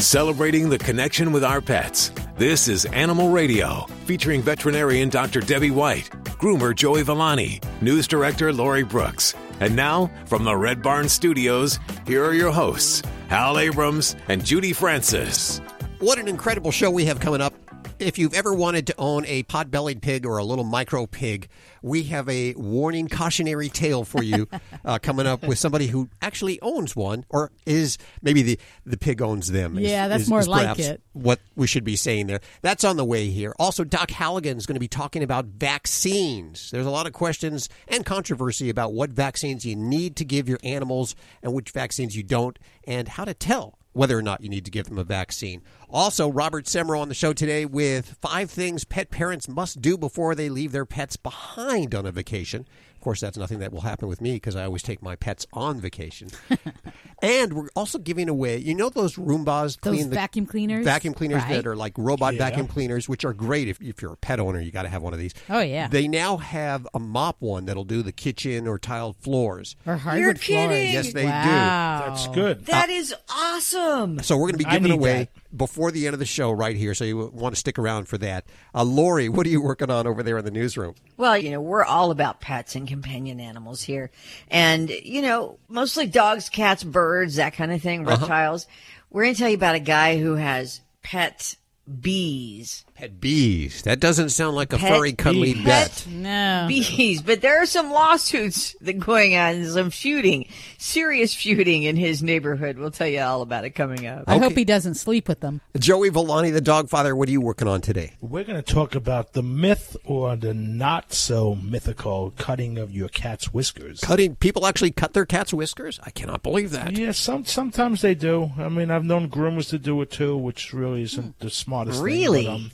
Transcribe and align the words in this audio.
celebrating 0.00 0.68
the 0.68 0.78
connection 0.78 1.32
with 1.32 1.42
our 1.42 1.60
pets. 1.60 2.12
This 2.36 2.68
is 2.68 2.84
Animal 2.86 3.30
Radio, 3.30 3.86
featuring 4.04 4.42
veterinarian 4.42 5.08
Dr. 5.08 5.40
Debbie 5.40 5.70
White, 5.70 6.10
groomer 6.38 6.74
Joey 6.74 7.02
Villani, 7.02 7.60
news 7.80 8.06
director 8.06 8.52
Lori 8.52 8.84
Brooks. 8.84 9.34
And 9.60 9.74
now, 9.74 10.10
from 10.26 10.44
the 10.44 10.56
Red 10.56 10.82
Barn 10.82 11.08
Studios, 11.08 11.80
here 12.06 12.24
are 12.24 12.34
your 12.34 12.52
hosts, 12.52 13.02
Hal 13.28 13.58
Abrams 13.58 14.14
and 14.28 14.44
Judy 14.44 14.72
Francis. 14.72 15.60
What 15.98 16.18
an 16.18 16.28
incredible 16.28 16.70
show 16.70 16.90
we 16.90 17.04
have 17.06 17.18
coming 17.18 17.40
up. 17.40 17.52
If 17.98 18.18
you've 18.18 18.34
ever 18.34 18.54
wanted 18.54 18.86
to 18.88 18.94
own 18.98 19.26
a 19.26 19.42
pot 19.44 19.70
bellied 19.70 20.02
pig 20.02 20.24
or 20.24 20.38
a 20.38 20.44
little 20.44 20.64
micro 20.64 21.06
pig, 21.06 21.48
we 21.82 22.04
have 22.04 22.28
a 22.28 22.54
warning 22.54 23.08
cautionary 23.08 23.68
tale 23.68 24.04
for 24.04 24.22
you 24.22 24.48
uh, 24.84 24.98
coming 25.00 25.26
up 25.26 25.42
with 25.42 25.58
somebody 25.58 25.88
who 25.88 26.08
actually 26.22 26.60
owns 26.60 26.94
one 26.94 27.24
or 27.28 27.50
is 27.66 27.98
maybe 28.22 28.42
the, 28.42 28.58
the 28.86 28.96
pig 28.96 29.20
owns 29.20 29.50
them. 29.50 29.78
is- 29.78 29.90
Yeah, 29.90 30.08
that's 30.08 30.24
is- 30.24 30.28
more 30.28 30.40
is 30.40 30.48
like 30.48 30.78
it. 30.78 31.02
What 31.12 31.40
we 31.56 31.66
should 31.66 31.82
be 31.84 31.96
saying 31.96 32.28
there. 32.28 32.40
That's 32.62 32.84
on 32.84 32.96
the 32.96 33.04
way 33.04 33.28
here. 33.30 33.52
Also, 33.58 33.82
Doc 33.82 34.10
Halligan 34.12 34.56
is 34.56 34.66
going 34.66 34.76
to 34.76 34.80
be 34.80 34.86
talking 34.88 35.22
about 35.24 35.46
vaccines. 35.46 36.70
There's 36.70 36.86
a 36.86 36.90
lot 36.90 37.06
of 37.06 37.12
questions 37.12 37.68
and 37.88 38.04
controversy 38.06 38.70
about 38.70 38.92
what 38.92 39.10
vaccines 39.10 39.64
you 39.66 39.74
need 39.74 40.14
to 40.16 40.24
give 40.24 40.48
your 40.48 40.58
animals 40.62 41.16
and 41.42 41.52
which 41.52 41.70
vaccines 41.70 42.16
you 42.16 42.22
don't, 42.22 42.58
and 42.86 43.08
how 43.08 43.24
to 43.24 43.34
tell 43.34 43.77
whether 43.98 44.16
or 44.16 44.22
not 44.22 44.40
you 44.40 44.48
need 44.48 44.64
to 44.64 44.70
give 44.70 44.86
them 44.86 44.96
a 44.96 45.02
vaccine. 45.02 45.60
Also, 45.90 46.30
Robert 46.30 46.66
Semro 46.66 47.00
on 47.00 47.08
the 47.08 47.14
show 47.14 47.32
today 47.32 47.66
with 47.66 48.16
five 48.22 48.48
things 48.48 48.84
pet 48.84 49.10
parents 49.10 49.48
must 49.48 49.82
do 49.82 49.98
before 49.98 50.36
they 50.36 50.48
leave 50.48 50.70
their 50.70 50.86
pets 50.86 51.16
behind 51.16 51.92
on 51.96 52.06
a 52.06 52.12
vacation. 52.12 52.64
Of 53.08 53.10
course, 53.12 53.20
that's 53.22 53.38
nothing 53.38 53.60
that 53.60 53.72
will 53.72 53.80
happen 53.80 54.06
with 54.06 54.20
me 54.20 54.34
because 54.34 54.54
I 54.54 54.64
always 54.64 54.82
take 54.82 55.00
my 55.00 55.16
pets 55.16 55.46
on 55.54 55.80
vacation. 55.80 56.28
and 57.22 57.54
we're 57.54 57.68
also 57.74 57.96
giving 57.98 58.28
away, 58.28 58.58
you 58.58 58.74
know, 58.74 58.90
those 58.90 59.16
Roombas 59.16 59.80
Those 59.80 59.94
clean 59.94 60.10
the 60.10 60.14
vacuum 60.14 60.44
cleaners? 60.44 60.84
vacuum 60.84 61.14
cleaners 61.14 61.42
Right. 61.44 61.54
that 61.54 61.66
are 61.66 61.74
like 61.74 61.94
robot 61.96 62.34
vacuum 62.34 62.66
cleaners, 62.66 63.08
which 63.08 63.24
are 63.24 63.32
great 63.32 63.66
if, 63.66 63.80
if 63.80 64.02
you're 64.02 64.12
a 64.12 64.16
pet 64.18 64.40
owner. 64.40 64.60
You 64.60 64.70
got 64.70 64.82
to 64.82 64.90
have 64.90 65.00
one 65.00 65.14
of 65.14 65.18
these. 65.18 65.32
Oh, 65.48 65.60
yeah. 65.60 65.88
They 65.88 66.06
now 66.06 66.36
have 66.36 66.86
a 66.92 66.98
mop 66.98 67.36
one 67.40 67.64
that'll 67.64 67.84
do 67.84 68.02
the 68.02 68.12
kitchen 68.12 68.66
or 68.68 68.78
tiled 68.78 69.16
floors. 69.16 69.74
Or 69.86 69.96
hardwood 69.96 70.22
you're 70.22 70.34
kidding. 70.34 70.66
floors. 70.68 70.92
Yes, 70.92 71.12
they 71.14 71.22
do. 71.22 71.28
wow. 71.28 72.04
That's 72.08 72.28
good. 72.28 72.66
That 72.66 72.90
is 72.90 73.14
awesome. 73.30 74.22
So 74.22 74.36
we're 74.36 74.50
going 74.50 74.58
to 74.58 74.58
be 74.58 74.64
giving 74.64 74.82
need 74.82 74.90
away 74.92 75.28
before 75.56 75.90
the 75.90 76.06
end 76.06 76.14
of 76.14 76.20
the 76.20 76.26
show 76.26 76.50
right 76.50 76.76
here. 76.76 76.94
So 76.94 77.04
you 77.04 77.30
want 77.32 77.54
to 77.54 77.58
stick 77.58 77.78
around 77.78 78.06
for 78.08 78.18
that. 78.18 78.44
Uh, 78.74 78.84
Lori, 78.84 79.28
what 79.28 79.46
are 79.46 79.50
you 79.50 79.62
working 79.62 79.90
on 79.90 80.06
over 80.06 80.22
there 80.22 80.38
in 80.38 80.44
the 80.44 80.50
newsroom? 80.50 80.94
Well, 81.16 81.38
you 81.38 81.50
know, 81.50 81.60
we're 81.60 81.84
all 81.84 82.10
about 82.10 82.40
pets 82.40 82.74
and 82.74 82.86
companion 82.86 83.40
animals 83.40 83.82
here. 83.82 84.10
And, 84.48 84.90
you 84.90 85.22
know, 85.22 85.58
mostly 85.68 86.06
dogs, 86.06 86.48
cats, 86.48 86.84
birds, 86.84 87.36
that 87.36 87.54
kind 87.54 87.72
of 87.72 87.82
thing, 87.82 88.04
reptiles. 88.04 88.66
We're 89.10 89.24
going 89.24 89.34
to 89.34 89.38
tell 89.38 89.48
you 89.48 89.56
about 89.56 89.74
a 89.74 89.80
guy 89.80 90.18
who 90.18 90.34
has 90.34 90.80
pet 91.02 91.56
bees. 92.00 92.84
Pet 92.98 93.20
bees. 93.20 93.82
That 93.82 94.00
doesn't 94.00 94.30
sound 94.30 94.56
like 94.56 94.72
a 94.72 94.76
Pet 94.76 94.92
furry, 94.92 95.12
cuddly 95.12 95.54
bee. 95.54 95.62
pet. 95.62 96.04
No. 96.10 96.64
Bees, 96.68 97.22
but 97.22 97.40
there 97.42 97.62
are 97.62 97.66
some 97.66 97.92
lawsuits 97.92 98.74
that 98.80 98.98
going 98.98 99.36
on, 99.36 99.64
some 99.66 99.90
shooting, 99.90 100.48
serious 100.78 101.30
shooting 101.30 101.84
in 101.84 101.94
his 101.94 102.24
neighborhood. 102.24 102.76
We'll 102.76 102.90
tell 102.90 103.06
you 103.06 103.20
all 103.20 103.42
about 103.42 103.64
it 103.64 103.70
coming 103.70 104.08
up. 104.08 104.24
I 104.26 104.38
hope 104.38 104.54
he 104.54 104.64
doesn't 104.64 104.94
sleep 104.94 105.28
with 105.28 105.38
them. 105.38 105.60
Joey 105.78 106.08
Villani, 106.08 106.50
the 106.50 106.60
dog 106.60 106.88
father, 106.90 107.14
what 107.14 107.28
are 107.28 107.30
you 107.30 107.40
working 107.40 107.68
on 107.68 107.80
today? 107.82 108.14
We're 108.20 108.42
going 108.42 108.60
to 108.60 108.74
talk 108.74 108.96
about 108.96 109.32
the 109.32 109.44
myth 109.44 109.96
or 110.04 110.34
the 110.34 110.52
not 110.52 111.12
so 111.12 111.54
mythical 111.54 112.32
cutting 112.36 112.78
of 112.78 112.90
your 112.90 113.08
cat's 113.08 113.52
whiskers. 113.54 114.00
Cutting 114.00 114.34
people 114.34 114.66
actually 114.66 114.90
cut 114.90 115.12
their 115.12 115.24
cat's 115.24 115.54
whiskers? 115.54 116.00
I 116.02 116.10
cannot 116.10 116.42
believe 116.42 116.72
that. 116.72 116.96
Yeah, 116.98 117.12
some 117.12 117.44
sometimes 117.44 118.00
they 118.02 118.16
do. 118.16 118.50
I 118.58 118.68
mean, 118.68 118.90
I've 118.90 119.04
known 119.04 119.30
groomers 119.30 119.68
to 119.68 119.78
do 119.78 120.02
it 120.02 120.10
too, 120.10 120.36
which 120.36 120.72
really 120.74 121.02
isn't 121.02 121.38
the 121.38 121.48
smartest 121.48 122.02
Really? 122.02 122.44
thing. 122.44 122.48
Really? 122.48 122.64
Um, 122.64 122.70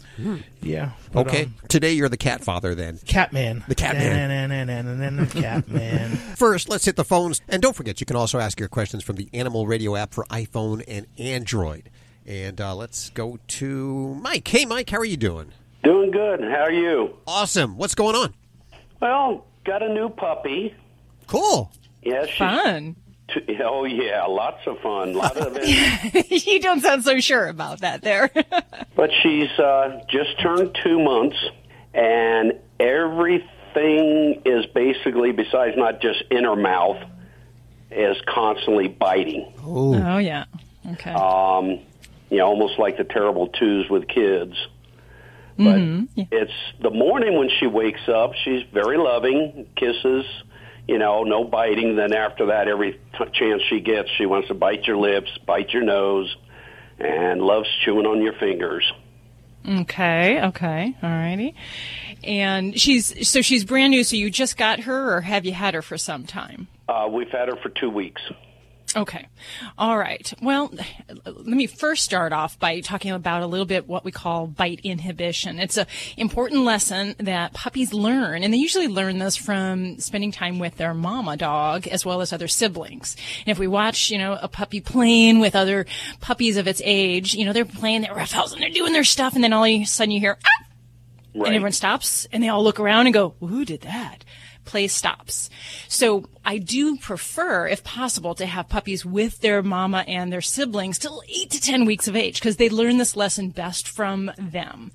yeah. 0.60 0.90
but, 1.12 1.26
Okay, 1.26 1.44
um, 1.44 1.54
today 1.68 1.92
you're 1.92 2.08
the 2.08 2.16
cat 2.16 2.42
father 2.44 2.74
then. 2.74 2.98
Catman. 3.06 3.64
The 3.68 3.74
Catman. 3.74 4.30
Catman. 4.30 5.16
The 5.16 5.26
Catman. 5.40 6.10
First, 6.36 6.68
let's 6.68 6.84
hit 6.84 6.96
the 6.96 7.04
phones. 7.04 7.40
And 7.48 7.60
don't 7.62 7.74
forget, 7.76 8.00
you 8.00 8.06
can 8.06 8.16
also 8.16 8.38
ask 8.38 8.58
your 8.58 8.68
questions 8.68 9.02
from 9.04 9.16
the 9.16 9.28
Animal 9.32 9.66
Radio 9.66 9.96
app 9.96 10.12
for 10.14 10.24
iPhone 10.26 10.84
and 10.88 11.06
Android. 11.18 11.90
And 12.26 12.60
uh, 12.60 12.74
let's 12.74 13.10
go 13.10 13.38
to 13.46 14.14
Mike. 14.22 14.46
Hey, 14.48 14.64
Mike, 14.64 14.88
how 14.90 14.98
are 14.98 15.04
you 15.04 15.16
doing? 15.16 15.52
Doing 15.82 16.10
good. 16.10 16.40
How 16.40 16.62
are 16.62 16.72
you? 16.72 17.16
Awesome. 17.26 17.76
What's 17.76 17.94
going 17.94 18.16
on? 18.16 18.32
Well, 19.00 19.44
got 19.64 19.82
a 19.82 19.92
new 19.92 20.08
puppy. 20.08 20.74
Cool. 21.26 21.70
Yeah, 22.02 22.24
she's 22.26 22.36
Fun. 22.38 22.96
T- 23.28 23.58
oh 23.64 23.84
yeah, 23.84 24.24
lots 24.24 24.66
of 24.66 24.78
fun. 24.80 25.14
lot 25.14 25.36
of 25.36 25.56
it. 25.60 26.46
you 26.46 26.60
don't 26.60 26.80
sound 26.80 27.04
so 27.04 27.20
sure 27.20 27.46
about 27.48 27.80
that 27.80 28.02
there. 28.02 28.30
but 28.96 29.10
she's 29.22 29.50
uh, 29.58 30.00
just 30.08 30.40
turned 30.40 30.76
two 30.82 30.98
months, 31.02 31.36
and 31.92 32.54
everything 32.80 34.42
is 34.44 34.66
basically, 34.66 35.32
besides 35.32 35.76
not 35.76 36.00
just 36.00 36.22
in 36.30 36.44
her 36.44 36.56
mouth, 36.56 36.98
is 37.90 38.16
constantly 38.26 38.88
biting. 38.88 39.52
oh, 39.64 40.18
yeah. 40.18 40.44
Okay. 40.92 41.12
Um, 41.12 41.80
you 42.30 42.38
know, 42.38 42.46
almost 42.46 42.78
like 42.78 42.96
the 42.96 43.04
terrible 43.04 43.48
twos 43.48 43.88
with 43.88 44.08
kids. 44.08 44.54
But 45.56 45.78
it's 46.32 46.52
the 46.80 46.90
morning 46.90 47.38
when 47.38 47.48
she 47.60 47.68
wakes 47.68 48.08
up, 48.08 48.32
she's 48.44 48.64
very 48.72 48.98
loving, 48.98 49.66
kisses, 49.76 50.24
you 50.86 50.98
know, 50.98 51.22
no 51.24 51.44
biting. 51.44 51.96
Then 51.96 52.12
after 52.12 52.46
that, 52.46 52.68
every 52.68 52.92
t- 52.92 53.24
chance 53.32 53.62
she 53.68 53.80
gets, 53.80 54.08
she 54.18 54.26
wants 54.26 54.48
to 54.48 54.54
bite 54.54 54.84
your 54.86 54.96
lips, 54.96 55.30
bite 55.46 55.70
your 55.70 55.82
nose, 55.82 56.34
and 56.98 57.40
loves 57.40 57.68
chewing 57.84 58.06
on 58.06 58.22
your 58.22 58.34
fingers. 58.34 58.90
okay. 59.68 60.42
Okay. 60.42 60.94
All 61.02 61.10
righty. 61.10 61.54
And 62.22 62.78
she's 62.78 63.28
so 63.28 63.42
she's 63.42 63.64
brand 63.64 63.90
new. 63.90 64.04
So 64.04 64.16
you 64.16 64.30
just 64.30 64.56
got 64.56 64.80
her, 64.80 65.16
or 65.16 65.20
have 65.20 65.44
you 65.44 65.52
had 65.52 65.74
her 65.74 65.82
for 65.82 65.98
some 65.98 66.24
time? 66.24 66.68
Uh, 66.88 67.08
we've 67.10 67.30
had 67.30 67.48
her 67.48 67.56
for 67.56 67.68
two 67.70 67.90
weeks. 67.90 68.22
Okay. 68.96 69.26
All 69.76 69.98
right. 69.98 70.32
Well, 70.40 70.72
let 71.24 71.46
me 71.46 71.66
first 71.66 72.04
start 72.04 72.32
off 72.32 72.58
by 72.58 72.80
talking 72.80 73.10
about 73.10 73.42
a 73.42 73.46
little 73.46 73.66
bit 73.66 73.88
what 73.88 74.04
we 74.04 74.12
call 74.12 74.46
bite 74.46 74.80
inhibition. 74.84 75.58
It's 75.58 75.76
an 75.76 75.86
important 76.16 76.64
lesson 76.64 77.16
that 77.18 77.52
puppies 77.54 77.92
learn, 77.92 78.44
and 78.44 78.54
they 78.54 78.58
usually 78.58 78.86
learn 78.86 79.18
this 79.18 79.36
from 79.36 79.98
spending 79.98 80.30
time 80.30 80.60
with 80.60 80.76
their 80.76 80.94
mama 80.94 81.36
dog 81.36 81.88
as 81.88 82.06
well 82.06 82.20
as 82.20 82.32
other 82.32 82.46
siblings. 82.46 83.16
And 83.44 83.48
if 83.48 83.58
we 83.58 83.66
watch, 83.66 84.10
you 84.10 84.18
know, 84.18 84.38
a 84.40 84.48
puppy 84.48 84.80
playing 84.80 85.40
with 85.40 85.56
other 85.56 85.86
puppies 86.20 86.56
of 86.56 86.68
its 86.68 86.80
age, 86.84 87.34
you 87.34 87.44
know, 87.44 87.52
they're 87.52 87.64
playing 87.64 88.02
their 88.02 88.14
roughhouse 88.14 88.52
and 88.52 88.62
they're 88.62 88.70
doing 88.70 88.92
their 88.92 89.04
stuff, 89.04 89.34
and 89.34 89.42
then 89.42 89.52
all 89.52 89.64
of 89.64 89.70
a 89.70 89.84
sudden 89.84 90.12
you 90.12 90.20
hear, 90.20 90.38
ah! 90.44 90.64
Right. 91.36 91.48
and 91.48 91.56
everyone 91.56 91.72
stops 91.72 92.28
and 92.30 92.44
they 92.44 92.48
all 92.48 92.62
look 92.62 92.78
around 92.78 93.08
and 93.08 93.14
go, 93.14 93.34
well, 93.40 93.50
who 93.50 93.64
did 93.64 93.80
that? 93.80 94.24
Play 94.64 94.88
stops. 94.88 95.50
So 95.88 96.24
I 96.44 96.58
do 96.58 96.96
prefer, 96.96 97.66
if 97.66 97.82
possible, 97.82 98.34
to 98.34 98.44
have 98.44 98.68
puppies 98.68 99.04
with 99.04 99.40
their 99.40 99.62
mama 99.62 100.04
and 100.06 100.30
their 100.30 100.42
siblings 100.42 100.98
till 100.98 101.22
eight 101.28 101.50
to 101.50 101.60
10 101.60 101.86
weeks 101.86 102.06
of 102.06 102.16
age 102.16 102.38
because 102.38 102.56
they 102.56 102.68
learn 102.68 102.98
this 102.98 103.16
lesson 103.16 103.48
best 103.48 103.88
from 103.88 104.30
them. 104.36 104.92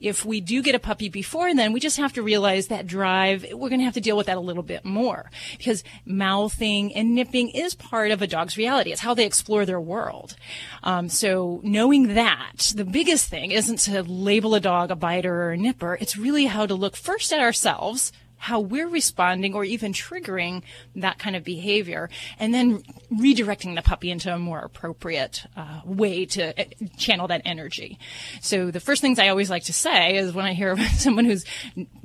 If 0.00 0.24
we 0.24 0.40
do 0.40 0.60
get 0.60 0.74
a 0.74 0.80
puppy 0.80 1.08
before 1.08 1.54
then, 1.54 1.72
we 1.72 1.78
just 1.78 1.98
have 1.98 2.12
to 2.14 2.22
realize 2.22 2.66
that 2.66 2.86
drive, 2.86 3.46
we're 3.52 3.68
going 3.68 3.78
to 3.78 3.84
have 3.84 3.94
to 3.94 4.00
deal 4.00 4.16
with 4.16 4.26
that 4.26 4.36
a 4.36 4.40
little 4.40 4.62
bit 4.62 4.84
more 4.84 5.30
because 5.56 5.84
mouthing 6.04 6.92
and 6.94 7.14
nipping 7.14 7.50
is 7.50 7.74
part 7.74 8.10
of 8.10 8.20
a 8.20 8.26
dog's 8.26 8.56
reality. 8.56 8.90
It's 8.90 9.00
how 9.00 9.14
they 9.14 9.26
explore 9.26 9.64
their 9.64 9.80
world. 9.80 10.34
Um, 10.82 11.08
so 11.08 11.60
knowing 11.62 12.14
that, 12.14 12.72
the 12.74 12.84
biggest 12.84 13.28
thing 13.28 13.52
isn't 13.52 13.78
to 13.80 14.02
label 14.02 14.54
a 14.54 14.60
dog 14.60 14.90
a 14.90 14.96
biter 14.96 15.42
or 15.42 15.50
a 15.52 15.56
nipper. 15.56 15.96
It's 16.00 16.16
really 16.16 16.46
how 16.46 16.66
to 16.66 16.74
look 16.74 16.96
first 16.96 17.32
at 17.32 17.40
ourselves 17.40 18.12
how 18.38 18.60
we're 18.60 18.88
responding 18.88 19.54
or 19.54 19.64
even 19.64 19.92
triggering 19.92 20.62
that 20.96 21.18
kind 21.18 21.36
of 21.36 21.44
behavior, 21.44 22.08
and 22.38 22.54
then 22.54 22.82
redirecting 23.12 23.74
the 23.74 23.82
puppy 23.82 24.10
into 24.10 24.32
a 24.32 24.38
more 24.38 24.60
appropriate 24.60 25.44
uh, 25.56 25.80
way 25.84 26.24
to 26.24 26.58
uh, 26.58 26.64
channel 26.96 27.28
that 27.28 27.42
energy. 27.44 27.98
So 28.40 28.70
the 28.70 28.80
first 28.80 29.02
things 29.02 29.18
I 29.18 29.28
always 29.28 29.50
like 29.50 29.64
to 29.64 29.72
say 29.72 30.16
is 30.16 30.32
when 30.32 30.46
I 30.46 30.54
hear 30.54 30.76
someone 30.96 31.24
whose 31.24 31.44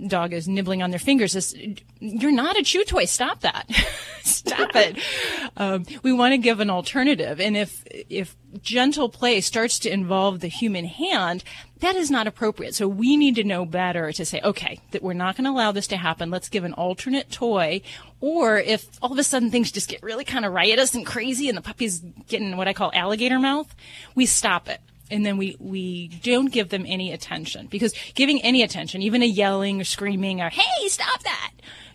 dog 0.08 0.34
is 0.34 0.48
nibbling 0.48 0.82
on 0.82 0.90
their 0.90 1.00
fingers 1.00 1.36
is, 1.36 1.56
"You're 2.00 2.32
not 2.32 2.58
a 2.58 2.64
chew 2.64 2.84
toy. 2.84 3.06
Stop 3.06 3.42
that. 3.42 3.70
Stop 4.24 4.76
it." 4.76 4.98
Um, 5.56 5.86
we 6.02 6.12
want 6.12 6.32
to 6.32 6.40
give 6.40 6.62
an 6.62 6.72
alternative, 6.72 7.40
and 7.40 7.56
if 7.56 7.84
if 7.92 8.36
gentle 8.62 9.08
play 9.10 9.40
starts 9.42 9.78
to 9.80 9.92
involve 9.92 10.40
the 10.40 10.48
human 10.48 10.86
hand, 10.86 11.44
that 11.84 11.96
is 11.98 12.10
not 12.10 12.28
appropriate. 12.28 12.74
So 12.74 12.88
we 12.88 13.18
need 13.18 13.36
to 13.36 13.44
know 13.44 13.66
better 13.66 14.14
to 14.14 14.26
say, 14.26 14.40
okay, 14.42 14.80
that 14.92 15.04
we're 15.04 15.14
not 15.14 15.36
going 15.36 15.44
to 15.44 15.52
allow 15.52 15.74
this 15.74 15.88
to 15.88 15.98
happen. 15.98 16.32
Let's 16.32 16.48
give 16.48 16.64
an 16.64 16.74
alternate 16.74 17.30
toy. 17.30 17.82
Or 18.22 18.58
if 18.58 18.88
all 19.02 19.12
of 19.12 19.20
a 19.20 19.24
sudden 19.24 19.52
things 19.52 19.70
just 19.70 19.90
get 19.90 20.02
really 20.02 20.24
kind 20.24 20.46
of 20.46 20.54
riotous 20.54 20.96
and 20.96 21.06
crazy 21.06 21.50
and 21.50 21.58
the 21.58 21.62
puppy's 21.62 22.00
getting 22.30 22.56
what 22.56 22.70
I 22.70 22.74
call 22.74 22.92
alligator 22.94 23.38
mouth, 23.38 23.76
we 24.16 24.26
stop 24.26 24.70
it. 24.70 24.80
And 25.12 25.26
then 25.26 25.38
we, 25.38 25.58
we 25.60 26.08
don't 26.08 26.52
give 26.52 26.70
them 26.70 26.86
any 26.88 27.12
attention 27.12 27.68
because 27.68 27.94
giving 28.16 28.42
any 28.42 28.64
attention, 28.64 29.02
even 29.02 29.22
a 29.22 29.28
yelling 29.28 29.82
or 29.82 29.84
screaming 29.84 30.42
or, 30.42 30.50
hey, 30.50 30.88
stop 30.88 31.22
that, 31.24 31.52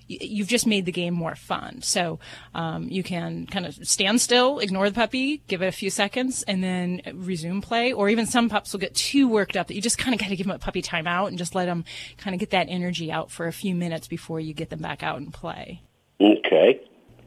you've 0.09 0.49
just 0.49 0.67
made 0.67 0.87
the 0.87 0.93
game 0.93 1.15
more 1.15 1.37
fun. 1.37 1.83
So 1.83 2.19
um, 2.55 2.89
you 2.89 3.03
can 3.03 3.47
kind 3.47 3.67
of 3.67 3.75
stand 3.87 4.21
still, 4.21 4.59
ignore 4.59 4.89
the 4.89 4.95
puppy, 4.95 5.43
give 5.47 5.63
it 5.63 5.67
a 5.67 5.73
few 5.73 5.91
seconds, 5.91 6.43
and 6.45 6.65
then 6.65 7.03
resume 7.15 7.61
play. 7.61 7.93
Or 7.93 8.09
even 8.09 8.27
some 8.27 8.49
pups 8.49 8.73
will 8.73 8.81
get 8.81 8.95
too 8.95 9.29
worked 9.29 9.57
up 9.57 9.69
that 9.69 9.75
you 9.75 9.83
just 9.83 9.99
kind 9.99 10.15
of 10.15 10.21
got 10.21 10.29
to 10.29 10.37
give 10.37 10.47
them 10.47 10.57
a 10.57 10.59
puppy 10.59 10.83
timeout 10.83 11.29
and 11.29 11.39
just 11.39 11.55
let 11.55 11.67
them 11.67 11.85
kind 12.17 12.35
of 12.35 12.41
get 12.41 12.51
that 12.51 12.67
energy 12.69 13.13
out 13.13 13.31
for 13.31 13.47
a 13.47 13.53
few 13.53 13.75
minutes 13.75 14.09
before 14.09 14.41
you 14.41 14.55
get 14.55 14.71
them 14.71 14.81
back 14.81 15.03
out 15.03 15.19
and 15.19 15.33
play. 15.33 15.83
Okay. 16.21 16.81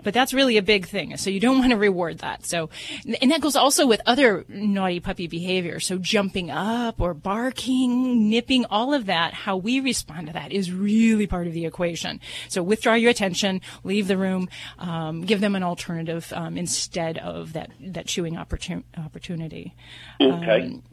But 0.03 0.13
that's 0.13 0.33
really 0.33 0.57
a 0.57 0.62
big 0.62 0.88
thing. 0.88 1.18
So 1.18 1.30
you 1.30 1.39
don't 1.39 1.59
want 1.59 1.71
to 1.71 1.77
reward 1.77 2.19
that. 2.19 2.45
So, 2.45 2.69
and 3.21 3.31
that 3.31 3.42
goes 3.42 3.56
also 3.56 3.88
with 3.88 4.01
other 4.06 4.45
naughty 4.48 5.00
puppy 5.00 5.27
behavior. 5.27 5.80
So 5.80 5.98
jumping 5.98 6.51
up 6.51 7.00
or 7.00 7.13
barking, 7.13 8.30
nipping, 8.30 8.65
all 8.65 8.94
of 8.94 9.06
that, 9.07 9.33
how 9.33 9.57
we 9.57 9.80
respond 9.80 10.27
to 10.27 10.33
that 10.33 10.51
is 10.51 10.71
really 10.71 11.27
part 11.27 11.48
of 11.48 11.53
the 11.53 11.65
equation. 11.65 12.19
So 12.50 12.63
withdraw 12.63 12.94
your 12.94 13.12
attention, 13.12 13.62
leave 13.83 14.07
the 14.07 14.18
room, 14.18 14.50
um, 14.80 15.21
give 15.21 15.42
them 15.42 15.56
an 15.56 15.63
alternative 15.63 16.31
um, 16.36 16.57
instead 16.57 17.18
of 17.18 17.53
that, 17.53 17.71
that 17.80 18.07
chewing 18.07 18.36
opportun- 18.36 18.83
opportunity. 18.98 19.75
Okay. 20.19 20.62
Um, 20.62 20.83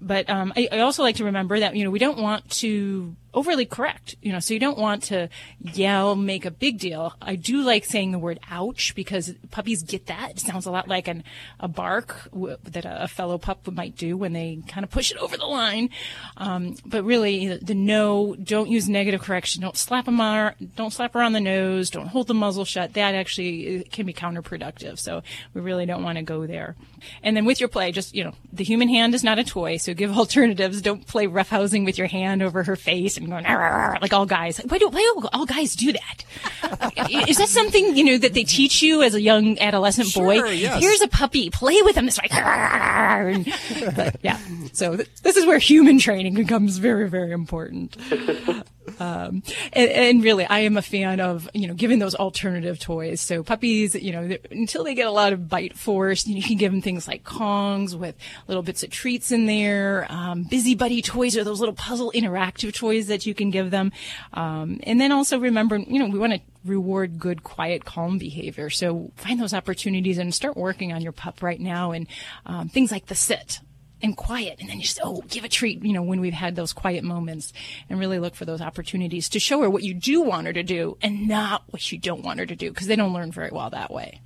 but 0.00 0.28
um, 0.30 0.52
I, 0.56 0.68
I, 0.72 0.78
also 0.80 1.02
like 1.02 1.16
to 1.16 1.24
remember 1.24 1.58
that 1.60 1.74
you 1.76 1.84
know 1.84 1.90
we 1.90 1.98
don't 1.98 2.18
want 2.18 2.48
to 2.50 3.16
overly 3.34 3.66
correct 3.66 4.16
you 4.22 4.32
know 4.32 4.40
so 4.40 4.54
you 4.54 4.60
don't 4.60 4.78
want 4.78 5.02
to 5.02 5.28
yell 5.60 6.14
make 6.16 6.44
a 6.44 6.50
big 6.50 6.78
deal. 6.78 7.14
I 7.20 7.36
do 7.36 7.62
like 7.62 7.84
saying 7.84 8.12
the 8.12 8.18
word 8.18 8.40
ouch 8.50 8.94
because 8.94 9.34
puppies 9.50 9.82
get 9.82 10.06
that. 10.06 10.32
It 10.32 10.40
sounds 10.40 10.66
a 10.66 10.70
lot 10.70 10.88
like 10.88 11.08
an, 11.08 11.24
a 11.60 11.68
bark 11.68 12.28
w- 12.32 12.56
that 12.64 12.84
a, 12.84 13.08
fellow 13.08 13.38
pup 13.38 13.66
might 13.72 13.96
do 13.96 14.16
when 14.16 14.32
they 14.32 14.60
kind 14.68 14.84
of 14.84 14.90
push 14.90 15.10
it 15.10 15.16
over 15.16 15.36
the 15.36 15.46
line. 15.46 15.90
Um, 16.36 16.76
but 16.84 17.02
really 17.04 17.48
the, 17.48 17.58
the 17.58 17.74
no 17.74 18.34
don't 18.36 18.68
use 18.68 18.88
negative 18.88 19.22
correction. 19.22 19.62
Don't 19.62 19.76
slap 19.76 20.04
them 20.04 20.20
on 20.20 20.54
don't 20.76 20.92
slap 20.92 21.16
on 21.16 21.32
the 21.32 21.40
nose. 21.40 21.90
Don't 21.90 22.08
hold 22.08 22.26
the 22.26 22.34
muzzle 22.34 22.64
shut. 22.64 22.94
That 22.94 23.14
actually 23.14 23.84
can 23.90 24.06
be 24.06 24.12
counterproductive. 24.12 24.98
So 24.98 25.22
we 25.54 25.60
really 25.60 25.86
don't 25.86 26.02
want 26.02 26.18
to 26.18 26.22
go 26.22 26.46
there. 26.46 26.76
And 27.22 27.36
then 27.36 27.44
with 27.44 27.60
your 27.60 27.68
play 27.68 27.92
just 27.92 28.14
you 28.14 28.24
know 28.24 28.32
the 28.52 28.64
human 28.64 28.88
hand 28.88 29.14
is 29.14 29.24
not 29.24 29.38
a 29.38 29.44
toy 29.44 29.76
so 29.76 29.87
give 29.94 30.10
alternatives. 30.18 30.82
Don't 30.82 31.06
play 31.06 31.26
roughhousing 31.26 31.84
with 31.84 31.98
your 31.98 32.06
hand 32.06 32.42
over 32.42 32.62
her 32.62 32.76
face 32.76 33.16
and 33.16 33.28
going 33.28 33.44
like 33.44 34.12
all 34.12 34.26
guys. 34.26 34.58
Why 34.58 34.78
do 34.78 34.88
why 34.88 35.12
do 35.14 35.28
all 35.32 35.46
guys 35.46 35.74
do 35.74 35.92
that? 35.92 37.10
Is 37.28 37.38
that 37.38 37.48
something 37.48 37.96
you 37.96 38.04
know 38.04 38.18
that 38.18 38.34
they 38.34 38.44
teach 38.44 38.82
you 38.82 39.02
as 39.02 39.14
a 39.14 39.20
young 39.20 39.58
adolescent 39.58 40.08
sure, 40.08 40.24
boy? 40.24 40.50
Yes. 40.50 40.82
Here's 40.82 41.00
a 41.00 41.08
puppy. 41.08 41.50
Play 41.50 41.80
with 41.82 41.96
him 41.96 42.06
this 42.06 42.18
way. 42.18 42.28
but, 42.30 44.16
yeah. 44.22 44.38
So 44.72 44.96
th- 44.96 45.08
this 45.22 45.36
is 45.36 45.46
where 45.46 45.58
human 45.58 45.98
training 45.98 46.34
becomes 46.34 46.78
very 46.78 47.08
very 47.08 47.32
important. 47.32 47.96
Um, 48.98 49.42
and, 49.72 49.90
and, 49.90 50.24
really, 50.24 50.44
I 50.44 50.60
am 50.60 50.76
a 50.76 50.82
fan 50.82 51.20
of 51.20 51.48
you 51.54 51.66
know 51.66 51.74
giving 51.74 51.98
those 51.98 52.14
alternative 52.14 52.78
toys. 52.78 53.20
So 53.20 53.42
puppies, 53.42 53.94
you 53.94 54.12
know, 54.12 54.36
until 54.50 54.84
they 54.84 54.94
get 54.94 55.06
a 55.06 55.10
lot 55.10 55.32
of 55.32 55.48
bite 55.48 55.76
force, 55.76 56.26
you, 56.26 56.34
know, 56.34 56.38
you 56.38 56.46
can 56.46 56.56
give 56.56 56.72
them 56.72 56.82
things 56.82 57.06
like 57.06 57.24
Kongs 57.24 57.94
with 57.94 58.16
little 58.46 58.62
bits 58.62 58.82
of 58.82 58.90
treats 58.90 59.30
in 59.30 59.46
there. 59.46 60.06
Um, 60.08 60.44
busy 60.44 60.74
buddy 60.74 61.02
toys 61.02 61.36
are 61.36 61.44
those 61.44 61.60
little 61.60 61.74
puzzle 61.74 62.12
interactive 62.14 62.74
toys 62.74 63.06
that 63.08 63.26
you 63.26 63.34
can 63.34 63.50
give 63.50 63.70
them. 63.70 63.92
Um, 64.32 64.80
and 64.82 65.00
then 65.00 65.12
also 65.12 65.38
remember, 65.38 65.76
you 65.76 65.98
know, 65.98 66.06
we 66.06 66.18
want 66.18 66.34
to 66.34 66.40
reward 66.64 67.18
good, 67.18 67.42
quiet, 67.42 67.84
calm 67.84 68.18
behavior. 68.18 68.70
So 68.70 69.12
find 69.16 69.40
those 69.40 69.54
opportunities 69.54 70.18
and 70.18 70.34
start 70.34 70.56
working 70.56 70.92
on 70.92 71.02
your 71.02 71.12
pup 71.12 71.42
right 71.42 71.60
now. 71.60 71.92
And 71.92 72.06
um, 72.46 72.68
things 72.68 72.90
like 72.90 73.06
the 73.06 73.14
sit 73.14 73.60
and 74.02 74.16
quiet. 74.16 74.60
And 74.60 74.68
then 74.68 74.76
you 74.76 74.82
just, 74.82 75.00
oh, 75.02 75.22
give 75.28 75.44
a 75.44 75.48
treat, 75.48 75.84
you 75.84 75.92
know, 75.92 76.02
when 76.02 76.20
we've 76.20 76.32
had 76.32 76.56
those 76.56 76.72
quiet 76.72 77.04
moments 77.04 77.52
and 77.88 77.98
really 77.98 78.18
look 78.18 78.34
for 78.34 78.44
those 78.44 78.60
opportunities 78.60 79.28
to 79.30 79.40
show 79.40 79.60
her 79.62 79.70
what 79.70 79.82
you 79.82 79.94
do 79.94 80.22
want 80.22 80.46
her 80.46 80.52
to 80.52 80.62
do 80.62 80.96
and 81.02 81.28
not 81.28 81.62
what 81.70 81.90
you 81.90 81.98
don't 81.98 82.22
want 82.22 82.38
her 82.38 82.46
to 82.46 82.56
do 82.56 82.70
because 82.70 82.86
they 82.86 82.96
don't 82.96 83.12
learn 83.12 83.32
very 83.32 83.50
well 83.52 83.70
that 83.70 83.90
way. 83.90 84.20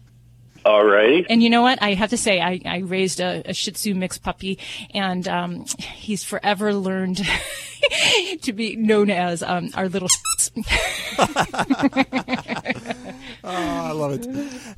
All 0.64 0.84
right. 0.84 1.26
And 1.28 1.42
you 1.42 1.50
know 1.50 1.62
what? 1.62 1.82
I 1.82 1.94
have 1.94 2.10
to 2.10 2.16
say, 2.16 2.40
I, 2.40 2.60
I 2.64 2.78
raised 2.78 3.20
a, 3.20 3.42
a 3.46 3.52
Shih 3.52 3.72
Tzu 3.72 3.94
mixed 3.94 4.22
puppy, 4.22 4.58
and 4.94 5.26
um, 5.26 5.64
he's 5.78 6.22
forever 6.22 6.72
learned 6.72 7.20
to 8.42 8.52
be 8.52 8.76
known 8.76 9.10
as 9.10 9.42
um, 9.42 9.70
our 9.74 9.88
little. 9.88 10.08
oh, 11.19 11.26
I 13.44 13.90
love 13.90 14.12
it. 14.12 14.24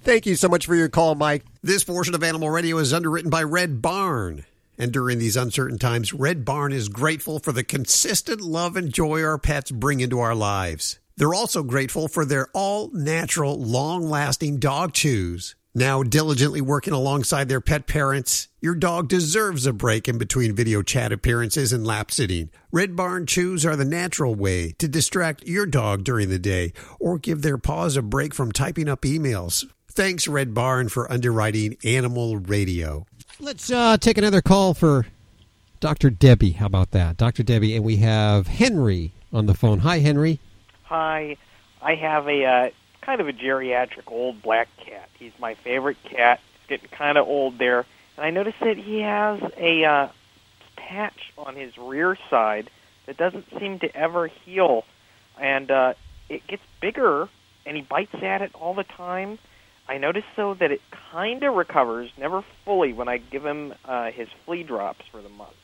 Thank 0.03 0.25
you 0.25 0.37
so 0.37 0.49
much 0.49 0.65
for 0.65 0.75
your 0.75 0.89
call, 0.89 1.15
Mike. 1.17 1.45
This 1.63 1.85
portion 1.85 2.15
of 2.15 2.23
Animal 2.23 2.49
Radio 2.49 2.79
is 2.79 2.95
underwritten 2.95 3.29
by 3.31 3.43
Red 3.43 3.83
Barn. 3.83 4.47
And 4.79 4.93
during 4.93 5.19
these 5.19 5.37
uncertain 5.37 5.79
times, 5.79 6.13
Red 6.13 6.45
Barn 6.45 6.73
is 6.73 6.89
grateful 6.89 7.39
for 7.39 7.53
the 7.53 7.65
consistent 7.65 8.41
love 8.41 8.77
and 8.77 8.93
joy 8.93 9.23
our 9.23 9.39
pets 9.39 9.71
bring 9.71 10.01
into 10.01 10.21
our 10.21 10.35
lives. 10.35 10.99
They're 11.17 11.35
also 11.35 11.63
grateful 11.63 12.09
for 12.09 12.25
their 12.25 12.49
all 12.53 12.91
natural, 12.93 13.61
long 13.61 14.09
lasting 14.09 14.59
dog 14.59 14.93
chews. 14.93 15.55
Now 15.77 16.05
diligently 16.05 16.61
working 16.61 16.93
alongside 16.93 17.49
their 17.49 17.61
pet 17.61 17.89
parents, 17.89 18.47
your 18.61 18.77
dog 18.77 19.09
deserves 19.09 19.67
a 19.67 19.73
break 19.73 20.07
in 20.07 20.19
between 20.19 20.55
video 20.55 20.83
chat 20.83 21.13
appearances 21.13 21.73
and 21.73 21.85
lap 21.85 22.13
sitting. 22.13 22.51
Red 22.71 22.95
Barn 22.95 23.27
Chews 23.27 23.67
are 23.67 23.75
the 23.75 23.85
natural 23.85 24.37
way 24.37 24.73
to 24.79 24.87
distract 24.87 25.49
your 25.49 25.67
dog 25.67 26.05
during 26.05 26.29
the 26.29 26.39
day 26.39 26.73
or 27.01 27.19
give 27.19 27.43
their 27.43 27.59
paws 27.59 27.97
a 27.97 28.03
break 28.03 28.35
from 28.35 28.53
typing 28.53 28.89
up 28.89 29.03
emails. 29.03 29.65
Thanks, 29.91 30.29
Red 30.29 30.55
Barn, 30.55 30.89
for 30.89 31.11
underwriting 31.11 31.77
Animal 31.85 32.39
Radio. 32.39 33.07
Let's 33.41 33.69
uh, 33.69 33.97
take 33.97 34.17
another 34.17 34.41
call 34.41 34.75
for 34.75 35.07
Dr. 35.81 36.09
Debbie. 36.09 36.53
How 36.53 36.67
about 36.67 36.93
that? 36.93 37.17
Dr. 37.17 37.43
Debbie, 37.43 37.75
and 37.75 37.85
we 37.85 37.97
have 37.97 38.47
Henry 38.47 39.13
on 39.33 39.47
the 39.47 39.55
phone. 39.55 39.81
Hi, 39.81 39.99
Henry. 39.99 40.39
Hi. 40.85 41.37
I 41.83 41.97
have 41.97 42.29
a 42.29 42.45
uh, 42.45 42.71
kind 43.03 43.21
of 43.21 43.27
a 43.29 43.33
geriatric 43.33 44.05
old 44.07 44.41
black 44.41 44.69
cat. 44.77 45.09
He's 45.19 45.33
my 45.41 45.55
favorite 45.55 45.97
cat. 46.05 46.41
He's 46.61 46.69
getting 46.69 46.97
kind 46.97 47.19
of 47.19 47.27
old 47.27 47.59
there. 47.59 47.85
And 48.17 48.25
I 48.25 48.31
noticed 48.31 48.61
that 48.61 48.77
he 48.77 49.01
has 49.01 49.41
a 49.57 49.85
uh, 49.85 50.09
patch 50.77 51.33
on 51.37 51.57
his 51.57 51.77
rear 51.77 52.17
side 52.31 52.71
that 53.07 53.17
doesn't 53.17 53.47
seem 53.59 53.81
to 53.81 53.95
ever 53.97 54.29
heal. 54.29 54.85
And 55.41 55.73
uh, 55.73 55.95
it 56.29 56.47
gets 56.47 56.63
bigger, 56.81 57.29
and 57.67 57.77
he 57.77 57.83
bites 57.83 58.15
at 58.15 58.43
it 58.43 58.53
all 58.55 58.75
the 58.75 58.85
time. 58.85 59.41
I 59.89 59.99
notice 59.99 60.25
though 60.37 60.55
that 60.55 60.71
it 60.71 60.81
kind 61.13 61.43
of 61.43 61.55
recovers, 61.55 62.11
never 62.17 62.43
fully, 62.65 62.93
when 62.93 63.09
I 63.09 63.19
give 63.19 63.45
him 63.45 63.75
uh, 63.85 64.11
his 64.11 64.29
flea 64.45 64.63
drops 64.63 65.07
for 65.11 65.21
the 65.21 65.29
month. 65.29 65.55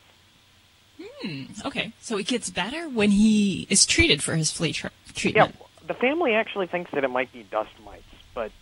Hmm. 1.00 1.44
Okay, 1.64 1.92
so 2.00 2.18
it 2.18 2.26
gets 2.26 2.50
better 2.50 2.88
when 2.88 3.10
he 3.10 3.66
is 3.70 3.86
treated 3.86 4.22
for 4.22 4.36
his 4.36 4.52
flea 4.52 4.72
tra- 4.72 4.90
treatment. 5.14 5.54
Yeah, 5.58 5.66
the 5.86 5.94
family 5.94 6.34
actually 6.34 6.66
thinks 6.66 6.90
that 6.90 7.04
it 7.04 7.08
might 7.08 7.32
be 7.32 7.42
dust 7.44 7.72
mites, 7.84 8.04
but 8.34 8.52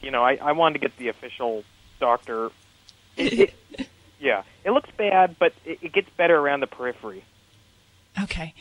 you 0.00 0.10
know, 0.10 0.22
I, 0.22 0.36
I 0.36 0.52
wanted 0.52 0.74
to 0.74 0.78
get 0.78 0.96
the 0.96 1.08
official 1.08 1.64
doctor. 2.00 2.50
It, 3.16 3.54
it, 3.78 3.88
yeah, 4.20 4.42
it 4.64 4.70
looks 4.70 4.90
bad, 4.96 5.36
but 5.38 5.52
it, 5.66 5.78
it 5.82 5.92
gets 5.92 6.08
better 6.16 6.36
around 6.36 6.60
the 6.60 6.66
periphery. 6.66 7.24
Okay. 8.20 8.52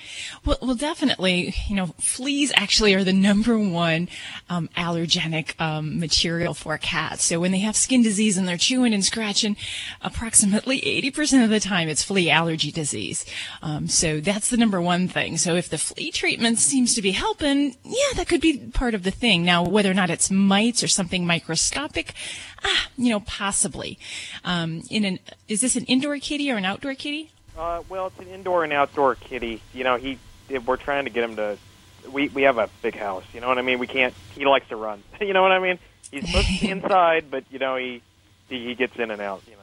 Well, 0.45 0.57
well, 0.61 0.75
definitely, 0.75 1.53
you 1.67 1.75
know, 1.75 1.87
fleas 1.99 2.53
actually 2.55 2.93
are 2.93 3.03
the 3.03 3.11
number 3.31 3.59
one 3.59 4.07
um, 4.49 4.69
allergenic 4.77 5.59
um, 5.59 5.99
material 5.99 6.53
for 6.53 6.77
cats. 6.77 7.25
So 7.25 7.39
when 7.41 7.51
they 7.51 7.59
have 7.59 7.75
skin 7.75 8.01
disease 8.01 8.37
and 8.37 8.47
they're 8.47 8.57
chewing 8.57 8.93
and 8.93 9.03
scratching, 9.03 9.57
approximately 10.01 10.79
80% 10.79 11.43
of 11.43 11.49
the 11.49 11.59
time 11.59 11.89
it's 11.89 12.01
flea 12.03 12.29
allergy 12.29 12.71
disease. 12.71 13.25
Um, 13.61 13.89
so 13.89 14.21
that's 14.21 14.49
the 14.49 14.57
number 14.57 14.81
one 14.81 15.09
thing. 15.09 15.37
So 15.37 15.55
if 15.55 15.67
the 15.67 15.77
flea 15.77 16.11
treatment 16.11 16.57
seems 16.57 16.95
to 16.95 17.01
be 17.01 17.11
helping, 17.11 17.75
yeah, 17.83 18.13
that 18.15 18.29
could 18.29 18.41
be 18.41 18.57
part 18.57 18.93
of 18.93 19.03
the 19.03 19.11
thing. 19.11 19.43
Now, 19.43 19.63
whether 19.63 19.91
or 19.91 19.95
not 19.95 20.09
it's 20.09 20.31
mites 20.31 20.81
or 20.81 20.87
something 20.87 21.27
microscopic, 21.27 22.13
ah, 22.63 22.87
you 22.97 23.09
know, 23.09 23.19
possibly. 23.19 23.99
Um, 24.45 24.83
in 24.89 25.03
an, 25.03 25.19
is 25.49 25.59
this 25.59 25.75
an 25.75 25.83
indoor 25.85 26.17
kitty 26.19 26.49
or 26.49 26.55
an 26.55 26.65
outdoor 26.65 26.95
kitty? 26.95 27.31
Uh, 27.57 27.83
well, 27.89 28.07
it's 28.07 28.19
an 28.19 28.27
indoor 28.27 28.63
and 28.63 28.73
outdoor 28.73 29.15
kitty. 29.15 29.61
You 29.73 29.83
know, 29.83 29.97
he 29.97 30.17
we're 30.65 30.77
trying 30.77 31.05
to 31.05 31.09
get 31.11 31.23
him 31.23 31.35
to. 31.37 31.57
We 32.11 32.29
we 32.29 32.43
have 32.43 32.57
a 32.57 32.69
big 32.81 32.95
house. 32.95 33.23
You 33.33 33.41
know 33.41 33.47
what 33.47 33.57
I 33.57 33.61
mean? 33.61 33.79
We 33.79 33.87
can't. 33.87 34.13
He 34.35 34.45
likes 34.45 34.67
to 34.69 34.75
run. 34.75 35.03
you 35.21 35.33
know 35.33 35.41
what 35.41 35.51
I 35.51 35.59
mean? 35.59 35.79
He's 36.11 36.25
supposed 36.27 36.47
to 36.47 36.59
be 36.59 36.69
inside, 36.71 37.25
but 37.29 37.43
you 37.51 37.59
know 37.59 37.75
he 37.75 38.01
he, 38.49 38.65
he 38.65 38.75
gets 38.75 38.97
in 38.97 39.11
and 39.11 39.21
out. 39.21 39.41
You 39.45 39.53
know. 39.53 39.60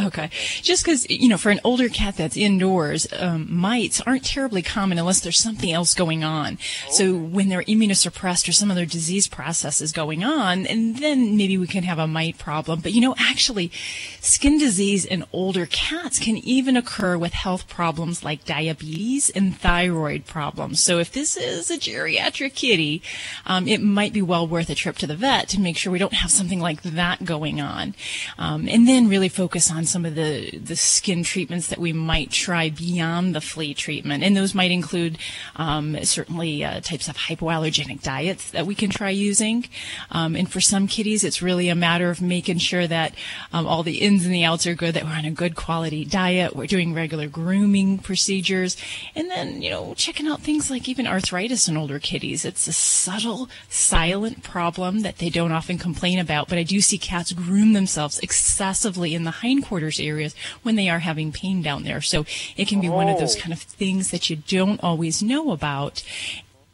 Okay. 0.00 0.30
Just 0.62 0.84
because, 0.84 1.10
you 1.10 1.28
know, 1.28 1.36
for 1.36 1.50
an 1.50 1.60
older 1.64 1.88
cat 1.88 2.16
that's 2.16 2.36
indoors, 2.36 3.08
um, 3.18 3.48
mites 3.50 4.00
aren't 4.02 4.24
terribly 4.24 4.62
common 4.62 4.96
unless 4.96 5.20
there's 5.20 5.38
something 5.38 5.72
else 5.72 5.92
going 5.92 6.22
on. 6.22 6.58
So 6.88 7.16
when 7.16 7.48
they're 7.48 7.64
immunosuppressed 7.64 8.48
or 8.48 8.52
some 8.52 8.70
other 8.70 8.86
disease 8.86 9.26
process 9.26 9.80
is 9.80 9.90
going 9.90 10.22
on, 10.22 10.66
and 10.66 10.98
then 10.98 11.36
maybe 11.36 11.58
we 11.58 11.66
can 11.66 11.82
have 11.82 11.98
a 11.98 12.06
mite 12.06 12.38
problem. 12.38 12.80
But, 12.80 12.92
you 12.92 13.00
know, 13.00 13.16
actually, 13.18 13.72
skin 14.20 14.58
disease 14.58 15.04
in 15.04 15.24
older 15.32 15.66
cats 15.66 16.20
can 16.20 16.36
even 16.36 16.76
occur 16.76 17.18
with 17.18 17.32
health 17.32 17.68
problems 17.68 18.22
like 18.22 18.44
diabetes 18.44 19.30
and 19.30 19.56
thyroid 19.56 20.26
problems. 20.26 20.80
So 20.80 21.00
if 21.00 21.10
this 21.10 21.36
is 21.36 21.72
a 21.72 21.78
geriatric 21.78 22.54
kitty, 22.54 23.02
um, 23.46 23.66
it 23.66 23.82
might 23.82 24.12
be 24.12 24.22
well 24.22 24.46
worth 24.46 24.70
a 24.70 24.76
trip 24.76 24.96
to 24.98 25.08
the 25.08 25.16
vet 25.16 25.48
to 25.48 25.60
make 25.60 25.76
sure 25.76 25.90
we 25.90 25.98
don't 25.98 26.14
have 26.14 26.30
something 26.30 26.60
like 26.60 26.82
that 26.82 27.24
going 27.24 27.60
on. 27.60 27.96
Um, 28.38 28.68
and 28.68 28.86
then 28.86 29.08
really 29.08 29.28
focus 29.28 29.72
on 29.72 29.77
on 29.78 29.86
some 29.86 30.04
of 30.04 30.16
the, 30.16 30.58
the 30.58 30.74
skin 30.74 31.22
treatments 31.22 31.68
that 31.68 31.78
we 31.78 31.92
might 31.92 32.30
try 32.30 32.68
beyond 32.68 33.32
the 33.34 33.40
flea 33.40 33.72
treatment. 33.74 34.24
And 34.24 34.36
those 34.36 34.54
might 34.54 34.72
include 34.72 35.18
um, 35.54 35.96
certainly 36.04 36.64
uh, 36.64 36.80
types 36.80 37.08
of 37.08 37.16
hypoallergenic 37.16 38.02
diets 38.02 38.50
that 38.50 38.66
we 38.66 38.74
can 38.74 38.90
try 38.90 39.10
using. 39.10 39.66
Um, 40.10 40.34
and 40.34 40.50
for 40.50 40.60
some 40.60 40.88
kitties, 40.88 41.22
it's 41.22 41.40
really 41.40 41.68
a 41.68 41.76
matter 41.76 42.10
of 42.10 42.20
making 42.20 42.58
sure 42.58 42.88
that 42.88 43.14
um, 43.52 43.66
all 43.68 43.84
the 43.84 43.98
ins 43.98 44.24
and 44.24 44.34
the 44.34 44.44
outs 44.44 44.66
are 44.66 44.74
good, 44.74 44.94
that 44.94 45.04
we're 45.04 45.12
on 45.12 45.24
a 45.24 45.30
good 45.30 45.54
quality 45.54 46.04
diet, 46.04 46.56
we're 46.56 46.66
doing 46.66 46.92
regular 46.92 47.28
grooming 47.28 47.98
procedures, 47.98 48.76
and 49.14 49.30
then, 49.30 49.62
you 49.62 49.70
know, 49.70 49.94
checking 49.94 50.26
out 50.26 50.40
things 50.40 50.70
like 50.70 50.88
even 50.88 51.06
arthritis 51.06 51.68
in 51.68 51.76
older 51.76 52.00
kitties. 52.00 52.44
It's 52.44 52.66
a 52.66 52.72
subtle, 52.72 53.48
silent 53.68 54.42
problem 54.42 55.00
that 55.00 55.18
they 55.18 55.30
don't 55.30 55.52
often 55.52 55.78
complain 55.78 56.18
about, 56.18 56.48
but 56.48 56.58
I 56.58 56.64
do 56.64 56.80
see 56.80 56.98
cats 56.98 57.32
groom 57.32 57.74
themselves 57.74 58.18
excessively 58.18 59.14
in 59.14 59.22
the 59.22 59.30
hindquarters 59.68 60.00
areas 60.00 60.34
when 60.62 60.76
they 60.76 60.88
are 60.88 60.98
having 61.00 61.30
pain 61.32 61.62
down 61.62 61.84
there. 61.84 62.00
So 62.00 62.24
it 62.56 62.68
can 62.68 62.80
be 62.80 62.88
one 62.88 63.08
of 63.08 63.18
those 63.18 63.36
Oh. 63.36 63.40
kind 63.40 63.52
of 63.52 63.60
things 63.60 64.10
that 64.10 64.30
you 64.30 64.36
don't 64.36 64.82
always 64.82 65.22
know 65.22 65.52
about. 65.52 66.02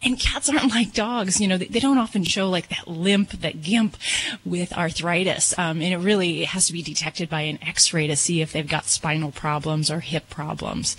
And 0.02 0.20
cats 0.20 0.50
aren't 0.50 0.70
like 0.70 0.92
dogs, 0.92 1.40
you 1.40 1.48
know, 1.48 1.56
they, 1.56 1.64
they 1.64 1.80
don't 1.80 1.96
often 1.96 2.24
show 2.24 2.50
like 2.50 2.68
that 2.68 2.86
limp, 2.86 3.30
that 3.40 3.62
gimp 3.62 3.96
with 4.44 4.70
arthritis. 4.74 5.58
Um, 5.58 5.80
and 5.80 5.94
it 5.94 5.96
really 5.96 6.44
has 6.44 6.66
to 6.66 6.74
be 6.74 6.82
detected 6.82 7.30
by 7.30 7.40
an 7.42 7.58
x-ray 7.62 8.06
to 8.08 8.14
see 8.14 8.42
if 8.42 8.52
they've 8.52 8.68
got 8.68 8.84
spinal 8.84 9.32
problems 9.32 9.90
or 9.90 10.00
hip 10.00 10.28
problems. 10.28 10.96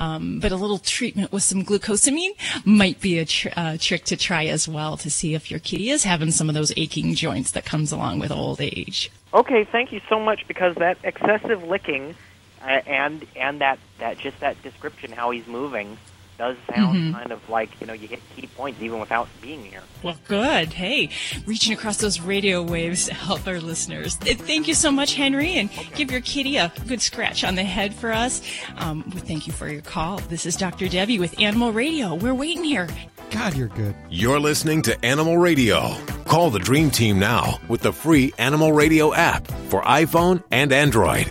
Um, 0.00 0.40
but 0.40 0.50
a 0.50 0.56
little 0.56 0.78
treatment 0.80 1.30
with 1.30 1.44
some 1.44 1.64
glucosamine 1.64 2.32
might 2.64 3.00
be 3.00 3.18
a 3.20 3.24
tr- 3.26 3.48
uh, 3.56 3.76
trick 3.78 4.04
to 4.06 4.16
try 4.16 4.46
as 4.46 4.66
well 4.68 4.96
to 4.98 5.08
see 5.08 5.34
if 5.34 5.52
your 5.52 5.60
kitty 5.60 5.90
is 5.90 6.02
having 6.02 6.32
some 6.32 6.48
of 6.48 6.56
those 6.56 6.72
aching 6.76 7.14
joints 7.14 7.52
that 7.52 7.64
comes 7.64 7.92
along 7.92 8.18
with 8.18 8.32
old 8.32 8.60
age. 8.60 9.10
Okay, 9.32 9.64
thank 9.64 9.92
you 9.92 10.00
so 10.08 10.18
much 10.18 10.46
because 10.48 10.74
that 10.76 10.98
excessive 11.04 11.62
licking 11.62 12.14
uh, 12.62 12.80
and 12.86 13.26
and 13.36 13.60
that 13.60 13.78
that 13.98 14.18
just 14.18 14.40
that 14.40 14.60
description 14.62 15.12
how 15.12 15.30
he's 15.30 15.46
moving 15.46 15.98
does 16.38 16.56
sound 16.72 17.14
kind 17.14 17.32
of 17.32 17.46
like 17.48 17.68
you 17.80 17.86
know 17.86 17.92
you 17.92 18.06
hit 18.08 18.20
key 18.36 18.46
points 18.46 18.80
even 18.80 19.00
without 19.00 19.28
being 19.42 19.64
here. 19.64 19.82
Well, 20.02 20.16
good. 20.28 20.72
Hey, 20.72 21.10
reaching 21.46 21.72
across 21.72 21.96
those 21.98 22.20
radio 22.20 22.62
waves 22.62 23.06
to 23.06 23.14
help 23.14 23.46
our 23.46 23.60
listeners. 23.60 24.16
Uh, 24.22 24.34
Thank 24.34 24.68
you 24.68 24.74
so 24.74 24.90
much, 24.92 25.14
Henry, 25.14 25.54
and 25.54 25.68
give 25.94 26.10
your 26.10 26.20
kitty 26.20 26.56
a 26.56 26.72
good 26.86 27.02
scratch 27.02 27.42
on 27.44 27.56
the 27.56 27.64
head 27.64 27.92
for 27.94 28.12
us. 28.12 28.40
Um, 28.76 29.02
we 29.12 29.20
thank 29.20 29.46
you 29.46 29.52
for 29.52 29.68
your 29.68 29.82
call. 29.82 30.18
This 30.18 30.46
is 30.46 30.56
Dr. 30.56 30.88
Debbie 30.88 31.18
with 31.18 31.38
Animal 31.40 31.72
Radio. 31.72 32.14
We're 32.14 32.34
waiting 32.34 32.64
here. 32.64 32.88
God, 33.30 33.54
you're 33.54 33.68
good. 33.68 33.94
You're 34.08 34.40
listening 34.40 34.82
to 34.82 35.04
Animal 35.04 35.36
Radio. 35.36 35.94
Call 36.24 36.50
the 36.50 36.58
Dream 36.58 36.90
Team 36.90 37.18
now 37.18 37.58
with 37.68 37.82
the 37.82 37.92
free 37.92 38.32
Animal 38.38 38.72
Radio 38.72 39.12
app 39.12 39.46
for 39.68 39.82
iPhone 39.82 40.42
and 40.50 40.72
Android. 40.72 41.28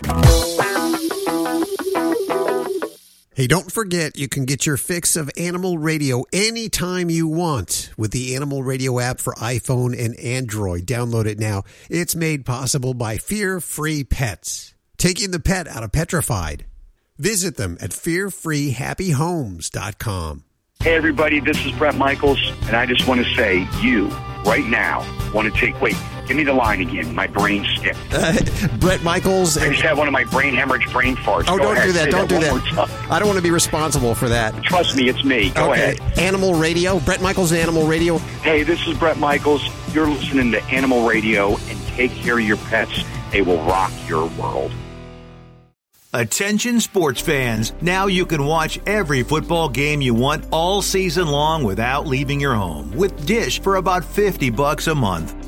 Hey, 3.38 3.46
don't 3.46 3.70
forget 3.70 4.18
you 4.18 4.28
can 4.28 4.44
get 4.46 4.66
your 4.66 4.76
fix 4.76 5.14
of 5.14 5.30
Animal 5.36 5.78
Radio 5.78 6.24
anytime 6.32 7.08
you 7.08 7.28
want 7.28 7.92
with 7.96 8.10
the 8.10 8.34
Animal 8.34 8.64
Radio 8.64 8.98
app 8.98 9.20
for 9.20 9.32
iPhone 9.34 9.96
and 9.96 10.18
Android. 10.18 10.86
Download 10.86 11.24
it 11.24 11.38
now. 11.38 11.62
It's 11.88 12.16
made 12.16 12.44
possible 12.44 12.94
by 12.94 13.16
Fear 13.16 13.60
Free 13.60 14.02
Pets, 14.02 14.74
taking 14.96 15.30
the 15.30 15.38
pet 15.38 15.68
out 15.68 15.84
of 15.84 15.92
petrified. 15.92 16.64
Visit 17.16 17.56
them 17.56 17.78
at 17.80 17.90
fearfreehappyhomes.com. 17.90 20.44
Hey, 20.80 20.96
everybody, 20.96 21.38
this 21.38 21.64
is 21.64 21.70
Bret 21.78 21.94
Michaels, 21.94 22.44
and 22.62 22.74
I 22.74 22.86
just 22.86 23.06
want 23.06 23.24
to 23.24 23.34
say, 23.36 23.68
you, 23.80 24.10
right 24.44 24.64
now, 24.66 25.00
want 25.32 25.52
to 25.52 25.60
take. 25.60 25.80
Wait, 25.80 25.96
give 26.26 26.36
me 26.36 26.44
the 26.44 26.52
line 26.52 26.80
again. 26.80 27.14
My 27.14 27.26
brain 27.26 27.64
skipped. 27.76 27.98
Uh, 28.12 28.32
Bret 28.78 29.02
Michaels. 29.02 29.56
I 29.56 29.68
just 29.70 29.82
had 29.82 29.96
one 29.96 30.08
of 30.08 30.12
my 30.12 30.24
brain 30.24 30.54
hemorrhage 30.54 30.90
brain 30.92 31.16
farts. 31.16 31.44
oh, 31.48 31.56
Go 31.56 31.64
don't 31.64 31.76
ahead, 31.76 31.86
do 31.86 31.92
that. 31.92 32.10
Don't 32.10 32.28
do 32.28 32.38
that. 32.40 32.88
I 33.10 33.18
don't 33.18 33.28
want 33.28 33.38
to 33.38 33.42
be 33.42 33.50
responsible 33.50 34.14
for 34.14 34.28
that. 34.28 34.62
Trust 34.62 34.96
me, 34.96 35.08
it's 35.08 35.24
me. 35.24 35.50
Go 35.50 35.70
okay. 35.72 35.94
ahead. 35.96 36.18
Animal 36.18 36.54
Radio. 36.54 36.98
Bret 37.00 37.20
Michaels, 37.20 37.52
Animal 37.52 37.86
Radio. 37.86 38.18
Hey, 38.18 38.62
this 38.62 38.86
is 38.86 38.96
Bret 38.98 39.18
Michaels. 39.18 39.62
You're 39.94 40.08
listening 40.08 40.52
to 40.52 40.62
Animal 40.64 41.06
Radio, 41.06 41.56
and 41.56 41.86
take 41.88 42.12
care 42.12 42.38
of 42.38 42.44
your 42.44 42.56
pets. 42.56 43.02
They 43.32 43.42
will 43.42 43.62
rock 43.64 43.92
your 44.08 44.26
world. 44.30 44.72
Attention 46.14 46.80
sports 46.80 47.20
fans. 47.20 47.74
Now 47.82 48.06
you 48.06 48.24
can 48.24 48.46
watch 48.46 48.80
every 48.86 49.22
football 49.22 49.68
game 49.68 50.00
you 50.00 50.14
want 50.14 50.46
all 50.50 50.80
season 50.80 51.28
long 51.28 51.64
without 51.64 52.06
leaving 52.06 52.40
your 52.40 52.54
home 52.54 52.90
with 52.92 53.26
Dish 53.26 53.60
for 53.60 53.76
about 53.76 54.06
50 54.06 54.48
bucks 54.48 54.86
a 54.86 54.94
month. 54.94 55.47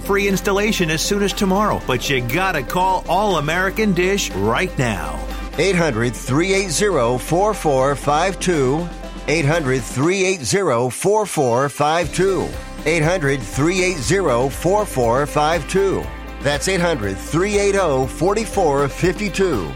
free 0.01 0.27
installation 0.27 0.89
as 0.89 1.01
soon 1.01 1.23
as 1.23 1.33
tomorrow. 1.33 1.81
But 1.87 2.09
you 2.09 2.21
gotta 2.21 2.63
call 2.63 3.03
All 3.07 3.37
American 3.37 3.93
Dish 3.93 4.31
right 4.31 4.75
now. 4.77 5.19
800 5.57 6.15
380 6.15 7.19
4452. 7.19 8.87
800 9.27 9.81
380 9.81 10.89
4452. 10.89 12.49
800 12.85 13.41
380 13.41 14.49
4452. 14.49 16.03
That's 16.41 16.67
800 16.67 17.17
380 17.17 18.07
4452. 18.07 19.71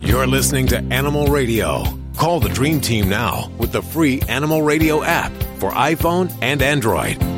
You're 0.00 0.26
listening 0.26 0.66
to 0.68 0.78
Animal 0.90 1.28
Radio. 1.28 1.84
Call 2.16 2.40
the 2.40 2.48
Dream 2.48 2.80
Team 2.80 3.08
now 3.08 3.50
with 3.58 3.72
the 3.72 3.82
free 3.82 4.20
Animal 4.28 4.62
Radio 4.62 5.02
app 5.02 5.32
for 5.58 5.70
iPhone 5.70 6.32
and 6.42 6.62
Android. 6.62 7.33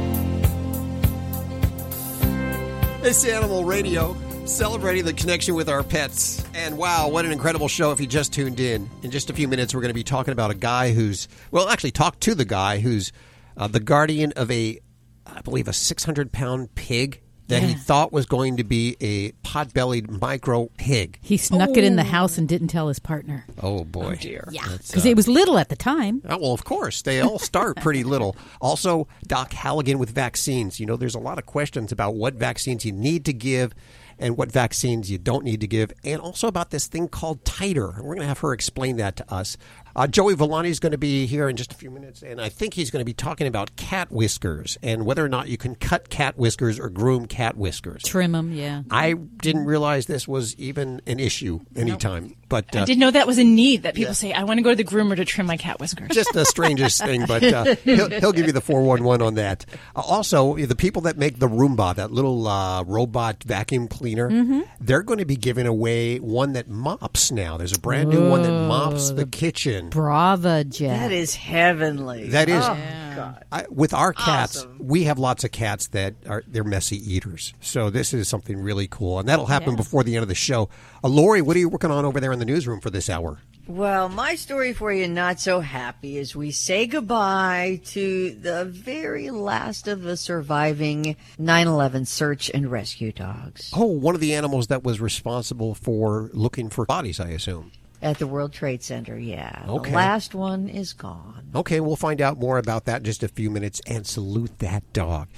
It's 3.06 3.25
Animal 3.25 3.64
Radio, 3.64 4.16
celebrating 4.46 5.04
the 5.04 5.12
connection 5.12 5.54
with 5.54 5.68
our 5.68 5.84
pets. 5.84 6.44
And 6.54 6.76
wow, 6.76 7.08
what 7.08 7.25
an 7.25 7.30
incredible 7.30 7.68
show 7.68 7.92
if 7.92 8.00
you 8.00 8.06
just 8.08 8.32
tuned 8.32 8.58
in. 8.58 8.90
In 9.04 9.12
just 9.12 9.30
a 9.30 9.32
few 9.32 9.46
minutes, 9.46 9.72
we're 9.72 9.80
going 9.80 9.90
to 9.90 9.94
be 9.94 10.02
talking 10.02 10.32
about 10.32 10.50
a 10.50 10.56
guy 10.56 10.90
who's, 10.92 11.28
well, 11.52 11.68
actually, 11.68 11.92
talk 11.92 12.18
to 12.18 12.34
the 12.34 12.44
guy 12.44 12.80
who's 12.80 13.12
uh, 13.56 13.68
the 13.68 13.78
guardian 13.78 14.32
of 14.32 14.50
a, 14.50 14.80
I 15.25 15.40
believe, 15.42 15.68
a 15.68 15.72
600 15.72 16.32
pound 16.32 16.75
pig 16.75 17.22
that 17.48 17.62
he 17.62 17.74
thought 17.74 18.12
was 18.12 18.26
going 18.26 18.56
to 18.56 18.64
be 18.64 18.96
a 19.00 19.32
pot 19.42 19.72
bellied 19.72 20.10
micro 20.10 20.66
pig. 20.76 21.18
He 21.22 21.36
snuck 21.36 21.76
it 21.76 21.84
in 21.84 21.96
the 21.96 22.04
house 22.04 22.38
and 22.38 22.48
didn't 22.48 22.68
tell 22.68 22.88
his 22.88 22.98
partner. 22.98 23.44
Oh, 23.62 23.84
boy. 23.84 24.16
dear. 24.20 24.48
Yeah, 24.50 24.62
because 24.64 25.06
uh, 25.06 25.08
it 25.08 25.16
was 25.16 25.28
little 25.28 25.58
at 25.58 25.68
the 25.68 25.76
time. 25.76 26.22
Oh, 26.28 26.38
well, 26.38 26.52
of 26.52 26.64
course. 26.64 27.02
They 27.02 27.20
all 27.20 27.38
start 27.38 27.76
pretty 27.76 28.04
little. 28.04 28.36
Also, 28.60 29.06
Doc 29.26 29.52
Halligan 29.52 29.98
with 29.98 30.10
vaccines. 30.10 30.80
You 30.80 30.86
know, 30.86 30.96
there's 30.96 31.14
a 31.14 31.20
lot 31.20 31.38
of 31.38 31.46
questions 31.46 31.92
about 31.92 32.14
what 32.14 32.34
vaccines 32.34 32.84
you 32.84 32.92
need 32.92 33.24
to 33.26 33.32
give 33.32 33.74
and 34.18 34.36
what 34.36 34.50
vaccines 34.50 35.10
you 35.10 35.18
don't 35.18 35.44
need 35.44 35.60
to 35.60 35.66
give, 35.66 35.92
and 36.02 36.20
also 36.20 36.48
about 36.48 36.70
this 36.70 36.86
thing 36.86 37.06
called 37.06 37.44
titer. 37.44 37.96
We're 37.96 38.14
going 38.14 38.20
to 38.20 38.26
have 38.26 38.38
her 38.38 38.52
explain 38.52 38.96
that 38.96 39.16
to 39.16 39.32
us. 39.32 39.56
Uh, 39.96 40.06
Joey 40.06 40.34
Villani 40.34 40.68
is 40.68 40.78
going 40.78 40.92
to 40.92 40.98
be 40.98 41.24
here 41.24 41.48
in 41.48 41.56
just 41.56 41.72
a 41.72 41.74
few 41.74 41.90
minutes, 41.90 42.22
and 42.22 42.38
I 42.38 42.50
think 42.50 42.74
he's 42.74 42.90
going 42.90 43.00
to 43.00 43.04
be 43.06 43.14
talking 43.14 43.46
about 43.46 43.74
cat 43.76 44.12
whiskers 44.12 44.76
and 44.82 45.06
whether 45.06 45.24
or 45.24 45.28
not 45.30 45.48
you 45.48 45.56
can 45.56 45.74
cut 45.74 46.10
cat 46.10 46.36
whiskers 46.36 46.78
or 46.78 46.90
groom 46.90 47.24
cat 47.24 47.56
whiskers. 47.56 48.02
Trim 48.02 48.32
them, 48.32 48.52
yeah. 48.52 48.82
I 48.90 49.14
didn't 49.14 49.64
realize 49.64 50.04
this 50.04 50.28
was 50.28 50.54
even 50.56 51.00
an 51.06 51.18
issue 51.18 51.60
anytime, 51.74 52.36
but 52.50 52.76
uh, 52.76 52.80
I 52.80 52.84
didn't 52.84 52.98
know 53.00 53.10
that 53.10 53.26
was 53.26 53.38
a 53.38 53.44
need 53.44 53.84
that 53.84 53.94
people 53.94 54.12
say, 54.12 54.34
I 54.34 54.44
want 54.44 54.58
to 54.58 54.62
go 54.62 54.68
to 54.68 54.76
the 54.76 54.84
groomer 54.84 55.16
to 55.16 55.24
trim 55.24 55.46
my 55.46 55.56
cat 55.56 55.80
whiskers. 55.80 56.10
just 56.10 56.30
the 56.34 56.44
strangest 56.44 57.00
thing, 57.02 57.24
but 57.26 57.42
uh, 57.42 57.74
he'll, 57.84 58.10
he'll 58.10 58.32
give 58.32 58.44
you 58.46 58.52
the 58.52 58.60
411 58.60 59.26
on 59.26 59.34
that. 59.36 59.64
Uh, 59.96 60.02
also, 60.02 60.56
the 60.56 60.76
people 60.76 61.00
that 61.02 61.16
make 61.16 61.38
the 61.38 61.48
Roomba, 61.48 61.94
that 61.94 62.12
little 62.12 62.46
uh, 62.46 62.82
robot 62.84 63.42
vacuum 63.44 63.88
cleaner, 63.88 64.28
Mm-hmm. 64.30 64.60
they're 64.78 65.02
going 65.02 65.20
to 65.20 65.24
be 65.24 65.36
giving 65.36 65.66
away 65.66 66.18
one 66.18 66.52
that 66.52 66.68
mops 66.68 67.32
now. 67.32 67.56
There's 67.56 67.74
a 67.74 67.80
brand 67.80 68.10
new 68.10 68.28
one 68.28 68.42
that 68.42 68.50
mops 68.68 69.10
the 69.12 69.24
kitchen. 69.24 69.86
Braava 69.90 70.69
Jet. 70.69 70.97
That 70.99 71.12
is 71.12 71.35
heavenly. 71.35 72.28
That 72.31 72.49
is, 72.49 72.64
Oh, 72.64 72.76
God. 73.16 73.45
I, 73.50 73.64
with 73.71 73.95
our 73.95 74.12
cats, 74.12 74.59
Awesome. 74.59 74.76
we 74.81 75.05
have 75.05 75.19
lots 75.19 75.45
of 75.45 75.50
cats 75.52 75.87
that 75.88 76.14
are 76.28 76.43
they're 76.47 76.64
messy 76.64 76.97
eaters. 77.14 77.55
So 77.61 77.88
this 77.90 78.12
is 78.12 78.28
something 78.28 78.59
really 78.61 78.87
cool, 78.88 79.19
and 79.19 79.28
that'll 79.28 79.47
happen 79.47 79.71
Yeah. 79.71 79.76
before 79.76 80.05
the 80.05 80.16
end 80.16 80.23
of 80.23 80.28
the 80.28 80.35
show. 80.35 80.69
Uh, 81.02 81.09
Lori, 81.09 81.40
what 81.43 81.57
are 81.57 81.61
you 81.61 81.69
working 81.69 81.90
on 81.90 82.05
over 82.05 82.21
there 82.21 82.33
in 82.33 82.38
the 82.38 82.45
newsroom 82.45 82.81
for 82.81 82.90
this 82.90 83.09
hour? 83.09 83.38
Well, 83.69 84.09
my 84.09 84.37
story 84.37 84.73
for 84.73 84.93
you, 84.93 85.09
not 85.09 85.40
so 85.40 85.59
happy, 85.59 86.19
as 86.19 86.37
we 86.37 86.52
say 86.52 86.87
goodbye 86.87 87.81
to 87.87 88.31
the 88.31 88.64
very 88.64 89.31
last 89.31 89.88
of 89.88 90.02
the 90.02 90.16
surviving 90.16 91.16
9 91.37 91.66
11 91.66 92.05
search 92.07 92.49
and 92.55 92.71
rescue 92.71 93.11
dogs 93.11 93.71
Oh, 93.75 93.87
one 93.87 94.14
of 94.14 94.21
the 94.21 94.35
animals 94.35 94.69
that 94.69 94.85
was 94.85 95.00
responsible 95.00 95.75
for 95.75 96.31
looking 96.33 96.69
for 96.71 96.85
bodies, 96.85 97.19
I 97.19 97.31
assume. 97.31 97.73
At 98.06 98.18
the 98.18 98.26
World 98.26 98.52
Trade 98.52 98.82
Center. 98.82 99.18
Yeah. 99.18 99.64
Okay. 99.68 99.90
The 99.90 99.96
last 99.96 100.34
one 100.34 100.68
is 100.68 100.92
gone. 100.92 101.48
Okay, 101.54 101.80
we'll 101.80 101.96
find 101.96 102.20
out 102.22 102.38
more 102.38 102.56
about 102.58 102.84
that 102.84 102.98
in 102.98 103.04
just 103.04 103.22
a 103.25 103.28
few 103.28 103.50
minutes 103.50 103.80
and 103.86 104.06
salute 104.06 104.60
that 104.60 104.84
dog. 104.92 105.28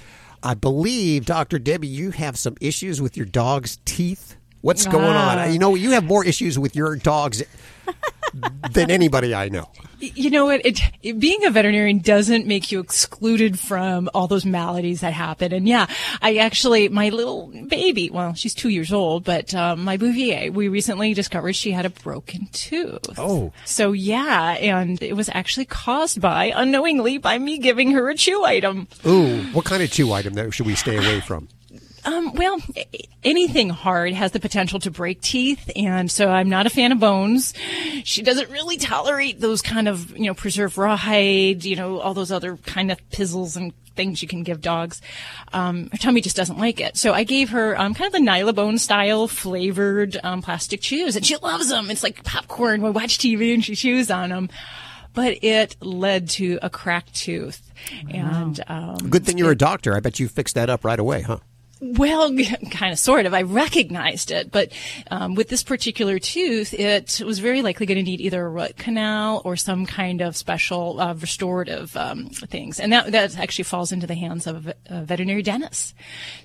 I 0.43 0.53
believe, 0.53 1.25
Dr. 1.25 1.57
Debbie, 1.59 1.87
you 1.87 2.11
have 2.11 2.37
some 2.37 2.55
issues 2.61 3.01
with 3.01 3.17
your 3.17 3.25
dog's 3.25 3.79
teeth. 3.85 4.35
What's 4.61 4.85
going 4.85 5.05
Ah. 5.15 5.39
on? 5.45 5.51
You 5.53 5.59
know, 5.59 5.73
you 5.75 5.91
have 5.91 6.03
more 6.03 6.23
issues 6.23 6.59
with 6.59 6.75
your 6.75 6.95
dogs 6.95 7.41
than 8.71 8.91
anybody 8.91 9.33
I 9.33 9.49
know. 9.49 9.69
You 9.99 10.29
know 10.29 10.45
what? 10.45 10.65
It, 10.65 10.79
it, 11.03 11.19
being 11.19 11.45
a 11.45 11.49
veterinarian 11.49 11.99
doesn't 11.99 12.47
make 12.47 12.71
you 12.71 12.79
excluded 12.79 13.59
from 13.59 14.09
all 14.13 14.27
those 14.27 14.45
maladies 14.45 15.01
that 15.01 15.11
happen. 15.11 15.51
And 15.51 15.67
yeah, 15.67 15.87
I 16.21 16.37
actually, 16.37 16.87
my 16.87 17.09
little 17.09 17.47
baby, 17.67 18.09
well, 18.09 18.33
she's 18.33 18.53
two 18.53 18.69
years 18.69 18.93
old, 18.93 19.25
but 19.25 19.53
um, 19.53 19.83
my 19.83 19.97
Bouvier, 19.97 20.51
we 20.51 20.69
recently 20.69 21.13
discovered 21.13 21.53
she 21.53 21.71
had 21.71 21.85
a 21.85 21.89
broken 21.89 22.47
tooth. 22.53 23.17
Oh. 23.17 23.51
So 23.65 23.91
yeah, 23.91 24.51
and 24.53 25.01
it 25.03 25.13
was 25.13 25.29
actually 25.33 25.65
caused 25.65 26.21
by, 26.21 26.53
unknowingly, 26.55 27.17
by 27.17 27.37
me 27.37 27.57
giving 27.57 27.91
her 27.91 28.09
a 28.09 28.15
chew 28.15 28.45
item. 28.45 28.87
Ooh, 29.05 29.43
what 29.51 29.65
kind 29.65 29.83
of 29.83 29.91
chew 29.91 30.13
item 30.13 30.33
that 30.35 30.53
should 30.53 30.65
we 30.65 30.75
stay 30.75 30.95
away 30.95 31.19
from? 31.19 31.49
Um, 32.05 32.33
well, 32.33 32.59
anything 33.23 33.69
hard 33.69 34.13
has 34.13 34.31
the 34.31 34.39
potential 34.39 34.79
to 34.81 34.91
break 34.91 35.21
teeth, 35.21 35.69
and 35.75 36.09
so 36.09 36.29
I'm 36.29 36.49
not 36.49 36.65
a 36.65 36.69
fan 36.69 36.91
of 36.91 36.99
bones. 36.99 37.53
She 38.03 38.21
doesn't 38.21 38.49
really 38.49 38.77
tolerate 38.77 39.39
those 39.39 39.61
kind 39.61 39.87
of, 39.87 40.17
you 40.17 40.25
know, 40.25 40.33
preserved 40.33 40.77
rawhide, 40.77 41.65
you 41.65 41.75
know, 41.75 41.99
all 41.99 42.13
those 42.13 42.31
other 42.31 42.57
kind 42.57 42.91
of 42.91 43.09
pizzles 43.09 43.55
and 43.57 43.73
things 43.95 44.21
you 44.21 44.27
can 44.29 44.43
give 44.43 44.61
dogs. 44.61 45.01
Um, 45.51 45.89
her 45.91 45.97
tummy 45.97 46.21
just 46.21 46.35
doesn't 46.37 46.57
like 46.57 46.79
it. 46.79 46.95
So 46.95 47.13
I 47.13 47.23
gave 47.25 47.49
her 47.49 47.79
um, 47.79 47.93
kind 47.93 48.07
of 48.07 48.13
the 48.13 48.25
Nylabone 48.25 48.79
style 48.79 49.27
flavored 49.27 50.17
um, 50.23 50.41
plastic 50.41 50.79
chews, 50.81 51.15
and 51.17 51.25
she 51.25 51.35
loves 51.37 51.69
them. 51.69 51.89
It's 51.91 52.03
like 52.03 52.23
popcorn. 52.23 52.81
We 52.81 52.91
watch 52.91 53.17
TV 53.17 53.53
and 53.53 53.63
she 53.63 53.75
chews 53.75 54.09
on 54.09 54.29
them. 54.29 54.49
But 55.13 55.43
it 55.43 55.75
led 55.81 56.29
to 56.29 56.59
a 56.61 56.69
cracked 56.69 57.15
tooth, 57.15 57.73
and 58.09 58.63
um, 58.67 58.97
Good 59.09 59.25
thing 59.25 59.39
you're 59.39 59.51
a 59.51 59.57
doctor. 59.57 59.95
I 59.95 59.99
bet 60.01 60.19
you 60.19 60.27
fixed 60.27 60.53
that 60.53 60.69
up 60.69 60.85
right 60.85 60.99
away, 60.99 61.21
huh? 61.23 61.39
Well, 61.81 62.35
kind 62.71 62.91
of, 62.91 62.99
sort 62.99 63.25
of. 63.25 63.33
I 63.33 63.43
recognized 63.43 64.31
it, 64.31 64.51
but 64.51 64.71
um, 65.11 65.35
with 65.35 65.47
this 65.47 65.63
particular 65.63 66.19
tooth, 66.19 66.73
it 66.73 67.21
was 67.25 67.39
very 67.39 67.61
likely 67.61 67.85
going 67.85 67.97
to 67.97 68.03
need 68.03 68.19
either 68.21 68.45
a 68.45 68.49
root 68.49 68.77
canal 68.77 69.41
or 69.45 69.55
some 69.55 69.85
kind 69.85 70.21
of 70.21 70.35
special 70.35 70.99
uh, 70.99 71.13
restorative 71.13 71.95
um, 71.95 72.29
things, 72.29 72.79
and 72.79 72.91
that 72.91 73.11
that 73.11 73.37
actually 73.37 73.63
falls 73.63 73.91
into 73.91 74.07
the 74.07 74.15
hands 74.15 74.45
of 74.47 74.67
a, 74.67 74.75
a 74.87 75.01
veterinary 75.03 75.41
dentist. 75.41 75.95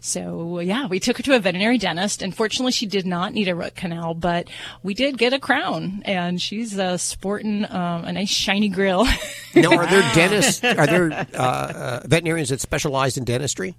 So 0.00 0.60
yeah, 0.60 0.86
we 0.86 1.00
took 1.00 1.16
her 1.16 1.22
to 1.24 1.36
a 1.36 1.40
veterinary 1.40 1.78
dentist. 1.78 2.22
Unfortunately, 2.22 2.72
she 2.72 2.86
did 2.86 3.06
not 3.06 3.32
need 3.32 3.48
a 3.48 3.54
root 3.54 3.74
canal, 3.74 4.14
but 4.14 4.48
we 4.82 4.94
did 4.94 5.18
get 5.18 5.32
a 5.32 5.40
crown, 5.40 6.02
and 6.04 6.40
she's 6.40 6.78
uh, 6.78 6.96
sporting 6.96 7.64
um, 7.70 8.04
a 8.04 8.12
nice 8.12 8.30
shiny 8.30 8.68
grill. 8.68 9.04
Now, 9.54 9.76
are 9.76 9.86
there 9.86 10.02
dentists? 10.14 10.62
Are 10.62 10.86
there 10.86 11.12
uh, 11.12 11.36
uh, 11.36 12.00
veterinarians 12.04 12.50
that 12.50 12.60
specialize 12.60 13.16
in 13.16 13.24
dentistry? 13.24 13.74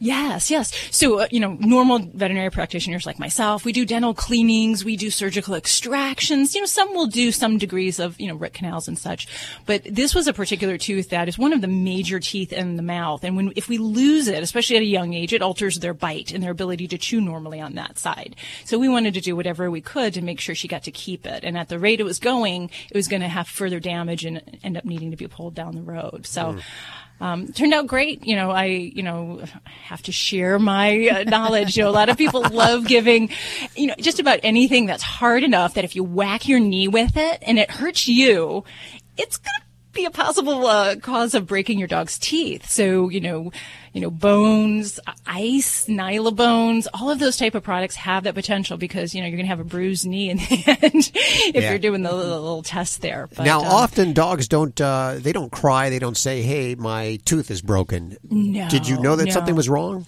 Yes, 0.00 0.48
yes. 0.48 0.72
So, 0.92 1.20
uh, 1.20 1.26
you 1.32 1.40
know, 1.40 1.56
normal 1.58 1.98
veterinary 1.98 2.50
practitioners 2.50 3.04
like 3.04 3.18
myself, 3.18 3.64
we 3.64 3.72
do 3.72 3.84
dental 3.84 4.14
cleanings, 4.14 4.84
we 4.84 4.96
do 4.96 5.10
surgical 5.10 5.56
extractions. 5.56 6.54
You 6.54 6.60
know, 6.60 6.66
some 6.66 6.94
will 6.94 7.08
do 7.08 7.32
some 7.32 7.58
degrees 7.58 7.98
of, 7.98 8.18
you 8.20 8.28
know, 8.28 8.36
root 8.36 8.54
canals 8.54 8.86
and 8.86 8.96
such. 8.96 9.26
But 9.66 9.82
this 9.84 10.14
was 10.14 10.28
a 10.28 10.32
particular 10.32 10.78
tooth 10.78 11.08
that 11.08 11.26
is 11.26 11.36
one 11.36 11.52
of 11.52 11.62
the 11.62 11.66
major 11.66 12.20
teeth 12.20 12.52
in 12.52 12.76
the 12.76 12.82
mouth. 12.82 13.24
And 13.24 13.34
when, 13.34 13.52
if 13.56 13.68
we 13.68 13.78
lose 13.78 14.28
it, 14.28 14.40
especially 14.40 14.76
at 14.76 14.82
a 14.82 14.86
young 14.86 15.14
age, 15.14 15.32
it 15.32 15.42
alters 15.42 15.80
their 15.80 15.94
bite 15.94 16.32
and 16.32 16.44
their 16.44 16.52
ability 16.52 16.86
to 16.88 16.98
chew 16.98 17.20
normally 17.20 17.60
on 17.60 17.74
that 17.74 17.98
side. 17.98 18.36
So 18.64 18.78
we 18.78 18.88
wanted 18.88 19.14
to 19.14 19.20
do 19.20 19.34
whatever 19.34 19.68
we 19.68 19.80
could 19.80 20.14
to 20.14 20.22
make 20.22 20.38
sure 20.38 20.54
she 20.54 20.68
got 20.68 20.84
to 20.84 20.92
keep 20.92 21.26
it. 21.26 21.42
And 21.42 21.58
at 21.58 21.68
the 21.68 21.78
rate 21.78 21.98
it 21.98 22.04
was 22.04 22.20
going, 22.20 22.70
it 22.88 22.96
was 22.96 23.08
going 23.08 23.22
to 23.22 23.28
have 23.28 23.48
further 23.48 23.80
damage 23.80 24.24
and 24.24 24.42
end 24.62 24.76
up 24.76 24.84
needing 24.84 25.10
to 25.10 25.16
be 25.16 25.26
pulled 25.26 25.56
down 25.56 25.74
the 25.74 25.82
road. 25.82 26.24
So, 26.24 26.58
um, 27.20 27.48
turned 27.52 27.74
out 27.74 27.86
great. 27.86 28.26
You 28.26 28.36
know, 28.36 28.50
I, 28.50 28.64
you 28.64 29.02
know, 29.02 29.42
have 29.64 30.02
to 30.02 30.12
share 30.12 30.58
my 30.58 31.08
uh, 31.08 31.24
knowledge. 31.24 31.76
You 31.76 31.84
know, 31.84 31.90
a 31.90 31.92
lot 31.92 32.08
of 32.08 32.16
people 32.16 32.42
love 32.52 32.86
giving, 32.86 33.30
you 33.76 33.88
know, 33.88 33.94
just 33.98 34.20
about 34.20 34.40
anything 34.42 34.86
that's 34.86 35.02
hard 35.02 35.42
enough 35.42 35.74
that 35.74 35.84
if 35.84 35.96
you 35.96 36.04
whack 36.04 36.48
your 36.48 36.60
knee 36.60 36.88
with 36.88 37.16
it 37.16 37.42
and 37.42 37.58
it 37.58 37.70
hurts 37.70 38.06
you, 38.06 38.64
it's 39.16 39.36
going 39.36 39.60
to 39.60 39.67
be 39.98 40.04
a 40.04 40.10
possible 40.12 40.64
uh, 40.66 40.94
cause 40.96 41.34
of 41.34 41.46
breaking 41.46 41.78
your 41.78 41.88
dog's 41.88 42.18
teeth. 42.18 42.70
So, 42.70 43.08
you 43.08 43.20
know, 43.20 43.50
you 43.92 44.00
know, 44.00 44.10
bones, 44.10 45.00
ice, 45.26 45.86
Nylabones, 45.86 46.86
all 46.94 47.10
of 47.10 47.18
those 47.18 47.36
type 47.36 47.56
of 47.56 47.64
products 47.64 47.96
have 47.96 48.22
that 48.24 48.34
potential 48.34 48.76
because, 48.76 49.12
you 49.12 49.20
know, 49.20 49.26
you're 49.26 49.36
going 49.36 49.46
to 49.46 49.50
have 49.50 49.58
a 49.58 49.64
bruised 49.64 50.06
knee 50.06 50.30
in 50.30 50.36
the 50.36 50.64
end 50.82 51.10
if 51.14 51.54
Yeah. 51.54 51.70
you're 51.70 51.78
doing 51.80 52.02
the 52.02 52.12
little, 52.14 52.40
little 52.40 52.62
test 52.62 53.00
there. 53.00 53.28
But, 53.36 53.44
now, 53.44 53.60
um, 53.60 53.66
often 53.66 54.12
dogs 54.12 54.46
don't. 54.46 54.80
Uh, 54.80 55.16
they 55.18 55.32
don't 55.32 55.50
cry. 55.50 55.90
They 55.90 55.98
don't 55.98 56.16
say, 56.16 56.42
"Hey, 56.42 56.76
my 56.76 57.18
tooth 57.24 57.50
is 57.50 57.60
broken." 57.60 58.16
No, 58.30 58.68
Did 58.68 58.86
you 58.86 59.00
know 59.00 59.16
that 59.16 59.24
no. 59.26 59.32
something 59.32 59.56
was 59.56 59.68
wrong? 59.68 60.06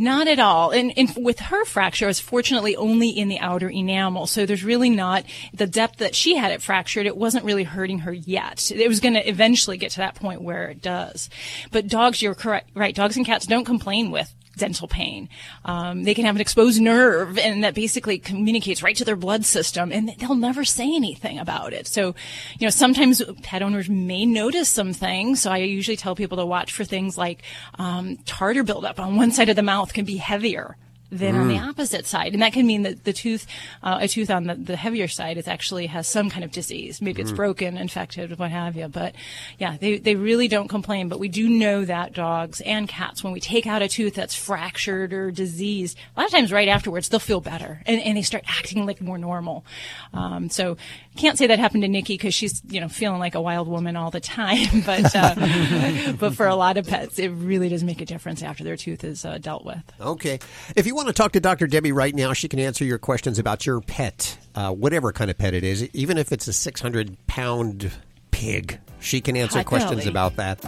Not 0.00 0.28
at 0.28 0.38
all. 0.38 0.70
And, 0.70 0.94
and 0.96 1.14
with 1.18 1.40
her 1.40 1.62
fracture, 1.66 2.06
was 2.06 2.18
fortunately 2.18 2.74
only 2.74 3.10
in 3.10 3.28
the 3.28 3.38
outer 3.38 3.68
enamel. 3.68 4.26
So 4.26 4.46
there's 4.46 4.64
really 4.64 4.88
not 4.88 5.24
the 5.52 5.66
depth 5.66 5.98
that 5.98 6.14
she 6.14 6.36
had 6.36 6.52
it 6.52 6.62
fractured. 6.62 7.04
It 7.04 7.18
wasn't 7.18 7.44
really 7.44 7.64
hurting 7.64 7.98
her 7.98 8.12
yet. 8.14 8.72
It 8.72 8.88
was 8.88 8.98
going 8.98 9.12
to 9.12 9.28
eventually 9.28 9.76
get 9.76 9.90
to 9.90 9.98
that 9.98 10.14
point 10.14 10.40
where 10.40 10.70
it 10.70 10.80
does. 10.80 11.28
But 11.70 11.86
dogs, 11.86 12.22
you're 12.22 12.34
correct, 12.34 12.70
right? 12.74 12.94
Dogs 12.94 13.18
and 13.18 13.26
cats 13.26 13.44
don't 13.44 13.66
complain 13.66 14.10
with 14.10 14.34
dental 14.60 14.86
pain. 14.86 15.28
Um, 15.64 16.04
they 16.04 16.14
can 16.14 16.24
have 16.24 16.36
an 16.36 16.40
exposed 16.40 16.80
nerve 16.80 17.38
and 17.38 17.64
that 17.64 17.74
basically 17.74 18.18
communicates 18.18 18.82
right 18.82 18.94
to 18.96 19.04
their 19.04 19.16
blood 19.16 19.44
system 19.44 19.90
and 19.90 20.10
they'll 20.18 20.34
never 20.36 20.64
say 20.64 20.94
anything 20.94 21.38
about 21.38 21.72
it. 21.72 21.86
So, 21.86 22.14
you 22.58 22.66
know, 22.66 22.70
sometimes 22.70 23.22
pet 23.42 23.62
owners 23.62 23.88
may 23.90 24.24
notice 24.26 24.68
some 24.68 24.92
things. 24.92 25.40
So 25.40 25.50
I 25.50 25.58
usually 25.58 25.96
tell 25.96 26.14
people 26.14 26.38
to 26.38 26.46
watch 26.46 26.72
for 26.72 26.84
things 26.84 27.18
like, 27.18 27.42
um, 27.78 28.18
tartar 28.26 28.62
buildup 28.62 29.00
on 29.00 29.16
one 29.16 29.32
side 29.32 29.48
of 29.48 29.56
the 29.56 29.62
mouth 29.62 29.92
can 29.92 30.04
be 30.04 30.16
heavier 30.16 30.76
than 31.10 31.36
on 31.36 31.48
the 31.48 31.58
opposite 31.58 32.06
side. 32.06 32.32
And 32.32 32.42
that 32.42 32.52
can 32.52 32.66
mean 32.66 32.82
that 32.82 33.04
the 33.04 33.12
tooth, 33.12 33.46
uh, 33.82 33.98
a 34.00 34.08
tooth 34.08 34.30
on 34.30 34.44
the, 34.44 34.54
the 34.54 34.76
heavier 34.76 35.08
side 35.08 35.38
is 35.38 35.48
actually 35.48 35.86
has 35.86 36.06
some 36.06 36.30
kind 36.30 36.44
of 36.44 36.52
disease. 36.52 37.02
Maybe 37.02 37.20
it's 37.20 37.32
broken, 37.32 37.76
infected, 37.76 38.38
what 38.38 38.50
have 38.50 38.76
you. 38.76 38.88
But 38.88 39.14
yeah, 39.58 39.76
they, 39.76 39.98
they 39.98 40.14
really 40.14 40.48
don't 40.48 40.68
complain. 40.68 41.08
But 41.08 41.18
we 41.18 41.28
do 41.28 41.48
know 41.48 41.84
that 41.84 42.12
dogs 42.12 42.60
and 42.60 42.88
cats, 42.88 43.24
when 43.24 43.32
we 43.32 43.40
take 43.40 43.66
out 43.66 43.82
a 43.82 43.88
tooth 43.88 44.14
that's 44.14 44.34
fractured 44.34 45.12
or 45.12 45.30
diseased, 45.30 45.98
a 46.16 46.20
lot 46.20 46.26
of 46.26 46.32
times 46.32 46.52
right 46.52 46.68
afterwards, 46.68 47.08
they'll 47.08 47.20
feel 47.20 47.40
better 47.40 47.82
and, 47.86 48.00
and 48.00 48.16
they 48.16 48.22
start 48.22 48.44
acting 48.46 48.86
like 48.86 49.00
more 49.00 49.18
normal. 49.18 49.64
Um, 50.12 50.48
so 50.48 50.76
can't 51.16 51.36
say 51.36 51.48
that 51.48 51.58
happened 51.58 51.82
to 51.82 51.88
Nikki 51.88 52.14
because 52.14 52.34
she's, 52.34 52.62
you 52.68 52.80
know, 52.80 52.88
feeling 52.88 53.18
like 53.18 53.34
a 53.34 53.40
wild 53.40 53.68
woman 53.68 53.96
all 53.96 54.10
the 54.10 54.20
time. 54.20 54.82
But, 54.86 55.14
uh, 55.14 56.12
but 56.18 56.34
for 56.34 56.46
a 56.46 56.54
lot 56.54 56.76
of 56.76 56.86
pets, 56.86 57.18
it 57.18 57.28
really 57.28 57.68
does 57.68 57.82
make 57.82 58.00
a 58.00 58.06
difference 58.06 58.42
after 58.42 58.64
their 58.64 58.76
tooth 58.76 59.02
is 59.04 59.24
uh, 59.24 59.38
dealt 59.38 59.64
with. 59.64 59.82
Okay. 60.00 60.38
If 60.76 60.86
you 60.86 60.94
want 61.04 61.16
to 61.16 61.22
talk 61.22 61.32
to 61.32 61.40
Dr. 61.40 61.66
Debbie 61.66 61.92
right 61.92 62.14
now, 62.14 62.34
she 62.34 62.46
can 62.46 62.58
answer 62.58 62.84
your 62.84 62.98
questions 62.98 63.38
about 63.38 63.64
your 63.64 63.80
pet, 63.80 64.36
uh, 64.54 64.70
whatever 64.70 65.12
kind 65.12 65.30
of 65.30 65.38
pet 65.38 65.54
it 65.54 65.64
is, 65.64 65.88
even 65.94 66.18
if 66.18 66.30
it's 66.30 66.46
a 66.46 66.52
600 66.52 67.16
pound 67.26 67.90
pig. 68.30 68.78
She 69.00 69.22
can 69.22 69.34
answer 69.34 69.60
Hot 69.60 69.66
questions 69.66 70.04
belly. 70.04 70.10
about 70.10 70.36
that. 70.36 70.60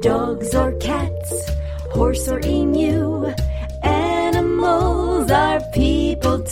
Dogs 0.00 0.54
or 0.54 0.72
cats, 0.78 1.50
horse 1.90 2.28
or 2.28 2.38
emu, 2.46 3.26
animals 3.82 5.28
are 5.28 5.60
people 5.72 6.01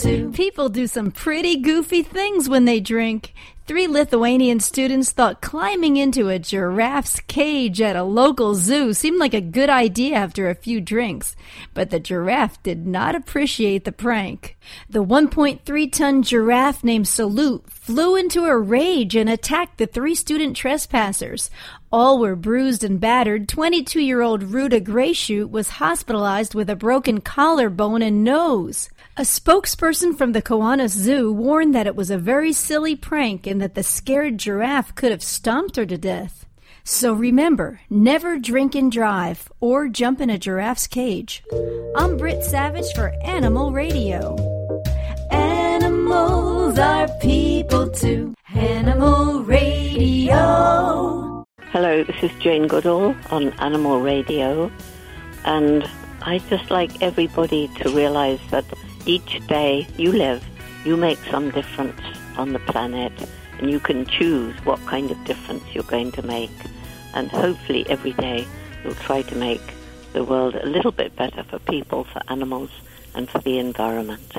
too. 0.01 0.31
People 0.31 0.69
do 0.69 0.87
some 0.87 1.11
pretty 1.11 1.57
goofy 1.57 2.01
things 2.01 2.49
when 2.49 2.65
they 2.65 2.79
drink. 2.79 3.33
Three 3.67 3.87
Lithuanian 3.87 4.59
students 4.59 5.11
thought 5.11 5.41
climbing 5.41 5.95
into 5.95 6.27
a 6.27 6.39
giraffe's 6.39 7.19
cage 7.21 7.79
at 7.79 7.95
a 7.95 8.03
local 8.03 8.55
zoo 8.55 8.93
seemed 8.93 9.19
like 9.19 9.33
a 9.33 9.39
good 9.39 9.69
idea 9.69 10.15
after 10.15 10.49
a 10.49 10.55
few 10.55 10.81
drinks, 10.81 11.35
but 11.73 11.89
the 11.89 11.99
giraffe 11.99 12.61
did 12.63 12.85
not 12.85 13.15
appreciate 13.15 13.85
the 13.85 13.91
prank. 13.91 14.57
The 14.89 15.03
1.3 15.03 15.91
ton 15.91 16.23
giraffe 16.23 16.83
named 16.83 17.07
Salute 17.07 17.69
flew 17.69 18.15
into 18.15 18.45
a 18.45 18.57
rage 18.57 19.15
and 19.15 19.29
attacked 19.29 19.77
the 19.77 19.87
three 19.87 20.15
student 20.15 20.57
trespassers. 20.57 21.49
All 21.91 22.19
were 22.19 22.35
bruised 22.35 22.83
and 22.83 22.99
battered. 22.99 23.47
22 23.47 24.01
year 24.01 24.21
old 24.21 24.43
Ruta 24.43 24.81
Grayshoot 24.81 25.49
was 25.49 25.69
hospitalized 25.69 26.55
with 26.55 26.69
a 26.69 26.75
broken 26.75 27.21
collarbone 27.21 28.01
and 28.01 28.23
nose. 28.23 28.89
A 29.17 29.23
spokesperson 29.23 30.17
from 30.17 30.31
the 30.31 30.41
Kiwanis 30.41 30.91
Zoo 30.91 31.33
warned 31.33 31.75
that 31.75 31.85
it 31.85 31.97
was 31.97 32.09
a 32.09 32.17
very 32.17 32.53
silly 32.53 32.95
prank 32.95 33.45
and 33.45 33.61
that 33.61 33.75
the 33.75 33.83
scared 33.83 34.37
giraffe 34.37 34.95
could 34.95 35.11
have 35.11 35.21
stomped 35.21 35.75
her 35.75 35.85
to 35.85 35.97
death. 35.97 36.45
So 36.85 37.11
remember, 37.11 37.81
never 37.89 38.39
drink 38.39 38.73
and 38.73 38.89
drive 38.89 39.51
or 39.59 39.89
jump 39.89 40.21
in 40.21 40.29
a 40.29 40.37
giraffe's 40.37 40.87
cage. 40.87 41.43
I'm 41.93 42.15
Britt 42.15 42.41
Savage 42.41 42.89
for 42.95 43.11
Animal 43.25 43.73
Radio. 43.73 44.37
Animals 45.29 46.79
are 46.79 47.09
people 47.19 47.89
too. 47.89 48.33
Animal 48.55 49.43
Radio. 49.43 51.43
Hello, 51.73 52.01
this 52.05 52.23
is 52.23 52.31
Jane 52.39 52.67
Goodall 52.67 53.13
on 53.29 53.49
Animal 53.59 53.99
Radio, 53.99 54.71
and 55.43 55.83
I'd 56.21 56.47
just 56.47 56.71
like 56.71 57.01
everybody 57.01 57.67
to 57.79 57.89
realize 57.89 58.39
that 58.51 58.63
each 59.05 59.45
day 59.47 59.87
you 59.97 60.11
live, 60.11 60.43
you 60.85 60.97
make 60.97 61.19
some 61.29 61.51
difference 61.51 62.01
on 62.37 62.53
the 62.53 62.59
planet, 62.59 63.13
and 63.59 63.69
you 63.69 63.79
can 63.79 64.05
choose 64.05 64.55
what 64.65 64.83
kind 64.85 65.11
of 65.11 65.23
difference 65.25 65.63
you're 65.73 65.83
going 65.83 66.11
to 66.13 66.21
make. 66.21 66.51
And 67.13 67.29
hopefully, 67.29 67.85
every 67.89 68.13
day 68.13 68.47
you'll 68.83 68.95
try 68.95 69.21
to 69.23 69.35
make 69.35 69.61
the 70.13 70.23
world 70.23 70.55
a 70.55 70.65
little 70.65 70.91
bit 70.91 71.15
better 71.15 71.43
for 71.43 71.59
people, 71.59 72.03
for 72.05 72.21
animals, 72.27 72.69
and 73.13 73.29
for 73.29 73.39
the 73.39 73.59
environment. 73.59 74.33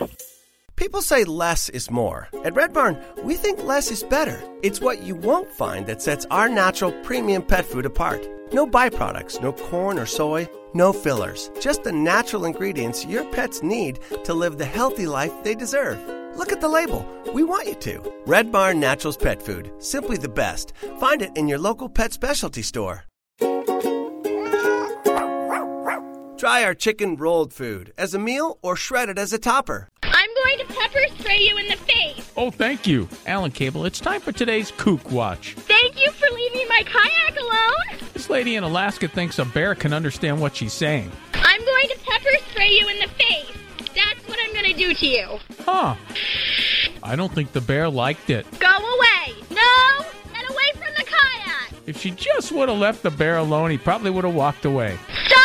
People 0.76 1.02
say 1.02 1.24
less 1.24 1.68
is 1.68 1.90
more. 1.90 2.28
At 2.44 2.54
Red 2.54 2.72
Barn, 2.72 2.98
we 3.22 3.34
think 3.34 3.62
less 3.62 3.90
is 3.90 4.02
better. 4.02 4.42
It's 4.62 4.80
what 4.80 5.02
you 5.02 5.14
won't 5.14 5.50
find 5.52 5.86
that 5.86 6.02
sets 6.02 6.26
our 6.30 6.48
natural 6.48 6.92
premium 7.02 7.42
pet 7.42 7.64
food 7.64 7.86
apart. 7.86 8.26
No 8.52 8.66
byproducts, 8.66 9.40
no 9.40 9.52
corn 9.52 9.98
or 9.98 10.06
soy, 10.06 10.48
no 10.74 10.92
fillers. 10.92 11.50
Just 11.60 11.84
the 11.84 11.92
natural 11.92 12.44
ingredients 12.44 13.04
your 13.06 13.24
pets 13.32 13.62
need 13.62 14.00
to 14.24 14.34
live 14.34 14.58
the 14.58 14.64
healthy 14.64 15.06
life 15.06 15.32
they 15.42 15.54
deserve. 15.54 15.98
Look 16.36 16.52
at 16.52 16.60
the 16.60 16.68
label. 16.68 17.06
We 17.34 17.44
want 17.44 17.68
you 17.68 17.74
to. 17.74 18.12
Red 18.26 18.50
Barn 18.50 18.80
Naturals 18.80 19.16
Pet 19.16 19.42
Food. 19.42 19.72
Simply 19.78 20.16
the 20.16 20.28
best. 20.28 20.72
Find 20.98 21.22
it 21.22 21.36
in 21.36 21.48
your 21.48 21.58
local 21.58 21.88
pet 21.88 22.12
specialty 22.12 22.62
store. 22.62 23.04
Try 26.38 26.64
our 26.64 26.74
chicken 26.74 27.14
rolled 27.16 27.52
food 27.52 27.92
as 27.96 28.14
a 28.14 28.18
meal 28.18 28.58
or 28.62 28.74
shredded 28.74 29.18
as 29.18 29.32
a 29.32 29.38
topper. 29.38 29.88
I'm 30.44 30.56
going 30.58 30.66
to 30.66 30.74
pepper 30.74 31.00
spray 31.18 31.38
you 31.38 31.56
in 31.58 31.68
the 31.68 31.76
face. 31.76 32.32
Oh, 32.36 32.50
thank 32.50 32.86
you. 32.86 33.08
Alan 33.26 33.50
Cable, 33.50 33.84
it's 33.84 34.00
time 34.00 34.20
for 34.20 34.32
today's 34.32 34.72
Kook 34.76 35.10
Watch. 35.10 35.54
Thank 35.54 36.02
you 36.02 36.10
for 36.12 36.28
leaving 36.34 36.66
my 36.68 36.82
kayak 36.84 37.38
alone. 37.38 38.08
This 38.12 38.28
lady 38.30 38.56
in 38.56 38.64
Alaska 38.64 39.08
thinks 39.08 39.38
a 39.38 39.44
bear 39.44 39.74
can 39.74 39.92
understand 39.92 40.40
what 40.40 40.56
she's 40.56 40.72
saying. 40.72 41.10
I'm 41.34 41.64
going 41.64 41.88
to 41.88 41.98
pepper 42.04 42.30
spray 42.50 42.70
you 42.70 42.88
in 42.88 42.98
the 42.98 43.08
face. 43.08 43.56
That's 43.94 44.28
what 44.28 44.38
I'm 44.42 44.52
going 44.52 44.66
to 44.66 44.74
do 44.74 44.94
to 44.94 45.06
you. 45.06 45.38
Huh. 45.60 45.94
I 47.02 47.16
don't 47.16 47.32
think 47.32 47.52
the 47.52 47.60
bear 47.60 47.88
liked 47.88 48.30
it. 48.30 48.46
Go 48.58 48.68
away. 48.68 49.34
No, 49.50 50.04
get 50.32 50.48
away 50.50 50.72
from 50.72 50.94
the 50.96 51.04
kayak. 51.04 51.72
If 51.86 52.00
she 52.00 52.10
just 52.12 52.52
would 52.52 52.68
have 52.68 52.78
left 52.78 53.02
the 53.02 53.10
bear 53.10 53.36
alone, 53.38 53.70
he 53.70 53.78
probably 53.78 54.10
would 54.10 54.24
have 54.24 54.34
walked 54.34 54.64
away. 54.64 54.98
Stop 55.26 55.41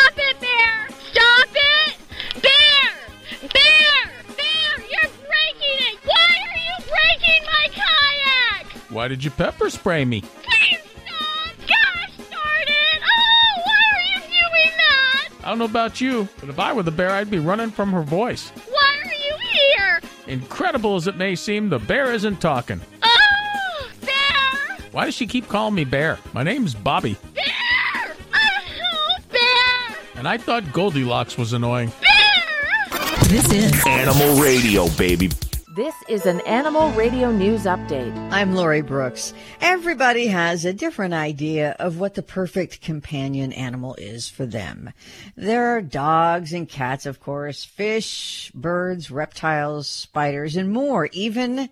Why 8.97 9.07
did 9.07 9.23
you 9.23 9.29
pepper 9.29 9.69
spray 9.69 10.05
me? 10.05 10.21
Please 10.21 10.79
stop. 11.05 11.53
Gosh 11.67 12.17
darn 12.17 12.67
it. 12.67 13.01
Oh, 13.03 13.61
why 13.63 13.83
are 13.93 14.01
you 14.01 14.19
doing 14.21 14.71
that? 14.75 15.29
I 15.43 15.49
don't 15.49 15.59
know 15.59 15.65
about 15.65 16.01
you, 16.01 16.27
but 16.39 16.49
if 16.49 16.57
I 16.57 16.73
were 16.73 16.81
the 16.81 16.89
bear, 16.89 17.11
I'd 17.11 17.29
be 17.29 17.37
running 17.37 17.69
from 17.69 17.91
her 17.91 18.01
voice. 18.01 18.49
Why 18.67 18.95
are 19.03 19.13
you 19.13 19.37
here? 19.51 20.01
Incredible 20.25 20.95
as 20.95 21.05
it 21.05 21.15
may 21.15 21.35
seem, 21.35 21.69
the 21.69 21.77
bear 21.77 22.11
isn't 22.11 22.41
talking. 22.41 22.81
Oh, 23.03 23.89
bear. 24.01 24.77
Why 24.89 25.05
does 25.05 25.13
she 25.13 25.27
keep 25.27 25.47
calling 25.47 25.75
me 25.75 25.83
bear? 25.83 26.17
My 26.33 26.41
name's 26.41 26.73
Bobby, 26.73 27.17
Bear. 27.35 28.15
Oh, 28.33 29.17
bear. 29.31 29.97
and 30.15 30.27
I 30.27 30.39
thought 30.39 30.73
Goldilocks 30.73 31.37
was 31.37 31.53
annoying. 31.53 31.91
Bear! 32.01 32.97
This 33.27 33.53
is 33.53 33.85
Animal 33.85 34.41
Radio, 34.41 34.89
baby. 34.97 35.29
This 35.77 35.93
is 36.07 36.25
an 36.25 36.39
Animal 36.39 36.89
Radio 36.93 37.31
News 37.31 37.65
Update. 37.65 38.11
I'm 38.31 38.55
Lori 38.55 38.81
Brooks. 38.81 39.31
Everybody 39.61 40.25
has 40.25 40.65
a 40.65 40.73
different 40.73 41.13
idea 41.13 41.75
of 41.77 41.99
what 41.99 42.15
the 42.15 42.23
perfect 42.23 42.81
companion 42.81 43.53
animal 43.53 43.93
is 43.99 44.27
for 44.27 44.47
them. 44.47 44.91
There 45.35 45.77
are 45.77 45.83
dogs 45.83 46.51
and 46.51 46.67
cats, 46.67 47.05
of 47.05 47.19
course, 47.19 47.63
fish, 47.63 48.51
birds, 48.55 49.11
reptiles, 49.11 49.87
spiders, 49.87 50.55
and 50.55 50.73
more, 50.73 51.09
even 51.11 51.69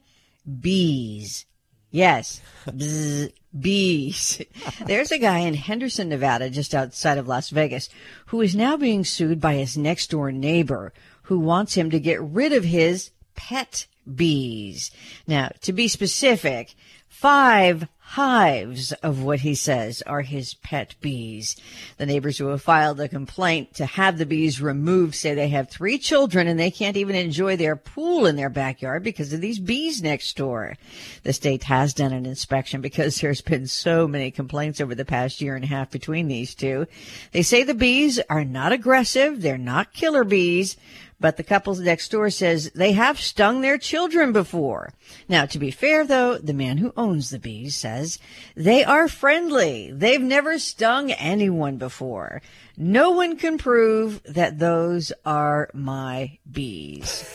bees. 0.60 1.48
Yes, 1.90 2.42
bzz, 2.68 3.34
bees. 3.60 4.40
There's 4.86 5.12
a 5.12 5.18
guy 5.18 5.40
in 5.40 5.56
Henderson, 5.56 6.10
Nevada, 6.10 6.52
just 6.52 6.76
outside 6.76 7.18
of 7.18 7.28
Las 7.28 7.50
Vegas, 7.50 7.90
who 8.28 8.42
is 8.42 8.56
now 8.56 8.78
being 8.78 9.04
sued 9.04 9.42
by 9.42 9.56
his 9.56 9.76
next 9.76 10.12
door 10.12 10.32
neighbor 10.32 10.94
who 11.24 11.40
wants 11.40 11.74
him 11.74 11.90
to 11.90 12.00
get 12.00 12.22
rid 12.22 12.54
of 12.54 12.66
his 12.66 13.10
pet 13.36 13.88
bees. 14.14 14.92
Now, 15.28 15.50
to 15.62 15.74
be 15.74 15.88
specific, 15.88 16.76
five 17.08 17.88
hives 18.08 18.92
of 18.92 19.24
what 19.24 19.40
he 19.40 19.56
says 19.56 20.04
are 20.04 20.22
his 20.22 20.54
pet 20.54 20.96
bees. 21.02 21.56
The 21.98 22.06
neighbors 22.06 22.38
who 22.38 22.48
have 22.48 22.62
filed 22.62 23.00
a 23.02 23.10
complaint 23.10 23.74
to 23.76 23.86
have 23.86 24.18
the 24.18 24.28
bees 24.28 24.62
removed 24.62 25.16
say 25.16 25.34
they 25.34 25.50
have 25.50 25.70
three 25.70 25.98
children 25.98 26.48
and 26.48 26.60
they 26.60 26.70
can't 26.70 26.98
even 26.98 27.16
enjoy 27.16 27.58
their 27.58 27.76
pool 27.76 28.28
in 28.28 28.36
their 28.36 28.50
backyard 28.50 29.04
because 29.04 29.34
of 29.34 29.42
these 29.42 29.58
bees 29.58 30.04
next 30.04 30.38
door. 30.38 30.78
The 31.24 31.34
state 31.34 31.64
has 31.64 31.96
done 31.96 32.14
an 32.14 32.28
inspection 32.28 32.80
because 32.80 33.16
there's 33.22 33.42
been 33.42 33.66
so 33.66 34.08
many 34.08 34.30
complaints 34.30 34.80
over 34.80 34.94
the 34.94 35.04
past 35.04 35.42
year 35.42 35.56
and 35.56 35.64
a 35.66 35.68
half 35.68 35.90
between 35.90 36.28
these 36.28 36.54
two. 36.54 36.86
They 37.32 37.42
say 37.42 37.64
the 37.64 37.74
bees 37.74 38.20
are 38.30 38.46
not 38.46 38.72
aggressive. 38.72 39.42
They're 39.42 39.58
not 39.58 39.94
killer 39.94 40.24
bees. 40.24 40.78
But 41.20 41.38
the 41.38 41.44
couple 41.44 41.74
next 41.76 42.10
door 42.12 42.30
says 42.30 42.72
they 42.76 42.92
have 42.92 43.20
stung 43.20 43.62
their 43.62 43.78
children 43.78 44.34
before. 44.34 44.92
Now, 45.30 45.46
to 45.46 45.58
be 45.58 45.72
fair 45.72 46.06
though, 46.06 46.38
the 46.38 46.54
man 46.54 46.78
who 46.78 46.94
owns 46.98 47.30
the 47.30 47.40
bees 47.40 47.76
says 47.76 48.20
they 48.56 48.84
are 48.84 49.08
friendly. 49.08 49.92
They've 49.94 50.22
never 50.22 50.60
stung 50.60 51.12
anyone 51.12 51.78
before. 51.78 52.42
No 52.76 53.12
one 53.12 53.38
can 53.38 53.58
prove 53.58 54.22
that 54.24 54.60
those 54.60 55.14
are 55.26 55.70
my 55.74 56.38
bees. 56.52 57.30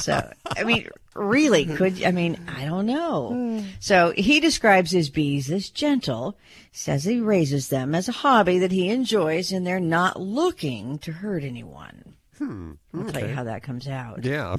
So, 0.00 0.32
I 0.56 0.64
mean, 0.64 0.88
really, 1.14 1.66
could, 1.66 2.02
I 2.02 2.12
mean, 2.12 2.40
I 2.48 2.64
don't 2.64 2.86
know. 2.86 3.62
So 3.78 4.14
he 4.16 4.40
describes 4.40 4.90
his 4.90 5.10
bees 5.10 5.50
as 5.50 5.68
gentle, 5.68 6.38
says 6.72 7.04
he 7.04 7.20
raises 7.20 7.68
them 7.68 7.94
as 7.94 8.08
a 8.08 8.12
hobby 8.12 8.58
that 8.60 8.72
he 8.72 8.88
enjoys, 8.88 9.52
and 9.52 9.66
they're 9.66 9.78
not 9.80 10.18
looking 10.18 10.98
to 11.00 11.12
hurt 11.12 11.44
anyone. 11.44 12.14
Hmm. 12.42 12.72
I'll 12.94 13.04
tell 13.04 13.28
you 13.28 13.34
how 13.34 13.44
that 13.44 13.62
comes 13.62 13.86
out. 13.86 14.24
Yeah. 14.24 14.56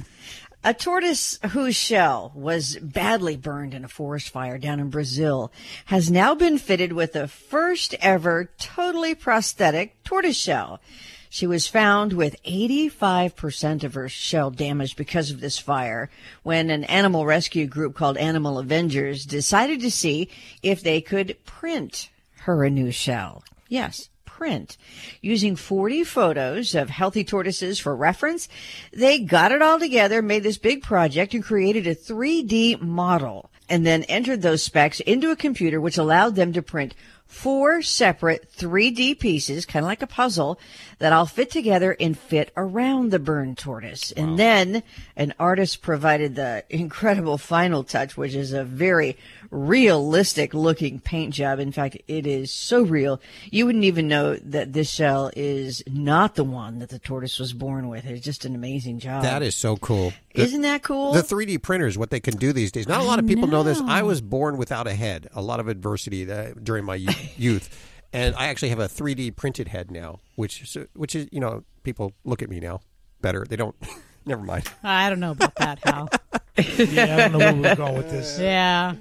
A 0.66 0.72
tortoise 0.72 1.38
whose 1.50 1.76
shell 1.76 2.32
was 2.34 2.76
badly 2.76 3.36
burned 3.36 3.74
in 3.74 3.84
a 3.84 3.88
forest 3.88 4.30
fire 4.30 4.56
down 4.56 4.80
in 4.80 4.88
Brazil 4.88 5.52
has 5.86 6.10
now 6.10 6.34
been 6.34 6.56
fitted 6.56 6.94
with 6.94 7.12
the 7.12 7.28
first 7.28 7.94
ever 8.00 8.50
totally 8.58 9.14
prosthetic 9.14 10.02
tortoise 10.04 10.38
shell. 10.38 10.80
She 11.28 11.46
was 11.46 11.66
found 11.66 12.14
with 12.14 12.42
85% 12.44 13.84
of 13.84 13.92
her 13.92 14.08
shell 14.08 14.50
damaged 14.50 14.96
because 14.96 15.30
of 15.30 15.40
this 15.40 15.58
fire 15.58 16.08
when 16.44 16.70
an 16.70 16.84
animal 16.84 17.26
rescue 17.26 17.66
group 17.66 17.94
called 17.94 18.16
Animal 18.16 18.58
Avengers 18.58 19.26
decided 19.26 19.80
to 19.80 19.90
see 19.90 20.30
if 20.62 20.82
they 20.82 21.02
could 21.02 21.36
print 21.44 22.08
her 22.42 22.64
a 22.64 22.70
new 22.70 22.90
shell. 22.90 23.44
Yes, 23.68 24.08
print. 24.36 24.76
Using 25.20 25.54
40 25.54 26.02
photos 26.02 26.74
of 26.74 26.90
healthy 26.90 27.22
tortoises 27.22 27.78
for 27.78 27.94
reference, 27.94 28.48
they 28.92 29.20
got 29.20 29.52
it 29.52 29.62
all 29.62 29.78
together, 29.78 30.22
made 30.22 30.42
this 30.42 30.58
big 30.58 30.82
project, 30.82 31.34
and 31.34 31.44
created 31.44 31.86
a 31.86 31.94
3D 31.94 32.80
model, 32.80 33.50
and 33.68 33.86
then 33.86 34.02
entered 34.04 34.42
those 34.42 34.62
specs 34.62 34.98
into 35.00 35.30
a 35.30 35.36
computer, 35.36 35.80
which 35.80 35.98
allowed 35.98 36.34
them 36.34 36.52
to 36.52 36.62
print 36.62 36.94
four 37.26 37.80
separate 37.80 38.50
3D 38.56 39.18
pieces, 39.18 39.66
kind 39.66 39.84
of 39.84 39.88
like 39.88 40.02
a 40.02 40.06
puzzle, 40.06 40.58
that 40.98 41.12
all 41.12 41.26
fit 41.26 41.50
together 41.50 41.96
and 41.98 42.18
fit 42.18 42.52
around 42.56 43.10
the 43.10 43.18
burned 43.18 43.58
tortoise. 43.58 44.12
And 44.12 44.38
then 44.38 44.82
an 45.16 45.34
artist 45.38 45.80
provided 45.80 46.34
the 46.34 46.64
incredible 46.70 47.38
final 47.38 47.84
touch, 47.84 48.16
which 48.16 48.34
is 48.34 48.52
a 48.52 48.64
very 48.64 49.16
realistic 49.54 50.52
looking 50.52 50.98
paint 51.00 51.32
job. 51.32 51.58
In 51.60 51.72
fact, 51.72 51.96
it 52.08 52.26
is 52.26 52.52
so 52.52 52.82
real, 52.82 53.20
you 53.50 53.66
wouldn't 53.66 53.84
even 53.84 54.08
know 54.08 54.36
that 54.36 54.72
this 54.72 54.90
shell 54.90 55.30
is 55.36 55.82
not 55.86 56.34
the 56.34 56.44
one 56.44 56.80
that 56.80 56.88
the 56.90 56.98
tortoise 56.98 57.38
was 57.38 57.52
born 57.52 57.88
with. 57.88 58.04
It's 58.04 58.24
just 58.24 58.44
an 58.44 58.54
amazing 58.54 58.98
job. 58.98 59.22
That 59.22 59.42
is 59.42 59.54
so 59.56 59.76
cool. 59.76 60.12
The- 60.34 60.42
Isn't 60.42 60.62
that 60.62 60.82
cool? 60.82 61.12
The 61.12 61.22
3D 61.22 61.62
printers, 61.62 61.96
what 61.96 62.10
they 62.10 62.20
can 62.20 62.36
do 62.36 62.52
these 62.52 62.72
days. 62.72 62.88
Not 62.88 63.00
a 63.00 63.04
lot 63.04 63.18
of 63.18 63.26
people 63.26 63.46
know. 63.46 63.62
this. 63.62 63.80
I 63.80 64.02
was 64.02 64.20
born 64.20 64.56
without 64.56 64.86
a 64.86 64.94
head. 64.94 65.28
A 65.34 65.40
lot 65.42 65.60
of 65.60 65.68
adversity 65.68 66.30
uh, 66.30 66.52
during 66.62 66.84
my 66.84 66.96
youth, 67.36 67.90
and 68.12 68.34
I 68.34 68.48
actually 68.48 68.70
have 68.70 68.80
a 68.80 68.88
3D 68.88 69.36
printed 69.36 69.68
head 69.68 69.90
now, 69.90 70.18
which 70.36 70.68
so- 70.68 70.86
which 70.94 71.14
is 71.14 71.28
you 71.30 71.40
know 71.40 71.62
people 71.84 72.12
look 72.24 72.42
at 72.42 72.50
me 72.50 72.58
now 72.60 72.80
better. 73.20 73.46
They 73.48 73.56
don't. 73.56 73.76
Never 74.26 74.42
mind. 74.42 74.64
I 74.82 75.10
don't 75.10 75.20
know 75.20 75.32
about 75.32 75.54
that, 75.56 75.78
Hal. 75.84 76.08
yeah, 76.56 77.14
I 77.14 77.28
don't 77.28 77.32
know 77.32 77.38
where 77.38 77.54
we're 77.54 77.74
going 77.76 77.94
with 77.96 78.10
this. 78.10 78.38
Yeah. 78.38 78.94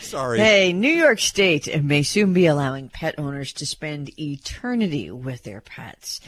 Sorry. 0.00 0.38
Hey, 0.38 0.72
New 0.72 0.92
York 0.92 1.20
State 1.20 1.82
may 1.82 2.02
soon 2.02 2.32
be 2.32 2.46
allowing 2.46 2.88
pet 2.88 3.14
owners 3.18 3.52
to 3.54 3.66
spend 3.66 4.18
eternity 4.18 5.10
with 5.10 5.44
their 5.44 5.60
pets. 5.60 6.20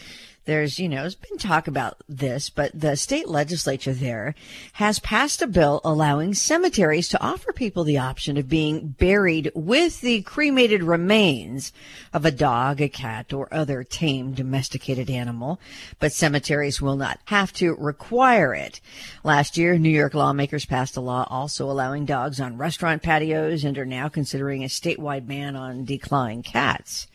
There's, 0.45 0.79
you 0.79 0.89
know, 0.89 1.03
there's 1.03 1.15
been 1.15 1.39
talk 1.39 1.69
about 1.69 2.03
this, 2.09 2.51
but 2.51 2.73
the 2.75 2.97
state 2.97 3.29
legislature 3.29 3.93
there 3.93 4.35
has 4.75 4.99
passed 4.99 5.41
a 5.41 5.47
bill 5.47 5.81
allowing 5.85 6.35
cemeteries 6.35 7.09
to 7.11 7.23
offer 7.23 7.53
people 7.53 7.85
the 7.85 7.99
option 7.99 8.37
of 8.37 8.49
being 8.49 8.89
buried 8.89 9.53
with 9.55 10.01
the 10.01 10.23
cremated 10.23 10.83
remains 10.83 11.73
of 12.13 12.25
a 12.25 12.33
dog, 12.33 12.81
a 12.81 12.89
cat, 12.89 13.33
or 13.33 13.53
other 13.55 13.85
tame 13.85 14.33
domesticated 14.33 15.09
animal. 15.09 15.61
But 16.01 16.13
cemeteries 16.13 16.83
will 16.83 16.97
not 16.97 17.21
have 17.27 17.53
to 17.55 17.75
require 17.75 18.53
it. 18.53 18.81
Last 19.23 19.57
year, 19.57 19.79
New 19.79 19.91
York 19.91 20.15
lawmakers 20.15 20.65
passed 20.65 20.97
a 20.97 21.01
law 21.01 21.27
also 21.31 21.71
allowing 21.71 22.05
dogs 22.05 22.41
on 22.41 22.59
restaurant 22.59 23.03
patios 23.03 23.63
and 23.63 23.79
are 23.79 23.87
now 23.87 24.09
considering 24.09 24.65
a 24.65 24.69
statewide 24.69 25.27
ban 25.27 25.55
on 25.55 25.87
declawing 25.87 26.45
cats. 26.45 27.07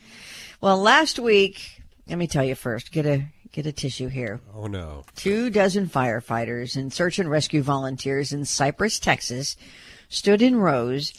Well, 0.62 0.82
last 0.82 1.20
week, 1.20 1.77
let 2.10 2.18
me 2.18 2.28
tell 2.28 2.44
you 2.44 2.56
first, 2.56 2.92
get 2.92 3.06
a 3.06 3.26
get 3.52 3.66
a 3.66 3.72
tissue 3.72 4.08
here. 4.08 4.40
Oh 4.54 4.68
no. 4.68 5.04
Two 5.16 5.50
dozen 5.50 5.88
firefighters 5.88 6.76
and 6.76 6.92
search 6.92 7.20
and 7.20 7.30
rescue 7.30 7.62
volunteers 7.62 8.34
in 8.34 8.46
Cypress, 8.46 9.00
Texas, 9.00 9.56
stood 10.10 10.42
in 10.42 10.56
rows 10.58 11.14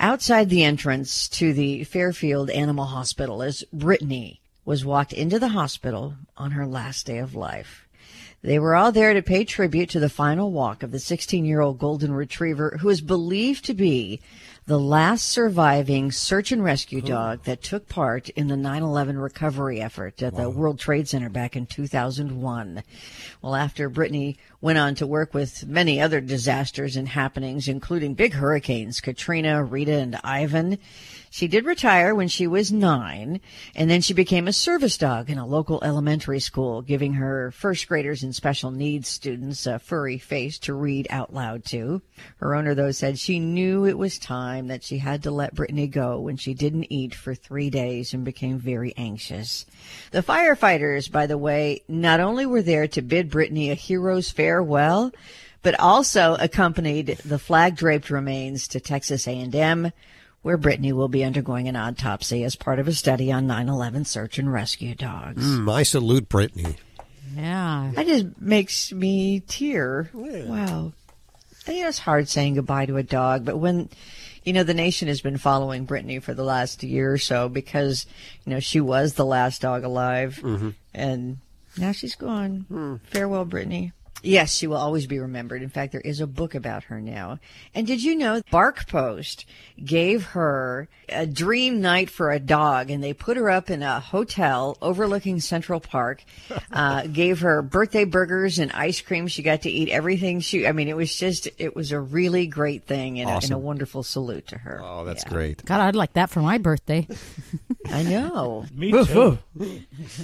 outside 0.00 0.48
the 0.48 0.64
entrance 0.64 1.28
to 1.28 1.52
the 1.52 1.84
Fairfield 1.84 2.50
Animal 2.50 2.86
Hospital 2.86 3.42
as 3.42 3.64
Brittany 3.72 4.40
was 4.64 4.84
walked 4.84 5.12
into 5.12 5.38
the 5.38 5.48
hospital 5.48 6.14
on 6.36 6.52
her 6.52 6.66
last 6.66 7.06
day 7.06 7.18
of 7.18 7.34
life. 7.34 7.86
They 8.42 8.58
were 8.58 8.74
all 8.74 8.90
there 8.90 9.14
to 9.14 9.22
pay 9.22 9.44
tribute 9.44 9.90
to 9.90 10.00
the 10.00 10.08
final 10.08 10.50
walk 10.50 10.82
of 10.82 10.90
the 10.90 10.98
16 10.98 11.44
year 11.44 11.60
old 11.60 11.78
golden 11.78 12.12
retriever 12.12 12.78
who 12.80 12.88
is 12.88 13.00
believed 13.00 13.64
to 13.66 13.74
be 13.74 14.20
the 14.64 14.78
last 14.78 15.26
surviving 15.26 16.12
search 16.12 16.52
and 16.52 16.62
rescue 16.62 17.00
dog 17.00 17.42
that 17.44 17.62
took 17.62 17.88
part 17.88 18.28
in 18.30 18.46
the 18.46 18.54
9-11 18.54 19.20
recovery 19.20 19.80
effort 19.80 20.22
at 20.22 20.36
the 20.36 20.48
World 20.48 20.78
Trade 20.78 21.08
Center 21.08 21.28
back 21.28 21.56
in 21.56 21.66
2001. 21.66 22.84
Well, 23.42 23.56
after 23.56 23.88
Brittany 23.88 24.38
went 24.60 24.78
on 24.78 24.94
to 24.96 25.06
work 25.06 25.34
with 25.34 25.66
many 25.66 26.00
other 26.00 26.20
disasters 26.20 26.96
and 26.96 27.08
happenings, 27.08 27.66
including 27.66 28.14
big 28.14 28.34
hurricanes, 28.34 29.00
Katrina, 29.00 29.64
Rita, 29.64 29.94
and 29.98 30.20
Ivan, 30.22 30.78
she 31.32 31.48
did 31.48 31.64
retire 31.64 32.14
when 32.14 32.28
she 32.28 32.46
was 32.46 32.70
nine, 32.70 33.40
and 33.74 33.90
then 33.90 34.02
she 34.02 34.12
became 34.12 34.46
a 34.46 34.52
service 34.52 34.98
dog 34.98 35.30
in 35.30 35.38
a 35.38 35.46
local 35.46 35.82
elementary 35.82 36.40
school, 36.40 36.82
giving 36.82 37.14
her 37.14 37.50
first 37.52 37.88
graders 37.88 38.22
and 38.22 38.34
special 38.34 38.70
needs 38.70 39.08
students 39.08 39.66
a 39.66 39.78
furry 39.78 40.18
face 40.18 40.58
to 40.58 40.74
read 40.74 41.06
out 41.08 41.32
loud 41.32 41.64
to. 41.64 42.02
Her 42.36 42.54
owner, 42.54 42.74
though, 42.74 42.90
said 42.90 43.18
she 43.18 43.40
knew 43.40 43.86
it 43.86 43.96
was 43.96 44.18
time 44.18 44.66
that 44.66 44.84
she 44.84 44.98
had 44.98 45.22
to 45.22 45.30
let 45.30 45.54
Brittany 45.54 45.86
go 45.86 46.20
when 46.20 46.36
she 46.36 46.52
didn't 46.52 46.92
eat 46.92 47.14
for 47.14 47.34
three 47.34 47.70
days 47.70 48.12
and 48.12 48.26
became 48.26 48.58
very 48.58 48.92
anxious. 48.98 49.64
The 50.10 50.22
firefighters, 50.22 51.10
by 51.10 51.26
the 51.26 51.38
way, 51.38 51.82
not 51.88 52.20
only 52.20 52.44
were 52.44 52.60
there 52.60 52.88
to 52.88 53.00
bid 53.00 53.30
Brittany 53.30 53.70
a 53.70 53.74
hero's 53.74 54.30
farewell, 54.30 55.12
but 55.62 55.80
also 55.80 56.36
accompanied 56.38 57.18
the 57.24 57.38
flag 57.38 57.74
draped 57.74 58.10
remains 58.10 58.68
to 58.68 58.80
Texas 58.80 59.26
A&M 59.26 59.92
where 60.42 60.56
Brittany 60.56 60.92
will 60.92 61.08
be 61.08 61.24
undergoing 61.24 61.68
an 61.68 61.76
autopsy 61.76 62.44
as 62.44 62.56
part 62.56 62.78
of 62.78 62.88
a 62.88 62.92
study 62.92 63.30
on 63.32 63.46
9/11 63.46 64.04
search 64.06 64.38
and 64.38 64.52
rescue 64.52 64.94
dogs. 64.94 65.44
Mm, 65.44 65.72
I 65.72 65.82
salute 65.84 66.28
Brittany. 66.28 66.76
Yeah. 67.34 67.92
That 67.94 68.06
just 68.06 68.26
makes 68.40 68.92
me 68.92 69.40
tear. 69.40 70.10
Wow. 70.12 70.92
I 71.66 71.72
know 71.80 71.88
it's 71.88 71.98
hard 72.00 72.28
saying 72.28 72.54
goodbye 72.54 72.86
to 72.86 72.96
a 72.96 73.02
dog, 73.04 73.44
but 73.44 73.56
when, 73.56 73.88
you 74.44 74.52
know, 74.52 74.64
the 74.64 74.74
nation 74.74 75.06
has 75.08 75.20
been 75.20 75.38
following 75.38 75.84
Brittany 75.84 76.18
for 76.18 76.34
the 76.34 76.42
last 76.42 76.82
year 76.82 77.12
or 77.12 77.18
so 77.18 77.48
because, 77.48 78.04
you 78.44 78.50
know, 78.52 78.58
she 78.60 78.80
was 78.80 79.14
the 79.14 79.24
last 79.24 79.62
dog 79.62 79.84
alive 79.84 80.40
Mhm. 80.42 80.74
and 80.92 81.38
now 81.78 81.92
she's 81.92 82.16
gone. 82.16 83.00
Farewell, 83.12 83.44
Brittany. 83.44 83.92
Yes, 84.22 84.54
she 84.54 84.66
will 84.66 84.76
always 84.76 85.06
be 85.06 85.18
remembered. 85.18 85.62
In 85.62 85.68
fact, 85.68 85.92
there 85.92 86.00
is 86.00 86.20
a 86.20 86.26
book 86.26 86.54
about 86.54 86.84
her 86.84 87.00
now. 87.00 87.38
And 87.74 87.86
did 87.86 88.02
you 88.02 88.14
know 88.14 88.40
BarkPost 88.52 89.44
gave 89.84 90.26
her 90.26 90.88
a 91.08 91.26
dream 91.26 91.80
night 91.80 92.08
for 92.08 92.30
a 92.30 92.38
dog 92.38 92.90
and 92.90 93.02
they 93.02 93.12
put 93.12 93.36
her 93.36 93.50
up 93.50 93.68
in 93.68 93.82
a 93.82 94.00
hotel 94.00 94.78
overlooking 94.80 95.40
Central 95.40 95.80
Park, 95.80 96.24
uh, 96.72 97.06
gave 97.06 97.40
her 97.40 97.62
birthday 97.62 98.04
burgers 98.04 98.58
and 98.58 98.70
ice 98.72 99.00
cream. 99.00 99.26
She 99.26 99.42
got 99.42 99.62
to 99.62 99.70
eat 99.70 99.88
everything 99.88 100.40
she, 100.40 100.66
I 100.66 100.72
mean, 100.72 100.88
it 100.88 100.96
was 100.96 101.14
just, 101.14 101.48
it 101.58 101.74
was 101.74 101.92
a 101.92 102.00
really 102.00 102.46
great 102.46 102.84
thing 102.84 103.20
and, 103.20 103.28
a, 103.28 103.34
and 103.34 103.50
a 103.50 103.58
wonderful 103.58 104.02
salute 104.02 104.46
to 104.48 104.58
her. 104.58 104.80
Oh, 104.82 105.04
that's 105.04 105.24
great. 105.24 105.64
God, 105.64 105.80
I'd 105.80 105.96
like 105.96 106.12
that 106.14 106.30
for 106.30 106.40
my 106.40 106.58
birthday. 106.58 107.06
I 107.86 108.02
know. 108.04 108.64
Me 108.74 108.92
too. 108.92 109.38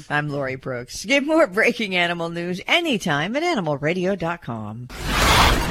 I'm 0.08 0.28
Lori 0.28 0.56
Brooks. 0.56 1.04
Get 1.04 1.24
more 1.24 1.46
breaking 1.46 1.96
animal 1.96 2.28
news 2.28 2.60
anytime 2.66 3.34
at 3.36 3.42
animalradio.com. 3.88 4.88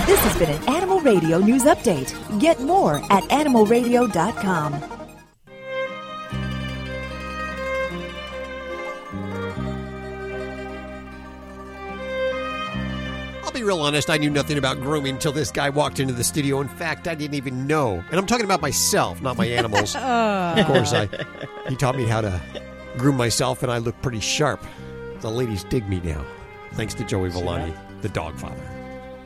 This 0.06 0.20
has 0.20 0.38
been 0.38 0.50
an 0.50 0.70
Animal 0.70 1.00
Radio 1.02 1.40
News 1.40 1.64
Update. 1.64 2.14
Get 2.40 2.60
more 2.62 2.98
at 3.12 3.24
animalradio.com. 3.26 4.74
I'll 13.44 13.52
be 13.52 13.64
real 13.64 13.80
honest, 13.80 14.10
I 14.10 14.18
knew 14.18 14.30
nothing 14.30 14.58
about 14.58 14.80
grooming 14.80 15.16
until 15.16 15.32
this 15.32 15.52
guy 15.52 15.70
walked 15.70 16.00
into 16.00 16.14
the 16.14 16.24
studio. 16.24 16.62
In 16.62 16.68
fact, 16.68 17.08
I 17.08 17.16
didn't 17.16 17.36
even 17.36 17.66
know. 17.68 18.04
And 18.10 18.20
I'm 18.20 18.26
talking 18.26 18.46
about 18.46 18.62
myself, 18.62 19.22
not 19.22 19.38
my 19.38 19.46
animals. 19.46 19.96
of 19.98 20.66
course, 20.66 20.94
I 20.94 21.10
he 21.68 21.76
taught 21.76 21.96
me 21.96 22.06
how 22.06 22.22
to 22.22 22.42
groom 22.98 23.18
myself, 23.18 23.64
and 23.64 23.72
I 23.72 23.78
look 23.80 24.00
pretty 24.02 24.20
sharp. 24.20 24.64
The 25.22 25.30
ladies 25.32 25.64
dig 25.64 25.88
me 25.90 26.00
now. 26.02 26.24
Thanks 26.74 26.94
to 26.96 27.04
Joey 27.04 27.30
Villani, 27.30 27.74
the 28.02 28.10
Dogfather. 28.10 28.68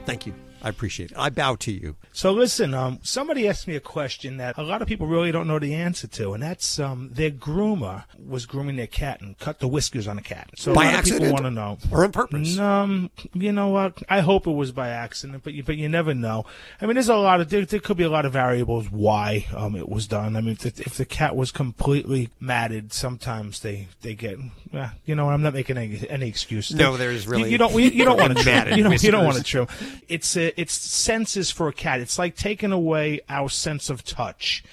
Thank 0.05 0.25
you. 0.25 0.33
I 0.63 0.69
appreciate 0.69 1.11
it. 1.11 1.17
I 1.17 1.29
bow 1.29 1.55
to 1.55 1.71
you. 1.71 1.95
So 2.13 2.31
listen, 2.31 2.73
um, 2.73 2.99
somebody 3.03 3.47
asked 3.47 3.67
me 3.67 3.75
a 3.75 3.79
question 3.79 4.37
that 4.37 4.57
a 4.57 4.63
lot 4.63 4.81
of 4.81 4.87
people 4.87 5.07
really 5.07 5.31
don't 5.31 5.47
know 5.47 5.59
the 5.59 5.73
answer 5.73 6.07
to, 6.07 6.33
and 6.33 6.43
that's 6.43 6.79
um, 6.79 7.09
their 7.13 7.31
groomer 7.31 8.03
was 8.23 8.45
grooming 8.45 8.75
their 8.75 8.87
cat 8.87 9.21
and 9.21 9.37
cut 9.39 9.59
the 9.59 9.67
whiskers 9.67 10.07
on 10.07 10.17
the 10.17 10.21
cat. 10.21 10.49
So 10.55 10.73
By 10.73 10.83
a 10.83 10.85
lot 10.85 10.93
of 10.93 10.99
accident? 10.99 11.21
people 11.21 11.33
want 11.33 11.45
to 11.45 11.51
know, 11.51 11.77
Or 11.91 12.03
on 12.03 12.11
purpose? 12.11 12.57
Um, 12.59 13.09
you 13.33 13.51
know 13.51 13.69
what? 13.69 14.03
I 14.09 14.19
hope 14.19 14.45
it 14.45 14.51
was 14.51 14.71
by 14.71 14.89
accident, 14.89 15.43
but 15.43 15.53
you, 15.53 15.63
but 15.63 15.77
you 15.77 15.89
never 15.89 16.13
know. 16.13 16.45
I 16.81 16.85
mean, 16.85 16.95
there's 16.95 17.09
a 17.09 17.15
lot 17.15 17.41
of 17.41 17.49
there, 17.49 17.65
there 17.65 17.79
could 17.79 17.97
be 17.97 18.03
a 18.03 18.09
lot 18.09 18.25
of 18.25 18.33
variables 18.33 18.91
why 18.91 19.47
um, 19.55 19.75
it 19.75 19.89
was 19.89 20.07
done. 20.07 20.35
I 20.35 20.41
mean, 20.41 20.53
if 20.53 20.59
the, 20.59 20.83
if 20.85 20.97
the 20.97 21.05
cat 21.05 21.35
was 21.35 21.51
completely 21.51 22.29
matted, 22.39 22.93
sometimes 22.93 23.61
they 23.61 23.87
they 24.01 24.13
get. 24.13 24.37
Uh, 24.73 24.89
you 25.05 25.15
know, 25.15 25.29
I'm 25.29 25.41
not 25.41 25.53
making 25.53 25.77
any, 25.77 26.07
any 26.09 26.27
excuse. 26.27 26.73
No, 26.73 26.95
there's 26.97 27.27
really 27.27 27.51
you, 27.51 27.57
don't 27.57 27.73
you, 27.73 27.89
you 27.89 28.05
don't 28.05 28.17
want 28.17 28.37
to 28.37 28.43
trim. 28.43 28.55
matted 28.55 28.77
You 28.77 28.83
don't, 28.83 29.03
you 29.03 29.11
don't 29.11 29.25
want 29.25 29.37
to 29.37 29.43
trim. 29.43 29.67
It's 30.07 30.37
uh, 30.37 30.50
it's 30.57 30.73
senses 30.73 31.51
for 31.51 31.67
a 31.67 31.73
cat. 31.73 31.99
It's 31.99 32.19
like 32.19 32.35
taking 32.35 32.71
away 32.71 33.21
our 33.29 33.49
sense 33.49 33.89
of 33.89 34.03
touch. 34.03 34.63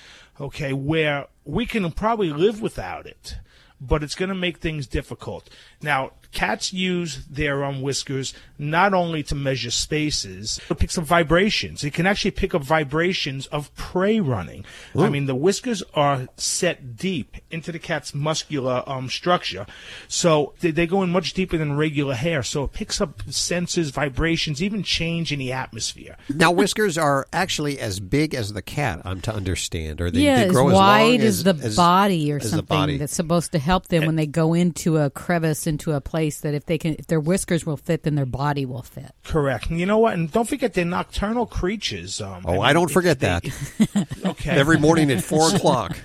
Okay, 0.41 0.73
where 0.73 1.27
we 1.45 1.67
can 1.67 1.91
probably 1.91 2.31
live 2.31 2.63
without 2.63 3.07
it, 3.07 3.37
but 3.81 4.03
it's 4.03 4.15
going 4.15 4.29
to 4.29 4.35
make 4.35 4.59
things 4.59 4.87
difficult. 4.87 5.51
Now, 5.83 6.13
cats 6.33 6.73
use 6.73 7.25
their 7.27 7.65
um, 7.65 7.81
whiskers 7.81 8.35
not 8.59 8.93
only 8.93 9.23
to 9.23 9.35
measure 9.35 9.71
spaces, 9.71 10.61
but 10.69 10.79
pick 10.79 10.97
up 10.99 11.05
vibrations. 11.05 11.85
It 11.85 11.95
can 11.95 12.07
actually 12.07 12.33
pick 12.33 12.55
up 12.55 12.63
vibrations 12.63 13.47
of 13.47 13.75
prey 13.77 14.21
running. 14.21 14.65
I 14.97 15.09
mean, 15.09 15.27
the 15.27 15.35
whiskers 15.35 15.83
are 15.95 16.27
set 16.37 16.97
deep 16.97 17.37
into 17.51 17.71
the 17.71 17.79
cat's 17.79 18.15
muscular 18.15 18.83
um, 18.87 19.09
structure, 19.09 19.67
so 20.09 20.55
they, 20.61 20.71
they 20.73 20.87
go 20.87 21.03
in 21.03 21.11
much 21.11 21.35
deeper 21.35 21.57
than 21.57 21.77
regular 21.77 22.15
hair. 22.15 22.43
So 22.43 22.65
it 22.65 22.73
picks 22.73 23.01
up 23.01 23.23
senses, 23.31 23.91
vibrations, 23.91 24.63
even 24.63 24.83
change 24.83 25.33
in 25.33 25.39
the 25.39 25.53
atmosphere. 25.53 26.17
Now, 26.29 26.51
whiskers 26.51 26.99
are 26.99 27.27
actually 27.33 27.79
as 27.79 28.01
big 28.01 28.35
as 28.35 28.53
the 28.53 28.63
cat, 28.63 29.03
I'm 29.05 29.21
to 29.23 29.35
understand. 29.35 30.01
Or 30.01 30.11
they, 30.11 30.21
yeah, 30.21 30.37
they 30.37 30.47
as 30.47 30.53
grow 30.53 30.73
wide 30.73 31.21
as 31.21 31.41
as, 31.41 31.47
long 31.47 31.57
the 31.59 31.71
body 31.77 32.33
or 32.33 32.37
as 32.37 32.51
something 32.51 32.67
body. 32.67 32.97
that's 32.99 33.15
supposed 33.15 33.53
to 33.53 33.59
help 33.59 33.87
them 33.89 34.05
when 34.07 34.17
they 34.17 34.27
go 34.27 34.53
into 34.55 34.99
a 34.99 35.11
crevice, 35.11 35.67
into 35.67 35.93
a 35.93 36.01
place 36.01 36.18
that 36.43 36.55
if 36.55 36.67
they 36.67 36.79
can, 36.79 36.97
if 36.99 37.07
their 37.07 37.21
whiskers 37.21 37.65
will 37.65 37.77
fit, 37.77 38.03
then 38.03 38.15
their 38.15 38.27
body 38.27 38.67
will 38.67 38.83
fit. 38.83 39.13
Correct. 39.25 39.71
And 39.71 39.79
you 39.81 39.87
know 39.87 39.99
what? 39.99 40.15
And 40.15 40.31
don't 40.31 40.49
forget 40.49 40.75
they're 40.75 40.85
nocturnal 40.85 41.47
creatures. 41.47 42.21
Um, 42.21 42.45
Oh, 42.47 42.53
mean, 42.53 42.63
I 42.63 42.73
don't 42.73 42.91
forget 42.91 43.21
they- 43.21 43.27
that. 43.29 44.09
okay. 44.27 44.51
Every 44.51 44.79
morning 44.79 45.11
at 45.11 45.23
four 45.23 45.55
o'clock, 45.55 45.97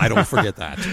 I 0.00 0.08
don't 0.08 0.26
forget 0.26 0.56
that. 0.56 0.78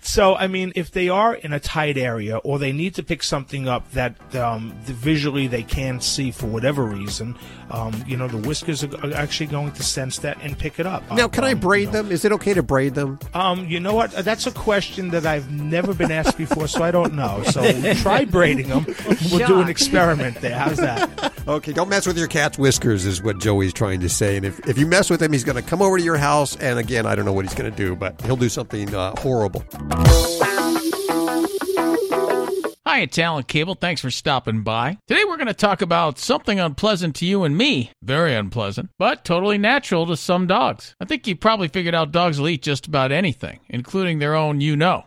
So, 0.00 0.36
I 0.36 0.46
mean, 0.46 0.72
if 0.74 0.90
they 0.92 1.10
are 1.10 1.34
in 1.34 1.52
a 1.52 1.60
tight 1.60 1.98
area 1.98 2.38
or 2.38 2.58
they 2.58 2.72
need 2.72 2.94
to 2.94 3.02
pick 3.02 3.22
something 3.22 3.68
up 3.68 3.90
that 3.92 4.14
um, 4.34 4.72
visually 4.84 5.48
they 5.48 5.62
can't 5.64 6.02
see 6.02 6.30
for 6.30 6.46
whatever 6.46 6.84
reason, 6.84 7.36
um, 7.70 8.04
you 8.06 8.16
know, 8.16 8.28
the 8.28 8.36
whiskers 8.38 8.82
are, 8.84 8.94
are 9.06 9.12
actually 9.14 9.46
going 9.46 9.72
to 9.72 9.82
sense 9.82 10.18
that 10.20 10.38
and 10.42 10.58
pick 10.58 10.78
it 10.78 10.86
up. 10.86 11.02
Now, 11.12 11.28
can 11.28 11.44
I 11.44 11.52
Um, 11.52 11.60
braid 11.60 11.80
you 11.80 11.86
know. 11.86 12.02
them? 12.02 12.12
Is 12.12 12.24
it 12.24 12.32
okay 12.32 12.54
to 12.54 12.62
braid 12.62 12.94
them? 12.94 13.18
Um, 13.34 13.66
you 13.66 13.80
know 13.80 13.94
what? 13.94 14.10
That's 14.12 14.46
a 14.46 14.52
question 14.52 15.10
that 15.10 15.26
I've 15.26 15.50
never 15.50 15.94
been 15.94 16.10
asked 16.10 16.36
before, 16.38 16.68
so 16.68 16.82
I 16.82 16.90
don't 16.90 17.14
know. 17.14 17.42
So 17.50 17.62
try 17.94 18.24
braiding 18.24 18.68
them. 18.68 18.86
We'll 19.30 19.46
do 19.46 19.60
an 19.60 19.68
experiment 19.68 20.40
there. 20.40 20.56
How's 20.58 20.76
that? 20.78 21.32
Okay, 21.46 21.72
don't 21.72 21.88
mess 21.88 22.06
with 22.06 22.18
your 22.18 22.26
cat's 22.28 22.58
whiskers, 22.58 23.06
is 23.06 23.22
what 23.22 23.38
Joey's 23.38 23.72
trying 23.72 24.00
to 24.00 24.08
say. 24.08 24.36
And 24.36 24.44
if, 24.44 24.60
if 24.68 24.76
you 24.78 24.86
mess 24.86 25.08
with 25.08 25.22
him, 25.22 25.32
he's 25.32 25.44
going 25.44 25.56
to 25.56 25.62
come 25.62 25.80
over 25.80 25.96
to 25.96 26.04
your 26.04 26.18
house. 26.18 26.56
And 26.56 26.78
again, 26.78 27.06
I 27.06 27.14
don't 27.14 27.24
know 27.24 27.32
what 27.32 27.44
he's 27.46 27.54
going 27.54 27.70
to 27.70 27.76
do, 27.76 27.96
but 27.96 28.20
he'll 28.22 28.36
do 28.36 28.48
something 28.50 28.94
uh, 28.94 29.14
horrible. 29.20 29.64
Hi, 32.88 33.00
it's 33.00 33.18
Alan 33.18 33.44
Cable. 33.44 33.74
Thanks 33.74 34.00
for 34.00 34.10
stopping 34.10 34.62
by. 34.62 34.96
Today 35.08 35.22
we're 35.26 35.36
going 35.36 35.48
to 35.48 35.52
talk 35.52 35.82
about 35.82 36.18
something 36.18 36.58
unpleasant 36.58 37.16
to 37.16 37.26
you 37.26 37.44
and 37.44 37.54
me. 37.54 37.92
Very 38.02 38.34
unpleasant, 38.34 38.88
but 38.98 39.26
totally 39.26 39.58
natural 39.58 40.06
to 40.06 40.16
some 40.16 40.46
dogs. 40.46 40.94
I 40.98 41.04
think 41.04 41.26
you 41.26 41.36
probably 41.36 41.68
figured 41.68 41.94
out 41.94 42.12
dogs 42.12 42.40
will 42.40 42.48
eat 42.48 42.62
just 42.62 42.86
about 42.86 43.12
anything, 43.12 43.60
including 43.68 44.20
their 44.20 44.34
own 44.34 44.62
you 44.62 44.74
know. 44.74 45.04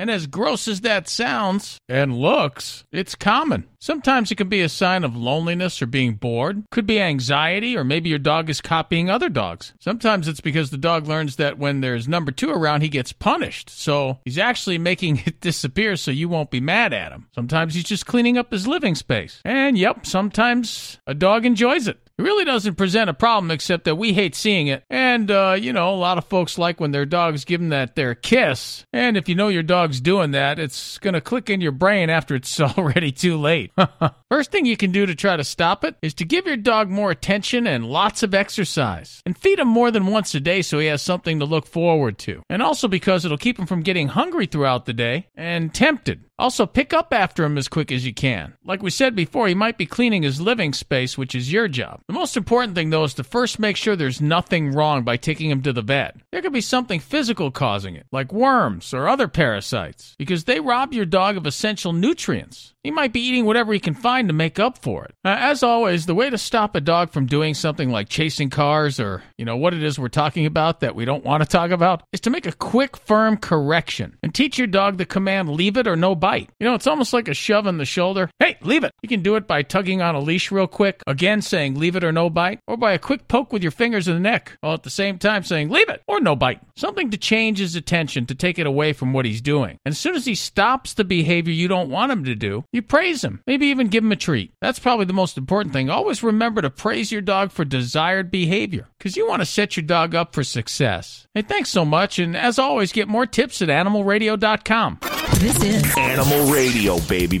And 0.00 0.10
as 0.10 0.26
gross 0.26 0.66
as 0.66 0.80
that 0.80 1.10
sounds 1.10 1.78
and 1.86 2.16
looks, 2.16 2.84
it's 2.90 3.14
common. 3.14 3.66
Sometimes 3.82 4.32
it 4.32 4.36
can 4.36 4.48
be 4.48 4.62
a 4.62 4.68
sign 4.70 5.04
of 5.04 5.14
loneliness 5.14 5.82
or 5.82 5.86
being 5.86 6.14
bored. 6.14 6.64
Could 6.70 6.86
be 6.86 6.98
anxiety, 6.98 7.76
or 7.76 7.84
maybe 7.84 8.08
your 8.08 8.18
dog 8.18 8.48
is 8.48 8.62
copying 8.62 9.10
other 9.10 9.28
dogs. 9.28 9.74
Sometimes 9.78 10.26
it's 10.26 10.40
because 10.40 10.70
the 10.70 10.78
dog 10.78 11.06
learns 11.06 11.36
that 11.36 11.58
when 11.58 11.82
there's 11.82 12.08
number 12.08 12.32
two 12.32 12.50
around, 12.50 12.80
he 12.80 12.88
gets 12.88 13.12
punished. 13.12 13.68
So 13.68 14.18
he's 14.24 14.38
actually 14.38 14.78
making 14.78 15.18
it 15.26 15.42
disappear 15.42 15.96
so 15.96 16.10
you 16.10 16.30
won't 16.30 16.50
be 16.50 16.60
mad 16.60 16.94
at 16.94 17.12
him. 17.12 17.28
Sometimes 17.34 17.74
he's 17.74 17.84
just 17.84 18.06
cleaning 18.06 18.38
up 18.38 18.52
his 18.52 18.66
living 18.66 18.94
space. 18.94 19.42
And 19.44 19.76
yep, 19.76 20.06
sometimes 20.06 20.98
a 21.06 21.12
dog 21.12 21.44
enjoys 21.44 21.88
it. 21.88 22.00
It 22.20 22.24
really 22.24 22.44
doesn't 22.44 22.74
present 22.74 23.08
a 23.08 23.14
problem 23.14 23.50
except 23.50 23.84
that 23.84 23.96
we 23.96 24.12
hate 24.12 24.34
seeing 24.34 24.66
it. 24.66 24.84
And, 24.90 25.30
uh, 25.30 25.56
you 25.58 25.72
know, 25.72 25.88
a 25.88 25.96
lot 25.96 26.18
of 26.18 26.26
folks 26.26 26.58
like 26.58 26.78
when 26.78 26.90
their 26.90 27.06
dogs 27.06 27.46
give 27.46 27.62
them 27.62 27.70
that 27.70 27.94
their 27.94 28.14
kiss. 28.14 28.84
And 28.92 29.16
if 29.16 29.26
you 29.26 29.34
know 29.34 29.48
your 29.48 29.62
dog's 29.62 30.02
doing 30.02 30.32
that, 30.32 30.58
it's 30.58 30.98
going 30.98 31.14
to 31.14 31.22
click 31.22 31.48
in 31.48 31.62
your 31.62 31.72
brain 31.72 32.10
after 32.10 32.34
it's 32.34 32.60
already 32.60 33.10
too 33.10 33.38
late. 33.38 33.72
First 34.30 34.52
thing 34.52 34.64
you 34.64 34.76
can 34.76 34.92
do 34.92 35.06
to 35.06 35.16
try 35.16 35.36
to 35.36 35.42
stop 35.42 35.82
it 35.82 35.96
is 36.02 36.14
to 36.14 36.24
give 36.24 36.46
your 36.46 36.56
dog 36.56 36.88
more 36.88 37.10
attention 37.10 37.66
and 37.66 37.84
lots 37.84 38.22
of 38.22 38.32
exercise. 38.32 39.20
And 39.26 39.36
feed 39.36 39.58
him 39.58 39.66
more 39.66 39.90
than 39.90 40.06
once 40.06 40.32
a 40.36 40.38
day 40.38 40.62
so 40.62 40.78
he 40.78 40.86
has 40.86 41.02
something 41.02 41.40
to 41.40 41.44
look 41.44 41.66
forward 41.66 42.16
to. 42.18 42.44
And 42.48 42.62
also 42.62 42.86
because 42.86 43.24
it'll 43.24 43.36
keep 43.36 43.58
him 43.58 43.66
from 43.66 43.82
getting 43.82 44.06
hungry 44.06 44.46
throughout 44.46 44.86
the 44.86 44.92
day 44.92 45.26
and 45.34 45.74
tempted. 45.74 46.26
Also, 46.40 46.64
pick 46.64 46.94
up 46.94 47.12
after 47.12 47.44
him 47.44 47.58
as 47.58 47.68
quick 47.68 47.92
as 47.92 48.06
you 48.06 48.14
can. 48.14 48.54
Like 48.64 48.82
we 48.82 48.88
said 48.88 49.14
before, 49.14 49.46
he 49.46 49.54
might 49.54 49.76
be 49.76 49.84
cleaning 49.84 50.22
his 50.22 50.40
living 50.40 50.72
space, 50.72 51.18
which 51.18 51.34
is 51.34 51.52
your 51.52 51.68
job. 51.68 52.00
The 52.06 52.14
most 52.14 52.34
important 52.34 52.74
thing, 52.74 52.88
though, 52.88 53.04
is 53.04 53.12
to 53.14 53.24
first 53.24 53.58
make 53.58 53.76
sure 53.76 53.94
there's 53.94 54.22
nothing 54.22 54.72
wrong 54.72 55.04
by 55.04 55.18
taking 55.18 55.50
him 55.50 55.60
to 55.62 55.72
the 55.74 55.82
vet. 55.82 56.16
There 56.32 56.40
could 56.40 56.54
be 56.54 56.62
something 56.62 56.98
physical 56.98 57.50
causing 57.50 57.94
it, 57.94 58.06
like 58.10 58.32
worms 58.32 58.94
or 58.94 59.06
other 59.06 59.28
parasites, 59.28 60.14
because 60.18 60.44
they 60.44 60.60
rob 60.60 60.94
your 60.94 61.04
dog 61.04 61.36
of 61.36 61.46
essential 61.46 61.92
nutrients. 61.92 62.72
He 62.82 62.90
might 62.90 63.12
be 63.12 63.20
eating 63.20 63.44
whatever 63.44 63.74
he 63.74 63.78
can 63.78 63.92
find 63.92 64.19
to 64.28 64.32
make 64.32 64.58
up 64.58 64.78
for 64.78 65.04
it. 65.04 65.14
Uh, 65.24 65.36
as 65.38 65.62
always, 65.62 66.06
the 66.06 66.14
way 66.14 66.30
to 66.30 66.38
stop 66.38 66.74
a 66.74 66.80
dog 66.80 67.10
from 67.10 67.26
doing 67.26 67.54
something 67.54 67.90
like 67.90 68.08
chasing 68.08 68.50
cars 68.50 68.98
or, 69.00 69.22
you 69.38 69.44
know, 69.44 69.56
what 69.56 69.74
it 69.74 69.82
is 69.82 69.98
we're 69.98 70.08
talking 70.08 70.46
about 70.46 70.80
that 70.80 70.94
we 70.94 71.04
don't 71.04 71.24
want 71.24 71.42
to 71.42 71.48
talk 71.48 71.70
about 71.70 72.02
is 72.12 72.20
to 72.20 72.30
make 72.30 72.46
a 72.46 72.52
quick, 72.52 72.96
firm 72.96 73.36
correction 73.36 74.16
and 74.22 74.34
teach 74.34 74.58
your 74.58 74.66
dog 74.66 74.96
the 74.96 75.06
command 75.06 75.50
leave 75.50 75.76
it 75.76 75.86
or 75.86 75.96
no 75.96 76.14
bite. 76.14 76.50
You 76.58 76.66
know, 76.66 76.74
it's 76.74 76.86
almost 76.86 77.12
like 77.12 77.28
a 77.28 77.34
shove 77.34 77.66
in 77.66 77.78
the 77.78 77.84
shoulder. 77.84 78.30
Hey, 78.38 78.56
leave 78.62 78.84
it. 78.84 78.92
You 79.02 79.08
can 79.08 79.22
do 79.22 79.36
it 79.36 79.46
by 79.46 79.62
tugging 79.62 80.02
on 80.02 80.14
a 80.14 80.20
leash 80.20 80.50
real 80.50 80.66
quick, 80.66 81.02
again 81.06 81.42
saying 81.42 81.78
leave 81.78 81.96
it 81.96 82.04
or 82.04 82.12
no 82.12 82.30
bite, 82.30 82.60
or 82.66 82.76
by 82.76 82.92
a 82.92 82.98
quick 82.98 83.28
poke 83.28 83.52
with 83.52 83.62
your 83.62 83.72
fingers 83.72 84.08
in 84.08 84.14
the 84.14 84.20
neck, 84.20 84.56
while 84.60 84.74
at 84.74 84.82
the 84.82 84.90
same 84.90 85.18
time 85.18 85.42
saying 85.42 85.70
leave 85.70 85.88
it 85.88 86.02
or 86.06 86.20
no 86.20 86.36
bite. 86.36 86.60
Something 86.76 87.10
to 87.10 87.18
change 87.18 87.58
his 87.58 87.76
attention 87.76 88.26
to 88.26 88.34
take 88.34 88.58
it 88.58 88.66
away 88.66 88.92
from 88.92 89.12
what 89.12 89.24
he's 89.24 89.40
doing. 89.40 89.78
And 89.84 89.92
as 89.92 89.98
soon 89.98 90.14
as 90.14 90.24
he 90.24 90.34
stops 90.34 90.94
the 90.94 91.04
behavior 91.04 91.52
you 91.52 91.68
don't 91.68 91.90
want 91.90 92.12
him 92.12 92.24
to 92.24 92.34
do, 92.34 92.64
you 92.72 92.82
praise 92.82 93.22
him. 93.22 93.42
Maybe 93.46 93.66
even 93.66 93.88
give 93.88 94.04
him 94.04 94.09
a 94.12 94.16
treat. 94.16 94.52
That's 94.60 94.78
probably 94.78 95.04
the 95.04 95.12
most 95.12 95.38
important 95.38 95.72
thing. 95.72 95.90
Always 95.90 96.22
remember 96.22 96.62
to 96.62 96.70
praise 96.70 97.12
your 97.12 97.22
dog 97.22 97.52
for 97.52 97.64
desired 97.64 98.30
behavior 98.30 98.88
because 98.98 99.16
you 99.16 99.28
want 99.28 99.40
to 99.42 99.46
set 99.46 99.76
your 99.76 99.84
dog 99.84 100.14
up 100.14 100.34
for 100.34 100.44
success. 100.44 101.26
Hey, 101.34 101.42
thanks 101.42 101.70
so 101.70 101.84
much. 101.84 102.18
And 102.18 102.36
as 102.36 102.58
always, 102.58 102.92
get 102.92 103.08
more 103.08 103.26
tips 103.26 103.62
at 103.62 103.68
animalradio.com. 103.68 104.98
This 105.34 105.62
is 105.62 105.96
Animal 105.96 106.52
Radio, 106.52 106.98
baby. 107.00 107.40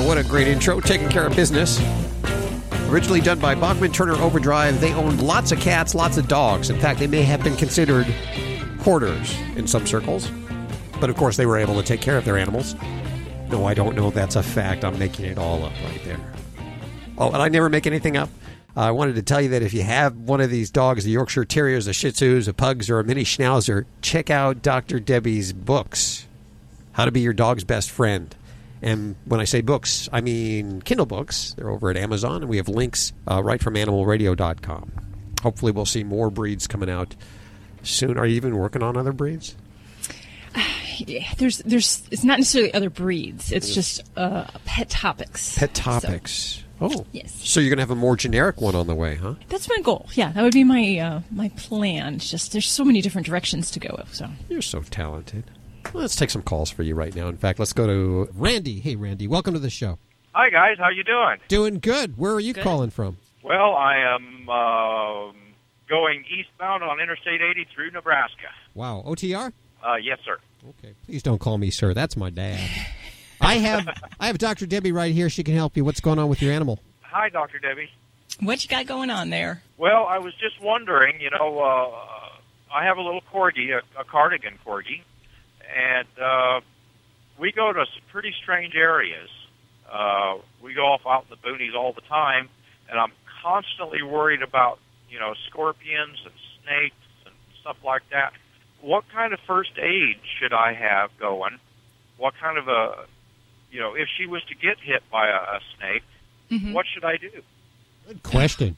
Oh, 0.00 0.06
what 0.06 0.16
a 0.16 0.22
great 0.22 0.46
intro. 0.46 0.80
Taking 0.80 1.08
care 1.08 1.26
of 1.26 1.34
business. 1.34 1.82
Originally 2.88 3.20
done 3.20 3.40
by 3.40 3.56
Bachman 3.56 3.90
Turner 3.90 4.14
Overdrive, 4.14 4.80
they 4.80 4.94
owned 4.94 5.20
lots 5.20 5.50
of 5.50 5.58
cats, 5.58 5.94
lots 5.94 6.16
of 6.16 6.28
dogs. 6.28 6.70
In 6.70 6.78
fact, 6.78 7.00
they 7.00 7.08
may 7.08 7.22
have 7.22 7.42
been 7.42 7.56
considered 7.56 8.06
hoarders 8.82 9.36
in 9.56 9.66
some 9.66 9.86
circles. 9.86 10.30
But 11.00 11.10
of 11.10 11.16
course, 11.16 11.36
they 11.36 11.46
were 11.46 11.58
able 11.58 11.74
to 11.74 11.82
take 11.82 12.00
care 12.00 12.16
of 12.16 12.24
their 12.24 12.38
animals. 12.38 12.76
No, 13.50 13.66
I 13.66 13.74
don't 13.74 13.96
know. 13.96 14.10
That's 14.10 14.36
a 14.36 14.42
fact. 14.42 14.84
I'm 14.84 14.98
making 14.98 15.24
it 15.24 15.36
all 15.36 15.64
up 15.64 15.72
right 15.84 16.04
there. 16.04 16.20
Oh, 17.18 17.32
and 17.32 17.42
I 17.42 17.48
never 17.48 17.68
make 17.68 17.86
anything 17.86 18.16
up. 18.16 18.30
Uh, 18.76 18.82
I 18.82 18.90
wanted 18.92 19.16
to 19.16 19.22
tell 19.22 19.40
you 19.40 19.48
that 19.48 19.62
if 19.62 19.74
you 19.74 19.82
have 19.82 20.16
one 20.16 20.40
of 20.40 20.50
these 20.50 20.70
dogs, 20.70 21.02
the 21.02 21.10
Yorkshire 21.10 21.44
Terriers, 21.44 21.86
the 21.86 21.92
Shih 21.92 22.10
Tzus, 22.10 22.44
the 22.44 22.54
Pugs, 22.54 22.88
or 22.88 23.00
a 23.00 23.04
Mini 23.04 23.24
Schnauzer, 23.24 23.86
check 24.02 24.30
out 24.30 24.62
Dr. 24.62 25.00
Debbie's 25.00 25.52
books, 25.52 26.26
How 26.92 27.04
to 27.04 27.10
Be 27.10 27.20
Your 27.20 27.32
Dog's 27.32 27.64
Best 27.64 27.90
Friend. 27.90 28.32
And 28.82 29.16
when 29.24 29.40
I 29.40 29.44
say 29.44 29.60
books, 29.60 30.08
I 30.12 30.20
mean 30.20 30.82
Kindle 30.82 31.06
books. 31.06 31.54
They're 31.56 31.70
over 31.70 31.90
at 31.90 31.96
Amazon, 31.96 32.42
and 32.42 32.48
we 32.48 32.58
have 32.58 32.68
links 32.68 33.12
uh, 33.30 33.42
right 33.42 33.62
from 33.62 33.74
animalradio.com. 33.74 34.92
Hopefully, 35.42 35.72
we'll 35.72 35.86
see 35.86 36.04
more 36.04 36.30
breeds 36.30 36.66
coming 36.66 36.90
out 36.90 37.14
soon. 37.82 38.18
Are 38.18 38.26
you 38.26 38.36
even 38.36 38.56
working 38.56 38.82
on 38.82 38.96
other 38.96 39.12
breeds? 39.12 39.56
Yeah, 40.98 41.32
there's 41.38 41.58
there's 41.58 42.02
it's 42.10 42.24
not 42.24 42.38
necessarily 42.38 42.72
other 42.74 42.90
breeds. 42.90 43.52
It's 43.52 43.74
just 43.74 44.02
uh, 44.16 44.46
pet 44.64 44.88
topics. 44.88 45.58
Pet 45.58 45.74
topics. 45.74 46.64
oh, 46.80 47.06
Yes. 47.12 47.34
So 47.48 47.60
you're 47.60 47.70
going 47.70 47.78
to 47.78 47.82
have 47.82 47.90
a 47.90 47.96
more 47.96 48.16
generic 48.16 48.60
one 48.60 48.74
on 48.74 48.86
the 48.86 48.94
way, 48.94 49.16
huh? 49.16 49.34
That's 49.48 49.68
my 49.68 49.78
goal. 49.82 50.08
Yeah, 50.14 50.32
that 50.32 50.42
would 50.42 50.54
be 50.54 50.64
my 50.64 50.98
uh, 50.98 51.20
my 51.30 51.50
plan. 51.50 52.16
It's 52.16 52.30
just 52.30 52.52
there's 52.52 52.68
so 52.68 52.84
many 52.84 53.00
different 53.00 53.26
directions 53.26 53.70
to 53.72 53.80
go. 53.80 53.94
With, 53.98 54.14
So 54.14 54.28
You're 54.48 54.62
so 54.62 54.82
talented. 54.82 55.44
Well, 55.92 56.02
let's 56.02 56.16
take 56.16 56.30
some 56.30 56.42
calls 56.42 56.70
for 56.70 56.82
you 56.82 56.94
right 56.94 57.14
now. 57.14 57.28
In 57.28 57.36
fact, 57.36 57.58
let's 57.58 57.72
go 57.72 57.86
to 57.86 58.28
Randy. 58.34 58.80
Hey, 58.80 58.94
Randy, 58.96 59.26
welcome 59.26 59.54
to 59.54 59.60
the 59.60 59.70
show. 59.70 59.98
Hi 60.34 60.50
guys, 60.50 60.76
how 60.78 60.90
you 60.90 61.02
doing? 61.02 61.38
Doing 61.48 61.78
good. 61.80 62.16
Where 62.18 62.32
are 62.32 62.40
you 62.40 62.54
calling 62.54 62.90
from? 62.90 63.16
Well, 63.42 63.74
I 63.74 63.96
am 64.14 64.48
uh, 64.48 65.32
going 65.88 66.24
eastbound 66.30 66.84
on 66.84 67.00
Interstate 67.00 67.40
80 67.40 67.66
through 67.74 67.90
Nebraska. 67.92 68.48
Wow, 68.74 69.02
OTR. 69.06 69.52
Uh, 69.82 69.94
yes, 69.96 70.18
sir. 70.24 70.38
Okay. 70.68 70.94
Please 71.06 71.22
don't 71.22 71.38
call 71.38 71.56
me 71.58 71.70
sir. 71.70 71.94
That's 71.94 72.16
my 72.16 72.30
dad. 72.30 72.60
I 73.40 73.54
have 73.54 73.88
I 74.20 74.26
have 74.26 74.38
Dr. 74.38 74.66
Debbie 74.66 74.92
right 74.92 75.12
here. 75.12 75.30
She 75.30 75.42
can 75.42 75.54
help 75.54 75.76
you. 75.76 75.84
What's 75.84 76.00
going 76.00 76.18
on 76.18 76.28
with 76.28 76.42
your 76.42 76.52
animal? 76.52 76.78
Hi, 77.02 77.30
Dr. 77.30 77.58
Debbie. 77.58 77.90
what 78.40 78.62
you 78.62 78.68
got 78.68 78.86
going 78.86 79.10
on 79.10 79.30
there? 79.30 79.62
Well, 79.78 80.04
I 80.06 80.18
was 80.18 80.34
just 80.34 80.60
wondering, 80.62 81.20
you 81.20 81.30
know, 81.30 81.58
uh, 81.58 82.74
I 82.74 82.84
have 82.84 82.98
a 82.98 83.02
little 83.02 83.22
corgi, 83.32 83.70
a, 83.72 84.00
a 84.00 84.04
cardigan 84.04 84.58
corgi, 84.66 85.00
and 85.76 86.08
uh, 86.22 86.60
we 87.38 87.52
go 87.52 87.72
to 87.72 87.84
some 87.86 88.02
pretty 88.10 88.32
strange 88.42 88.74
areas. 88.74 89.28
Uh, 89.90 90.36
we 90.62 90.74
go 90.74 90.86
off 90.86 91.02
out 91.06 91.24
in 91.30 91.36
the 91.40 91.48
boonies 91.48 91.74
all 91.74 91.92
the 91.92 92.02
time, 92.02 92.48
and 92.90 92.98
I'm 92.98 93.12
constantly 93.42 94.02
worried 94.02 94.42
about, 94.42 94.78
you 95.10 95.18
know, 95.18 95.34
scorpions 95.48 96.18
and 96.24 96.34
snakes 96.62 96.94
and 97.24 97.34
stuff 97.60 97.76
like 97.84 98.02
that. 98.10 98.32
What 98.80 99.04
kind 99.12 99.32
of 99.32 99.40
first 99.46 99.70
aid 99.78 100.16
should 100.38 100.52
I 100.52 100.72
have 100.74 101.10
going? 101.18 101.58
What 102.18 102.34
kind 102.40 102.58
of 102.58 102.68
a, 102.68 103.06
you 103.70 103.80
know, 103.80 103.94
if 103.94 104.08
she 104.16 104.26
was 104.26 104.42
to 104.44 104.54
get 104.54 104.78
hit 104.80 105.02
by 105.10 105.28
a, 105.28 105.32
a 105.56 105.60
snake, 105.76 106.02
Mhm. 106.50 106.72
what 106.72 106.86
should 106.92 107.04
I 107.04 107.16
do? 107.18 107.30
Good 108.06 108.22
question. 108.22 108.76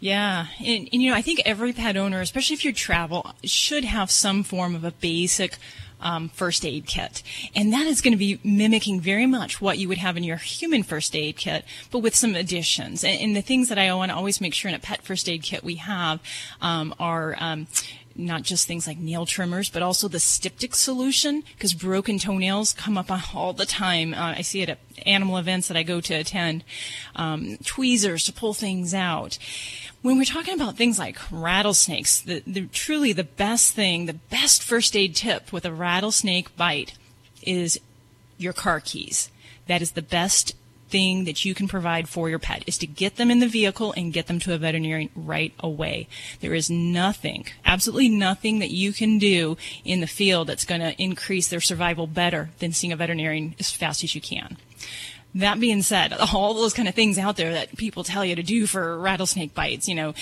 Yeah, 0.00 0.46
and, 0.58 0.88
and 0.92 1.02
you 1.02 1.10
know, 1.10 1.16
I 1.16 1.22
think 1.22 1.40
every 1.44 1.72
pet 1.72 1.96
owner, 1.96 2.20
especially 2.20 2.54
if 2.54 2.64
you 2.64 2.72
travel, 2.72 3.32
should 3.44 3.84
have 3.84 4.10
some 4.10 4.42
form 4.42 4.74
of 4.74 4.82
a 4.82 4.90
basic 4.92 5.56
um, 6.00 6.28
first 6.28 6.64
aid 6.64 6.86
kit, 6.86 7.22
and 7.54 7.72
that 7.72 7.86
is 7.86 8.00
going 8.00 8.12
to 8.12 8.18
be 8.18 8.40
mimicking 8.44 9.00
very 9.00 9.26
much 9.26 9.60
what 9.60 9.78
you 9.78 9.88
would 9.88 9.98
have 9.98 10.16
in 10.16 10.24
your 10.24 10.36
human 10.36 10.82
first 10.82 11.14
aid 11.14 11.36
kit, 11.36 11.64
but 11.90 12.00
with 12.00 12.14
some 12.14 12.34
additions. 12.34 13.04
And, 13.04 13.20
and 13.20 13.36
the 13.36 13.42
things 13.42 13.68
that 13.68 13.78
I 13.78 13.92
want 13.94 14.10
to 14.10 14.16
always 14.16 14.40
make 14.40 14.54
sure 14.54 14.68
in 14.68 14.74
a 14.74 14.78
pet 14.78 15.02
first 15.02 15.28
aid 15.28 15.42
kit 15.42 15.64
we 15.64 15.76
have 15.76 16.20
um, 16.60 16.94
are. 16.98 17.36
Not 18.26 18.42
just 18.42 18.66
things 18.66 18.86
like 18.86 18.98
nail 18.98 19.26
trimmers, 19.26 19.70
but 19.70 19.82
also 19.82 20.08
the 20.08 20.20
styptic 20.20 20.74
solution, 20.74 21.42
because 21.54 21.74
broken 21.74 22.18
toenails 22.18 22.72
come 22.72 22.98
up 22.98 23.10
all 23.34 23.52
the 23.52 23.66
time. 23.66 24.14
Uh, 24.14 24.34
I 24.36 24.42
see 24.42 24.62
it 24.62 24.68
at 24.68 24.78
animal 25.06 25.38
events 25.38 25.68
that 25.68 25.76
I 25.76 25.82
go 25.82 26.00
to 26.00 26.14
attend. 26.14 26.64
Um, 27.16 27.56
tweezers 27.64 28.24
to 28.24 28.32
pull 28.32 28.54
things 28.54 28.94
out. 28.94 29.38
When 30.02 30.16
we're 30.16 30.24
talking 30.24 30.54
about 30.54 30.76
things 30.76 30.98
like 30.98 31.18
rattlesnakes, 31.30 32.20
the, 32.20 32.42
the, 32.46 32.66
truly 32.66 33.12
the 33.12 33.24
best 33.24 33.74
thing, 33.74 34.06
the 34.06 34.14
best 34.14 34.62
first 34.62 34.96
aid 34.96 35.14
tip 35.14 35.52
with 35.52 35.64
a 35.64 35.72
rattlesnake 35.72 36.56
bite 36.56 36.94
is 37.42 37.78
your 38.38 38.52
car 38.52 38.80
keys. 38.80 39.30
That 39.66 39.82
is 39.82 39.92
the 39.92 40.02
best 40.02 40.54
thing 40.90 41.24
that 41.24 41.44
you 41.44 41.54
can 41.54 41.68
provide 41.68 42.08
for 42.08 42.28
your 42.28 42.38
pet 42.38 42.64
is 42.66 42.76
to 42.78 42.86
get 42.86 43.16
them 43.16 43.30
in 43.30 43.38
the 43.38 43.48
vehicle 43.48 43.92
and 43.96 44.12
get 44.12 44.26
them 44.26 44.38
to 44.40 44.54
a 44.54 44.58
veterinarian 44.58 45.10
right 45.14 45.54
away. 45.60 46.08
There 46.40 46.54
is 46.54 46.68
nothing, 46.70 47.46
absolutely 47.64 48.08
nothing 48.08 48.58
that 48.58 48.70
you 48.70 48.92
can 48.92 49.18
do 49.18 49.56
in 49.84 50.00
the 50.00 50.06
field 50.06 50.48
that's 50.48 50.64
going 50.64 50.80
to 50.80 51.00
increase 51.00 51.48
their 51.48 51.60
survival 51.60 52.06
better 52.06 52.50
than 52.58 52.72
seeing 52.72 52.92
a 52.92 52.96
veterinarian 52.96 53.54
as 53.58 53.70
fast 53.70 54.04
as 54.04 54.14
you 54.14 54.20
can. 54.20 54.56
That 55.34 55.60
being 55.60 55.82
said, 55.82 56.12
all 56.12 56.54
those 56.54 56.74
kind 56.74 56.88
of 56.88 56.94
things 56.94 57.16
out 57.16 57.36
there 57.36 57.52
that 57.52 57.76
people 57.76 58.02
tell 58.02 58.24
you 58.24 58.34
to 58.34 58.42
do 58.42 58.66
for 58.66 58.98
rattlesnake 58.98 59.54
bites, 59.54 59.86
you 59.86 59.94
know, 59.94 60.14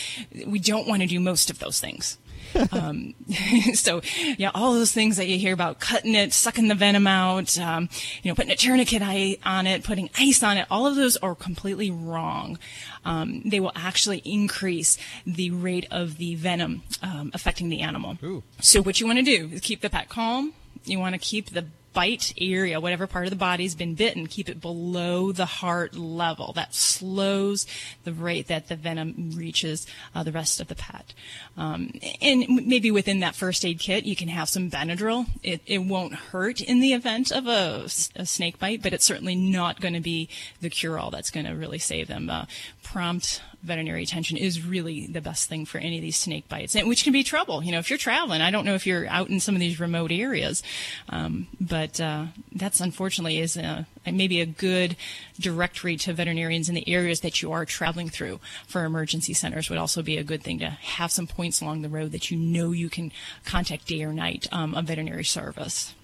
we 0.46 0.58
don't 0.58 0.86
want 0.86 1.00
to 1.00 1.08
do 1.08 1.18
most 1.18 1.50
of 1.50 1.58
those 1.58 1.80
things. 1.80 2.18
um, 2.72 3.14
so 3.74 4.00
yeah, 4.36 4.50
all 4.54 4.74
those 4.74 4.92
things 4.92 5.16
that 5.16 5.28
you 5.28 5.38
hear 5.38 5.52
about 5.52 5.80
cutting 5.80 6.14
it, 6.14 6.32
sucking 6.32 6.68
the 6.68 6.74
venom 6.74 7.06
out, 7.06 7.58
um, 7.58 7.88
you 8.22 8.30
know, 8.30 8.34
putting 8.34 8.50
a 8.50 8.56
tourniquet 8.56 9.02
on 9.44 9.66
it, 9.66 9.84
putting 9.84 10.10
ice 10.18 10.42
on 10.42 10.56
it, 10.56 10.66
all 10.70 10.86
of 10.86 10.96
those 10.96 11.16
are 11.18 11.34
completely 11.34 11.90
wrong. 11.90 12.58
Um, 13.04 13.42
they 13.44 13.60
will 13.60 13.72
actually 13.74 14.18
increase 14.24 14.98
the 15.26 15.50
rate 15.50 15.86
of 15.90 16.18
the 16.18 16.34
venom 16.34 16.82
um, 17.02 17.30
affecting 17.34 17.68
the 17.68 17.80
animal. 17.80 18.18
Ooh. 18.22 18.42
So 18.60 18.82
what 18.82 19.00
you 19.00 19.06
want 19.06 19.18
to 19.18 19.24
do 19.24 19.50
is 19.52 19.60
keep 19.60 19.80
the 19.80 19.90
pet 19.90 20.08
calm. 20.08 20.52
You 20.84 20.98
want 20.98 21.14
to 21.14 21.18
keep 21.18 21.50
the 21.50 21.66
bite 21.98 22.32
area, 22.40 22.78
whatever 22.78 23.08
part 23.08 23.26
of 23.26 23.30
the 23.30 23.36
body's 23.50 23.74
been 23.74 23.96
bitten, 23.96 24.28
keep 24.28 24.48
it 24.48 24.60
below 24.60 25.32
the 25.32 25.46
heart 25.46 25.96
level. 25.96 26.52
That 26.52 26.72
slows 26.72 27.66
the 28.04 28.12
rate 28.12 28.46
that 28.46 28.68
the 28.68 28.76
venom 28.76 29.32
reaches 29.34 29.84
uh, 30.14 30.22
the 30.22 30.30
rest 30.30 30.60
of 30.60 30.68
the 30.68 30.76
pet. 30.76 31.12
Um, 31.56 31.90
and 32.22 32.44
maybe 32.48 32.92
within 32.92 33.18
that 33.18 33.34
first 33.34 33.64
aid 33.64 33.80
kit, 33.80 34.04
you 34.04 34.14
can 34.14 34.28
have 34.28 34.48
some 34.48 34.70
Benadryl. 34.70 35.26
It, 35.42 35.60
it 35.66 35.78
won't 35.78 36.14
hurt 36.14 36.60
in 36.60 36.78
the 36.78 36.92
event 36.92 37.32
of 37.32 37.48
a, 37.48 37.88
a 38.14 38.26
snake 38.26 38.60
bite, 38.60 38.80
but 38.80 38.92
it's 38.92 39.04
certainly 39.04 39.34
not 39.34 39.80
going 39.80 39.94
to 39.94 40.00
be 40.00 40.28
the 40.60 40.70
cure-all 40.70 41.10
that's 41.10 41.32
going 41.32 41.46
to 41.46 41.52
really 41.52 41.80
save 41.80 42.06
them. 42.06 42.30
Uh, 42.30 42.44
prompt 42.84 43.42
veterinary 43.62 44.02
attention 44.02 44.36
is 44.36 44.64
really 44.64 45.06
the 45.06 45.20
best 45.20 45.48
thing 45.48 45.64
for 45.66 45.78
any 45.78 45.96
of 45.96 46.02
these 46.02 46.16
snake 46.16 46.48
bites, 46.48 46.76
and 46.76 46.88
which 46.88 47.04
can 47.04 47.12
be 47.12 47.24
trouble. 47.24 47.62
You 47.62 47.72
know, 47.72 47.78
if 47.78 47.90
you're 47.90 47.98
traveling, 47.98 48.40
I 48.40 48.50
don't 48.50 48.64
know 48.64 48.74
if 48.74 48.86
you're 48.86 49.08
out 49.08 49.28
in 49.28 49.40
some 49.40 49.54
of 49.54 49.60
these 49.60 49.80
remote 49.80 50.12
areas, 50.12 50.62
um, 51.08 51.48
but 51.60 52.00
uh, 52.00 52.26
that's 52.52 52.80
unfortunately 52.80 53.38
is 53.38 53.56
a, 53.56 53.86
maybe 54.06 54.40
a 54.40 54.46
good 54.46 54.96
directory 55.40 55.96
to 55.96 56.12
veterinarians 56.12 56.68
in 56.68 56.74
the 56.74 56.88
areas 56.88 57.20
that 57.20 57.42
you 57.42 57.52
are 57.52 57.64
traveling 57.64 58.08
through 58.08 58.40
for 58.66 58.84
emergency 58.84 59.34
centers 59.34 59.68
would 59.68 59.78
also 59.78 60.02
be 60.02 60.16
a 60.16 60.24
good 60.24 60.42
thing 60.42 60.58
to 60.60 60.70
have 60.70 61.10
some 61.10 61.26
points 61.26 61.60
along 61.60 61.82
the 61.82 61.88
road 61.88 62.12
that 62.12 62.30
you 62.30 62.38
know 62.38 62.70
you 62.70 62.88
can 62.88 63.12
contact 63.44 63.86
day 63.86 64.02
or 64.02 64.12
night 64.12 64.46
um, 64.52 64.74
a 64.74 64.82
veterinary 64.82 65.24
service. 65.24 65.94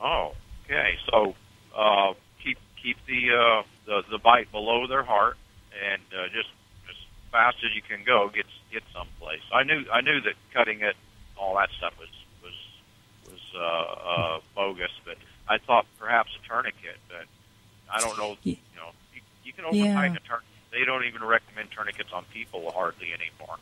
Oh, 0.00 0.32
okay. 0.66 0.96
So 1.10 1.34
uh, 1.76 2.14
keep 2.42 2.58
keep 2.82 2.96
the, 3.06 3.30
uh, 3.30 3.62
the 3.86 4.02
the 4.10 4.18
bite 4.18 4.50
below 4.52 4.86
their 4.86 5.02
heart, 5.02 5.36
and 5.84 6.02
uh, 6.12 6.28
just 6.32 6.48
fast 7.32 7.56
as 7.64 7.74
you 7.74 7.82
can 7.82 8.04
go, 8.04 8.30
get 8.32 8.46
get 8.70 8.82
someplace. 8.94 9.42
I 9.52 9.64
knew 9.64 9.84
I 9.92 10.00
knew 10.02 10.20
that 10.20 10.34
cutting 10.54 10.80
it, 10.82 10.94
all 11.36 11.56
that 11.56 11.70
stuff 11.76 11.94
was 11.98 12.08
was 12.44 12.54
was 13.32 13.40
uh, 13.56 14.08
uh, 14.08 14.40
bogus, 14.54 14.92
but 15.04 15.16
I 15.48 15.58
thought 15.58 15.86
perhaps 15.98 16.30
a 16.42 16.46
tourniquet. 16.48 16.98
But 17.08 17.26
I 17.92 18.00
don't 18.00 18.16
know. 18.18 18.36
You 18.44 18.56
know, 18.76 18.90
you, 19.14 19.20
you 19.44 19.52
can 19.52 19.64
overnight 19.64 20.12
Yeah. 20.12 20.16
a 20.16 20.28
tourniquet. 20.28 20.48
They 20.70 20.84
don't 20.84 21.04
even 21.04 21.24
recommend 21.24 21.70
tourniquets 21.72 22.12
on 22.12 22.24
people 22.32 22.70
hardly 22.70 23.08
anymore. 23.12 23.56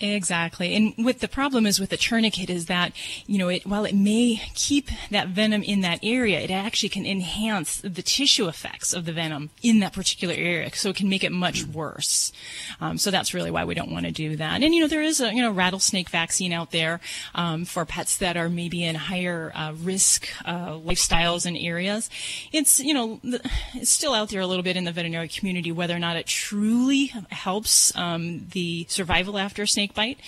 Exactly. 0.00 0.76
And 0.76 0.94
what 0.96 1.18
the 1.18 1.26
problem 1.26 1.66
is 1.66 1.80
with 1.80 1.90
the 1.90 1.96
tourniquet 1.96 2.48
is 2.48 2.66
that, 2.66 2.92
you 3.26 3.36
know, 3.36 3.48
it, 3.48 3.66
while 3.66 3.84
it 3.84 3.96
may 3.96 4.40
keep 4.54 4.90
that 5.10 5.28
venom 5.28 5.64
in 5.64 5.80
that 5.80 5.98
area, 6.04 6.38
it 6.38 6.52
actually 6.52 6.88
can 6.90 7.04
enhance 7.04 7.80
the 7.80 8.02
tissue 8.02 8.46
effects 8.46 8.92
of 8.92 9.06
the 9.06 9.12
venom 9.12 9.50
in 9.60 9.80
that 9.80 9.92
particular 9.92 10.34
area. 10.34 10.70
So 10.72 10.90
it 10.90 10.96
can 10.96 11.08
make 11.08 11.24
it 11.24 11.32
much 11.32 11.64
worse. 11.64 12.30
Um, 12.80 12.96
so 12.96 13.10
that's 13.10 13.34
really 13.34 13.50
why 13.50 13.64
we 13.64 13.74
don't 13.74 13.90
want 13.90 14.06
to 14.06 14.12
do 14.12 14.36
that. 14.36 14.62
And, 14.62 14.72
you 14.72 14.80
know, 14.80 14.86
there 14.86 15.02
is 15.02 15.20
a, 15.20 15.34
you 15.34 15.42
know, 15.42 15.50
rattlesnake 15.50 16.10
vaccine 16.10 16.52
out 16.52 16.70
there, 16.70 17.00
um, 17.34 17.64
for 17.64 17.84
pets 17.84 18.18
that 18.18 18.36
are 18.36 18.48
maybe 18.48 18.84
in 18.84 18.94
higher, 18.94 19.50
uh, 19.54 19.72
risk, 19.82 20.28
uh, 20.44 20.74
lifestyles 20.74 21.44
and 21.44 21.56
areas. 21.56 22.08
It's, 22.52 22.78
you 22.78 22.94
know, 22.94 23.20
it's 23.74 23.90
still 23.90 24.14
out 24.14 24.28
there 24.28 24.42
a 24.42 24.46
little 24.46 24.62
bit 24.62 24.76
in 24.76 24.84
the 24.84 24.92
veterinary 24.92 25.28
community 25.28 25.72
whether 25.72 25.96
or 25.96 25.98
not 25.98 26.16
it 26.16 26.26
truly 26.26 27.06
helps, 27.30 27.96
um, 27.96 28.46
the 28.52 28.86
survival 28.88 29.38
after 29.38 29.62
a 29.62 29.68
snake 29.88 29.94
bite, 29.94 30.18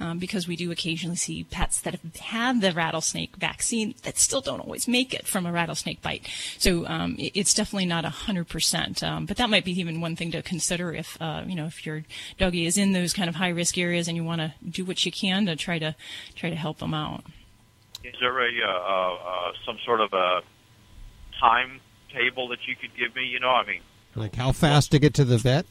um, 0.00 0.18
because 0.18 0.46
we 0.48 0.56
do 0.56 0.70
occasionally 0.70 1.16
see 1.16 1.44
pets 1.44 1.80
that 1.80 1.94
have 1.94 2.16
had 2.16 2.60
the 2.60 2.72
rattlesnake 2.72 3.36
vaccine 3.36 3.94
that 4.02 4.18
still 4.18 4.40
don't 4.40 4.60
always 4.60 4.86
make 4.88 5.12
it 5.14 5.26
from 5.26 5.46
a 5.46 5.52
rattlesnake 5.52 6.02
bite. 6.02 6.26
So 6.58 6.86
um, 6.86 7.16
it- 7.18 7.32
it's 7.34 7.54
definitely 7.54 7.86
not 7.86 8.04
a 8.04 8.10
hundred 8.10 8.48
percent. 8.48 9.02
Um, 9.02 9.26
but 9.26 9.36
that 9.36 9.50
might 9.50 9.64
be 9.64 9.78
even 9.78 10.00
one 10.00 10.16
thing 10.16 10.30
to 10.32 10.42
consider 10.42 10.92
if 10.94 11.16
uh, 11.20 11.42
you 11.46 11.54
know 11.54 11.66
if 11.66 11.84
your 11.86 12.04
doggy 12.38 12.66
is 12.66 12.76
in 12.78 12.92
those 12.92 13.12
kind 13.12 13.28
of 13.28 13.36
high 13.36 13.48
risk 13.50 13.76
areas 13.78 14.08
and 14.08 14.16
you 14.16 14.24
want 14.24 14.40
to 14.40 14.52
do 14.68 14.84
what 14.84 15.04
you 15.04 15.12
can 15.12 15.46
to 15.46 15.56
try 15.56 15.78
to 15.78 15.94
try 16.34 16.50
to 16.50 16.56
help 16.56 16.78
them 16.78 16.94
out. 16.94 17.24
Is 18.04 18.14
there 18.20 18.38
a 18.38 18.50
uh, 18.64 18.70
uh, 18.70 19.14
uh, 19.14 19.52
some 19.66 19.78
sort 19.84 20.00
of 20.00 20.12
a 20.12 20.40
timetable 21.40 22.48
that 22.48 22.58
you 22.66 22.76
could 22.76 22.90
give 22.96 23.14
me? 23.14 23.24
You 23.24 23.40
know, 23.40 23.50
I 23.50 23.66
mean, 23.66 23.80
Like 24.14 24.36
how 24.36 24.52
fast 24.52 24.90
to 24.92 24.98
get 24.98 25.14
to 25.14 25.24
the 25.24 25.38
vet? 25.38 25.66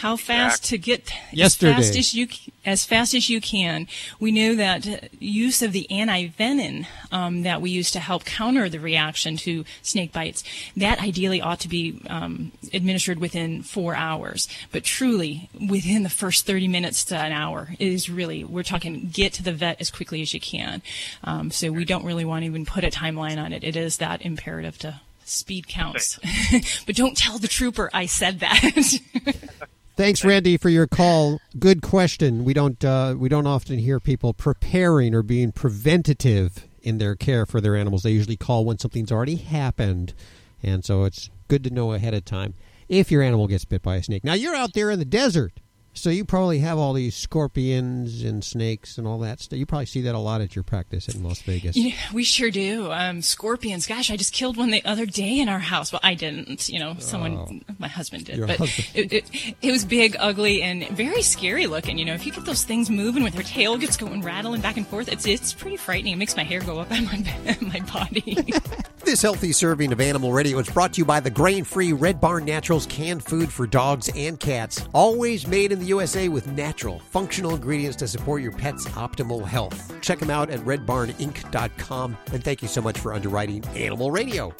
How 0.00 0.16
fast 0.16 0.64
to 0.70 0.78
get 0.78 1.12
Yesterday. 1.30 1.74
as 1.74 1.88
fast 1.88 1.98
as 1.98 2.14
you 2.14 2.28
as 2.64 2.86
fast 2.86 3.14
as 3.14 3.28
you 3.28 3.38
can. 3.38 3.86
We 4.18 4.32
know 4.32 4.54
that 4.54 4.88
uh, 4.88 4.96
use 5.18 5.60
of 5.60 5.72
the 5.72 5.86
antivenin 5.90 6.86
um, 7.12 7.42
that 7.42 7.60
we 7.60 7.68
use 7.68 7.90
to 7.90 8.00
help 8.00 8.24
counter 8.24 8.70
the 8.70 8.80
reaction 8.80 9.36
to 9.38 9.66
snake 9.82 10.10
bites 10.10 10.42
that 10.74 11.02
ideally 11.02 11.42
ought 11.42 11.60
to 11.60 11.68
be 11.68 12.00
um, 12.08 12.52
administered 12.72 13.18
within 13.18 13.62
four 13.62 13.94
hours. 13.94 14.48
But 14.72 14.84
truly, 14.84 15.50
within 15.68 16.02
the 16.02 16.08
first 16.08 16.46
thirty 16.46 16.66
minutes 16.66 17.04
to 17.06 17.16
an 17.16 17.32
hour 17.32 17.74
is 17.78 18.08
really 18.08 18.42
we're 18.42 18.62
talking 18.62 19.10
get 19.12 19.34
to 19.34 19.42
the 19.42 19.52
vet 19.52 19.82
as 19.82 19.90
quickly 19.90 20.22
as 20.22 20.32
you 20.32 20.40
can. 20.40 20.80
Um, 21.24 21.50
so 21.50 21.70
we 21.70 21.84
don't 21.84 22.06
really 22.06 22.24
want 22.24 22.40
to 22.40 22.46
even 22.46 22.64
put 22.64 22.84
a 22.84 22.88
timeline 22.88 23.36
on 23.36 23.52
it. 23.52 23.62
It 23.62 23.76
is 23.76 23.98
that 23.98 24.22
imperative 24.22 24.78
to 24.78 25.02
speed 25.26 25.68
counts. 25.68 26.18
but 26.86 26.96
don't 26.96 27.18
tell 27.18 27.36
the 27.38 27.48
trooper 27.48 27.90
I 27.92 28.06
said 28.06 28.40
that. 28.40 28.98
Thanks, 30.00 30.24
Randy, 30.24 30.56
for 30.56 30.70
your 30.70 30.86
call. 30.86 31.42
Good 31.58 31.82
question. 31.82 32.42
We 32.42 32.54
don't 32.54 32.82
uh, 32.82 33.16
we 33.18 33.28
don't 33.28 33.46
often 33.46 33.78
hear 33.78 34.00
people 34.00 34.32
preparing 34.32 35.14
or 35.14 35.22
being 35.22 35.52
preventative 35.52 36.66
in 36.80 36.96
their 36.96 37.14
care 37.14 37.44
for 37.44 37.60
their 37.60 37.76
animals. 37.76 38.02
They 38.02 38.12
usually 38.12 38.38
call 38.38 38.64
when 38.64 38.78
something's 38.78 39.12
already 39.12 39.36
happened, 39.36 40.14
and 40.62 40.86
so 40.86 41.04
it's 41.04 41.28
good 41.48 41.62
to 41.64 41.70
know 41.70 41.92
ahead 41.92 42.14
of 42.14 42.24
time 42.24 42.54
if 42.88 43.10
your 43.12 43.20
animal 43.20 43.46
gets 43.46 43.66
bit 43.66 43.82
by 43.82 43.96
a 43.96 44.02
snake. 44.02 44.24
Now 44.24 44.32
you're 44.32 44.54
out 44.54 44.72
there 44.72 44.90
in 44.90 45.00
the 45.00 45.04
desert, 45.04 45.60
so 45.92 46.10
you 46.10 46.24
probably 46.24 46.60
have 46.60 46.78
all 46.78 46.92
these 46.92 47.16
scorpions 47.16 48.22
and 48.22 48.44
snakes 48.44 48.96
and 48.96 49.06
all 49.06 49.18
that 49.20 49.40
stuff. 49.40 49.58
You 49.58 49.66
probably 49.66 49.86
see 49.86 50.02
that 50.02 50.14
a 50.14 50.18
lot 50.18 50.40
at 50.40 50.54
your 50.54 50.62
practice 50.62 51.08
in 51.08 51.22
Las 51.22 51.42
Vegas. 51.42 51.76
Yeah, 51.76 51.94
we 52.12 52.22
sure 52.24 52.50
do. 52.50 52.90
Um, 52.92 53.22
scorpions. 53.22 53.86
Gosh, 53.86 54.10
I 54.10 54.16
just 54.16 54.32
killed 54.32 54.56
one 54.56 54.70
the 54.70 54.84
other 54.84 55.04
day 55.04 55.40
in 55.40 55.48
our 55.48 55.58
house. 55.58 55.92
Well, 55.92 56.00
I 56.02 56.14
didn't. 56.14 56.68
You 56.68 56.78
know, 56.78 56.96
someone, 56.98 57.64
my 57.78 57.88
husband 57.88 58.26
did. 58.26 58.36
Your 58.36 58.46
but 58.46 58.58
husband. 58.58 58.88
It, 58.94 59.12
it, 59.12 59.54
it 59.60 59.72
was 59.72 59.84
big, 59.84 60.16
ugly, 60.18 60.62
and 60.62 60.88
very 60.90 61.22
scary 61.22 61.66
looking. 61.66 61.98
You 61.98 62.04
know, 62.04 62.14
if 62.14 62.24
you 62.24 62.32
get 62.32 62.44
those 62.44 62.64
things 62.64 62.88
moving 62.88 63.22
with 63.22 63.34
their 63.34 63.42
tail 63.42 63.76
gets 63.76 63.96
going 63.96 64.22
rattling 64.22 64.60
back 64.60 64.76
and 64.76 64.86
forth, 64.86 65.08
it's 65.08 65.26
it's 65.26 65.52
pretty 65.52 65.76
frightening. 65.76 66.14
It 66.14 66.16
makes 66.16 66.36
my 66.36 66.44
hair 66.44 66.60
go 66.60 66.78
up 66.78 66.90
on 66.92 67.04
my 67.06 67.58
my 67.60 67.80
body. 67.80 68.54
This 69.02 69.22
healthy 69.22 69.52
serving 69.52 69.92
of 69.92 70.00
Animal 70.00 70.30
Radio 70.30 70.58
is 70.58 70.68
brought 70.68 70.92
to 70.92 70.98
you 70.98 71.06
by 71.06 71.20
the 71.20 71.30
grain 71.30 71.64
free 71.64 71.94
Red 71.94 72.20
Barn 72.20 72.44
Naturals 72.44 72.84
canned 72.84 73.24
food 73.24 73.50
for 73.50 73.66
dogs 73.66 74.10
and 74.14 74.38
cats. 74.38 74.86
Always 74.92 75.46
made 75.46 75.72
in 75.72 75.79
the 75.80 75.86
USA 75.86 76.28
with 76.28 76.46
natural, 76.48 77.00
functional 77.10 77.54
ingredients 77.54 77.96
to 77.96 78.08
support 78.08 78.42
your 78.42 78.52
pet's 78.52 78.86
optimal 78.88 79.44
health. 79.44 80.00
Check 80.00 80.18
them 80.18 80.30
out 80.30 80.50
at 80.50 80.60
redbarninc.com. 80.60 82.16
And 82.32 82.44
thank 82.44 82.62
you 82.62 82.68
so 82.68 82.80
much 82.80 82.98
for 82.98 83.12
underwriting 83.12 83.64
Animal 83.68 84.10
Radio. 84.10 84.54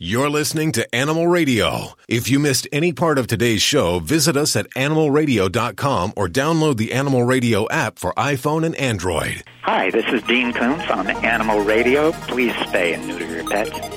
You're 0.00 0.28
listening 0.28 0.72
to 0.72 0.94
Animal 0.94 1.28
Radio. 1.28 1.94
If 2.08 2.28
you 2.28 2.38
missed 2.38 2.68
any 2.70 2.92
part 2.92 3.18
of 3.18 3.26
today's 3.26 3.62
show, 3.62 4.00
visit 4.00 4.36
us 4.36 4.54
at 4.54 4.68
animalradio.com 4.70 6.12
or 6.14 6.28
download 6.28 6.76
the 6.76 6.92
Animal 6.92 7.22
Radio 7.22 7.66
app 7.70 7.98
for 7.98 8.12
iPhone 8.14 8.66
and 8.66 8.74
Android. 8.76 9.44
Hi, 9.62 9.90
this 9.90 10.04
is 10.12 10.22
Dean 10.24 10.52
Koontz 10.52 10.90
on 10.90 11.08
Animal 11.24 11.60
Radio. 11.60 12.12
Please 12.12 12.52
spay 12.52 12.94
and 12.94 13.08
neuter 13.08 13.26
your 13.26 13.48
pets. 13.48 13.93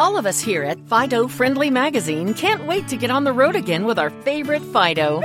All 0.00 0.16
of 0.16 0.24
us 0.24 0.40
here 0.40 0.62
at 0.62 0.80
Fido 0.88 1.28
Friendly 1.28 1.68
Magazine 1.68 2.32
can't 2.32 2.66
wait 2.66 2.88
to 2.88 2.96
get 2.96 3.10
on 3.10 3.24
the 3.24 3.34
road 3.34 3.54
again 3.54 3.84
with 3.84 3.98
our 3.98 4.08
favorite 4.08 4.62
Fido. 4.62 5.20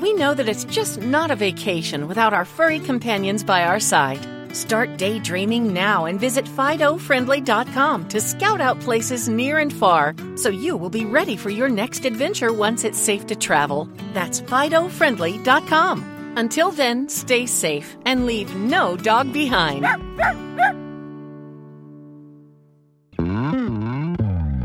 We 0.00 0.12
know 0.12 0.32
that 0.32 0.48
it's 0.48 0.62
just 0.62 1.00
not 1.00 1.32
a 1.32 1.36
vacation 1.36 2.06
without 2.06 2.32
our 2.32 2.44
furry 2.44 2.78
companions 2.78 3.42
by 3.42 3.64
our 3.64 3.80
side. 3.80 4.24
Start 4.54 4.96
daydreaming 4.96 5.72
now 5.72 6.04
and 6.04 6.20
visit 6.20 6.44
FidoFriendly.com 6.44 8.06
to 8.10 8.20
scout 8.20 8.60
out 8.60 8.78
places 8.78 9.28
near 9.28 9.58
and 9.58 9.72
far 9.72 10.14
so 10.36 10.50
you 10.50 10.76
will 10.76 10.88
be 10.88 11.04
ready 11.04 11.36
for 11.36 11.50
your 11.50 11.68
next 11.68 12.04
adventure 12.04 12.52
once 12.52 12.84
it's 12.84 13.00
safe 13.00 13.26
to 13.26 13.34
travel. 13.34 13.88
That's 14.12 14.40
FidoFriendly.com. 14.40 16.34
Until 16.36 16.70
then, 16.70 17.08
stay 17.08 17.46
safe 17.46 17.96
and 18.06 18.24
leave 18.24 18.54
no 18.54 18.96
dog 18.96 19.32
behind. 19.32 19.84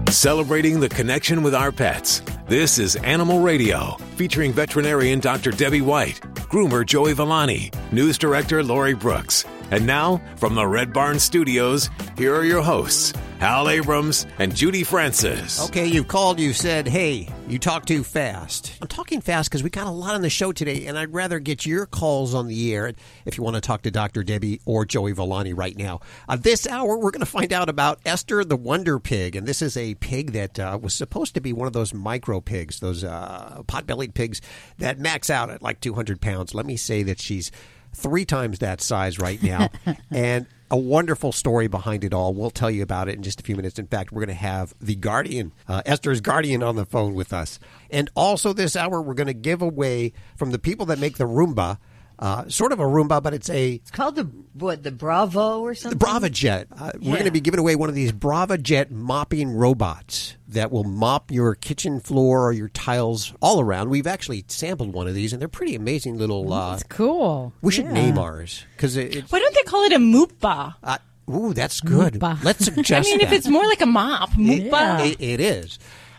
Celebrating 0.10 0.80
the 0.80 0.88
connection 0.88 1.44
with 1.44 1.54
our 1.54 1.70
pets. 1.72 2.22
This 2.48 2.80
is 2.80 2.96
Animal 2.96 3.42
Radio, 3.42 3.98
featuring 4.16 4.54
veterinarian 4.54 5.20
Dr. 5.20 5.52
Debbie 5.52 5.82
White, 5.82 6.22
groomer 6.50 6.86
Joey 6.86 7.14
Villani, 7.14 7.72
news 7.92 8.18
director 8.18 8.64
Lori 8.64 8.94
Brooks. 8.94 9.44
And 9.70 9.86
now, 9.86 10.22
from 10.38 10.56
the 10.56 10.66
Red 10.66 10.94
Barn 10.94 11.20
Studios, 11.20 11.90
here 12.18 12.34
are 12.34 12.46
your 12.46 12.62
hosts, 12.62 13.12
Hal 13.40 13.68
Abrams 13.68 14.26
and 14.40 14.56
Judy 14.56 14.84
Francis. 14.84 15.62
Okay, 15.66 15.86
you've 15.88 16.08
called, 16.08 16.40
you 16.40 16.54
said, 16.54 16.88
hey, 16.88 17.28
you 17.50 17.60
talk 17.60 17.86
too 17.86 18.06
fast. 18.06 18.78
I'm 18.82 18.88
talking 18.88 19.20
fast 19.20 19.50
because 19.50 19.64
we 19.64 19.70
got 19.70 19.86
a 19.86 19.92
lot 19.92 20.16
on 20.16 20.22
the 20.22 20.30
show 20.30 20.54
today, 20.54 20.86
and 20.86 20.98
I'd 20.98 21.14
rather 21.14 21.40
get 21.40 21.66
your 21.66 21.86
calls 21.86 22.34
on 22.34 22.48
the 22.48 22.74
air 22.74 22.94
if 23.26 23.38
you 23.38 23.44
want 23.44 23.56
to 23.56 23.62
talk 23.62 23.82
to 23.82 23.92
Dr. 23.92 24.24
Debbie 24.24 24.62
or 24.66 24.86
Joey 24.86 25.12
Villani 25.12 25.52
right 25.52 25.78
now. 25.78 26.00
Uh, 26.30 26.38
this 26.38 26.66
hour, 26.66 26.98
we're 26.98 27.12
going 27.12 27.20
to 27.20 27.26
find 27.26 27.52
out 27.52 27.68
about 27.68 28.00
Esther 28.06 28.46
the 28.46 28.56
Wonder 28.56 29.00
Pig, 29.00 29.36
and 29.36 29.46
this 29.46 29.62
is 29.62 29.76
a 29.76 29.96
pig 29.96 30.32
that 30.32 30.58
uh, 30.58 30.80
was 30.82 30.94
supposed 30.94 31.34
to 31.34 31.42
be 31.42 31.52
one 31.52 31.68
of 31.68 31.74
those 31.74 31.94
micro 31.94 32.40
pigs, 32.40 32.80
those 32.80 33.04
uh, 33.04 33.64
pot 33.68 33.86
bellied 33.86 34.14
pigs 34.14 34.40
that 34.78 34.98
max 34.98 35.30
out 35.30 35.50
at 35.50 35.62
like 35.62 35.82
200 35.82 36.22
pounds. 36.22 36.56
Let 36.56 36.66
me 36.66 36.78
say 36.78 37.04
that 37.04 37.20
she's 37.20 37.52
three 37.98 38.26
times 38.26 38.60
that 38.60 38.82
size 38.82 39.20
right 39.20 39.42
now. 39.42 39.70
and 40.12 40.46
a 40.70 40.78
wonderful 40.78 41.32
story 41.32 41.68
behind 41.68 42.04
it 42.04 42.14
all. 42.14 42.34
We'll 42.34 42.50
tell 42.50 42.70
you 42.70 42.84
about 42.84 43.08
it 43.08 43.16
in 43.16 43.24
just 43.24 43.40
a 43.40 43.44
few 43.44 43.56
minutes. 43.56 43.80
In 43.80 43.88
fact, 43.88 44.12
we're 44.12 44.26
going 44.26 44.36
to 44.36 44.42
have 44.42 44.74
the 44.82 44.96
guardian, 44.96 45.54
uh, 45.68 45.82
Esther's 45.86 46.22
guardian, 46.22 46.62
on 46.62 46.76
the 46.76 46.86
phone 46.86 47.14
with 47.14 47.32
us. 47.32 47.60
And 47.90 48.10
also 48.16 48.54
this 48.54 48.76
hour, 48.76 49.02
we're 49.02 49.14
going 49.14 49.28
to 49.28 49.34
give 49.34 49.62
away 49.62 50.14
from 50.36 50.52
the 50.52 50.60
people 50.60 50.86
that 50.88 51.00
make 51.00 51.18
the 51.18 51.26
Roomba. 51.28 51.78
Uh, 52.20 52.50
sort 52.50 52.72
of 52.72 52.80
a 52.80 52.84
Roomba, 52.84 53.22
but 53.22 53.34
it's 53.36 53.50
a. 53.50 53.74
It's 53.74 53.92
called 53.92 54.16
the 54.16 54.24
what? 54.54 54.82
The 54.82 54.92
Bravo 54.92 55.60
or 55.62 55.76
something. 55.76 56.00
The 56.00 56.04
Braava 56.06 56.32
Jet. 56.32 56.68
Uh, 56.72 56.92
We're 56.96 57.12
going 57.14 57.26
to 57.26 57.32
be 57.32 57.42
giving 57.42 57.60
away 57.60 57.76
one 57.76 57.90
of 57.90 57.96
these 57.96 58.12
Braava 58.12 58.60
Jet 58.60 58.92
mopping 58.92 59.52
robots 59.56 60.36
that 60.48 60.72
will 60.72 60.84
mop 60.84 61.30
your 61.30 61.54
kitchen 61.54 62.00
floor 62.00 62.48
or 62.48 62.54
your 62.54 62.70
tiles 62.70 63.34
all 63.40 63.60
around. 63.62 63.90
We've 63.90 64.08
actually 64.08 64.46
sampled 64.48 64.94
one 64.94 65.08
of 65.08 65.14
these, 65.14 65.32
and 65.32 65.40
they're 65.40 65.48
pretty 65.48 65.76
amazing 65.76 66.18
little. 66.18 66.52
Uh, 66.52 66.72
That's 66.72 66.84
cool. 66.84 67.54
we 67.62 67.72
should 67.72 67.86
Yeah. 67.86 67.94
name 67.94 68.18
ours 68.18 68.66
because 68.76 68.98
it, 68.98 69.16
it's. 69.16 69.32
Why 69.32 69.38
don't 69.40 69.54
they 69.54 69.64
call 69.64 69.84
it 69.84 69.94
a 69.94 69.98
moopba? 70.00 70.74
Uh, 70.84 70.98
ooh, 71.30 71.54
that's 71.54 71.82
good. 71.82 72.14
Moopba. 72.16 72.44
Let's 72.44 72.66
suggest. 72.66 72.92
I 72.92 73.02
suggest. 73.04 73.10
mean, 73.10 73.22
if 73.22 73.32
it's 73.32 73.48
more 73.48 73.66
like 73.68 73.82
a 73.82 73.86
mop, 73.86 74.32
moopba. 74.32 75.12
It, 75.12 75.22
it 75.22 75.40
is. 75.40 75.78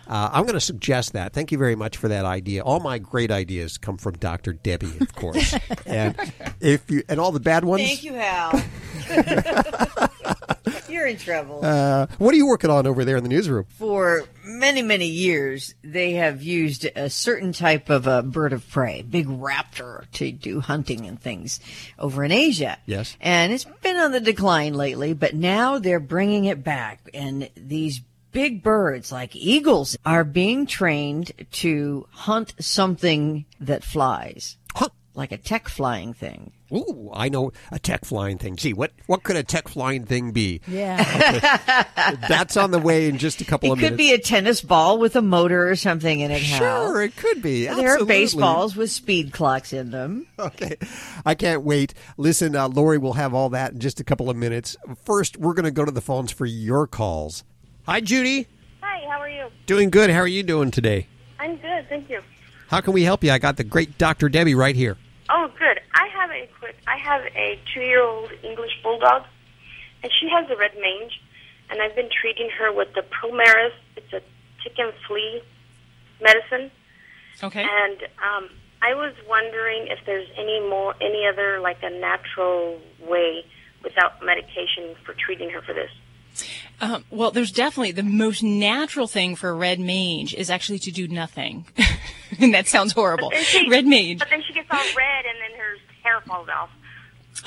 Uh, 0.09 0.31
I'm 0.33 0.45
going 0.45 0.55
to 0.55 0.61
suggest 0.61 1.13
that. 1.13 1.35
Thank 1.35 1.53
you 1.53 1.59
very 1.59 1.77
much 1.77 1.99
for 1.99 2.09
that 2.09 2.25
idea. 2.25 2.63
All 2.63 2.81
my 2.81 2.99
great 2.99 3.31
ideas 3.31 3.77
come 3.77 3.99
from 3.99 4.15
Dr. 4.15 4.55
Debbie, 4.55 4.93
of 5.01 5.15
course, 5.15 5.55
and 5.87 6.17
if 6.61 6.91
you 6.91 7.03
and 7.09 7.21
all 7.21 7.31
the 7.31 7.41
bad 7.41 7.65
ones. 7.65 7.83
Thank 7.83 8.05
you, 8.05 8.15
Hal. 8.15 8.63
You're 10.89 11.07
in 11.07 11.19
trouble. 11.19 11.61
Uh, 11.63 12.07
what 12.19 12.33
are 12.33 12.37
you 12.37 12.47
working 12.47 12.71
on 12.71 12.87
over 12.87 13.05
there 13.05 13.19
in 13.19 13.23
the 13.23 13.29
newsroom? 13.29 13.67
For 13.77 14.25
many, 14.45 14.83
many 14.83 15.07
years, 15.07 15.75
they 15.83 16.13
have 16.13 16.43
used 16.43 16.89
a 16.97 17.11
certain 17.11 17.53
type 17.53 17.91
of 17.91 18.07
a 18.07 18.23
bird 18.23 18.53
of 18.53 18.69
prey, 18.69 19.03
big 19.03 19.27
raptor, 19.27 20.11
to 20.13 20.33
do 20.33 20.61
hunting 20.61 21.07
and 21.07 21.21
things 21.21 21.61
over 21.99 22.25
in 22.25 22.33
Asia. 22.33 22.79
Yes. 22.87 23.17
And 23.21 23.53
it's 23.53 23.65
been 23.65 23.97
on 23.97 24.13
the 24.13 24.21
decline 24.21 24.75
lately, 24.75 25.13
but 25.13 25.35
now 25.35 25.79
they're 25.79 26.01
bringing 26.01 26.47
it 26.47 26.65
back. 26.65 27.11
And 27.13 27.51
these 27.55 28.01
big 28.33 28.63
birds, 28.63 29.11
like 29.13 29.35
eagles, 29.35 29.97
are 30.05 30.25
being 30.25 30.67
trained 30.67 31.33
to 31.53 32.07
hunt 32.11 32.55
something 32.59 33.45
that 33.61 33.85
flies. 33.85 34.57
Like 35.19 35.33
a 35.33 35.37
tech 35.37 35.69
flying 35.69 36.15
thing. 36.15 36.53
Ooh, 36.73 37.11
I 37.13 37.29
know 37.29 37.51
a 37.73 37.81
tech 37.81 38.05
flying 38.05 38.39
thing. 38.39 38.55
Gee, 38.55 38.73
what 38.73 38.93
what 39.07 39.25
could 39.25 39.35
a 39.35 39.43
tech 39.43 39.67
flying 39.67 40.05
thing 40.05 40.31
be? 40.31 40.61
Yeah. 40.69 41.03
That's 42.29 42.57
on 42.57 42.71
the 42.71 42.79
way 42.79 43.09
in 43.09 43.19
just 43.19 43.41
a 43.41 43.45
couple 43.45 43.69
It 43.69 43.73
of 43.73 43.79
minutes. 43.79 43.89
It 43.89 43.91
could 43.91 43.99
be 43.99 44.13
a 44.13 44.19
tennis 44.19 44.61
ball 44.61 44.97
with 44.97 45.17
a 45.17 45.21
motor 45.21 45.69
or 45.69 45.75
something 45.75 46.21
in 46.21 46.31
it. 46.31 46.41
Hal. 46.41 46.93
Sure, 46.93 47.03
it 47.03 47.17
could 47.17 47.43
be. 47.43 47.67
There 47.67 47.99
are 48.01 48.05
baseballs 48.05 48.77
with 48.77 48.93
speed 48.93 49.33
clocks 49.33 49.73
in 49.73 49.91
them. 49.91 50.29
Okay. 50.39 50.77
I 51.27 51.35
can't 51.35 51.65
wait. 51.65 51.95
Listen, 52.17 52.55
uh, 52.55 52.69
Lori 52.69 52.99
will 52.99 53.15
have 53.15 53.35
all 53.35 53.49
that 53.49 53.73
in 53.73 53.81
just 53.81 53.99
a 53.99 54.05
couple 54.05 54.31
of 54.31 54.37
minutes. 54.37 54.77
First, 55.05 55.37
we're 55.37 55.55
going 55.55 55.65
to 55.65 55.73
go 55.73 55.85
to 55.85 55.91
the 55.91 56.01
phones 56.01 56.31
for 56.31 56.47
your 56.47 56.87
calls. 56.87 57.43
Hi, 57.89 58.01
Judy. 58.03 58.47
Hi, 58.83 59.01
how 59.09 59.19
are 59.19 59.31
you? 59.31 59.49
Doing 59.65 59.89
good. 59.89 60.11
How 60.11 60.19
are 60.19 60.27
you 60.29 60.43
doing 60.43 60.71
today? 60.71 61.07
I'm 61.39 61.57
good, 61.57 61.89
thank 61.89 62.11
you. 62.11 62.21
How 62.69 62.83
can 62.83 62.93
we 62.93 63.03
help 63.03 63.25
you? 63.25 63.31
I 63.33 63.39
got 63.39 63.57
the 63.57 63.65
great 63.65 63.97
Dr. 63.97 64.29
Debbie 64.29 64.55
right 64.55 64.77
here. 64.77 64.99
Oh, 65.31 65.49
good. 65.59 65.81
I 65.95 66.07
have 66.09 66.29
a 66.31 66.47
quick. 66.59 66.77
I 66.87 66.99
have 66.99 67.23
a 67.35 67.59
two-year-old 67.73 68.31
English 68.43 68.73
bulldog, 68.83 69.23
and 70.03 70.13
she 70.21 70.29
has 70.29 70.45
a 70.51 70.57
red 70.57 70.73
mange, 70.79 71.19
and 71.71 71.81
I've 71.81 71.97
been 71.97 72.11
treating 72.21 72.51
her 72.59 72.71
with 72.75 72.89
the 72.95 73.01
Promeris. 73.05 73.73
It's 73.97 74.13
a 74.13 74.21
tick 74.63 74.75
and 74.77 74.93
flea 75.07 75.41
medicine, 76.21 76.71
Okay. 77.43 77.63
and 77.63 78.03
um, 78.21 78.51
I 78.83 78.93
was 78.93 79.15
wondering 79.27 79.87
if 79.89 80.01
there's 80.05 80.29
any 80.37 80.61
more, 80.61 80.95
any 81.01 81.27
other 81.27 81.59
like 81.61 81.79
a 81.83 81.89
natural 81.89 82.83
way 83.09 83.47
without 83.83 84.23
medication 84.23 84.95
for 85.07 85.15
treating 85.15 85.49
her 85.49 85.63
for 85.63 85.73
this. 85.73 85.89
Um, 86.81 87.05
well, 87.11 87.31
there's 87.31 87.51
definitely 87.51 87.93
the 87.93 88.03
most 88.05 88.43
natural 88.43 89.07
thing 89.09 89.35
for 89.37 89.51
a 89.51 89.55
red 89.55 89.81
mage 89.81 90.35
is 90.35 90.49
actually 90.51 90.79
to 90.81 90.91
do 90.93 91.09
nothing. 91.09 91.67
and 92.41 92.55
that 92.55 92.69
sounds 92.69 92.93
horrible. 92.93 93.31
She- 93.33 93.69
Red 93.69 93.87
mage. 93.87 94.19
But 94.21 94.29
then 94.31 94.43
she 94.47 94.53
gets 94.53 94.69
all 94.71 94.79
red, 94.79 95.25
and 95.27 95.39
then 95.41 95.59
her 95.59 95.77
hair 96.05 96.21
falls 96.27 96.49
off. 96.49 96.71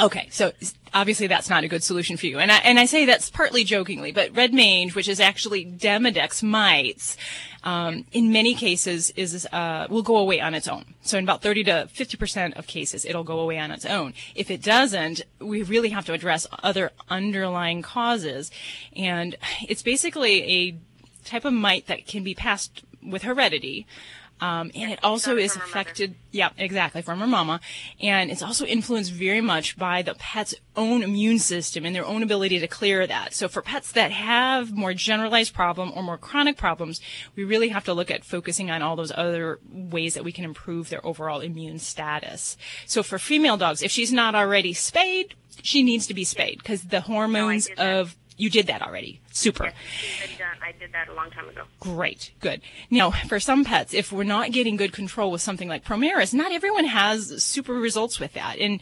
Okay, 0.02 0.28
so 0.32 0.52
obviously 0.96 1.28
that's 1.28 1.48
not 1.48 1.64
a 1.64 1.68
good 1.68 1.84
solution 1.84 2.18
for 2.18 2.26
you. 2.26 2.40
And 2.40 2.52
I, 2.52 2.58
and 2.58 2.80
I 2.80 2.86
say 2.86 3.06
that's 3.06 3.30
partly 3.30 3.64
jokingly, 3.64 4.12
but 4.12 4.36
red 4.36 4.52
mange, 4.52 4.96
which 4.96 5.08
is 5.08 5.20
actually 5.20 5.64
Demodex 5.64 6.42
mites, 6.42 7.18
um, 7.64 8.06
in 8.12 8.32
many 8.32 8.56
cases 8.56 9.12
is, 9.12 9.48
uh, 9.52 9.86
will 9.92 10.02
go 10.02 10.18
away 10.18 10.42
on 10.42 10.56
its 10.56 10.68
own. 10.68 10.96
So 11.04 11.20
in 11.20 11.24
about 11.24 11.44
30 11.44 11.66
to 11.66 11.90
50% 11.94 12.58
of 12.58 12.66
cases, 12.66 13.06
it'll 13.06 13.24
go 13.24 13.40
away 13.40 13.60
on 13.60 13.70
its 13.70 13.86
own. 13.86 14.16
If 14.34 14.50
it 14.50 14.64
doesn't, 14.64 15.22
we 15.40 15.62
really 15.62 15.90
have 15.90 16.06
to 16.08 16.14
address 16.14 16.48
other 16.64 16.90
underlying 17.08 17.84
causes. 17.84 18.50
And 18.96 19.38
it's 19.70 19.84
basically 19.84 20.44
a 20.52 20.78
type 21.26 21.46
of 21.46 21.54
mite 21.54 21.86
that 21.86 22.08
can 22.08 22.24
be 22.24 22.34
passed 22.34 22.84
with 23.04 23.22
heredity. 23.22 23.86
Um, 24.42 24.72
and 24.74 24.92
it 24.92 25.00
also 25.04 25.38
is 25.38 25.56
affected, 25.56 26.16
yeah, 26.32 26.50
exactly, 26.58 27.04
from 27.04 27.20
her 27.20 27.28
mama. 27.28 27.62
And 28.02 28.32
it's 28.32 28.42
also 28.42 28.66
influenced 28.66 29.12
very 29.12 29.40
much 29.40 29.78
by 29.78 30.02
the 30.02 30.16
pet's 30.16 30.56
own 30.76 31.04
immune 31.04 31.38
system 31.38 31.86
and 31.86 31.96
their 31.96 32.06
own 32.06 32.24
ability 32.24 32.60
to 32.60 32.68
clear 32.68 33.06
that. 33.06 33.36
So 33.36 33.48
for 33.48 33.62
pets 33.62 33.92
that 33.92 34.12
have 34.12 34.74
more 34.74 34.96
generalized 34.96 35.54
problem 35.54 35.92
or 35.96 36.02
more 36.02 36.18
chronic 36.18 36.58
problems, 36.58 37.02
we 37.36 37.44
really 37.44 37.70
have 37.70 37.86
to 37.86 37.94
look 37.94 38.10
at 38.10 38.26
focusing 38.26 38.72
on 38.72 38.82
all 38.82 38.96
those 38.96 39.12
other 39.16 39.60
ways 39.72 40.16
that 40.16 40.24
we 40.24 40.32
can 40.32 40.44
improve 40.44 40.90
their 40.90 41.06
overall 41.06 41.42
immune 41.42 41.78
status. 41.78 42.58
So 42.88 43.04
for 43.04 43.20
female 43.20 43.58
dogs, 43.58 43.84
if 43.84 43.92
she's 43.92 44.12
not 44.12 44.34
already 44.34 44.74
spayed, 44.74 45.36
she 45.62 45.84
needs 45.84 46.08
to 46.08 46.14
be 46.14 46.24
spayed 46.24 46.58
because 46.58 46.84
the 46.84 47.02
hormones 47.02 47.70
of, 47.78 48.16
you 48.42 48.50
did 48.50 48.68
that 48.68 48.82
already. 48.82 49.22
Super. 49.32 49.66
Done. 49.66 49.74
I 50.64 50.72
did 50.80 50.92
that 50.94 51.08
a 51.10 51.14
long 51.14 51.30
time 51.30 51.48
ago. 51.48 51.64
Great, 51.80 52.32
good. 52.40 52.62
Now, 52.90 53.12
for 53.12 53.40
some 53.40 53.64
pets, 53.64 53.94
if 53.94 54.12
we're 54.12 54.24
not 54.24 54.52
getting 54.52 54.78
good 54.78 54.94
control 54.94 55.32
with 55.32 55.42
something 55.42 55.70
like 55.70 55.84
Promeris, 55.84 56.34
not 56.34 56.52
everyone 56.52 56.86
has 56.86 57.44
super 57.44 57.74
results 57.74 58.20
with 58.20 58.34
that. 58.34 58.58
And 58.58 58.80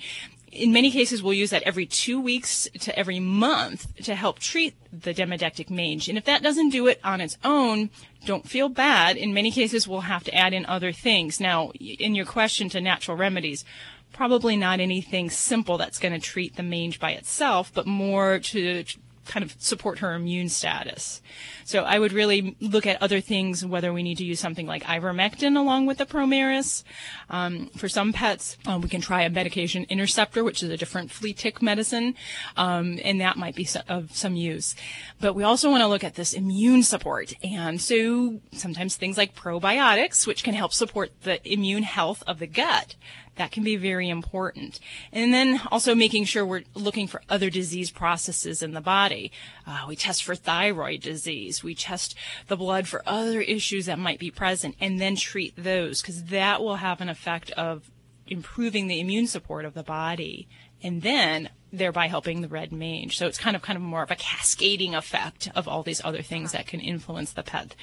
in 0.49 0.71
many 0.71 0.91
cases, 0.91 1.21
we'll 1.21 1.33
use 1.33 1.49
that 1.49 1.63
every 1.63 1.85
two 1.85 2.21
weeks 2.21 2.69
to 2.79 2.97
every 2.97 3.19
month 3.19 3.93
to 4.05 4.15
help 4.15 4.39
treat 4.39 4.75
the 4.93 5.13
demodectic 5.13 5.69
mange. 5.69 6.07
And 6.07 6.17
if 6.17 6.23
that 6.23 6.41
doesn't 6.41 6.69
do 6.69 6.87
it 6.87 7.01
on 7.03 7.19
its 7.19 7.37
own, 7.43 7.89
don't 8.25 8.47
feel 8.47 8.69
bad. 8.69 9.17
In 9.17 9.33
many 9.33 9.51
cases, 9.51 9.89
we'll 9.89 10.01
have 10.01 10.23
to 10.23 10.33
add 10.33 10.53
in 10.53 10.65
other 10.65 10.93
things. 10.93 11.41
Now, 11.41 11.71
in 11.71 12.15
your 12.15 12.25
question 12.25 12.69
to 12.69 12.79
natural 12.79 13.17
remedies, 13.17 13.65
probably 14.13 14.55
not 14.55 14.79
anything 14.79 15.29
simple 15.29 15.77
that's 15.77 15.99
going 15.99 16.13
to 16.13 16.19
treat 16.19 16.55
the 16.55 16.63
mange 16.63 16.99
by 16.99 17.11
itself, 17.11 17.71
but 17.73 17.85
more 17.85 18.39
to 18.39 18.85
kind 19.29 19.43
of 19.45 19.55
support 19.59 19.99
her 19.99 20.13
immune 20.13 20.49
status. 20.49 21.21
So 21.63 21.83
I 21.83 21.99
would 21.99 22.11
really 22.11 22.57
look 22.59 22.87
at 22.87 23.01
other 23.01 23.21
things, 23.21 23.63
whether 23.63 23.93
we 23.93 24.01
need 24.01 24.17
to 24.17 24.25
use 24.25 24.39
something 24.39 24.65
like 24.65 24.83
ivermectin 24.83 25.55
along 25.55 25.85
with 25.85 25.99
the 25.99 26.07
Promeris. 26.07 26.83
Um, 27.29 27.67
for 27.77 27.87
some 27.87 28.11
pets, 28.11 28.57
um, 28.65 28.81
we 28.81 28.89
can 28.89 29.01
try 29.01 29.21
a 29.21 29.29
medication 29.29 29.85
interceptor, 29.87 30.43
which 30.43 30.63
is 30.63 30.69
a 30.69 30.77
different 30.77 31.11
flea 31.11 31.33
tick 31.33 31.61
medicine, 31.61 32.15
um, 32.57 32.99
and 33.03 33.21
that 33.21 33.37
might 33.37 33.55
be 33.55 33.67
of 33.87 34.15
some 34.15 34.35
use. 34.35 34.75
But 35.21 35.35
we 35.35 35.43
also 35.43 35.69
want 35.69 35.81
to 35.81 35.87
look 35.87 36.03
at 36.03 36.15
this 36.15 36.33
immune 36.33 36.81
support, 36.81 37.33
and 37.43 37.79
so 37.79 38.39
sometimes 38.51 38.95
things 38.95 39.17
like 39.17 39.35
probiotics, 39.35 40.25
which 40.25 40.43
can 40.43 40.55
help 40.55 40.73
support 40.73 41.11
the 41.21 41.39
immune 41.47 41.83
health 41.83 42.23
of 42.25 42.39
the 42.39 42.47
gut. 42.47 42.95
That 43.39 43.51
can 43.53 43.63
be 43.63 43.77
very 43.77 44.09
important. 44.09 44.81
And 45.13 45.33
then 45.33 45.61
also 45.71 45.95
making 45.95 46.25
sure 46.25 46.45
we're 46.45 46.65
looking 46.75 47.07
for 47.07 47.21
other 47.29 47.49
disease 47.49 47.89
processes 47.89 48.61
in 48.61 48.73
the 48.73 48.81
body. 48.81 49.31
Uh, 49.65 49.85
we 49.87 49.95
test 49.95 50.25
for 50.25 50.35
thyroid 50.35 50.99
disease. 50.99 51.63
We 51.63 51.73
test 51.73 52.15
the 52.47 52.57
blood 52.57 52.85
for 52.85 53.01
other 53.05 53.39
issues 53.39 53.85
that 53.85 53.97
might 53.97 54.19
be 54.19 54.29
present 54.29 54.75
and 54.81 54.99
then 54.99 55.15
treat 55.15 55.53
those 55.55 56.01
because 56.01 56.25
that 56.25 56.61
will 56.61 56.75
have 56.75 56.99
an 56.99 57.07
effect 57.07 57.49
of 57.51 57.89
improving 58.27 58.87
the 58.87 58.99
immune 58.99 59.25
support 59.25 59.63
of 59.63 59.73
the 59.73 59.83
body 59.83 60.49
and 60.83 61.01
then 61.01 61.49
thereby 61.71 62.07
helping 62.07 62.41
the 62.41 62.49
red 62.49 62.73
mange. 62.73 63.17
So 63.17 63.25
it's 63.25 63.37
kind 63.37 63.55
of 63.55 63.61
kind 63.61 63.77
of 63.77 63.83
more 63.83 64.03
of 64.03 64.11
a 64.11 64.17
cascading 64.17 64.95
effect 64.95 65.47
of 65.55 65.65
all 65.65 65.81
these 65.81 66.03
other 66.03 66.21
things 66.21 66.51
that 66.51 66.67
can 66.67 66.81
influence 66.81 67.31
the 67.31 67.43
pet 67.43 67.73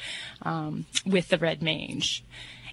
um, 0.42 0.84
with 1.06 1.28
the 1.28 1.38
red 1.38 1.62
mange. 1.62 2.24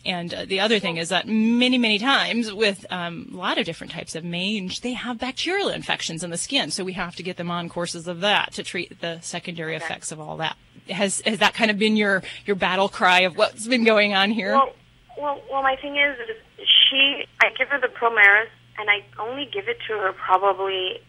And 0.06 0.34
uh, 0.34 0.46
the 0.46 0.60
other 0.60 0.80
thing 0.80 0.98
is 0.98 1.10
that 1.10 1.28
many, 1.28 1.78
many 1.78 1.98
times 1.98 2.52
with 2.52 2.86
um, 2.92 3.30
a 3.34 3.38
lot 3.38 3.58
of 3.58 3.66
different 3.66 3.94
types 3.94 4.16
of 4.16 4.24
mange, 4.24 4.82
they 4.82 4.94
have 4.94 5.18
bacterial 5.18 5.70
infections 5.70 6.24
in 6.24 6.30
the 6.30 6.38
skin. 6.38 6.72
So 6.72 6.84
we 6.84 6.94
have 6.94 7.16
to 7.16 7.24
get 7.24 7.38
them 7.38 7.50
on 7.50 7.70
courses 7.70 8.08
of 8.08 8.20
that 8.20 8.52
to 8.54 8.64
treat 8.64 9.00
the 9.00 9.22
secondary 9.22 9.76
effects 9.76 10.12
of 10.12 10.20
all 10.20 10.38
that. 10.38 10.58
Has 10.90 11.22
has 11.22 11.40
that 11.40 11.54
kind 11.54 11.72
of 11.72 11.78
been 11.80 11.96
your 11.96 12.24
your 12.46 12.58
battle 12.58 12.90
cry 12.90 13.22
of 13.22 13.38
what's 13.38 13.66
been 13.68 13.86
going 13.86 14.14
on 14.14 14.32
here? 14.32 14.52
Well, 14.52 14.74
well, 15.18 15.42
well. 15.50 15.64
My 15.64 15.78
thing 15.78 15.96
is, 15.96 16.18
is 16.28 16.68
she. 16.90 17.24
I 17.42 17.52
give 17.58 17.70
her 17.70 17.80
the 17.80 17.88
Promeris, 17.88 18.50
and 18.78 18.90
I 18.90 19.06
only 19.18 19.46
give 19.46 19.70
it 19.70 19.78
to 19.88 19.94
her 19.94 20.12
probably, 20.12 21.00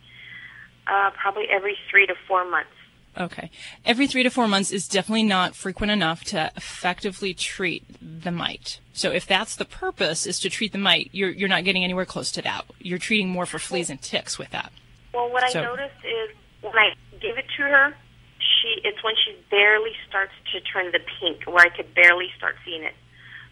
uh, 0.87 1.11
probably 1.21 1.47
every 1.51 1.77
three 1.91 2.07
to 2.07 2.15
four 2.29 2.49
months. 2.49 2.71
Okay. 3.19 3.51
Every 3.85 4.07
three 4.07 4.23
to 4.25 4.31
four 4.31 4.49
months 4.49 4.73
is 4.73 4.89
definitely 4.89 5.23
not 5.23 5.55
frequent 5.55 5.93
enough 5.93 6.25
to 6.25 6.51
effectively 6.57 7.33
treat 7.33 7.85
the 8.01 8.33
mite. 8.33 8.81
So 8.93 9.11
if 9.13 9.27
that's 9.27 9.55
the 9.57 9.65
purpose 9.65 10.27
is 10.27 10.41
to 10.41 10.51
treat 10.51 10.73
the 10.73 10.79
mite, 10.79 11.11
you're, 11.13 11.31
you're 11.31 11.49
not 11.49 11.65
getting 11.65 11.85
anywhere 11.85 12.05
close 12.07 12.33
to 12.33 12.43
that. 12.43 12.65
You're 12.81 12.99
treating 12.99 13.29
more 13.29 13.47
for 13.47 13.59
fleas 13.59 13.89
and 13.91 14.01
ticks 14.03 14.39
with 14.39 14.51
that. 14.51 14.73
Well, 15.13 15.31
what 15.31 15.49
So- 15.51 15.61
I 15.61 15.65
noticed 15.65 16.05
is 16.05 16.31
when 16.61 16.77
I 16.77 16.95
give 17.21 17.39
it 17.39 17.47
to 17.57 17.63
her, 17.63 17.97
she 18.39 18.81
it's 18.83 19.03
when 19.05 19.15
she 19.25 19.37
barely 19.51 19.93
starts 20.09 20.33
to 20.53 20.61
turn 20.61 20.91
the 20.93 21.01
pink, 21.21 21.45
where 21.45 21.65
I 21.65 21.69
could 21.69 21.95
barely 21.95 22.33
start 22.37 22.57
seeing 22.65 22.83
it. 22.83 22.95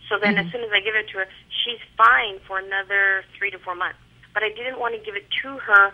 So 0.08 0.18
then, 0.18 0.36
as 0.36 0.46
Mhm. 0.46 0.52
soon 0.52 0.64
as 0.64 0.70
I 0.72 0.80
give 0.80 0.94
it 0.94 1.08
to 1.10 1.18
her, 1.18 1.28
she's 1.64 1.78
fine 1.96 2.40
for 2.40 2.58
another 2.58 3.24
three 3.38 3.50
to 3.52 3.58
four 3.60 3.74
months. 3.74 3.98
But 4.34 4.42
I 4.42 4.48
didn't 4.50 4.78
want 4.78 4.94
to 4.94 5.00
give 5.00 5.14
it 5.16 5.26
to 5.42 5.58
her 5.58 5.92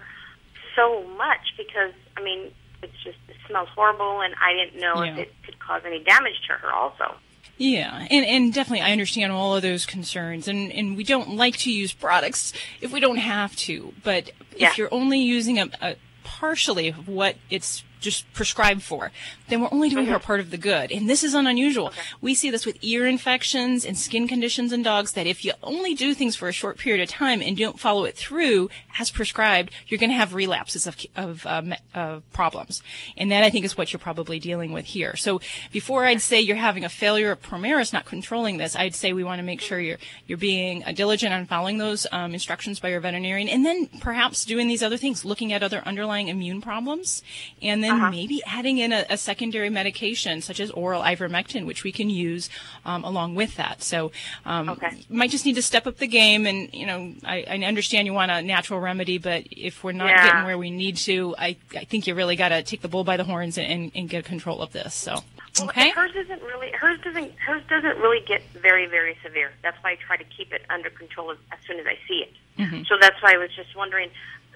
so 0.75 1.03
much 1.16 1.55
because 1.57 1.93
I 2.16 2.23
mean, 2.23 2.53
it's 2.83 2.93
just 3.05 3.18
it 3.29 3.37
smells 3.47 3.68
horrible, 3.74 4.20
and 4.20 4.35
I 4.41 4.53
didn't 4.53 4.81
know 4.81 5.03
if 5.03 5.16
it 5.18 5.33
could 5.45 5.59
cause 5.59 5.83
any 5.85 6.03
damage 6.03 6.41
to 6.49 6.55
her 6.55 6.72
also. 6.72 7.14
Yeah, 7.57 8.07
and, 8.09 8.24
and 8.24 8.55
definitely 8.55 8.83
I 8.83 8.93
understand 8.93 9.33
all 9.33 9.57
of 9.57 9.62
those 9.62 9.85
concerns, 9.85 10.47
and, 10.47 10.70
and 10.72 10.97
we 10.97 11.03
don't 11.03 11.31
like 11.37 11.57
to 11.59 11.72
use 11.72 11.93
products 11.93 12.53
if 12.81 12.93
we 12.93 13.01
don't 13.01 13.16
have 13.16 13.57
to. 13.57 13.93
But 14.05 14.31
Yeah. 14.57 14.68
if 14.70 14.79
you're 14.79 14.93
only 14.95 15.18
using 15.18 15.59
a, 15.59 15.68
a 15.81 15.97
partially 16.22 16.89
of 16.89 17.09
what 17.09 17.35
it's 17.51 17.83
just 18.01 18.33
prescribed 18.33 18.83
for, 18.85 19.11
then 19.49 19.61
we're 19.61 19.68
only 19.72 19.88
doing 19.88 19.99
Mm-hmm. 20.05 20.12
her 20.12 20.18
part 20.20 20.40
of 20.40 20.51
the 20.51 20.59
good. 20.59 20.92
And 20.92 21.09
this 21.11 21.24
is 21.24 21.34
unusual. 21.34 21.92
We 22.20 22.34
see 22.34 22.51
this 22.51 22.64
with 22.64 22.78
ear 22.82 23.07
infections 23.07 23.84
and 23.84 23.99
skin 23.99 24.28
conditions 24.28 24.72
in 24.72 24.82
dogs 24.82 25.12
that 25.12 25.26
if 25.26 25.44
you 25.44 25.53
only 25.62 25.94
do 25.94 26.14
things 26.14 26.36
for 26.36 26.49
a 26.49 26.53
short 26.53 26.78
period 26.78 27.03
of 27.03 27.09
time 27.09 27.42
and 27.42 27.57
don't 27.57 27.80
follow 27.80 28.05
it 28.05 28.16
through 28.16 28.70
as 28.99 29.11
prescribed, 29.11 29.72
you're 29.86 29.99
going 29.99 30.11
to 30.11 30.16
have 30.16 30.34
relapses 30.34 30.86
of, 30.86 30.96
of 31.16 31.46
um, 31.46 31.74
uh, 31.94 32.20
problems. 32.32 32.82
And 33.16 33.30
that 33.32 33.42
I 33.42 33.51
think 33.51 33.64
is 33.64 33.76
what 33.76 33.92
you're 33.92 33.99
probably 34.01 34.38
dealing 34.38 34.72
with 34.72 34.86
here. 34.86 35.16
So 35.16 35.40
before 35.72 36.05
I'd 36.05 36.20
say 36.20 36.40
you're 36.40 36.57
having 36.57 36.84
a 36.84 36.88
failure 36.88 37.30
of 37.32 37.42
Promeris 37.42 37.92
not 37.92 38.05
controlling 38.05 38.59
this, 38.59 38.76
I'd 38.76 38.94
say 38.94 39.12
we 39.12 39.24
want 39.24 39.38
to 39.40 39.44
make 39.44 39.61
sure 39.61 39.80
you're 39.80 39.99
you're 40.26 40.38
being 40.38 40.84
uh, 40.84 40.92
diligent 40.92 41.32
on 41.32 41.46
following 41.46 41.78
those 41.78 42.07
um, 42.12 42.32
instructions 42.34 42.80
by 42.80 42.88
your 42.88 43.01
veterinarian, 43.01 43.49
and 43.49 43.64
then 43.64 43.86
perhaps 44.01 44.44
doing 44.44 44.68
these 44.68 44.82
other 44.82 44.96
things, 44.96 45.24
looking 45.24 45.53
at 45.53 45.62
other 45.62 45.82
underlying 45.86 46.28
immune 46.28 46.61
problems, 46.61 47.22
and 47.61 47.82
then 47.82 48.11
maybe 48.11 48.42
adding 48.46 48.78
in 48.78 48.92
a, 48.92 49.05
a 49.11 49.16
secondary 49.39 49.70
medication 49.70 50.41
such 50.43 50.59
as 50.59 50.68
oral 50.72 51.01
ivermectin, 51.01 51.64
which 51.64 51.84
we 51.84 51.93
can 51.93 52.11
use 52.11 52.51
um, 52.84 53.05
along 53.05 53.36
with 53.36 53.55
that. 53.55 53.80
So 53.84 54.11
um, 54.45 54.68
okay. 54.70 55.05
you 55.09 55.16
might 55.16 55.30
just 55.30 55.47
need 55.47 55.55
to 55.55 55.62
step 55.62 55.86
up 55.86 55.99
the 55.99 56.09
game, 56.09 56.45
and 56.45 56.68
you 56.74 56.86
know 56.86 57.14
I, 57.24 57.45
I 57.49 57.57
understand 57.59 58.07
you 58.09 58.14
want 58.14 58.32
a 58.32 58.43
natural 58.43 58.80
remedy, 58.80 59.18
but 59.18 59.45
if 59.53 59.84
we're 59.84 59.93
not 59.93 60.09
Yeah. 60.09 60.26
getting 60.26 60.45
where 60.45 60.59
we 60.59 60.70
need 60.72 60.97
to, 61.09 61.36
I, 61.39 61.57
I 61.76 61.84
think 61.84 62.09
you 62.09 62.16
really 62.16 62.34
got 62.34 62.49
to 62.49 62.64
take 62.64 62.80
the 62.82 62.89
bull 62.89 63.05
by 63.05 63.16
the 63.16 63.22
horns 63.22 63.59
and, 63.59 63.70
and, 63.70 63.93
and 63.95 64.09
get 64.09 64.24
control 64.24 64.61
of 64.61 64.72
this. 64.72 64.93
So. 64.95 65.12
Well, 65.59 65.68
Okay. 65.68 65.91
hers 65.91 66.12
isn't 66.16 66.43
really 66.43 66.70
hers 66.72 66.99
doesn't 67.03 67.32
hers 67.39 67.62
doesn't 67.68 67.99
really 67.99 68.24
get 68.26 68.43
very 68.61 68.86
very 68.86 69.16
severe. 69.24 69.51
That's 69.62 69.76
why 69.82 69.93
I 69.93 69.97
try 69.97 70.16
to 70.16 70.24
keep 70.24 70.53
it 70.53 70.62
under 70.68 70.91
control 70.91 71.30
as, 71.30 71.39
as 71.53 71.59
soon 71.66 71.78
as 71.78 71.86
I 71.86 71.97
see 72.09 72.24
it. 72.26 72.32
Mhm. 72.59 72.86
So 72.89 72.97
that's 73.01 73.20
why 73.22 73.34
I 73.34 73.39
was 73.39 73.51
just 73.55 73.74
wondering, 73.76 74.11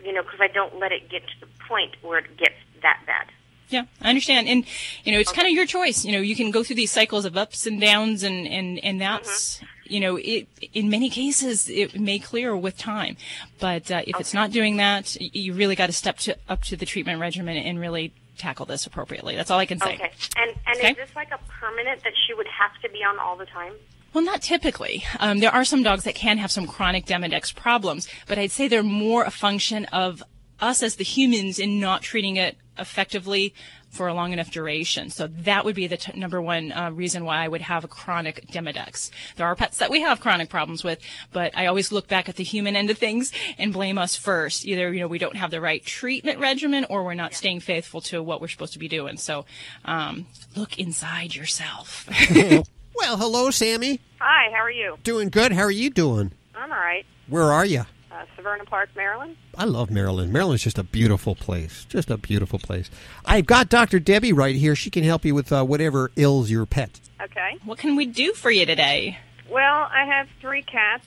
you 0.05 0.13
know, 0.13 0.23
because 0.23 0.41
I 0.41 0.49
don't 0.49 0.79
let 0.81 0.91
it 0.93 1.09
get 1.09 1.23
to 1.29 1.41
the 1.41 1.47
point 1.69 1.93
where 2.03 2.19
it 2.19 2.37
gets 2.37 2.55
that 2.83 3.01
bad. 3.07 3.27
Yeah, 3.73 3.85
I 4.03 4.11
understand. 4.11 4.49
And, 4.49 4.65
you 5.05 5.13
know, 5.13 5.19
it's 5.19 5.33
kind 5.33 5.49
of 5.49 5.55
your 5.55 5.67
choice. 5.67 6.05
You 6.05 6.13
know, 6.13 6.21
you 6.21 6.37
can 6.37 6.51
go 6.51 6.63
through 6.63 6.77
these 6.77 6.91
cycles 6.91 7.25
of 7.25 7.37
ups 7.37 7.67
and 7.67 7.81
downs 7.81 8.23
and, 8.23 8.47
and, 8.47 8.79
and 8.85 9.01
that's, 9.01 9.61
you 9.85 9.99
know, 9.99 10.17
it, 10.17 10.47
in 10.75 10.91
many 10.91 11.09
cases, 11.09 11.69
it 11.71 11.99
may 11.99 12.19
clear 12.19 12.55
with 12.57 12.77
time. 12.77 13.17
But, 13.59 13.91
uh, 13.91 14.03
if 14.07 14.21
it's 14.21 14.35
not 14.35 14.51
doing 14.53 14.77
that, 14.77 15.17
you 15.21 15.55
really 15.55 15.75
got 15.75 15.87
to 15.87 15.93
step 15.93 16.19
to, 16.19 16.37
up 16.49 16.63
to 16.65 16.77
the 16.77 16.85
treatment 16.87 17.19
regimen 17.21 17.57
and 17.57 17.81
really 17.81 18.13
tackle 18.39 18.67
this 18.67 18.87
appropriately. 18.87 19.37
That's 19.37 19.51
all 19.51 19.59
I 19.59 19.67
can 19.67 19.79
say. 19.79 19.95
Okay. 19.95 20.13
And 20.37 20.51
and 20.67 20.77
Okay. 20.79 20.91
is 20.91 20.97
this 20.97 21.17
like 21.17 21.31
a 21.31 21.39
permanent 21.61 22.03
that 22.05 22.13
she 22.27 22.35
would 22.35 22.47
have 22.49 22.73
to 22.83 22.89
be 22.91 23.05
on 23.05 23.19
all 23.19 23.37
the 23.37 23.47
time? 23.47 23.73
Well, 24.13 24.25
not 24.25 24.43
typically. 24.43 25.05
Um, 25.21 25.39
there 25.39 25.51
are 25.51 25.65
some 25.65 25.83
dogs 25.83 26.05
that 26.05 26.15
can 26.15 26.39
have 26.39 26.51
some 26.51 26.67
chronic 26.67 27.07
Demodex 27.07 27.55
problems, 27.55 28.09
but 28.27 28.39
I'd 28.39 28.51
say 28.51 28.69
they're 28.69 28.83
more 28.83 29.25
a 29.25 29.31
function 29.31 29.87
of 29.87 30.23
us 30.61 30.83
as 30.83 30.97
the 30.97 31.05
humans 31.05 31.59
in 31.59 31.81
not 31.81 32.03
treating 32.03 32.37
it 32.37 32.57
effectively 32.79 33.55
for 33.91 34.09
a 34.09 34.15
long 34.15 34.33
enough 34.33 34.51
duration. 34.51 35.11
So 35.11 35.27
that 35.27 35.65
would 35.65 35.75
be 35.75 35.87
the 35.87 35.99
t- 35.99 36.19
number 36.19 36.41
one 36.41 36.73
uh, 36.73 36.91
reason 36.91 37.25
why 37.25 37.45
I 37.45 37.49
would 37.49 37.61
have 37.61 37.85
a 37.85 37.89
chronic 37.89 38.47
Demodex. 38.49 39.11
There 39.37 39.47
are 39.47 39.55
pets 39.55 39.79
that 39.79 39.91
we 39.91 40.01
have 40.01 40.21
chronic 40.21 40.49
problems 40.49 40.83
with, 40.83 40.99
but 41.33 41.57
I 41.57 41.67
always 41.67 41.93
look 41.93 42.09
back 42.09 42.29
at 42.29 42.37
the 42.37 42.45
human 42.45 42.75
end 42.75 42.89
of 42.89 42.97
things 42.97 43.33
and 43.59 43.73
blame 43.73 43.99
us 43.99 44.17
first. 44.17 44.65
Either, 44.65 44.93
you 44.93 45.01
know, 45.01 45.09
we 45.09 45.19
don't 45.19 45.37
have 45.37 45.51
the 45.51 45.61
right 45.61 45.85
treatment 45.85 46.39
regimen 46.39 46.87
or 46.89 47.05
we're 47.05 47.15
not 47.15 47.35
staying 47.35 47.61
faithful 47.61 48.01
to 48.03 48.23
what 48.23 48.41
we're 48.41 48.49
supposed 48.49 48.73
to 48.73 48.79
be 48.79 48.89
doing. 48.89 49.19
So, 49.19 49.45
um, 49.85 50.27
look 50.57 50.79
inside 50.79 51.35
yourself. 51.35 52.09
Well, 52.95 53.17
hello, 53.17 53.51
Sammy. 53.51 54.01
Hi, 54.21 54.51
how 54.53 54.63
are 54.63 54.71
you? 54.71 54.97
Doing 55.03 55.31
good. 55.31 55.53
How 55.53 55.63
are 55.63 55.71
you 55.71 55.91
doing? 55.91 56.33
I'm 56.55 56.71
all 56.71 56.79
right. 56.79 57.05
Where 57.27 57.51
are 57.53 57.65
you? 57.65 57.85
Uh, 58.23 58.41
Severna 58.41 58.65
Park, 58.67 58.91
Maryland. 58.95 59.37
I 59.57 59.65
love 59.65 59.91
Maryland. 59.91 60.33
Maryland's 60.33 60.63
just 60.63 60.79
a 60.79 60.83
beautiful 60.85 61.35
place. 61.35 61.85
Just 61.89 62.11
a 62.11 62.17
beautiful 62.17 62.59
place. 62.59 62.91
I've 63.25 63.47
got 63.47 63.69
Dr. 63.69 63.99
Debbie 63.99 64.33
right 64.33 64.55
here. 64.55 64.77
She 64.77 64.91
can 64.91 65.03
help 65.03 65.25
you 65.25 65.35
with 65.35 65.53
uh, 65.53 65.65
whatever 65.65 66.11
ails 66.17 66.51
your 66.51 66.67
pet. 66.67 67.01
Okay. 67.21 67.57
What 67.65 67.79
can 67.79 67.97
we 67.97 68.07
do 68.07 68.33
for 68.33 68.51
you 68.51 68.65
today? 68.67 69.19
Well, 69.51 69.89
I 69.91 70.05
have 70.07 70.29
three 70.41 70.63
cats, 70.63 71.07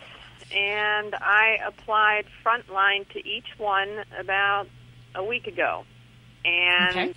and 0.54 1.16
I 1.16 1.58
applied 1.66 2.26
Frontline 2.46 3.08
to 3.10 3.26
each 3.28 3.48
one 3.58 4.04
about 4.20 4.68
a 5.16 5.24
week 5.24 5.48
ago, 5.48 5.86
and 6.44 6.98
Okay. 6.98 7.14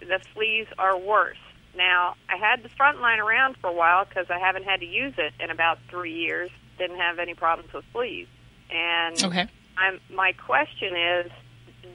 the 0.00 0.20
fleas 0.34 0.66
are 0.78 0.96
worse. 0.98 1.36
Now, 1.76 2.14
I 2.28 2.36
had 2.36 2.62
the 2.62 2.68
Frontline 2.68 3.18
around 3.18 3.56
for 3.56 3.68
a 3.68 3.72
while 3.72 4.04
because 4.04 4.26
I 4.30 4.38
haven't 4.38 4.64
had 4.64 4.80
to 4.80 4.86
use 4.86 5.14
it 5.18 5.32
in 5.40 5.50
about 5.50 5.78
three 5.88 6.12
years. 6.14 6.50
Didn't 6.78 6.98
have 6.98 7.18
any 7.18 7.34
problems 7.34 7.72
with 7.72 7.84
fleas, 7.92 8.28
and 8.72 9.24
Okay. 9.24 9.46
I'm, 9.78 10.00
my 10.14 10.32
question 10.32 10.94
is, 10.96 11.30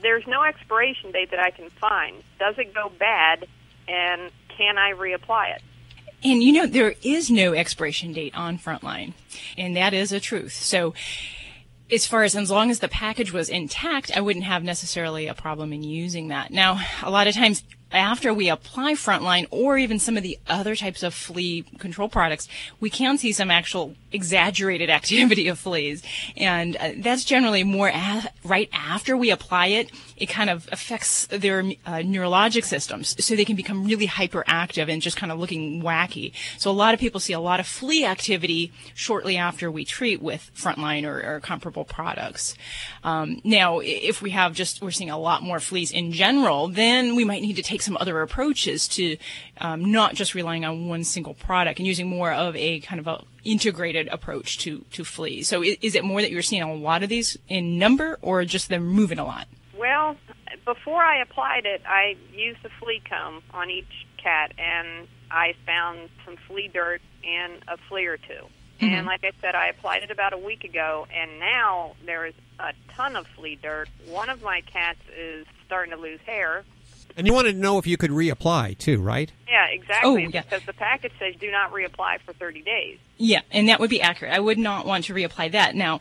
there's 0.01 0.25
no 0.28 0.43
expiration 0.43 1.11
date 1.11 1.32
that 1.32 1.39
I 1.39 1.51
can 1.51 1.69
find. 1.69 2.23
Does 2.39 2.55
it 2.57 2.73
go 2.73 2.91
bad, 2.99 3.47
and 3.88 4.32
can 4.55 4.78
I 4.78 4.93
reapply 4.93 5.55
it? 5.55 5.61
And 6.23 6.41
you 6.41 6.51
know, 6.51 6.65
there 6.65 6.95
is 7.03 7.30
no 7.30 7.53
expiration 7.53 8.13
date 8.13 8.36
on 8.36 8.57
Frontline, 8.57 9.13
and 9.57 9.75
that 9.78 9.93
is 9.93 10.11
a 10.11 10.19
truth. 10.19 10.53
So, 10.53 10.93
as 11.91 12.05
far 12.07 12.23
as 12.23 12.36
as 12.36 12.51
long 12.51 12.69
as 12.71 12.80
the 12.80 12.88
package 12.88 13.32
was 13.32 13.49
intact, 13.49 14.11
I 14.15 14.21
wouldn't 14.21 14.45
have 14.45 14.63
necessarily 14.63 15.28
a 15.28 15.34
problem 15.34 15.71
in 15.71 15.84
using 15.84 16.30
that. 16.30 16.51
Now, 16.51 16.80
a 17.03 17.11
lot 17.11 17.28
of 17.28 17.36
times 17.36 17.63
after 17.92 18.34
we 18.34 18.50
apply 18.50 18.94
frontline 18.94 19.48
or 19.52 19.78
even 19.78 20.00
some 20.00 20.18
of 20.18 20.24
the 20.24 20.38
other 20.48 20.76
types 20.76 21.04
of 21.04 21.14
flea 21.14 21.64
control 21.80 22.10
products, 22.10 22.48
we 22.80 22.90
can 22.90 23.18
see 23.18 23.32
some 23.32 23.50
actual 23.50 23.96
exaggerated 24.12 24.90
activity 25.00 25.48
of 25.48 25.60
fleas. 25.60 26.04
And 26.36 26.76
uh, 26.78 26.92
that's 26.98 27.24
generally 27.24 27.64
more 27.64 27.90
a- 27.90 28.32
right 28.44 28.70
after 28.74 29.16
we 29.16 29.32
apply 29.32 29.68
it. 29.68 29.92
It 30.16 30.28
kind 30.28 30.50
of 30.50 30.68
affects 30.72 31.28
their 31.28 31.60
uh, 31.60 32.02
neurologic 32.04 32.64
systems. 32.64 33.16
So 33.24 33.36
they 33.36 33.46
can 33.46 33.56
become 33.56 33.86
really 33.86 34.08
hyperactive 34.08 34.90
and 34.90 35.02
just 35.02 35.18
kind 35.18 35.32
of 35.32 35.40
looking 35.40 35.82
wacky. 35.82 36.34
So 36.58 36.72
a 36.72 36.74
lot 36.74 36.94
of 36.94 37.00
people 37.00 37.20
see 37.20 37.34
a 37.34 37.40
lot 37.40 37.60
of 37.60 37.68
flea 37.68 38.06
activity 38.06 38.72
shortly 38.94 39.38
after 39.38 39.70
we 39.72 39.86
treat 39.86 40.22
with 40.22 40.52
frontline 40.56 41.06
or, 41.06 41.36
or 41.36 41.40
comparable 41.40 41.86
products. 41.86 42.56
Um, 43.04 43.42
now, 43.44 43.80
if 43.80 44.22
we 44.22 44.32
have 44.32 44.54
just, 44.54 44.82
we're 44.82 44.92
seeing 44.92 45.10
a 45.10 45.20
lot 45.20 45.44
more 45.44 45.60
fleas 45.60 45.92
in 45.92 46.12
general, 46.12 46.68
then 46.68 47.16
we 47.16 47.24
might 47.24 47.42
need 47.42 47.56
to 47.58 47.62
take 47.62 47.76
some 47.82 47.97
other 47.99 48.21
approaches 48.21 48.88
to 48.89 49.17
um, 49.59 49.91
not 49.91 50.15
just 50.15 50.36
relying 50.36 50.65
on 50.65 50.88
one 50.88 51.03
single 51.03 51.34
product 51.34 51.80
and 51.80 51.88
using 51.88 52.07
more 52.07 52.32
of 52.32 52.55
a 52.55 52.80
kind 52.82 52.99
of 52.99 53.07
a 53.07 53.23
integrated 53.43 54.07
approach 54.09 54.57
to, 54.59 54.84
to 54.91 55.03
fleas. 55.03 55.47
So 55.47 55.63
is, 55.63 55.78
is 55.82 55.95
it 55.95 56.03
more 56.03 56.21
that 56.21 56.32
you're 56.32 56.41
seeing 56.41 56.63
a 56.63 56.73
lot 56.73 57.03
of 57.03 57.09
these 57.09 57.38
in 57.47 57.78
number 57.78 58.19
or 58.21 58.43
just 58.45 58.69
them 58.69 58.86
moving 58.86 59.19
a 59.19 59.25
lot? 59.25 59.47
Well, 59.78 60.17
before 60.65 61.01
I 61.01 61.21
applied 61.21 61.65
it, 61.65 61.82
I 61.88 62.17
used 62.34 62.61
the 62.63 62.69
flea 62.80 63.01
comb 63.07 63.41
on 63.53 63.69
each 63.69 64.05
cat, 64.17 64.51
and 64.57 65.07
I 65.32 65.53
found 65.65 66.09
some 66.25 66.36
flea 66.47 66.69
dirt 66.73 67.01
and 67.23 67.53
a 67.67 67.78
flea 67.88 68.07
or 68.07 68.17
2 68.17 68.23
Mm-hmm. 68.80 68.93
And 68.93 69.07
like 69.07 69.23
I 69.23 69.32
said, 69.41 69.55
I 69.55 69.67
applied 69.67 70.03
it 70.03 70.11
about 70.11 70.34
a 70.34 70.38
week 70.38 70.63
ago, 70.63 71.07
and 71.11 71.39
now 71.39 71.95
there 72.05 72.28
is 72.28 72.36
a 72.59 72.73
ton 72.93 73.15
of 73.15 73.25
flea 73.28 73.55
dirt. 73.55 73.89
One 74.05 74.30
of 74.30 74.43
my 74.43 74.61
cats 74.61 74.99
is 75.17 75.47
starting 75.65 75.91
to 75.95 75.99
lose 75.99 76.19
hair. 76.25 76.63
And 77.18 77.26
you 77.26 77.34
wanted 77.34 77.53
to 77.53 77.57
know 77.57 77.80
if 77.80 77.88
you 77.88 77.97
could 77.97 78.11
reapply 78.11 78.78
too, 78.78 79.01
right? 79.01 79.32
Yeah, 79.49 79.65
exactly. 79.72 80.09
Oh, 80.09 80.18
yeah. 80.18 80.43
Because 80.43 80.63
the 80.65 80.74
package 80.74 81.13
says 81.18 81.34
do 81.39 81.49
not 81.49 81.74
reapply 81.74 82.20
for 82.22 82.34
30 82.34 82.61
days. 82.61 82.99
Yeah, 83.18 83.41
and 83.51 83.70
that 83.70 83.80
would 83.80 83.89
be 83.89 83.99
accurate. 83.99 84.36
I 84.36 84.39
would 84.39 84.59
not 84.59 84.86
want 84.86 85.05
to 85.05 85.15
reapply 85.15 85.53
that. 85.53 85.74
Now, 85.74 85.99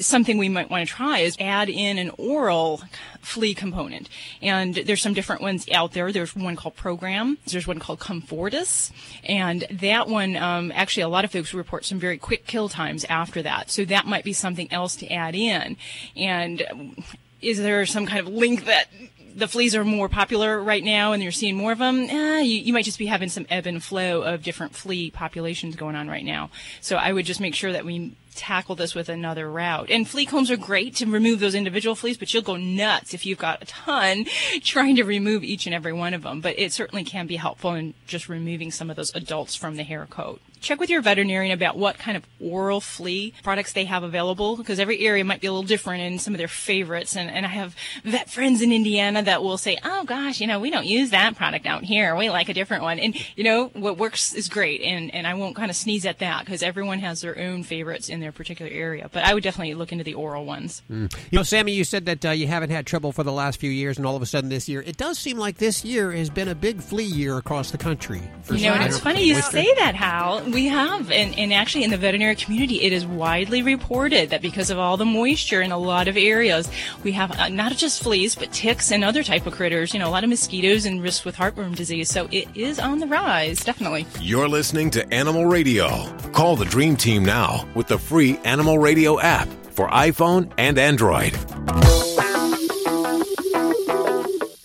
something 0.00 0.36
we 0.36 0.50
might 0.50 0.70
want 0.70 0.86
to 0.86 0.94
try 0.94 1.20
is 1.20 1.34
add 1.40 1.70
in 1.70 1.96
an 1.96 2.10
oral 2.18 2.82
flea 3.22 3.54
component. 3.54 4.10
And 4.42 4.74
there's 4.74 5.00
some 5.00 5.14
different 5.14 5.40
ones 5.40 5.66
out 5.72 5.92
there. 5.92 6.12
There's 6.12 6.36
one 6.36 6.56
called 6.56 6.76
Program. 6.76 7.38
There's 7.46 7.66
one 7.66 7.78
called 7.78 8.00
Comfortis. 8.00 8.92
And 9.24 9.64
that 9.70 10.08
one, 10.08 10.36
um, 10.36 10.70
actually, 10.74 11.04
a 11.04 11.08
lot 11.08 11.24
of 11.24 11.32
folks 11.32 11.54
report 11.54 11.86
some 11.86 11.98
very 11.98 12.18
quick 12.18 12.46
kill 12.46 12.68
times 12.68 13.06
after 13.08 13.40
that. 13.40 13.70
So 13.70 13.86
that 13.86 14.04
might 14.04 14.24
be 14.24 14.34
something 14.34 14.70
else 14.70 14.94
to 14.96 15.10
add 15.10 15.34
in. 15.34 15.78
And 16.16 17.02
is 17.40 17.56
there 17.56 17.86
some 17.86 18.04
kind 18.04 18.20
of 18.20 18.28
link 18.28 18.66
that 18.66 18.88
the 19.34 19.48
fleas 19.48 19.74
are 19.74 19.84
more 19.84 20.08
popular 20.08 20.62
right 20.62 20.82
now 20.82 21.12
and 21.12 21.22
you're 21.22 21.32
seeing 21.32 21.56
more 21.56 21.72
of 21.72 21.78
them, 21.78 22.08
eh, 22.08 22.40
you, 22.40 22.60
you 22.60 22.72
might 22.72 22.84
just 22.84 22.98
be 22.98 23.06
having 23.06 23.28
some 23.28 23.46
ebb 23.50 23.66
and 23.66 23.82
flow 23.82 24.22
of 24.22 24.42
different 24.42 24.74
flea 24.74 25.10
populations 25.10 25.76
going 25.76 25.96
on 25.96 26.08
right 26.08 26.24
now. 26.24 26.50
So 26.80 26.96
I 26.96 27.12
would 27.12 27.26
just 27.26 27.40
make 27.40 27.54
sure 27.54 27.72
that 27.72 27.84
we 27.84 28.16
tackle 28.34 28.74
this 28.74 28.94
with 28.94 29.08
another 29.08 29.50
route. 29.50 29.90
And 29.90 30.08
flea 30.08 30.26
combs 30.26 30.50
are 30.50 30.56
great 30.56 30.96
to 30.96 31.06
remove 31.06 31.40
those 31.40 31.54
individual 31.54 31.94
fleas, 31.94 32.16
but 32.16 32.32
you'll 32.32 32.42
go 32.42 32.56
nuts 32.56 33.14
if 33.14 33.26
you've 33.26 33.38
got 33.38 33.62
a 33.62 33.66
ton 33.66 34.26
trying 34.62 34.96
to 34.96 35.04
remove 35.04 35.44
each 35.44 35.66
and 35.66 35.74
every 35.74 35.92
one 35.92 36.14
of 36.14 36.22
them. 36.22 36.40
But 36.40 36.58
it 36.58 36.72
certainly 36.72 37.04
can 37.04 37.26
be 37.26 37.36
helpful 37.36 37.74
in 37.74 37.94
just 38.06 38.28
removing 38.28 38.70
some 38.70 38.90
of 38.90 38.96
those 38.96 39.14
adults 39.14 39.54
from 39.54 39.76
the 39.76 39.82
hair 39.82 40.06
coat. 40.06 40.40
Check 40.60 40.80
with 40.80 40.90
your 40.90 41.02
veterinarian 41.02 41.52
about 41.52 41.76
what 41.76 41.98
kind 41.98 42.16
of 42.16 42.24
oral 42.40 42.80
flea 42.80 43.32
products 43.42 43.72
they 43.72 43.84
have 43.84 44.02
available 44.02 44.56
because 44.56 44.78
every 44.78 45.00
area 45.00 45.24
might 45.24 45.40
be 45.40 45.46
a 45.46 45.52
little 45.52 45.66
different 45.66 46.02
in 46.02 46.18
some 46.18 46.34
of 46.34 46.38
their 46.38 46.48
favorites. 46.48 47.16
And, 47.16 47.30
and 47.30 47.46
I 47.46 47.50
have 47.50 47.74
vet 48.04 48.30
friends 48.30 48.62
in 48.62 48.72
Indiana 48.72 49.22
that 49.22 49.42
will 49.42 49.58
say, 49.58 49.78
oh 49.84 50.04
gosh, 50.04 50.40
you 50.40 50.46
know, 50.46 50.58
we 50.58 50.70
don't 50.70 50.86
use 50.86 51.10
that 51.10 51.36
product 51.36 51.66
out 51.66 51.82
here. 51.82 52.14
We 52.16 52.30
like 52.30 52.48
a 52.48 52.54
different 52.54 52.82
one. 52.82 52.98
And, 52.98 53.16
you 53.36 53.44
know, 53.44 53.68
what 53.74 53.98
works 53.98 54.34
is 54.34 54.48
great. 54.48 54.82
And, 54.82 55.14
and 55.14 55.26
I 55.26 55.34
won't 55.34 55.56
kind 55.56 55.70
of 55.70 55.76
sneeze 55.76 56.06
at 56.06 56.18
that 56.18 56.44
because 56.44 56.62
everyone 56.62 57.00
has 57.00 57.20
their 57.20 57.38
own 57.38 57.62
favorites 57.62 58.08
in 58.08 58.20
their 58.20 58.32
particular 58.32 58.70
area. 58.70 59.08
But 59.12 59.24
I 59.24 59.34
would 59.34 59.42
definitely 59.42 59.74
look 59.74 59.92
into 59.92 60.04
the 60.04 60.14
oral 60.14 60.44
ones. 60.44 60.82
Mm. 60.90 61.12
You 61.30 61.38
know, 61.38 61.42
Sammy, 61.42 61.72
you 61.72 61.84
said 61.84 62.06
that 62.06 62.24
uh, 62.24 62.30
you 62.30 62.46
haven't 62.46 62.70
had 62.70 62.86
trouble 62.86 63.12
for 63.12 63.22
the 63.22 63.32
last 63.32 63.60
few 63.60 63.70
years, 63.70 63.96
and 63.96 64.06
all 64.06 64.16
of 64.16 64.22
a 64.22 64.26
sudden 64.26 64.50
this 64.50 64.68
year, 64.68 64.82
it 64.82 64.96
does 64.96 65.18
seem 65.18 65.38
like 65.38 65.58
this 65.58 65.84
year 65.84 66.12
has 66.12 66.30
been 66.30 66.48
a 66.48 66.54
big 66.54 66.80
flea 66.80 67.04
year 67.04 67.36
across 67.38 67.70
the 67.70 67.78
country. 67.78 68.22
for 68.42 68.54
You 68.54 68.68
know, 68.68 68.74
and 68.74 68.84
it's 68.84 68.98
funny 68.98 69.24
you 69.24 69.40
say 69.40 69.72
that, 69.78 69.94
Hal. 69.94 70.49
We 70.52 70.66
have, 70.66 71.10
and, 71.12 71.38
and 71.38 71.52
actually 71.52 71.84
in 71.84 71.90
the 71.90 71.96
veterinary 71.96 72.34
community, 72.34 72.82
it 72.82 72.92
is 72.92 73.06
widely 73.06 73.62
reported 73.62 74.30
that 74.30 74.42
because 74.42 74.70
of 74.70 74.78
all 74.78 74.96
the 74.96 75.04
moisture 75.04 75.60
in 75.60 75.70
a 75.70 75.78
lot 75.78 76.08
of 76.08 76.16
areas, 76.16 76.68
we 77.04 77.12
have 77.12 77.30
uh, 77.38 77.48
not 77.48 77.76
just 77.76 78.02
fleas, 78.02 78.34
but 78.34 78.52
ticks 78.52 78.90
and 78.90 79.04
other 79.04 79.22
type 79.22 79.46
of 79.46 79.54
critters, 79.54 79.94
you 79.94 80.00
know, 80.00 80.08
a 80.08 80.10
lot 80.10 80.24
of 80.24 80.30
mosquitoes 80.30 80.86
and 80.86 81.02
risks 81.02 81.24
with 81.24 81.36
heartworm 81.36 81.76
disease. 81.76 82.08
So 82.10 82.28
it 82.32 82.48
is 82.56 82.80
on 82.80 82.98
the 82.98 83.06
rise, 83.06 83.62
definitely. 83.64 84.06
You're 84.20 84.48
listening 84.48 84.90
to 84.90 85.14
Animal 85.14 85.46
Radio. 85.46 85.88
Call 86.32 86.56
the 86.56 86.64
Dream 86.64 86.96
Team 86.96 87.24
now 87.24 87.68
with 87.74 87.86
the 87.86 87.98
free 87.98 88.38
Animal 88.44 88.78
Radio 88.78 89.20
app 89.20 89.48
for 89.70 89.88
iPhone 89.88 90.52
and 90.58 90.78
Android. 90.78 91.36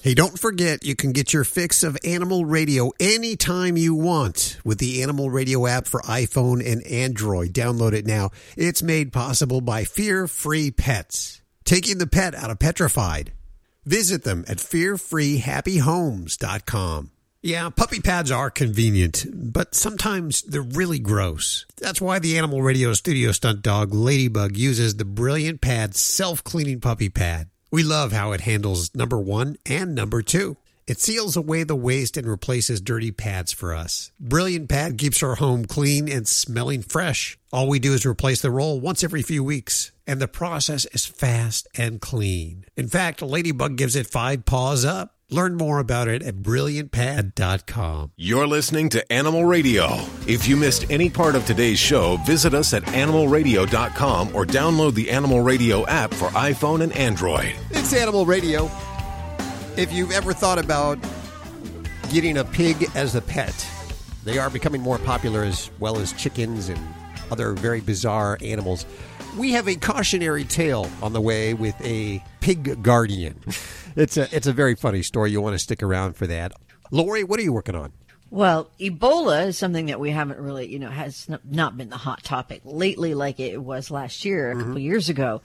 Hey, 0.06 0.14
don't 0.14 0.38
forget 0.38 0.86
you 0.86 0.96
can 0.96 1.14
get 1.14 1.34
your 1.34 1.44
fix 1.44 1.82
of 1.82 1.98
Animal 2.04 2.46
Radio 2.46 2.92
anytime 3.00 3.76
you 3.76 3.96
want 3.96 4.60
with 4.64 4.78
the 4.78 5.02
Animal 5.02 5.32
Radio 5.32 5.66
app 5.66 5.88
for 5.88 6.00
iPhone 6.02 6.64
and 6.64 6.86
Android. 6.86 7.54
Download 7.54 7.94
it 7.94 8.06
now. 8.06 8.30
It's 8.56 8.84
made 8.84 9.12
possible 9.12 9.62
by 9.62 9.84
Fear 9.84 10.28
Free 10.28 10.70
Pets, 10.70 11.42
taking 11.64 11.98
the 11.98 12.06
pet 12.06 12.36
out 12.36 12.52
of 12.52 12.60
petrified. 12.60 13.34
Visit 13.84 14.24
them 14.24 14.46
at 14.48 14.58
fearfreehappyhomes.com. 14.58 17.12
Yeah, 17.42 17.70
puppy 17.72 18.00
pads 18.00 18.30
are 18.30 18.52
convenient, 18.52 19.26
but 19.34 19.74
sometimes 19.74 20.44
they're 20.44 20.62
really 20.62 21.00
gross. 21.00 21.66
That's 21.78 22.00
why 22.00 22.20
the 22.20 22.38
Animal 22.38 22.62
Radio 22.62 22.94
studio 22.94 23.32
stunt 23.32 23.64
dog 23.64 23.92
Ladybug 23.92 24.56
uses 24.56 24.98
the 24.98 25.06
Brilliant 25.06 25.62
Pad 25.62 25.96
self 25.96 26.44
cleaning 26.44 26.80
puppy 26.80 27.10
pad. 27.10 27.50
We 27.76 27.84
love 27.84 28.14
how 28.14 28.32
it 28.32 28.40
handles 28.40 28.96
number 28.96 29.20
one 29.20 29.58
and 29.66 29.94
number 29.94 30.22
two. 30.22 30.56
It 30.88 31.02
seals 31.02 31.36
away 31.36 31.66
the 31.66 31.76
waste 31.76 32.16
and 32.16 32.26
replaces 32.26 32.80
dirty 32.80 33.12
pads 33.12 33.52
for 33.52 33.76
us. 33.76 34.14
Brilliant 34.18 34.70
Pad 34.70 34.98
keeps 34.98 35.22
our 35.22 35.36
home 35.36 35.66
clean 35.66 36.08
and 36.08 36.26
smelling 36.26 36.84
fresh. 36.84 37.38
All 37.52 37.68
we 37.68 37.80
do 37.80 37.94
is 37.94 38.06
replace 38.06 38.42
the 38.42 38.50
roll 38.50 38.80
once 38.80 39.04
every 39.04 39.24
few 39.24 39.44
weeks, 39.44 39.92
and 40.08 40.22
the 40.22 40.28
process 40.30 40.86
is 40.94 41.06
fast 41.06 41.68
and 41.78 42.00
clean. 42.00 42.64
In 42.78 42.88
fact, 42.88 43.22
Ladybug 43.22 43.76
gives 43.76 43.98
it 43.98 44.08
five 44.08 44.46
paws 44.46 44.86
up. 44.86 45.15
Learn 45.32 45.56
more 45.56 45.80
about 45.80 46.08
it 46.08 46.22
at 46.22 46.36
brilliantpad.com. 46.44 48.12
You're 48.16 48.46
listening 48.46 48.90
to 48.90 49.12
Animal 49.12 49.44
Radio. 49.44 49.88
If 50.28 50.48
you 50.48 50.56
missed 50.56 50.86
any 50.92 51.10
part 51.10 51.34
of 51.34 51.48
today's 51.48 51.80
show, 51.80 52.18
visit 52.18 52.54
us 52.54 52.76
at 52.76 52.84
animalradio.com 52.84 54.36
or 54.36 54.46
download 54.46 54.94
the 54.94 55.10
Animal 55.10 55.42
Radio 55.42 55.84
app 55.88 56.14
for 56.14 56.28
iPhone 56.30 56.84
and 56.84 56.94
Android. 56.94 57.56
It's 57.72 57.92
Animal 57.92 58.28
Radio. 58.28 58.70
If 59.78 59.92
you've 59.92 60.12
ever 60.12 60.32
thought 60.32 60.60
about 60.60 61.00
getting 62.12 62.38
a 62.38 62.46
pig 62.46 62.86
as 62.94 63.16
a 63.16 63.22
pet, 63.22 63.68
they 64.26 64.38
are 64.38 64.52
becoming 64.52 64.82
more 64.82 65.00
popular 65.00 65.44
as 65.44 65.72
well 65.80 65.98
as 65.98 66.14
chickens 66.14 66.70
and 66.70 66.80
other 67.32 67.54
very 67.54 67.82
bizarre 67.82 68.38
animals. 68.44 68.86
We 69.40 69.54
have 69.54 69.68
a 69.68 69.76
cautionary 69.76 70.44
tale 70.44 70.88
on 71.02 71.14
the 71.14 71.22
way 71.22 71.56
with 71.56 71.76
a 71.84 72.24
pig 72.42 72.84
guardian. 72.84 73.42
It's 73.96 74.18
a 74.18 74.36
it's 74.36 74.48
a 74.48 74.54
very 74.54 74.76
funny 74.76 75.02
story. 75.02 75.32
You'll 75.32 75.44
want 75.44 75.56
to 75.56 75.60
stick 75.60 75.82
around 75.82 76.16
for 76.16 76.28
that. 76.28 76.52
Lori, 76.92 77.24
what 77.24 77.40
are 77.40 77.44
you 77.44 77.54
working 77.54 77.76
on? 77.76 77.94
Well, 78.32 78.70
Ebola 78.80 79.48
is 79.48 79.58
something 79.58 79.86
that 79.86 80.00
we 80.00 80.12
haven't 80.12 80.40
really, 80.40 80.68
you 80.68 80.80
know, 80.80 80.90
has 80.90 81.30
not 81.46 81.78
been 81.78 81.90
the 81.90 81.98
hot 81.98 82.24
topic 82.24 82.62
lately 82.66 83.14
like 83.14 83.40
it 83.40 83.62
was 83.62 83.92
last 83.92 84.26
year, 84.26 84.52
a 84.52 84.56
couple 84.56 84.72
mm-hmm. 84.72 84.80
years 84.80 85.08
ago. 85.10 85.42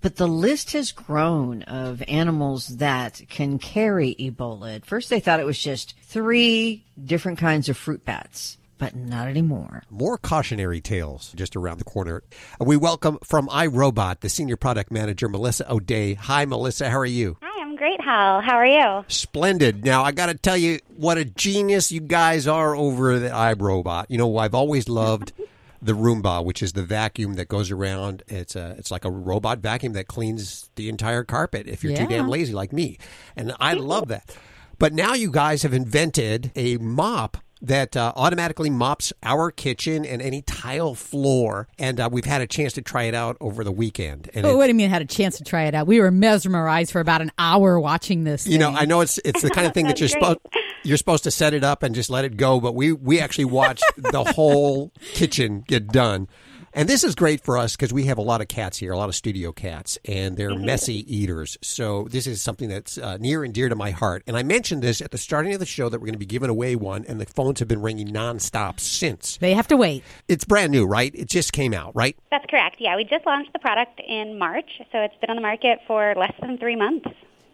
But 0.00 0.16
the 0.16 0.26
list 0.26 0.72
has 0.72 0.92
grown 0.92 1.62
of 1.62 2.02
animals 2.08 2.68
that 2.76 3.22
can 3.30 3.58
carry 3.58 4.14
Ebola. 4.16 4.74
At 4.74 4.84
first, 4.84 5.10
they 5.10 5.20
thought 5.20 5.40
it 5.40 5.46
was 5.46 5.58
just 5.58 5.94
three 6.02 6.84
different 7.02 7.38
kinds 7.38 7.68
of 7.68 7.76
fruit 7.78 8.04
bats, 8.04 8.58
but 8.78 8.96
not 8.96 9.28
anymore. 9.28 9.84
More 9.88 10.18
cautionary 10.18 10.80
tales 10.80 11.32
just 11.36 11.56
around 11.56 11.78
the 11.78 11.84
corner. 11.84 12.24
We 12.60 12.76
welcome 12.76 13.18
from 13.24 13.48
iRobot 13.48 14.20
the 14.20 14.28
senior 14.28 14.56
product 14.56 14.90
manager 14.90 15.28
Melissa 15.28 15.72
O'Dea. 15.72 16.14
Hi, 16.14 16.44
Melissa. 16.44 16.90
How 16.90 16.98
are 16.98 17.06
you? 17.06 17.38
Hi, 17.40 17.48
I'm 17.48 17.53
great, 17.84 18.00
Hal. 18.00 18.40
How 18.40 18.54
are 18.54 18.66
you? 18.66 19.04
Splendid. 19.08 19.84
Now, 19.84 20.04
I 20.04 20.12
got 20.12 20.26
to 20.26 20.34
tell 20.34 20.56
you 20.56 20.78
what 20.96 21.18
a 21.18 21.24
genius 21.26 21.92
you 21.92 22.00
guys 22.00 22.48
are 22.48 22.74
over 22.74 23.12
at 23.12 23.30
iRobot. 23.30 24.06
You 24.08 24.16
know, 24.16 24.38
I've 24.38 24.54
always 24.54 24.88
loved 24.88 25.34
the 25.82 25.92
Roomba, 25.92 26.42
which 26.42 26.62
is 26.62 26.72
the 26.72 26.82
vacuum 26.82 27.34
that 27.34 27.48
goes 27.48 27.70
around. 27.70 28.22
It's 28.26 28.56
a, 28.56 28.74
it's 28.78 28.90
like 28.90 29.04
a 29.04 29.10
robot 29.10 29.58
vacuum 29.58 29.92
that 29.92 30.08
cleans 30.08 30.70
the 30.76 30.88
entire 30.88 31.24
carpet 31.24 31.68
if 31.68 31.84
you're 31.84 31.94
too 31.94 32.06
damn 32.06 32.26
lazy 32.26 32.54
like 32.54 32.72
me. 32.72 32.96
And 33.36 33.52
I 33.60 33.74
love 33.74 34.08
that. 34.08 34.34
But 34.78 34.94
now 34.94 35.12
you 35.12 35.30
guys 35.30 35.62
have 35.62 35.74
invented 35.74 36.52
a 36.56 36.78
mop 36.78 37.36
that 37.66 37.96
uh, 37.96 38.12
automatically 38.16 38.70
mops 38.70 39.12
our 39.22 39.50
kitchen 39.50 40.04
and 40.04 40.20
any 40.22 40.42
tile 40.42 40.94
floor. 40.94 41.68
And 41.78 41.98
uh, 42.00 42.08
we've 42.12 42.24
had 42.24 42.40
a 42.40 42.46
chance 42.46 42.72
to 42.74 42.82
try 42.82 43.04
it 43.04 43.14
out 43.14 43.36
over 43.40 43.64
the 43.64 43.72
weekend. 43.72 44.30
And 44.34 44.46
Oh, 44.46 44.56
what 44.56 44.64
do 44.66 44.68
you 44.68 44.74
mean 44.74 44.90
had 44.90 45.02
a 45.02 45.06
chance 45.06 45.38
to 45.38 45.44
try 45.44 45.64
it 45.64 45.74
out? 45.74 45.86
We 45.86 46.00
were 46.00 46.10
mesmerized 46.10 46.92
for 46.92 47.00
about 47.00 47.22
an 47.22 47.32
hour 47.38 47.78
watching 47.80 48.24
this. 48.24 48.46
you 48.46 48.58
know. 48.58 48.70
I 48.70 48.84
know 48.84 49.00
it's 49.00 49.18
it's 49.24 49.42
the 49.42 49.50
kind 49.50 49.66
of 49.66 49.74
thing 49.74 49.86
that 49.86 49.98
you're 50.00 50.08
supposed 50.08 50.38
you're 50.82 50.96
supposed 50.98 51.24
to 51.24 51.30
set 51.30 51.54
it 51.54 51.64
up 51.64 51.82
and 51.82 51.94
just 51.94 52.10
let 52.10 52.24
it 52.24 52.36
go, 52.36 52.60
but 52.60 52.74
we 52.74 52.92
we 52.92 53.20
actually 53.20 53.46
watched 53.46 53.84
the 53.96 54.24
whole 54.24 54.92
kitchen 55.14 55.64
get 55.66 55.88
done. 55.88 56.28
And 56.76 56.88
this 56.88 57.04
is 57.04 57.14
great 57.14 57.44
for 57.44 57.56
us 57.56 57.76
because 57.76 57.92
we 57.92 58.06
have 58.06 58.18
a 58.18 58.22
lot 58.22 58.40
of 58.40 58.48
cats 58.48 58.78
here, 58.78 58.90
a 58.90 58.96
lot 58.96 59.08
of 59.08 59.14
studio 59.14 59.52
cats, 59.52 59.96
and 60.06 60.36
they're 60.36 60.56
messy 60.56 61.04
eaters. 61.06 61.56
So 61.62 62.08
this 62.10 62.26
is 62.26 62.42
something 62.42 62.68
that's 62.68 62.98
uh, 62.98 63.16
near 63.18 63.44
and 63.44 63.54
dear 63.54 63.68
to 63.68 63.76
my 63.76 63.92
heart. 63.92 64.24
And 64.26 64.36
I 64.36 64.42
mentioned 64.42 64.82
this 64.82 65.00
at 65.00 65.12
the 65.12 65.18
starting 65.18 65.54
of 65.54 65.60
the 65.60 65.66
show 65.66 65.88
that 65.88 66.00
we're 66.00 66.06
going 66.06 66.14
to 66.14 66.18
be 66.18 66.26
giving 66.26 66.50
away 66.50 66.74
one, 66.74 67.04
and 67.04 67.20
the 67.20 67.26
phones 67.26 67.60
have 67.60 67.68
been 67.68 67.80
ringing 67.80 68.08
nonstop 68.08 68.80
since. 68.80 69.36
They 69.36 69.54
have 69.54 69.68
to 69.68 69.76
wait. 69.76 70.02
It's 70.26 70.44
brand 70.44 70.72
new, 70.72 70.84
right? 70.84 71.14
It 71.14 71.28
just 71.28 71.52
came 71.52 71.72
out, 71.72 71.94
right? 71.94 72.16
That's 72.32 72.46
correct. 72.50 72.78
Yeah, 72.80 72.96
we 72.96 73.04
just 73.04 73.24
launched 73.24 73.52
the 73.52 73.60
product 73.60 74.00
in 74.04 74.36
March, 74.36 74.68
so 74.90 74.98
it's 74.98 75.14
been 75.20 75.30
on 75.30 75.36
the 75.36 75.42
market 75.42 75.78
for 75.86 76.14
less 76.16 76.34
than 76.40 76.58
three 76.58 76.74
months. 76.74 77.06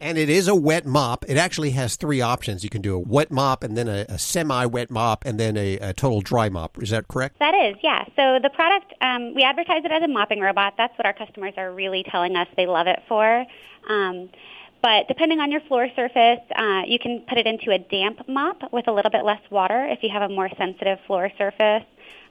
And 0.03 0.17
it 0.17 0.31
is 0.31 0.49
a 0.49 0.55
wet 0.55 0.87
mop. 0.87 1.27
It 1.29 1.37
actually 1.37 1.73
has 1.73 1.97
three 1.97 2.23
options. 2.23 2.65
You 2.65 2.71
can 2.71 2.81
do 2.81 2.95
a 2.95 2.99
wet 2.99 3.31
mop, 3.31 3.63
and 3.63 3.77
then 3.77 3.87
a, 3.87 4.07
a 4.09 4.19
semi-wet 4.19 4.91
mop, 4.91 5.27
and 5.27 5.39
then 5.39 5.59
a, 5.59 5.77
a 5.79 5.93
total 5.93 6.23
dry 6.23 6.49
mop. 6.49 6.83
Is 6.83 6.89
that 6.89 7.07
correct? 7.07 7.39
That 7.39 7.55
is, 7.55 7.77
yeah. 7.83 8.05
So 8.17 8.39
the 8.43 8.49
product, 8.49 8.95
um, 9.03 9.35
we 9.35 9.43
advertise 9.43 9.85
it 9.85 9.93
as 9.93 10.03
a 10.03 10.09
mopping 10.09 10.41
robot. 10.41 10.75
That's 10.79 10.97
what 10.97 11.05
our 11.05 11.13
customers 11.13 11.53
are 11.59 11.71
really 11.71 12.03
telling 12.11 12.35
us 12.35 12.49
they 12.57 12.67
love 12.67 12.87
it 12.87 13.03
for. 13.09 13.45
Um, 13.91 14.31
but 14.83 15.07
depending 15.09 15.41
on 15.41 15.51
your 15.51 15.61
floor 15.61 15.89
surface, 15.95 16.41
uh, 16.57 16.83
you 16.87 16.99
can 16.99 17.23
put 17.29 17.37
it 17.37 17.47
into 17.47 17.71
a 17.71 17.79
damp 17.79 18.27
mop 18.27 18.73
with 18.73 18.89
a 18.89 18.93
little 18.93 19.11
bit 19.11 19.25
less 19.27 19.43
water 19.51 19.87
if 19.91 20.03
you 20.03 20.09
have 20.11 20.23
a 20.23 20.33
more 20.33 20.49
sensitive 20.57 20.99
floor 21.07 21.31
surface, 21.37 21.85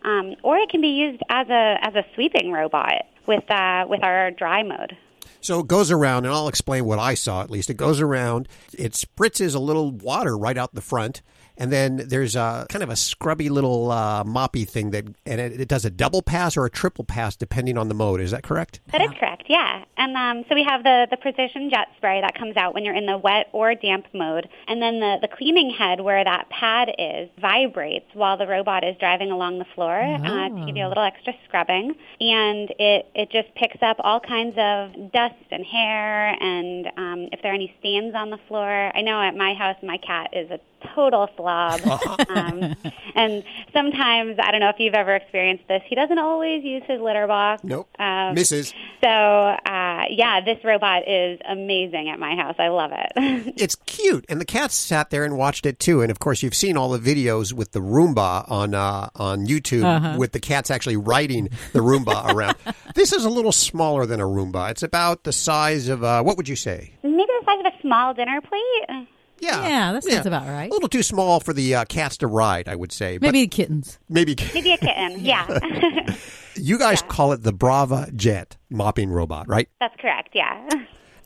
um, 0.03 0.35
or 0.41 0.57
it 0.57 0.69
can 0.69 0.81
be 0.81 0.87
used 0.87 1.21
as 1.29 1.47
a 1.49 1.77
as 1.81 1.93
a 1.93 2.03
sweeping 2.15 2.51
robot 2.51 3.05
with 3.27 3.49
uh, 3.51 3.85
with 3.87 4.03
our 4.03 4.31
dry 4.31 4.63
mode. 4.63 4.97
So 5.41 5.59
it 5.59 5.67
goes 5.67 5.89
around, 5.89 6.25
and 6.25 6.33
I'll 6.33 6.47
explain 6.47 6.85
what 6.85 6.99
I 6.99 7.13
saw 7.13 7.41
at 7.41 7.49
least. 7.49 7.69
It 7.69 7.77
goes 7.77 8.01
around, 8.01 8.47
it 8.73 8.93
spritzes 8.93 9.55
a 9.55 9.59
little 9.59 9.91
water 9.91 10.37
right 10.37 10.57
out 10.57 10.75
the 10.75 10.81
front, 10.81 11.21
and 11.59 11.71
then 11.71 11.97
there's 12.07 12.35
a 12.37 12.65
kind 12.69 12.81
of 12.81 12.89
a 12.89 12.95
scrubby 12.95 13.49
little 13.49 13.91
uh, 13.91 14.23
moppy 14.23 14.67
thing 14.67 14.91
that, 14.91 15.05
and 15.25 15.41
it, 15.41 15.61
it 15.61 15.67
does 15.67 15.83
a 15.83 15.89
double 15.89 16.21
pass 16.21 16.55
or 16.55 16.65
a 16.65 16.69
triple 16.69 17.03
pass 17.03 17.35
depending 17.35 17.77
on 17.77 17.89
the 17.89 17.93
mode. 17.93 18.21
Is 18.21 18.31
that 18.31 18.43
correct? 18.43 18.79
That 18.93 19.01
is 19.01 19.11
correct, 19.19 19.43
yeah. 19.49 19.83
And 19.97 20.15
um, 20.15 20.45
so 20.47 20.55
we 20.55 20.63
have 20.63 20.83
the, 20.83 21.07
the 21.11 21.17
precision 21.17 21.69
jet 21.69 21.89
spray 21.97 22.21
that 22.21 22.33
comes 22.35 22.55
out 22.55 22.73
when 22.73 22.85
you're 22.85 22.95
in 22.95 23.05
the 23.05 23.17
wet 23.17 23.47
or 23.51 23.75
damp 23.75 24.05
mode. 24.13 24.47
And 24.69 24.81
then 24.81 25.01
the, 25.01 25.17
the 25.21 25.27
cleaning 25.27 25.69
head 25.69 25.99
where 25.99 26.23
that 26.23 26.49
pad 26.49 26.89
is 26.97 27.29
vibrates 27.39 28.07
while 28.13 28.37
the 28.37 28.47
robot 28.47 28.85
is 28.85 28.95
driving 28.97 29.29
along 29.29 29.59
the 29.59 29.65
floor 29.75 29.99
uh, 29.99 30.49
to 30.49 30.63
give 30.65 30.77
you 30.77 30.85
a 30.85 30.89
little 30.89 31.03
extra 31.03 31.33
scrubbing. 31.45 31.93
And 32.21 32.73
it, 32.79 33.07
it 33.13 33.29
just 33.31 33.53
picks 33.55 33.81
up 33.81 33.97
all 33.99 34.21
kinds 34.21 34.55
of 34.57 35.11
dust 35.11 35.35
and 35.51 35.65
hair 35.65 36.41
and 36.41 36.87
um, 36.95 37.29
if 37.33 37.41
there 37.41 37.51
are 37.51 37.55
any 37.55 37.75
stains 37.79 38.15
on 38.15 38.29
the 38.29 38.39
floor. 38.47 38.91
I 38.95 39.01
know 39.01 39.21
at 39.21 39.35
my 39.35 39.53
house 39.53 39.75
my 39.83 39.97
cat 39.97 40.29
is 40.31 40.49
a 40.49 40.59
total 40.95 41.27
slob. 41.49 42.29
um, 42.29 42.75
and 43.15 43.43
sometimes, 43.73 44.37
I 44.39 44.51
don't 44.51 44.59
know 44.59 44.69
if 44.69 44.79
you've 44.79 44.93
ever 44.93 45.15
experienced 45.15 45.67
this, 45.67 45.81
he 45.87 45.95
doesn't 45.95 46.17
always 46.19 46.63
use 46.63 46.83
his 46.87 47.01
litter 47.01 47.27
box. 47.27 47.63
Nope. 47.63 47.89
Um, 47.99 48.35
Misses. 48.35 48.73
So, 49.01 49.07
uh, 49.09 50.03
yeah, 50.09 50.41
this 50.43 50.57
robot 50.63 51.07
is 51.07 51.39
amazing 51.47 52.09
at 52.09 52.19
my 52.19 52.35
house. 52.35 52.55
I 52.59 52.67
love 52.69 52.91
it. 52.93 53.55
It's 53.59 53.75
cute, 53.85 54.25
and 54.29 54.39
the 54.39 54.45
cats 54.45 54.75
sat 54.75 55.09
there 55.09 55.23
and 55.25 55.37
watched 55.37 55.65
it 55.65 55.79
too. 55.79 56.01
And 56.01 56.11
of 56.11 56.19
course, 56.19 56.41
you've 56.43 56.53
seen 56.55 56.77
all 56.77 56.89
the 56.89 56.99
videos 56.99 57.51
with 57.51 57.71
the 57.71 57.79
Roomba 57.79 58.49
on 58.49 58.73
uh, 58.73 59.09
on 59.15 59.47
YouTube 59.47 59.83
Uh-huh. 59.83 60.15
with 60.17 60.31
the 60.31 60.39
cats 60.39 60.69
actually 60.71 60.95
riding 60.97 61.49
the 61.73 61.79
Roomba 61.79 62.33
around. 62.33 62.55
This 62.95 63.11
is 63.11 63.25
a 63.25 63.29
little 63.29 63.51
smaller 63.51 64.05
than 64.05 64.19
a 64.19 64.25
Roomba. 64.25 64.71
It's 64.71 64.83
about 64.83 65.23
the 65.23 65.31
size 65.33 65.87
of 65.89 66.03
uh, 66.03 66.21
what 66.23 66.37
would 66.37 66.47
you 66.47 66.55
say? 66.55 66.93
Maybe 67.03 67.15
the 67.25 67.43
size 67.45 67.59
of 67.59 67.65
a 67.73 67.81
small 67.81 68.13
dinner 68.13 68.39
plate. 68.41 69.07
Yeah, 69.41 69.67
Yeah, 69.67 69.91
that 69.93 70.03
sounds 70.03 70.25
about 70.25 70.47
right. 70.47 70.69
A 70.69 70.73
little 70.73 70.89
too 70.89 71.03
small 71.03 71.39
for 71.39 71.53
the 71.53 71.75
uh, 71.75 71.85
cats 71.85 72.17
to 72.17 72.27
ride, 72.27 72.67
I 72.67 72.75
would 72.75 72.91
say. 72.91 73.17
But 73.17 73.27
Maybe 73.33 73.47
kittens. 73.47 73.99
maybe 74.09 74.35
Maybe 74.53 74.73
a 74.73 74.77
kitten. 74.79 75.23
Yeah. 75.23 76.15
you 76.55 76.77
guys 76.77 77.01
call 77.03 77.31
it 77.31 77.43
the 77.43 77.53
Braava 77.53 78.13
Jet 78.15 78.57
mopping 78.69 79.09
robot, 79.09 79.47
right? 79.47 79.69
That's 79.79 79.95
correct. 79.99 80.29
Yeah. 80.33 80.67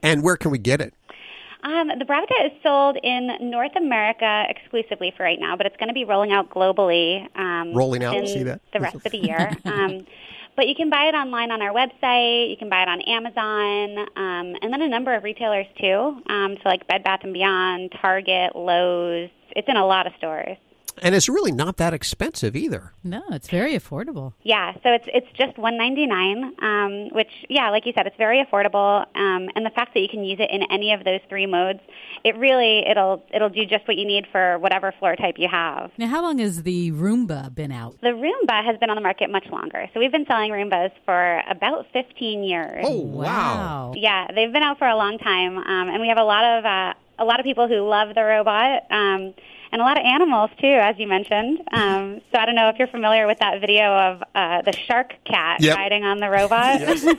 And 0.05 0.21
where 0.21 0.35
can 0.35 0.51
we 0.51 0.57
get 0.57 0.81
it? 0.81 0.93
Um, 1.63 1.87
the 1.97 2.03
Bravita 2.03 2.45
is 2.47 2.51
sold 2.61 2.97
in 3.01 3.29
North 3.49 3.71
America 3.77 4.43
exclusively 4.49 5.13
for 5.15 5.23
right 5.23 5.39
now, 5.39 5.55
but 5.55 5.65
it's 5.65 5.77
going 5.77 5.87
to 5.87 5.93
be 5.93 6.03
rolling 6.03 6.33
out 6.33 6.49
globally. 6.49 7.25
Um, 7.39 7.73
Rolling 7.73 8.03
out, 8.03 8.17
in 8.17 8.27
see 8.27 8.43
that? 8.43 8.59
the 8.73 8.81
rest 8.81 8.95
of 8.97 9.03
the 9.03 9.17
year. 9.17 9.49
um, 9.63 10.05
but 10.55 10.67
you 10.67 10.75
can 10.75 10.89
buy 10.89 11.05
it 11.05 11.15
online 11.15 11.51
on 11.51 11.61
our 11.61 11.73
website. 11.73 12.49
You 12.49 12.57
can 12.57 12.69
buy 12.69 12.83
it 12.83 12.89
on 12.89 13.01
Amazon, 13.01 14.07
um, 14.15 14.55
and 14.61 14.71
then 14.71 14.81
a 14.81 14.89
number 14.89 15.13
of 15.13 15.23
retailers 15.23 15.67
too. 15.79 16.21
Um, 16.27 16.55
so 16.61 16.69
like 16.69 16.87
Bed 16.87 17.03
Bath 17.03 17.21
and 17.23 17.33
Beyond, 17.33 17.93
Target, 18.01 18.55
Lowe's. 18.55 19.29
It's 19.55 19.67
in 19.67 19.77
a 19.77 19.85
lot 19.85 20.07
of 20.07 20.13
stores. 20.17 20.57
And 21.01 21.15
it's 21.15 21.27
really 21.27 21.51
not 21.51 21.77
that 21.77 21.93
expensive 21.93 22.55
either. 22.55 22.93
No, 23.03 23.23
it's 23.31 23.49
very 23.49 23.73
affordable. 23.73 24.33
Yeah, 24.43 24.73
so 24.73 24.91
it's 24.91 25.05
it's 25.07 25.27
just 25.37 25.57
one 25.57 25.77
ninety 25.77 26.05
nine, 26.05 26.53
um, 26.61 27.09
which 27.09 27.31
yeah, 27.49 27.69
like 27.69 27.85
you 27.85 27.93
said, 27.95 28.07
it's 28.07 28.17
very 28.17 28.43
affordable. 28.43 29.05
Um, 29.15 29.49
and 29.55 29.65
the 29.65 29.71
fact 29.71 29.93
that 29.93 30.01
you 30.01 30.07
can 30.07 30.23
use 30.23 30.39
it 30.39 30.49
in 30.51 30.63
any 30.71 30.93
of 30.93 31.03
those 31.03 31.19
three 31.29 31.45
modes, 31.45 31.79
it 32.23 32.37
really 32.37 32.85
it'll 32.87 33.23
it'll 33.33 33.49
do 33.49 33.65
just 33.65 33.87
what 33.87 33.97
you 33.97 34.05
need 34.05 34.27
for 34.31 34.59
whatever 34.59 34.93
floor 34.99 35.15
type 35.15 35.35
you 35.37 35.47
have. 35.49 35.91
Now, 35.97 36.07
how 36.07 36.21
long 36.21 36.37
has 36.39 36.63
the 36.63 36.91
Roomba 36.91 37.53
been 37.53 37.71
out? 37.71 37.99
The 38.01 38.09
Roomba 38.09 38.63
has 38.63 38.77
been 38.77 38.89
on 38.89 38.95
the 38.95 39.01
market 39.01 39.29
much 39.29 39.47
longer, 39.51 39.89
so 39.93 39.99
we've 39.99 40.11
been 40.11 40.25
selling 40.25 40.51
Roombas 40.51 40.91
for 41.05 41.41
about 41.49 41.87
fifteen 41.91 42.43
years. 42.43 42.85
Oh 42.87 42.99
wow! 43.01 43.93
Yeah, 43.95 44.27
they've 44.33 44.53
been 44.53 44.63
out 44.63 44.77
for 44.77 44.87
a 44.87 44.95
long 44.95 45.17
time, 45.17 45.57
um, 45.57 45.89
and 45.89 46.01
we 46.01 46.07
have 46.09 46.17
a 46.17 46.23
lot 46.23 46.43
of 46.43 46.65
uh, 46.65 46.93
a 47.19 47.25
lot 47.25 47.39
of 47.39 47.43
people 47.43 47.67
who 47.67 47.87
love 47.87 48.15
the 48.15 48.23
robot, 48.23 48.83
um, 48.91 49.33
and 49.73 49.81
a 49.81 49.83
lot 49.83 49.97
of 49.99 50.05
animals 50.05 50.51
too, 50.61 50.67
as 50.67 50.95
you 50.97 51.07
mentioned. 51.07 51.59
Um, 51.73 52.21
so 52.31 52.39
I 52.39 52.45
don't 52.45 52.55
know 52.55 52.69
if 52.69 52.77
you're 52.79 52.87
familiar 52.87 53.27
with 53.27 53.39
that 53.39 53.59
video 53.59 53.83
of 53.91 54.23
uh, 54.33 54.61
the 54.61 54.71
shark 54.87 55.13
cat 55.25 55.59
Yep. 55.61 55.75
riding 55.75 56.05
on 56.05 56.19
the 56.19 56.29
robot. 56.29 56.79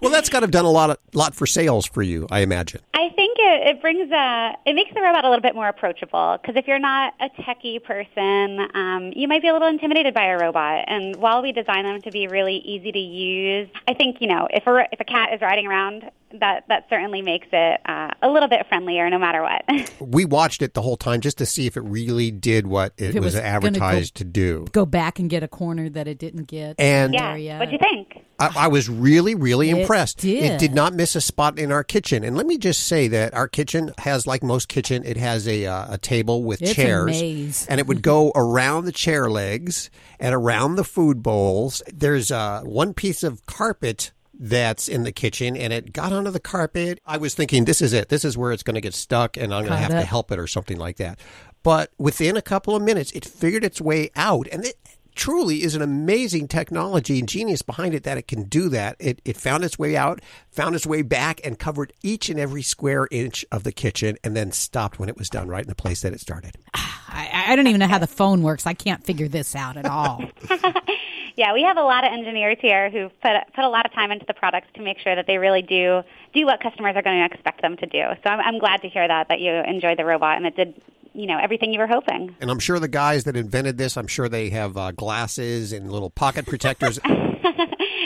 Well, 0.00 0.12
that's 0.12 0.28
got 0.28 0.40
to 0.40 0.44
have 0.44 0.52
done 0.52 0.64
a 0.64 0.70
lot 0.70 0.90
of 0.90 0.98
lot 1.12 1.34
for 1.34 1.44
sales 1.44 1.84
for 1.84 2.02
you, 2.02 2.28
I 2.30 2.40
imagine. 2.40 2.80
I 2.94 3.08
think 3.16 3.27
it, 3.48 3.76
it 3.76 3.80
brings 3.80 4.10
a 4.10 4.52
it 4.66 4.74
makes 4.74 4.92
the 4.94 5.00
robot 5.00 5.24
a 5.24 5.28
little 5.28 5.42
bit 5.42 5.54
more 5.54 5.68
approachable 5.68 6.38
because 6.40 6.56
if 6.56 6.66
you're 6.66 6.78
not 6.78 7.14
a 7.20 7.28
techie 7.42 7.82
person, 7.82 8.68
um, 8.74 9.12
you 9.14 9.26
might 9.28 9.42
be 9.42 9.48
a 9.48 9.52
little 9.52 9.68
intimidated 9.68 10.14
by 10.14 10.26
a 10.26 10.38
robot. 10.38 10.84
And 10.86 11.16
while 11.16 11.42
we 11.42 11.52
design 11.52 11.84
them 11.84 12.00
to 12.02 12.10
be 12.10 12.26
really 12.28 12.56
easy 12.58 12.92
to 12.92 12.98
use, 12.98 13.68
I 13.86 13.94
think 13.94 14.18
you 14.20 14.28
know 14.28 14.48
if 14.50 14.66
a 14.66 14.84
if 14.92 15.00
a 15.00 15.04
cat 15.04 15.32
is 15.32 15.40
riding 15.40 15.66
around, 15.66 16.10
that 16.40 16.64
that 16.68 16.86
certainly 16.90 17.22
makes 17.22 17.46
it 17.52 17.80
uh, 17.86 18.10
a 18.22 18.28
little 18.28 18.48
bit 18.48 18.66
friendlier, 18.68 19.08
no 19.10 19.18
matter 19.18 19.42
what. 19.42 19.62
We 20.00 20.24
watched 20.24 20.62
it 20.62 20.74
the 20.74 20.82
whole 20.82 20.96
time 20.96 21.20
just 21.20 21.38
to 21.38 21.46
see 21.46 21.66
if 21.66 21.76
it 21.76 21.82
really 21.82 22.30
did 22.30 22.66
what 22.66 22.92
it, 22.96 23.14
it 23.14 23.20
was, 23.20 23.34
was 23.34 23.34
gonna 23.34 23.60
go- 23.60 23.66
advertised 23.66 24.14
to 24.16 24.24
do. 24.24 24.66
Go 24.72 24.86
back 24.86 25.18
and 25.18 25.28
get 25.28 25.42
a 25.42 25.48
corner 25.48 25.88
that 25.90 26.08
it 26.08 26.18
didn't 26.18 26.44
get. 26.44 26.76
And- 26.78 27.14
yeah, 27.14 27.58
what'd 27.58 27.72
you 27.72 27.78
think? 27.78 28.17
I, 28.38 28.52
I 28.56 28.68
was 28.68 28.88
really, 28.88 29.34
really 29.34 29.70
It 29.70 29.78
impressed. 29.78 30.18
did. 30.18 30.44
It 30.44 30.58
did 30.60 30.74
not 30.74 30.94
miss 30.94 31.16
a 31.16 31.20
spot 31.20 31.58
in 31.58 31.72
our 31.72 31.82
kitchen. 31.82 32.22
And 32.22 32.36
let 32.36 32.46
me 32.46 32.56
just 32.56 32.86
say 32.86 33.08
that 33.08 33.34
our 33.34 33.48
kitchen 33.48 33.92
has, 33.98 34.26
like 34.26 34.42
most 34.42 34.68
kitchen, 34.68 35.02
it 35.04 35.16
has 35.16 35.48
a 35.48 35.66
uh, 35.66 35.94
a 35.94 35.98
table 35.98 36.44
with 36.44 36.62
It's 36.62 36.74
chairs, 36.74 37.66
and 37.68 37.80
it 37.80 37.86
would 37.86 38.02
go 38.02 38.30
around 38.34 38.84
the 38.84 38.92
chair 38.92 39.28
legs 39.28 39.90
and 40.20 40.34
around 40.34 40.76
the 40.76 40.84
food 40.84 41.22
bowls. 41.22 41.82
There's 41.92 42.30
uh, 42.30 42.62
one 42.62 42.94
piece 42.94 43.22
of 43.22 43.44
carpet 43.46 44.12
that's 44.40 44.86
in 44.86 45.02
the 45.02 45.10
kitchen 45.10 45.56
and 45.56 45.72
it 45.72 45.92
got 45.92 46.12
onto 46.12 46.30
the 46.30 46.38
carpet. 46.38 47.00
I 47.04 47.16
was 47.16 47.34
thinking, 47.34 47.64
this 47.64 47.82
is 47.82 47.92
it. 47.92 48.08
This 48.08 48.24
is 48.24 48.38
where 48.38 48.52
it's 48.52 48.62
going 48.62 48.76
to 48.76 48.80
get 48.80 48.94
stuck 48.94 49.36
and 49.36 49.52
I'm 49.52 49.62
going 49.64 49.72
to 49.72 49.76
have 49.76 49.90
to 49.90 50.02
help 50.02 50.30
it 50.30 50.38
or 50.38 50.46
something 50.46 50.76
like 50.78 50.96
that. 50.98 51.18
But 51.64 51.90
within 51.98 52.36
a 52.36 52.42
couple 52.42 52.76
of 52.76 52.82
minutes, 52.82 53.10
it 53.12 53.24
figured 53.24 53.64
its 53.64 53.80
way 53.80 54.10
out 54.14 54.46
and 54.52 54.64
it 54.64 54.76
truly 55.18 55.64
is 55.64 55.74
an 55.74 55.82
amazing 55.82 56.46
technology 56.46 57.18
and 57.18 57.28
genius 57.28 57.60
behind 57.60 57.92
it 57.92 58.04
that 58.04 58.16
it 58.16 58.28
can 58.28 58.44
do 58.44 58.68
that. 58.68 58.96
It, 59.00 59.20
it 59.24 59.36
found 59.36 59.64
its 59.64 59.78
way 59.78 59.96
out, 59.96 60.20
found 60.50 60.76
its 60.76 60.86
way 60.86 61.02
back 61.02 61.40
and 61.44 61.58
covered 61.58 61.92
each 62.02 62.30
and 62.30 62.38
every 62.38 62.62
square 62.62 63.08
inch 63.10 63.44
of 63.50 63.64
the 63.64 63.72
kitchen 63.72 64.16
and 64.22 64.36
then 64.36 64.52
stopped 64.52 64.98
when 64.98 65.08
it 65.08 65.18
was 65.18 65.28
done 65.28 65.48
right 65.48 65.64
in 65.64 65.68
the 65.68 65.74
place 65.74 66.02
that 66.02 66.12
it 66.12 66.20
started. 66.20 66.56
I, 66.74 67.46
I 67.48 67.56
don't 67.56 67.66
even 67.66 67.80
know 67.80 67.88
how 67.88 67.98
the 67.98 68.06
phone 68.06 68.42
works. 68.42 68.66
I 68.66 68.74
can't 68.74 69.04
figure 69.04 69.28
this 69.28 69.56
out 69.56 69.76
at 69.76 69.86
all. 69.86 70.22
Yeah, 71.38 71.52
we 71.52 71.62
have 71.62 71.76
a 71.76 71.82
lot 71.82 72.04
of 72.04 72.12
engineers 72.12 72.58
here 72.60 72.90
who 72.90 73.10
put 73.22 73.30
put 73.54 73.62
a 73.62 73.68
lot 73.68 73.86
of 73.86 73.92
time 73.92 74.10
into 74.10 74.26
the 74.26 74.34
products 74.34 74.66
to 74.74 74.82
make 74.82 74.98
sure 74.98 75.14
that 75.14 75.28
they 75.28 75.38
really 75.38 75.62
do 75.62 76.02
do 76.34 76.44
what 76.44 76.60
customers 76.60 76.96
are 76.96 77.02
going 77.02 77.20
to 77.20 77.32
expect 77.32 77.62
them 77.62 77.76
to 77.76 77.86
do. 77.86 78.02
So 78.24 78.30
I'm, 78.30 78.40
I'm 78.40 78.58
glad 78.58 78.82
to 78.82 78.88
hear 78.88 79.06
that 79.06 79.28
that 79.28 79.38
you 79.38 79.52
enjoyed 79.52 80.00
the 80.00 80.04
robot 80.04 80.36
and 80.36 80.46
it 80.46 80.56
did 80.56 80.74
you 81.14 81.28
know 81.28 81.38
everything 81.38 81.72
you 81.72 81.78
were 81.78 81.86
hoping. 81.86 82.34
And 82.40 82.50
I'm 82.50 82.58
sure 82.58 82.80
the 82.80 82.88
guys 82.88 83.22
that 83.22 83.36
invented 83.36 83.78
this, 83.78 83.96
I'm 83.96 84.08
sure 84.08 84.28
they 84.28 84.50
have 84.50 84.76
uh, 84.76 84.90
glasses 84.90 85.72
and 85.72 85.92
little 85.92 86.10
pocket 86.10 86.44
protectors. 86.44 86.98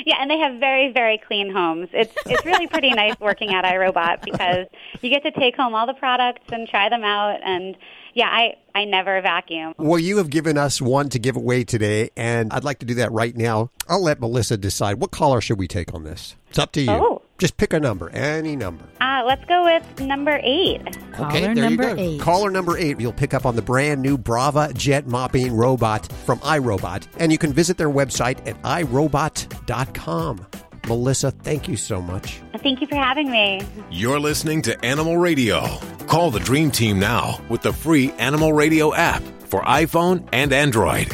Yeah, 0.05 0.17
and 0.21 0.31
they 0.31 0.39
have 0.39 0.59
very 0.59 0.93
very 0.93 1.19
clean 1.19 1.51
homes. 1.51 1.89
It's 1.93 2.13
it's 2.27 2.45
really 2.45 2.67
pretty 2.67 2.91
nice 2.91 3.19
working 3.21 3.55
at 3.55 3.65
iRobot 3.65 4.23
because 4.23 4.67
you 5.01 5.11
get 5.11 5.23
to 5.23 5.31
take 5.31 5.55
home 5.57 5.75
all 5.75 5.87
the 5.87 5.95
products 5.95 6.43
and 6.51 6.69
try 6.69 6.89
them 6.89 7.05
out 7.05 7.41
and 7.45 7.77
yeah, 8.15 8.29
I 8.29 8.57
I 8.75 8.85
never 8.85 9.21
vacuum. 9.21 9.75
well, 9.79 9.99
you 9.99 10.19
have 10.19 10.31
given 10.31 10.57
us 10.59 10.81
one 10.81 11.09
to 11.11 11.19
give 11.19 11.37
away 11.37 11.65
today, 11.65 12.11
and 12.17 12.53
I'd 12.53 12.65
like 12.65 12.79
to 12.81 12.87
do 12.87 12.95
that 12.95 13.13
right 13.13 13.37
now. 13.37 13.71
I'll 13.89 14.03
let 14.03 14.21
Melissa 14.21 14.57
decide 14.57 15.01
what 15.01 15.11
caller 15.11 15.41
should 15.41 15.59
we 15.59 15.69
take 15.69 15.93
on 15.95 16.05
this. 16.05 16.37
It's 16.49 16.59
up 16.59 16.73
to 16.73 16.81
you. 16.81 16.91
Oh. 16.91 17.23
Just 17.39 17.57
pick 17.57 17.73
a 17.73 17.81
number, 17.81 18.09
any 18.11 18.55
number. 18.55 18.85
Uh, 19.01 19.25
let's 19.27 19.45
go 19.47 19.65
with 19.65 20.01
number 20.01 20.39
eight. 20.45 20.81
okay, 21.19 21.53
there 21.53 21.71
you 21.71 21.77
go. 21.77 22.19
Caller 22.23 22.51
number 22.51 22.79
eight. 22.79 23.01
You'll 23.01 23.13
pick 23.13 23.35
up 23.35 23.45
on 23.45 23.57
the 23.57 23.63
brand 23.63 24.01
new 24.01 24.17
Braava 24.17 24.73
Jet 24.75 25.09
mopping 25.09 25.53
robot 25.53 26.11
from 26.25 26.39
iRobot, 26.41 27.09
and 27.19 27.33
you 27.33 27.39
can 27.39 27.53
visit 27.53 27.79
their 27.79 27.91
website 27.91 28.47
at 28.47 28.63
iRobot.com. 28.63 30.47
Melissa, 30.89 31.31
thank 31.31 31.69
you 31.69 31.77
so 31.77 32.03
much. 32.03 32.41
Thank 32.59 32.81
you 32.81 32.87
for 32.87 32.97
having 32.97 33.31
me. 33.31 33.63
You're 33.91 34.21
listening 34.21 34.63
to 34.63 34.85
Animal 34.85 35.17
Radio. 35.17 35.67
Call 36.07 36.31
the 36.31 36.41
Dream 36.41 36.71
Team 36.71 36.99
now 36.99 37.41
with 37.49 37.63
the 37.63 37.73
free 37.73 38.11
Animal 38.19 38.53
Radio 38.53 38.93
app 38.95 39.23
for 39.47 39.63
iPhone 39.63 40.29
and 40.33 40.53
Android. 40.53 41.13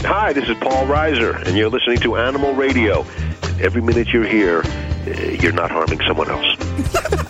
Hi, 0.00 0.32
this 0.32 0.48
is 0.48 0.56
Paul 0.58 0.86
Reiser, 0.86 1.40
and 1.46 1.56
you're 1.56 1.70
listening 1.70 1.98
to 2.00 2.16
Animal 2.16 2.54
Radio. 2.54 3.06
Every 3.60 3.80
minute 3.80 4.08
you're 4.12 4.26
here, 4.26 4.62
uh, 4.62 5.10
you're 5.40 5.52
not 5.52 5.70
harming 5.70 6.00
someone 6.06 6.28
else. 6.30 7.26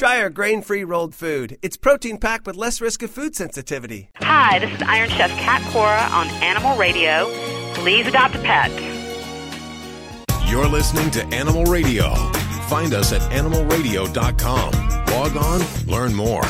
Try 0.00 0.22
our 0.22 0.30
grain 0.30 0.62
free 0.62 0.82
rolled 0.82 1.14
food. 1.14 1.58
It's 1.60 1.76
protein 1.76 2.16
packed 2.16 2.46
with 2.46 2.56
less 2.56 2.80
risk 2.80 3.02
of 3.02 3.10
food 3.10 3.36
sensitivity. 3.36 4.08
Hi, 4.16 4.58
this 4.58 4.72
is 4.72 4.80
Iron 4.80 5.10
Chef 5.10 5.30
Cat 5.32 5.60
Cora 5.70 6.08
on 6.10 6.26
Animal 6.42 6.78
Radio. 6.78 7.26
Please 7.74 8.06
adopt 8.06 8.34
a 8.34 8.38
pet. 8.38 8.70
You're 10.48 10.68
listening 10.68 11.10
to 11.10 11.26
Animal 11.34 11.64
Radio. 11.64 12.14
Find 12.70 12.94
us 12.94 13.12
at 13.12 13.20
animalradio.com. 13.30 14.72
Log 15.12 15.36
on, 15.36 15.60
learn 15.86 16.14
more. 16.14 16.44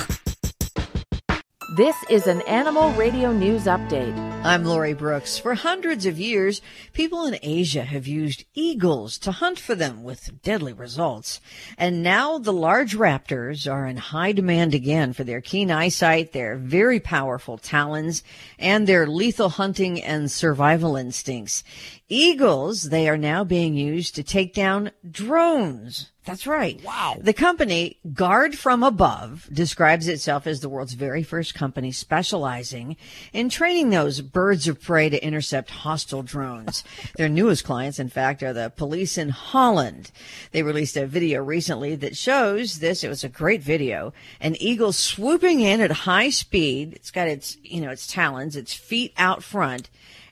This 1.81 1.97
is 2.11 2.27
an 2.27 2.43
Animal 2.43 2.91
Radio 2.91 3.33
News 3.33 3.65
Update. 3.65 4.15
I'm 4.45 4.67
Lori 4.67 4.93
Brooks. 4.93 5.39
For 5.39 5.55
hundreds 5.55 6.05
of 6.05 6.21
years, 6.21 6.61
people 6.93 7.25
in 7.25 7.39
Asia 7.43 7.85
have 7.85 8.07
used 8.07 8.45
eagles 8.53 9.17
to 9.21 9.33
hunt 9.33 9.59
for 9.59 9.75
them 9.75 10.03
with 10.03 10.43
deadly 10.43 10.75
results. 10.75 11.41
And 11.79 12.03
now 12.03 12.37
the 12.37 12.53
large 12.53 12.99
raptors 12.99 13.67
are 13.67 13.87
in 13.87 13.97
high 13.97 14.33
demand 14.33 14.75
again 14.75 15.15
for 15.15 15.25
their 15.25 15.41
keen 15.41 15.71
eyesight, 15.71 16.33
their 16.33 16.57
very 16.57 17.01
powerful 17.01 17.57
talons, 17.57 18.23
and 18.59 18.87
their 18.87 19.07
lethal 19.07 19.49
hunting 19.49 20.03
and 20.03 20.31
survival 20.31 20.97
instincts. 20.97 21.65
Eagles, 22.13 22.91
they 22.91 23.09
are 23.09 23.17
now 23.17 23.45
being 23.45 23.75
used 23.75 24.17
to 24.17 24.25
take 24.25 24.53
down 24.53 24.91
drones. 25.09 26.11
That's 26.25 26.47
right. 26.47 26.83
Wow. 26.85 27.17
The 27.21 27.33
company 27.33 27.99
Guard 28.13 28.59
from 28.59 28.83
Above 28.83 29.49
describes 29.53 30.09
itself 30.09 30.47
as 30.47 30.61
the 30.61 30.69
world's 30.69 30.95
very 30.95 31.23
first 31.23 31.55
company 31.55 31.93
specializing 31.93 32.97
in 33.33 33.49
training 33.49 33.91
those 33.91 34.21
birds 34.21 34.67
of 34.67 34.83
prey 34.83 35.09
to 35.09 35.25
intercept 35.25 35.71
hostile 35.71 36.23
drones. 36.23 36.83
Their 37.17 37.29
newest 37.29 37.65
clients, 37.65 38.01
in 38.01 38.09
fact, 38.09 38.43
are 38.43 38.53
the 38.53 38.71
police 38.71 39.17
in 39.17 39.29
Holland. 39.29 40.11
They 40.51 40.65
released 40.65 40.97
a 40.97 41.07
video 41.07 41.43
recently 41.43 41.95
that 41.97 42.17
shows 42.17 42.81
this. 42.81 43.05
It 43.05 43.09
was 43.09 43.25
a 43.25 43.29
great 43.29 43.63
video. 43.63 44.13
An 44.41 44.57
eagle 44.61 44.93
swooping 44.93 45.61
in 45.61 45.81
at 45.81 45.93
high 45.93 46.31
speed. 46.31 46.93
It's 46.95 47.13
got 47.13 47.29
its, 47.29 47.57
you 47.63 47.81
know, 47.81 47.91
its 47.91 48.09
talons, 48.09 48.57
its 48.57 48.75
feet 48.75 49.15
out 49.17 49.45
front 49.45 49.89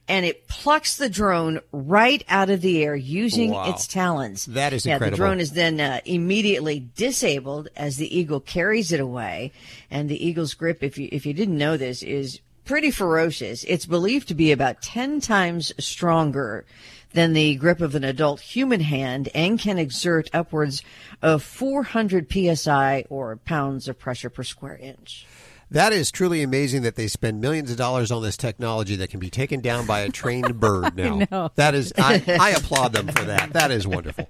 and 0.08 0.24
it 0.24 0.48
plucks 0.48 0.96
the 0.96 1.08
drone 1.08 1.60
right 1.70 2.24
out 2.28 2.48
of 2.50 2.60
the 2.62 2.82
air 2.82 2.96
using 2.96 3.50
Wow. 3.50 3.70
its 3.70 3.86
talons. 3.86 4.46
That 4.46 4.72
is 4.72 4.86
yeah, 4.86 4.94
incredible. 4.94 5.16
The 5.16 5.22
drone 5.22 5.40
is 5.40 5.52
then 5.52 5.80
uh, 5.80 6.00
immediately 6.04 6.88
disabled 6.96 7.68
as 7.76 7.96
the 7.98 8.18
eagle 8.18 8.40
carries 8.40 8.90
it 8.90 9.00
away, 9.00 9.52
and 9.90 10.08
the 10.08 10.26
eagle's 10.26 10.54
grip, 10.54 10.82
if 10.82 10.96
you 10.98 11.08
if 11.12 11.26
you 11.26 11.34
didn't 11.34 11.58
know 11.58 11.76
this, 11.76 12.02
is 12.02 12.40
pretty 12.64 12.90
ferocious. 12.90 13.64
It's 13.64 13.86
believed 13.86 14.28
to 14.28 14.34
be 14.34 14.50
about 14.52 14.82
ten 14.82 15.20
times 15.20 15.72
stronger 15.78 16.64
than 17.12 17.32
the 17.32 17.54
grip 17.54 17.80
of 17.80 17.94
an 17.94 18.04
adult 18.04 18.38
human 18.40 18.80
hand 18.80 19.30
and 19.34 19.58
can 19.58 19.78
exert 19.78 20.28
upwards 20.34 20.82
of 21.22 21.42
400 21.42 22.26
psi 22.30 23.04
or 23.08 23.36
pounds 23.36 23.88
of 23.88 23.98
pressure 23.98 24.28
per 24.28 24.42
square 24.42 24.76
inch. 24.76 25.26
That 25.70 25.92
is 25.92 26.10
truly 26.10 26.42
amazing 26.42 26.82
that 26.82 26.96
they 26.96 27.08
spend 27.08 27.40
millions 27.40 27.70
of 27.70 27.76
dollars 27.76 28.10
on 28.10 28.22
this 28.22 28.36
technology 28.36 28.96
that 28.96 29.10
can 29.10 29.20
be 29.20 29.28
taken 29.28 29.60
down 29.60 29.86
by 29.86 30.00
a 30.00 30.08
trained 30.08 30.58
bird 30.58 30.96
now. 30.96 31.20
know. 31.30 31.50
That 31.56 31.74
is, 31.74 31.92
I, 31.98 32.22
I 32.40 32.50
applaud 32.50 32.92
them 32.92 33.08
for 33.08 33.24
that. 33.24 33.52
That 33.52 33.70
is 33.70 33.86
wonderful. 33.86 34.28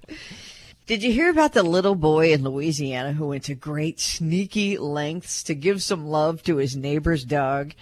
Did 0.85 1.03
you 1.03 1.11
hear 1.11 1.29
about 1.29 1.53
the 1.53 1.63
little 1.63 1.95
boy 1.95 2.33
in 2.33 2.43
Louisiana 2.43 3.13
who 3.13 3.27
went 3.27 3.43
to 3.43 3.55
great 3.55 3.99
sneaky 3.99 4.77
lengths 4.77 5.43
to 5.43 5.55
give 5.55 5.83
some 5.83 6.07
love 6.07 6.43
to 6.43 6.57
his 6.57 6.75
neighbor's 6.75 7.23
dog? 7.23 7.73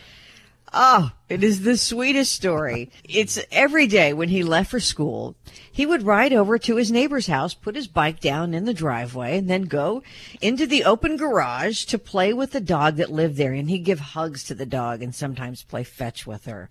Oh, 0.73 1.11
it 1.29 1.43
is 1.43 1.61
the 1.61 1.77
sweetest 1.77 2.33
story. 2.33 2.91
It's 3.03 3.39
every 3.51 3.87
day 3.87 4.11
when 4.11 4.29
he 4.29 4.43
left 4.43 4.71
for 4.71 4.81
school, 4.81 5.35
he 5.71 5.85
would 5.85 6.03
ride 6.03 6.33
over 6.33 6.57
to 6.57 6.75
his 6.75 6.91
neighbor's 6.91 7.27
house, 7.27 7.53
put 7.53 7.75
his 7.75 7.87
bike 7.87 8.19
down 8.19 8.53
in 8.53 8.65
the 8.65 8.73
driveway, 8.73 9.37
and 9.37 9.49
then 9.49 9.63
go 9.63 10.03
into 10.41 10.67
the 10.67 10.83
open 10.83 11.15
garage 11.15 11.85
to 11.85 11.97
play 11.97 12.33
with 12.33 12.51
the 12.51 12.59
dog 12.59 12.97
that 12.97 13.11
lived 13.11 13.37
there. 13.37 13.53
And 13.53 13.69
he'd 13.69 13.85
give 13.85 13.99
hugs 13.99 14.43
to 14.45 14.55
the 14.55 14.65
dog 14.65 15.01
and 15.01 15.15
sometimes 15.15 15.63
play 15.63 15.83
fetch 15.83 16.27
with 16.27 16.45
her. 16.45 16.69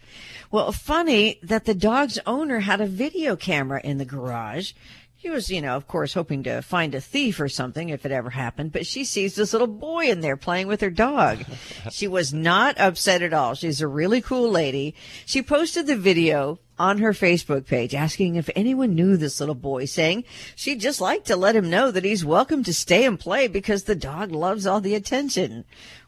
Well, 0.51 0.73
funny 0.73 1.39
that 1.43 1.65
the 1.65 1.75
dog's 1.75 2.19
owner 2.27 2.61
had 2.61 2.81
a 2.81 2.87
video 2.87 3.35
camera 3.35 3.81
in 3.83 3.99
the 3.99 4.05
garage. 4.05 4.73
He 5.27 5.31
was, 5.31 5.51
you 5.51 5.61
know, 5.61 5.75
of 5.75 5.89
course, 5.89 6.15
hoping 6.15 6.45
to 6.45 6.63
find 6.63 6.95
a 6.95 7.01
thief 7.01 7.41
or 7.41 7.49
something 7.49 7.89
if 7.89 8.07
it 8.07 8.13
ever 8.13 8.31
happened, 8.31 8.71
but 8.71 8.87
she 8.87 9.03
sees 9.03 9.35
this 9.35 9.53
little 9.53 9.67
boy 9.67 10.09
in 10.09 10.21
there 10.21 10.37
playing 10.37 10.69
with 10.69 10.81
her 10.83 10.89
dog. 10.89 11.45
she 11.91 12.07
was 12.07 12.33
not 12.33 12.79
upset 12.79 13.23
at 13.23 13.33
all. 13.33 13.55
She's 13.55 13.81
a 13.81 13.89
really 13.89 14.21
cool 14.21 14.49
lady. 14.49 14.95
She 15.25 15.43
posted 15.43 15.89
the 15.89 15.97
video 15.97 16.61
on 16.79 16.99
her 16.99 17.13
Facebook 17.13 17.67
page 17.67 17.93
asking 17.93 18.37
if 18.37 18.49
anyone 18.55 18.95
knew 18.95 19.17
this 19.17 19.41
little 19.41 19.57
boy, 19.57 19.87
saying 19.87 20.23
she'd 20.55 20.81
just 20.81 21.01
like 21.01 21.25
to 21.25 21.35
let 21.35 21.57
him 21.57 21.69
know 21.69 21.91
that 21.91 22.05
he's 22.05 22.25
welcome 22.25 22.63
to 22.63 22.73
stay 22.73 23.05
and 23.05 23.19
play 23.19 23.49
because 23.49 23.83
the 23.83 23.97
dog 23.97 24.31
loves 24.31 24.65
all 24.65 24.81
the 24.81 24.95
attention. 24.95 25.65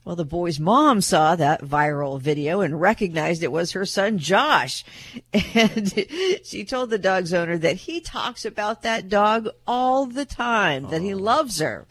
Well, 0.08 0.16
the 0.16 0.24
boy's 0.24 0.58
mom 0.58 1.02
saw 1.02 1.36
that 1.36 1.60
viral 1.60 2.18
video 2.18 2.62
and 2.62 2.80
recognized 2.80 3.42
it 3.42 3.52
was 3.52 3.72
her 3.72 3.84
son 3.84 4.16
Josh. 4.16 4.82
And 5.54 5.92
she 6.44 6.64
told 6.64 6.88
the 6.88 6.96
dog's 6.96 7.34
owner 7.34 7.58
that 7.58 7.76
he 7.76 8.00
talks 8.00 8.46
about 8.46 8.80
that 8.80 9.10
dog 9.10 9.50
all 9.66 10.06
the 10.06 10.24
time, 10.24 10.88
that 10.88 11.02
he 11.02 11.12
oh. 11.12 11.18
loves 11.18 11.58
her. 11.58 11.86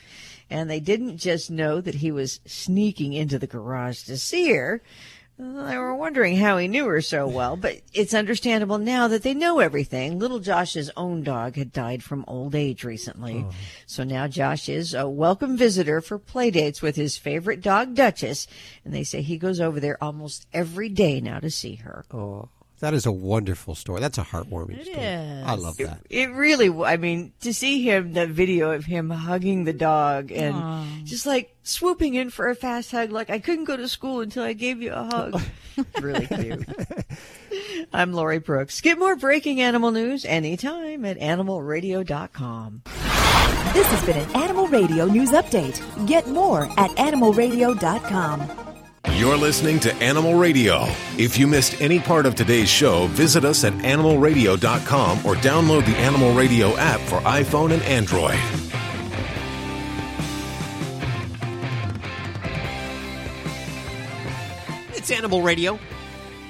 And 0.50 0.68
they 0.68 0.80
didn't 0.80 1.18
just 1.18 1.52
know 1.52 1.80
that 1.80 1.94
he 1.94 2.12
was 2.12 2.40
sneaking 2.48 3.14
into 3.14 3.38
the 3.38 3.46
garage 3.46 4.02
to 4.06 4.18
see 4.18 4.52
her. 4.52 4.82
They 5.40 5.78
were 5.78 5.94
wondering 5.94 6.38
how 6.38 6.58
he 6.58 6.68
knew 6.68 6.88
her 6.88 7.00
so 7.00 7.28
well, 7.28 7.56
but 7.56 7.82
it's 7.94 8.16
understandable 8.16 8.80
now 8.80 9.08
that 9.08 9.22
they 9.22 9.36
know 9.36 9.60
everything. 9.60 10.18
Little 10.18 10.40
Josh's 10.40 10.90
own 10.98 11.22
dog 11.22 11.56
had 11.56 11.72
died 11.72 12.02
from 12.02 12.26
old 12.28 12.56
age 12.56 12.84
recently. 12.84 13.46
Oh. 13.48 13.54
So 13.86 14.04
now 14.04 14.28
Josh 14.28 14.68
is 14.68 14.96
a 14.96 15.08
welcome 15.08 15.56
visitor 15.56 16.02
for 16.02 16.18
play 16.18 16.50
dates 16.50 16.82
with 16.82 16.96
his 16.96 17.18
favorite 17.18 17.62
dog, 17.62 17.94
Duchess. 17.94 18.48
And 18.84 18.92
they 18.96 19.04
say 19.04 19.22
he 19.22 19.38
goes 19.38 19.60
over 19.60 19.80
there 19.80 20.04
almost 20.04 20.48
every 20.54 20.90
day 20.90 21.22
now 21.22 21.40
to 21.40 21.52
see 21.52 21.76
her. 21.76 22.04
Oh, 22.12 22.50
that 22.80 22.94
is 22.94 23.06
a 23.06 23.12
wonderful 23.12 23.76
story. 23.76 24.00
That's 24.02 24.18
a 24.18 24.24
heartwarming 24.24 24.84
story. 24.84 24.98
is. 24.98 25.46
I 25.46 25.56
love 25.56 25.78
that. 25.78 26.02
It 26.10 26.32
really, 26.32 26.70
I 26.70 26.98
mean, 26.98 27.34
to 27.42 27.54
see 27.54 27.82
him, 27.84 28.14
the 28.14 28.28
video 28.28 28.72
of 28.72 28.86
him 28.86 29.10
hugging 29.10 29.64
the 29.64 29.74
dog 29.74 30.32
and 30.32 30.56
Aw. 30.56 30.86
just 31.04 31.26
like 31.26 31.56
swooping 31.64 32.14
in 32.14 32.30
for 32.30 32.48
a 32.50 32.56
fast 32.56 32.92
hug, 32.92 33.12
like 33.12 33.30
I 33.30 33.40
couldn't 33.40 33.66
go 33.66 33.78
to 33.78 33.88
school 33.88 34.22
until 34.22 34.44
I 34.44 34.54
gave 34.54 34.82
you 34.82 34.94
a 34.94 35.04
hug. 35.04 35.42
really 36.02 36.28
cute. 36.28 36.68
I'm 37.94 38.14
Lori 38.14 38.40
Brooks. 38.40 38.82
Get 38.82 39.00
more 39.00 39.16
breaking 39.16 39.62
animal 39.62 39.92
news 39.92 40.26
anytime 40.26 41.06
at 41.06 41.20
animalradio.com. 41.20 42.84
This 43.74 43.88
has 43.88 44.06
been 44.06 44.18
an 44.18 44.36
Animal 44.36 44.68
Radio 44.68 45.06
News 45.06 45.32
Update. 45.32 46.08
Get 46.08 46.28
more 46.28 46.64
at 46.78 46.92
animalradio.com. 46.92 48.67
You're 49.14 49.38
listening 49.38 49.80
to 49.80 49.94
Animal 49.96 50.36
Radio. 50.36 50.86
If 51.18 51.40
you 51.40 51.48
missed 51.48 51.82
any 51.82 52.00
part 52.00 52.26
of 52.28 52.36
today's 52.36 52.70
show, 52.70 53.08
visit 53.08 53.44
us 53.46 53.64
at 53.64 53.74
animalradio.com 53.74 55.26
or 55.26 55.34
download 55.36 55.86
the 55.86 55.98
Animal 55.98 56.34
Radio 56.34 56.78
app 56.78 57.00
for 57.02 57.20
iPhone 57.22 57.72
and 57.74 57.82
Android. 57.84 58.38
It's 64.96 65.10
Animal 65.12 65.42
Radio. 65.42 65.80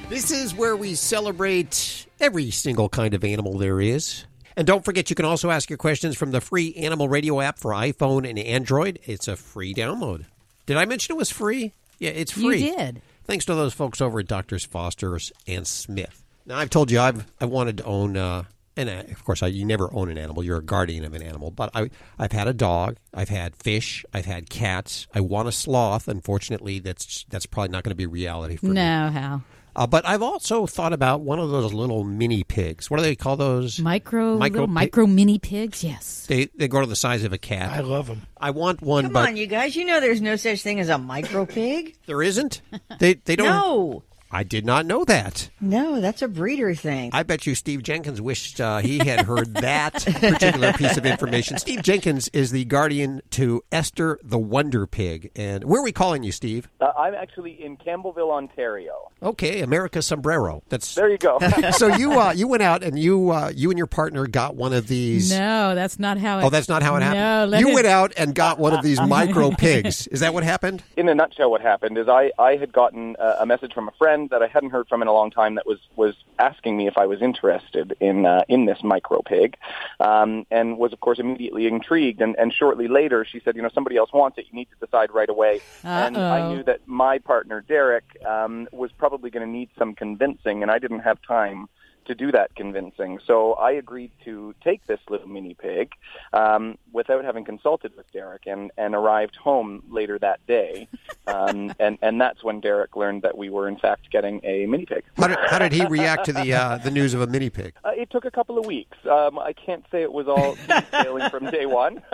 This 0.10 0.32
is 0.32 0.54
where 0.54 0.76
we 0.76 0.96
celebrate 0.96 2.06
every 2.20 2.52
single 2.52 2.90
kind 2.90 3.14
of 3.14 3.24
animal 3.24 3.58
there 3.58 3.80
is. 3.80 4.26
And 4.56 4.66
don't 4.66 4.84
forget, 4.84 5.10
you 5.10 5.16
can 5.16 5.26
also 5.26 5.52
ask 5.52 5.70
your 5.70 5.78
questions 5.78 6.18
from 6.18 6.32
the 6.32 6.42
free 6.42 6.74
Animal 6.76 7.08
Radio 7.08 7.40
app 7.40 7.60
for 7.60 7.72
iPhone 7.72 8.28
and 8.28 8.40
Android. 8.40 9.00
It's 9.06 9.28
a 9.28 9.36
free 9.36 9.74
download. 9.74 10.26
Did 10.66 10.78
I 10.78 10.86
mention 10.86 11.16
it 11.16 11.18
was 11.18 11.30
free? 11.30 11.74
Yeah, 12.00 12.12
it's 12.12 12.32
free. 12.32 12.64
You 12.64 12.76
did. 12.76 13.02
Thanks 13.26 13.46
to 13.46 13.56
those 13.56 13.74
folks 13.74 14.02
over 14.02 14.20
at 14.20 14.28
Doctors 14.28 14.66
Foster's 14.66 15.32
and 15.48 15.68
Smith. 15.68 16.24
Now, 16.46 16.58
I've 16.58 16.70
told 16.70 16.92
you 16.92 17.00
I've 17.00 17.26
I 17.42 17.46
wanted 17.46 17.78
to 17.80 17.84
own, 17.84 18.16
uh, 18.16 18.44
and 18.78 18.90
uh, 18.90 19.04
of 19.12 19.26
course, 19.26 19.44
I, 19.44 19.48
you 19.48 19.66
never 19.66 19.94
own 19.94 20.10
an 20.10 20.18
animal. 20.18 20.44
You're 20.44 20.60
a 20.60 20.64
guardian 20.64 21.04
of 21.04 21.14
an 21.14 21.22
animal. 21.22 21.52
But 21.52 21.72
I, 21.74 21.90
I've 22.18 22.32
had 22.32 22.48
a 22.48 22.54
dog. 22.54 22.98
I've 23.14 23.30
had 23.30 23.56
fish. 23.56 24.06
I've 24.14 24.26
had 24.26 24.50
cats. 24.50 25.08
I 25.14 25.20
want 25.20 25.50
a 25.50 25.52
sloth. 25.52 26.08
Unfortunately, 26.08 26.80
that's 26.80 27.26
that's 27.30 27.46
probably 27.46 27.70
not 27.70 27.84
going 27.84 27.92
to 27.92 27.96
be 27.96 28.06
reality 28.06 28.56
for 28.56 28.68
me. 28.68 28.74
No, 28.74 29.10
how? 29.10 29.42
Uh, 29.78 29.86
but 29.86 30.08
I've 30.08 30.24
also 30.24 30.66
thought 30.66 30.92
about 30.92 31.22
one 31.22 31.38
of 31.40 31.52
those 31.52 31.72
little 31.72 32.04
mini 32.04 32.44
pigs. 32.44 32.90
What 32.90 32.98
do 32.98 33.04
they 33.04 33.16
call 33.16 33.38
those? 33.38 33.80
Micro, 33.80 34.36
Micro 34.36 34.62
little 34.62 34.68
pig- 34.68 34.74
micro 34.74 35.06
mini 35.06 35.38
pigs. 35.38 35.84
Yes. 35.84 36.26
They 36.26 36.46
they 36.56 36.68
go 36.68 36.82
to 36.82 36.88
the 36.88 36.96
size 36.96 37.24
of 37.24 37.32
a 37.32 37.38
cat. 37.38 37.70
I 37.70 37.82
love 37.82 38.08
them. 38.08 38.24
I 38.36 38.50
want 38.50 38.82
one, 38.82 39.04
Come 39.06 39.14
but 39.14 39.30
on, 39.30 39.38
you 39.38 39.46
guys. 39.46 39.76
You 39.76 39.86
know 39.86 40.00
there's 40.00 40.20
no 40.20 40.36
such 40.36 40.64
thing 40.64 40.80
as 40.80 40.90
a 40.90 40.98
micro 40.98 41.46
pig. 41.46 41.96
there 42.08 42.24
isn't. 42.24 42.62
They 43.00 43.14
they 43.14 43.36
don't. 43.36 43.46
No. 43.46 44.04
I 44.32 44.44
did 44.44 44.66
not 44.66 44.86
know 44.86 45.06
that. 45.06 45.50
No, 45.62 46.02
that's 46.02 46.22
a 46.22 46.28
breeder 46.28 46.74
thing. 46.76 47.12
I 47.14 47.24
bet 47.24 47.46
you 47.46 47.56
Steve 47.56 47.84
Jenkins 47.84 48.22
wished 48.22 48.60
uh, 48.60 48.80
he 48.80 48.98
had 49.00 49.26
heard 49.26 49.54
that 49.56 49.94
particular 50.06 50.74
piece 50.74 50.98
of 50.98 51.06
information. 51.06 51.58
Steve 51.60 51.82
Jenkins 51.82 52.28
is 52.30 52.52
the 52.52 52.66
guardian 52.66 53.22
to 53.32 53.64
Esther 53.72 54.20
the 54.24 54.38
Wonder 54.38 54.86
Pig. 54.86 55.32
And 55.36 55.64
where 55.64 55.80
are 55.82 55.84
we 55.84 55.92
calling 55.92 56.24
you, 56.24 56.32
Steve? 56.32 56.68
Uh, 56.82 56.92
I'm 56.98 57.14
actually 57.16 57.64
in 57.64 57.78
Campbellville, 57.78 58.32
Ontario. 58.32 59.12
Okay, 59.24 59.62
America 59.62 60.02
Sombrero. 60.02 60.64
That's 60.70 60.94
There 60.96 61.10
you 61.10 61.18
go. 61.18 61.40
so 61.72 61.88
you 61.88 62.20
uh, 62.20 62.32
you 62.32 62.48
went 62.48 62.64
out 62.64 62.84
and 62.84 63.00
you 63.00 63.32
uh, 63.32 63.52
you 63.56 63.70
and 63.70 63.78
your 63.78 63.88
partner 63.88 64.28
got 64.28 64.56
one 64.56 64.74
of 64.74 64.88
these. 64.88 65.32
No, 65.32 65.76
that's 65.76 66.00
not 66.00 66.18
how 66.18 66.40
it. 66.40 66.44
Oh, 66.44 66.50
that's 66.50 66.70
not 66.70 66.84
how 66.84 66.96
it 66.98 67.02
happened. 67.04 67.52
let 67.52 67.62
you 67.62 67.70
him- 67.70 67.76
went 67.76 67.88
out 67.88 68.14
and 68.18 68.36
got 68.36 68.60
one 68.60 68.74
of 68.74 68.84
these 68.84 69.00
micro 69.08 69.52
pigs. 69.52 70.08
Is 70.08 70.20
that 70.20 70.34
what 70.34 70.44
happened? 70.44 70.84
in 70.96 71.08
a 71.10 71.16
nutshell, 71.16 71.52
what 71.52 71.62
happened 71.62 71.98
is 71.98 72.08
I, 72.10 72.32
I 72.40 72.56
had 72.56 72.74
gotten 72.74 73.16
a, 73.20 73.38
a 73.42 73.46
message 73.46 73.74
from 73.74 73.88
a 73.88 73.92
friend 73.92 74.17
that 74.32 74.42
I 74.42 74.48
hadn't 74.48 74.72
heard 74.72 74.88
from 74.88 75.02
in 75.02 75.08
a 75.08 75.14
long 75.14 75.30
time 75.32 75.56
that 75.56 75.68
was, 75.68 75.80
was 75.96 76.16
asking 76.40 76.76
me 76.76 76.88
if 76.88 76.98
I 76.98 77.06
was 77.06 77.22
interested 77.22 77.96
in 78.00 78.26
uh, 78.26 78.44
in 78.50 78.66
this 78.66 78.80
micro 78.84 79.22
pig, 79.22 79.56
um, 80.00 80.46
and 80.50 80.78
was 80.78 80.92
of 80.94 81.00
course 81.00 81.20
immediately 81.20 81.68
intrigued. 81.68 82.22
And, 82.22 82.36
and 82.38 82.52
shortly 82.54 82.88
later, 82.88 83.26
she 83.26 83.40
said, 83.44 83.56
you 83.56 83.62
know, 83.62 83.70
somebody 83.74 83.98
else 83.98 84.12
wants 84.12 84.38
it. 84.38 84.46
You 84.50 84.56
need 84.56 84.70
to 84.72 84.86
decide 84.86 85.14
right 85.14 85.30
away. 85.30 85.62
And 86.08 86.18
I 86.18 86.54
knew 86.54 86.64
that 86.64 86.88
my 86.88 87.20
partner 87.20 87.62
Derek 87.62 88.06
um, 88.26 88.68
was 88.72 88.92
probably 88.92 89.30
going 89.30 89.46
to 89.46 89.52
need 89.52 89.70
some 89.78 89.94
convincing, 89.94 90.64
and 90.64 90.72
I 90.72 90.80
didn't 90.80 91.02
have 91.02 91.22
time 91.22 91.70
to 92.08 92.16
do 92.16 92.32
that 92.32 92.56
convincing. 92.56 93.20
So 93.26 93.54
I 93.54 93.72
agreed 93.72 94.12
to 94.26 94.56
take 94.64 94.86
this 94.88 95.00
little 95.10 95.28
mini 95.28 95.54
pig 95.54 95.92
um, 96.34 96.78
without 96.92 97.24
having 97.24 97.46
consulted 97.46 97.96
with 97.96 98.12
Derek 98.12 98.48
and, 98.48 98.72
and 98.78 98.96
arrived 98.96 99.36
home 99.36 99.84
later 99.90 100.18
that 100.20 100.46
day. 100.48 100.88
Um, 101.28 101.74
and, 101.78 101.98
and 102.02 102.22
that's 102.22 102.42
when 102.42 102.62
Derek 102.62 102.96
learned 102.96 103.24
that 103.24 103.38
we 103.38 103.50
were, 103.50 103.68
in 103.68 103.78
fact, 103.78 104.10
getting 104.12 104.40
a 104.46 104.66
mini 104.66 104.86
pig. 104.86 105.04
How 105.18 105.28
did, 105.28 105.38
how 105.50 105.60
did 105.60 105.74
he 105.74 105.86
react 105.86 106.24
to 106.28 106.34
the 106.34 106.54
uh, 106.54 106.78
the 106.78 106.90
news 106.90 107.14
of 107.14 107.20
a 107.20 107.28
mini 107.28 107.50
pig? 107.50 107.74
Uh, 107.84 107.90
it 107.90 108.10
took 108.10 108.24
a 108.24 108.32
couple 108.32 108.58
of 108.58 108.66
weeks. 108.66 108.98
Um, 109.06 109.38
I 109.38 109.52
can't 109.52 109.84
say 109.92 110.04
it 110.04 110.14
was 110.14 110.30
all 110.30 110.56
sailing 111.04 111.30
from 111.30 111.52
day 111.52 111.66
one. 111.66 112.02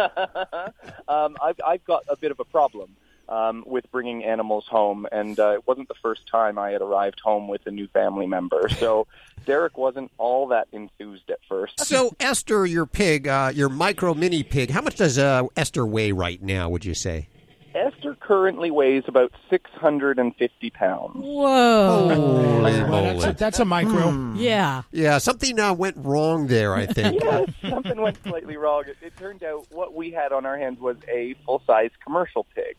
um, 1.08 1.38
I've, 1.44 1.62
I've 1.64 1.86
got 1.86 2.06
a 2.10 2.18
bit 2.18 2.32
of 2.32 2.40
a 2.40 2.44
problem 2.44 2.96
um, 3.34 3.64
with 3.66 3.90
bringing 3.92 4.24
animals 4.24 4.66
home, 4.70 5.08
and 5.12 5.40
uh, 5.40 5.52
it 5.52 5.68
wasn't 5.68 5.88
the 5.88 5.96
first 6.02 6.28
time 6.28 6.60
I 6.60 6.72
had 6.72 6.82
arrived 6.82 7.20
home 7.20 7.48
with 7.48 7.66
a 7.66 7.72
new 7.72 7.88
family 7.88 8.28
member. 8.28 8.70
So 8.78 9.08
Derek 9.46 9.78
wasn't 9.78 10.12
all 10.18 10.48
that 10.50 10.68
enthused 10.72 11.30
at 11.30 11.40
first. 11.50 11.80
So 11.80 12.16
Esther, 12.20 12.66
your 12.66 12.86
pig, 12.86 13.28
uh, 13.28 13.52
your 13.54 13.70
micro 13.70 14.14
mini 14.14 14.44
pig, 14.44 14.70
how 14.70 14.82
much 14.82 14.98
does 14.98 15.18
uh, 15.18 15.44
Esther 15.58 15.86
weigh 15.86 16.12
right 16.12 16.42
now? 16.42 16.70
Would 16.70 16.86
you 16.86 16.94
say? 16.94 17.28
Esther 17.76 18.16
currently 18.20 18.70
weighs 18.70 19.04
about 19.08 19.32
650 19.50 20.70
pounds. 20.70 21.16
Whoa. 21.16 22.14
Holy 22.14 22.72
that's, 22.72 22.90
moly. 22.90 23.24
a, 23.24 23.34
that's 23.34 23.60
a 23.60 23.66
micro. 23.66 24.12
Hmm. 24.12 24.36
Yeah. 24.36 24.84
Yeah, 24.92 25.18
something 25.18 25.60
uh, 25.60 25.74
went 25.74 25.98
wrong 25.98 26.46
there, 26.46 26.76
I 26.76 26.86
think. 26.88 27.20
yes, 27.24 27.50
something 27.68 28.00
went 28.00 28.22
slightly 28.22 28.58
wrong. 28.58 28.84
It, 28.86 28.98
it 29.02 29.18
turned 29.18 29.44
out 29.44 29.66
what 29.72 29.96
we 29.96 30.12
had 30.12 30.32
on 30.32 30.46
our 30.46 30.56
hands 30.56 30.80
was 30.80 30.98
a 31.08 31.34
full-size 31.48 31.90
commercial 32.04 32.46
pig. 32.54 32.76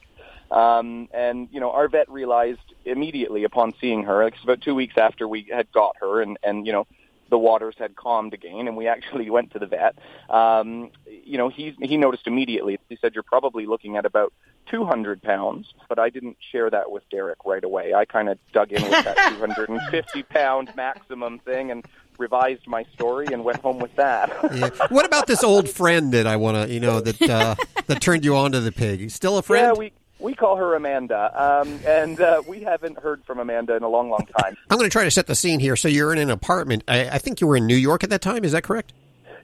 Um, 0.51 1.09
and, 1.13 1.49
you 1.51 1.61
know, 1.61 1.73
our 1.73 1.89
vet 1.89 2.09
realized 2.09 2.61
immediately 2.85 3.45
upon 3.45 3.73
seeing 3.81 4.05
her, 4.05 4.25
like 4.25 4.35
it's 4.35 4.45
about 4.45 4.61
two 4.61 4.75
weeks 4.75 4.95
after 4.97 5.27
we 5.27 5.49
had 5.53 5.71
got 5.73 5.97
her 6.01 6.23
and, 6.23 6.39
and, 6.43 6.67
you 6.67 6.73
know, 6.73 6.87
the 7.31 7.39
waters 7.39 7.75
had 7.79 7.97
calmed 7.97 8.35
again 8.35 8.69
and 8.69 8.77
we 8.77 8.87
actually 8.95 9.31
went 9.31 9.53
to 9.53 9.59
the 9.59 9.67
vet. 9.67 9.97
Um, 10.29 10.91
you 11.07 11.39
know, 11.39 11.49
he, 11.49 11.75
he 11.81 11.97
noticed 11.97 12.27
immediately. 12.27 12.79
He 12.89 12.99
said, 13.01 13.15
you're 13.15 13.23
probably 13.23 13.67
looking 13.67 13.97
at 13.97 14.05
about 14.05 14.33
200 14.71 15.23
pounds, 15.23 15.73
but 15.89 15.99
I 15.99 16.11
didn't 16.11 16.37
share 16.53 16.71
that 16.71 16.91
with 16.91 17.03
Derek 17.11 17.39
right 17.45 17.65
away. 17.65 17.95
I 17.95 18.05
kind 18.05 18.29
of 18.29 18.39
dug 18.53 18.73
in 18.73 18.83
with 18.83 19.05
that 19.05 19.17
250 19.39 20.23
pound 20.25 20.71
maximum 20.77 21.39
thing 21.41 21.71
and 21.71 21.85
revised 22.19 22.67
my 22.67 22.85
story 22.95 23.27
and 23.33 23.45
went 23.45 23.61
home 23.61 23.79
with 23.79 23.95
that. 23.97 24.31
Yeah. 24.55 24.69
What 24.89 25.05
about 25.05 25.27
this 25.27 25.43
old 25.43 25.69
friend 25.69 26.13
that 26.13 26.29
I 26.29 26.37
want 26.37 26.57
to, 26.69 26.73
you 26.73 26.79
know, 26.79 27.01
that 27.01 27.21
uh, 27.23 27.57
that 27.87 28.01
turned 28.01 28.25
you 28.25 28.37
on 28.37 28.53
to 28.53 28.61
the 28.61 28.71
pig? 28.71 29.01
He's 29.01 29.15
still 29.15 29.37
a 29.37 29.43
friend? 29.43 29.67
Yeah, 29.67 29.73
we 29.73 29.93
we 30.25 30.35
call 30.35 30.57
her 30.57 30.75
Amanda, 30.75 31.31
um, 31.35 31.79
and 31.87 32.19
uh, 32.19 32.43
we 32.49 32.63
haven't 32.63 32.99
heard 32.99 33.23
from 33.25 33.39
Amanda 33.39 33.77
in 33.77 33.83
a 33.83 33.89
long, 33.89 34.09
long 34.09 34.27
time. 34.39 34.57
I'm 34.71 34.79
going 34.79 34.89
to 34.89 34.93
try 34.93 35.05
to 35.05 35.11
set 35.11 35.27
the 35.27 35.35
scene 35.35 35.61
here. 35.61 35.77
So 35.77 35.87
you're 35.87 36.13
in 36.13 36.19
an 36.19 36.31
apartment. 36.31 36.83
I, 36.89 37.11
I 37.11 37.19
think 37.19 37.41
you 37.41 37.47
were 37.47 37.57
in 37.57 37.67
New 37.67 37.77
York 37.77 38.03
at 38.03 38.11
that 38.11 38.23
time. 38.23 38.43
Is 38.43 38.53
that 38.53 38.63
correct? 38.63 38.95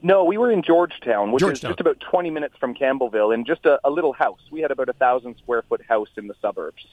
No, 0.03 0.25
we 0.25 0.39
were 0.39 0.51
in 0.51 0.63
Georgetown, 0.63 1.31
which 1.31 1.41
Georgetown. 1.41 1.73
is 1.73 1.77
just 1.77 1.81
about 1.81 2.01
20 2.01 2.31
minutes 2.31 2.57
from 2.59 2.75
Campbellville, 2.75 3.35
in 3.35 3.45
just 3.45 3.67
a, 3.67 3.79
a 3.85 3.91
little 3.91 4.15
house. 4.15 4.41
We 4.51 4.63
had 4.63 4.71
about 4.71 4.89
a 4.89 4.95
thousand 4.95 5.37
square 5.37 5.63
foot 5.69 5.83
house 5.87 6.09
in 6.17 6.27
the 6.27 6.35
suburbs. 6.41 6.87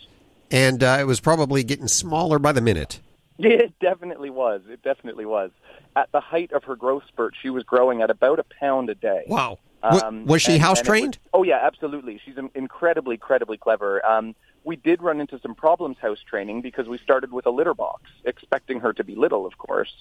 And 0.51 0.83
uh, 0.83 0.97
it 0.99 1.05
was 1.05 1.21
probably 1.21 1.63
getting 1.63 1.87
smaller 1.87 2.37
by 2.39 2.51
the 2.51 2.61
minute. 2.61 2.99
It 3.39 3.77
definitely 3.79 4.31
was. 4.31 4.61
It 4.67 4.81
definitely 4.81 5.27
was. 5.27 5.51
At 5.95 6.11
the 6.11 6.19
height 6.19 6.51
of 6.53 6.63
her 6.63 6.75
growth 6.75 7.03
spurt, 7.07 7.35
she 7.39 7.51
was 7.51 7.63
growing 7.63 8.01
at 8.01 8.09
about 8.09 8.39
a 8.39 8.45
pound 8.59 8.89
a 8.89 8.95
day. 8.95 9.25
Wow. 9.27 9.59
Wa- 9.83 10.09
was 10.25 10.41
she 10.41 10.53
and- 10.53 10.61
house 10.61 10.79
and 10.79 10.87
it 10.87 10.91
was- 10.91 10.99
trained? 10.99 11.19
oh 11.33 11.43
yeah, 11.43 11.59
absolutely. 11.61 12.19
She's 12.23 12.37
in- 12.37 12.51
incredibly, 12.55 13.15
incredibly 13.15 13.57
clever. 13.57 14.05
Um, 14.05 14.35
we 14.63 14.75
did 14.75 15.01
run 15.01 15.21
into 15.21 15.39
some 15.39 15.55
problems 15.55 15.97
house 15.99 16.19
training 16.29 16.61
because 16.61 16.87
we 16.87 16.97
started 16.97 17.31
with 17.31 17.45
a 17.45 17.49
litter 17.51 17.73
box, 17.73 18.03
expecting 18.25 18.81
her 18.81 18.91
to 18.93 19.03
be 19.03 19.15
little, 19.15 19.45
of 19.45 19.57
course. 19.57 19.93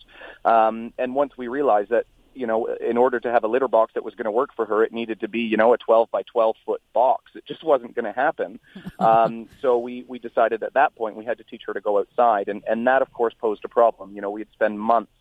Um, 0.45 0.93
and 0.99 1.14
once 1.14 1.37
we 1.37 1.47
realized 1.47 1.91
that, 1.91 2.07
you 2.35 2.47
know, 2.49 2.66
in 2.66 2.97
order 2.97 3.20
to 3.20 3.31
have 3.31 3.45
a 3.45 3.49
litter 3.49 3.68
box 3.68 3.95
that 3.95 4.03
was 4.05 4.14
going 4.16 4.24
to 4.24 4.31
work 4.31 4.51
for 4.57 4.66
her, 4.66 4.83
it 4.83 4.93
needed 4.93 5.20
to 5.20 5.29
be, 5.29 5.41
you 5.41 5.57
know, 5.57 5.72
a 5.72 5.79
12 5.79 6.11
by 6.11 6.22
12 6.22 6.57
foot 6.66 6.83
box. 6.93 7.33
It 7.37 7.47
just 7.47 7.62
wasn't 7.62 7.95
going 7.95 8.07
to 8.07 8.12
happen. 8.12 8.59
um, 8.99 9.49
so 9.62 9.79
we, 9.79 10.05
we 10.09 10.18
decided 10.18 10.62
at 10.64 10.74
that 10.74 10.97
point 10.97 11.14
we 11.16 11.24
had 11.24 11.39
to 11.39 11.45
teach 11.45 11.62
her 11.66 11.72
to 11.72 11.81
go 11.81 11.99
outside. 11.99 12.49
And, 12.49 12.64
and 12.66 12.87
that, 12.89 13.03
of 13.03 13.12
course, 13.12 13.35
posed 13.35 13.64
a 13.64 13.68
problem. 13.68 14.14
You 14.14 14.20
know, 14.20 14.31
we'd 14.31 14.51
spend 14.53 14.81
months 14.81 15.12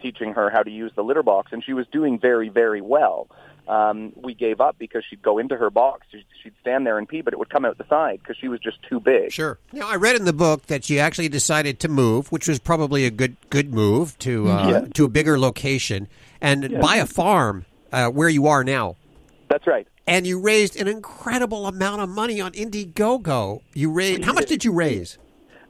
teaching 0.00 0.32
her 0.32 0.50
how 0.50 0.62
to 0.62 0.70
use 0.70 0.92
the 0.96 1.04
litter 1.04 1.22
box, 1.22 1.52
and 1.52 1.62
she 1.62 1.72
was 1.72 1.86
doing 1.88 2.18
very, 2.18 2.48
very 2.48 2.80
well. 2.80 3.28
Um, 3.68 4.12
we 4.14 4.32
gave 4.34 4.60
up 4.60 4.76
because 4.78 5.02
she'd 5.08 5.22
go 5.22 5.38
into 5.38 5.56
her 5.56 5.70
box, 5.70 6.06
she'd, 6.10 6.52
stand 6.60 6.86
there 6.86 6.98
and 6.98 7.08
pee, 7.08 7.20
but 7.20 7.32
it 7.32 7.38
would 7.38 7.50
come 7.50 7.64
out 7.64 7.76
the 7.78 7.86
side 7.88 8.20
because 8.20 8.36
she 8.40 8.46
was 8.48 8.60
just 8.60 8.78
too 8.88 9.00
big. 9.00 9.32
Sure. 9.32 9.58
Now, 9.72 9.88
I 9.88 9.96
read 9.96 10.14
in 10.16 10.24
the 10.24 10.32
book 10.32 10.66
that 10.66 10.84
she 10.84 11.00
actually 11.00 11.28
decided 11.28 11.80
to 11.80 11.88
move, 11.88 12.30
which 12.30 12.46
was 12.48 12.58
probably 12.60 13.04
a 13.04 13.10
good 13.10 13.36
good 13.50 13.72
move 13.74 14.16
to 14.20 14.48
uh, 14.48 14.68
Yeah. 14.68 14.80
to 14.94 15.04
a 15.04 15.08
bigger 15.08 15.38
location 15.38 16.06
and 16.40 16.70
Yeah. 16.70 16.80
buy 16.80 16.96
a 16.96 17.06
farm 17.06 17.64
uh, 17.92 18.08
where 18.10 18.28
you 18.28 18.46
are 18.46 18.62
now. 18.62 18.96
That's 19.48 19.66
right. 19.66 19.86
And 20.06 20.26
you 20.26 20.38
raised 20.40 20.80
an 20.80 20.86
incredible 20.86 21.66
amount 21.66 22.00
of 22.02 22.08
money 22.08 22.40
on 22.40 22.52
Indiegogo. 22.52 23.62
You 23.74 23.90
raised 23.90 24.24
how 24.24 24.32
much 24.32 24.46
did 24.46 24.64
you 24.64 24.72
raise? 24.72 25.18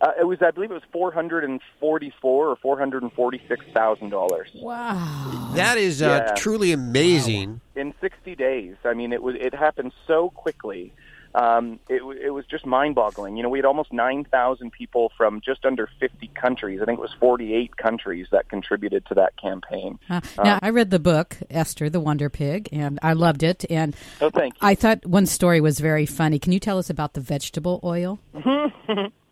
Uh, 0.01 0.11
it 0.21 0.25
was, 0.25 0.39
I 0.43 0.51
believe, 0.51 0.71
it 0.71 0.75
was 0.75 0.83
four 0.93 1.11
hundred 1.13 1.45
and 1.45 1.61
forty-four 1.81 2.49
or 2.49 2.57
four 2.57 2.79
hundred 2.79 3.03
and 3.03 3.13
forty-six 3.13 3.65
thousand 3.73 4.11
dollars. 4.11 4.51
Wow. 4.55 5.53
That 5.55 5.79
is 5.79 6.03
uh, 6.03 6.25
Yeah. 6.27 6.35
truly 6.35 6.73
amazing. 6.73 7.61
in 7.75 7.95
60 8.01 8.35
days. 8.35 8.77
I 8.85 8.93
mean, 8.95 9.13
it 9.13 9.23
was 9.23 9.37
it 9.39 9.55
happened 9.55 9.93
so 10.07 10.31
quickly. 10.31 10.93
Um, 11.35 11.81
it, 11.91 12.01
it 12.25 12.31
was 12.31 12.47
just 12.47 12.65
mind-boggling. 12.65 13.37
You 13.37 13.43
know, 13.43 13.51
we 13.51 13.59
had 13.59 13.67
almost 13.67 13.93
9,000 13.93 14.71
people 14.73 15.13
from 15.19 15.43
just 15.45 15.67
under 15.67 15.87
50 16.01 16.29
countries. 16.29 16.81
I 16.81 16.87
think 16.87 16.99
it 16.99 17.03
was 17.03 17.13
48 17.21 17.77
countries 17.77 18.27
that 18.33 18.49
contributed 18.49 19.05
to 19.07 19.15
that 19.17 19.37
campaign. 19.37 19.99
Uh, 20.09 20.23
Um, 20.39 20.45
now, 20.47 20.59
I 20.63 20.71
read 20.71 20.91
the 20.91 20.99
book, 20.99 21.37
Esther, 21.51 21.91
the 21.91 22.01
Wonder 22.01 22.31
Pig, 22.31 22.71
and 22.73 22.99
I 23.03 23.13
loved 23.13 23.43
it. 23.43 23.67
And 23.69 23.95
oh, 24.23 24.31
thank 24.31 24.55
you. 24.55 24.61
I 24.67 24.75
thought 24.75 25.05
one 25.05 25.27
story 25.27 25.61
was 25.61 25.79
very 25.79 26.07
funny. 26.07 26.39
Can 26.39 26.53
you 26.53 26.61
tell 26.61 26.79
us 26.79 26.89
about 26.89 27.13
the 27.13 27.21
vegetable 27.21 27.81
oil? 27.85 28.19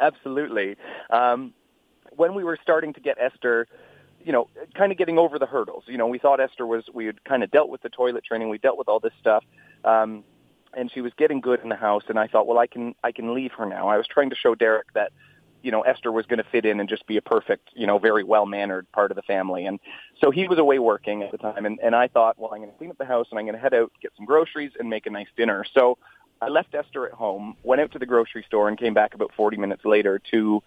Absolutely. 0.00 0.76
Um, 1.10 1.52
when 2.16 2.34
we 2.34 2.42
were 2.42 2.58
starting 2.62 2.92
to 2.94 3.00
get 3.00 3.18
Esther, 3.20 3.66
you 4.24 4.32
know, 4.32 4.48
kind 4.74 4.92
of 4.92 4.98
getting 4.98 5.18
over 5.18 5.38
the 5.38 5.46
hurdles. 5.46 5.84
You 5.86 5.98
know, 5.98 6.06
we 6.06 6.18
thought 6.18 6.40
Esther 6.40 6.66
was 6.66 6.84
we 6.92 7.06
had 7.06 7.22
kind 7.24 7.42
of 7.42 7.50
dealt 7.50 7.68
with 7.68 7.82
the 7.82 7.88
toilet 7.88 8.24
training, 8.24 8.48
we 8.48 8.58
dealt 8.58 8.78
with 8.78 8.88
all 8.88 9.00
this 9.00 9.12
stuff, 9.20 9.44
um, 9.84 10.24
and 10.74 10.90
she 10.92 11.00
was 11.00 11.12
getting 11.16 11.40
good 11.40 11.60
in 11.60 11.68
the 11.68 11.76
house. 11.76 12.04
And 12.08 12.18
I 12.18 12.26
thought, 12.26 12.46
well, 12.46 12.58
I 12.58 12.66
can 12.66 12.94
I 13.02 13.12
can 13.12 13.34
leave 13.34 13.52
her 13.52 13.66
now. 13.66 13.88
I 13.88 13.96
was 13.96 14.06
trying 14.06 14.30
to 14.30 14.36
show 14.36 14.54
Derek 14.54 14.92
that 14.94 15.12
you 15.62 15.70
know 15.70 15.82
Esther 15.82 16.12
was 16.12 16.26
going 16.26 16.38
to 16.38 16.50
fit 16.50 16.64
in 16.64 16.80
and 16.80 16.88
just 16.88 17.06
be 17.06 17.16
a 17.16 17.22
perfect, 17.22 17.70
you 17.74 17.86
know, 17.86 17.98
very 17.98 18.24
well 18.24 18.46
mannered 18.46 18.90
part 18.92 19.10
of 19.10 19.16
the 19.16 19.22
family. 19.22 19.66
And 19.66 19.80
so 20.20 20.30
he 20.30 20.48
was 20.48 20.58
away 20.58 20.78
working 20.78 21.22
at 21.22 21.30
the 21.30 21.38
time, 21.38 21.64
and 21.64 21.78
and 21.82 21.94
I 21.94 22.08
thought, 22.08 22.38
well, 22.38 22.52
I'm 22.52 22.60
going 22.60 22.70
to 22.70 22.76
clean 22.76 22.90
up 22.90 22.98
the 22.98 23.06
house 23.06 23.28
and 23.30 23.38
I'm 23.38 23.46
going 23.46 23.56
to 23.56 23.60
head 23.60 23.74
out 23.74 23.92
get 24.02 24.12
some 24.16 24.26
groceries 24.26 24.72
and 24.78 24.90
make 24.90 25.06
a 25.06 25.10
nice 25.10 25.28
dinner. 25.36 25.64
So 25.72 25.98
I 26.42 26.48
left 26.48 26.74
Esther 26.74 27.06
at 27.06 27.12
home, 27.12 27.56
went 27.62 27.80
out 27.82 27.92
to 27.92 27.98
the 27.98 28.06
grocery 28.06 28.44
store, 28.46 28.68
and 28.68 28.78
came 28.78 28.94
back 28.94 29.14
about 29.14 29.32
40 29.36 29.58
minutes 29.58 29.84
later 29.84 30.20
to 30.30 30.62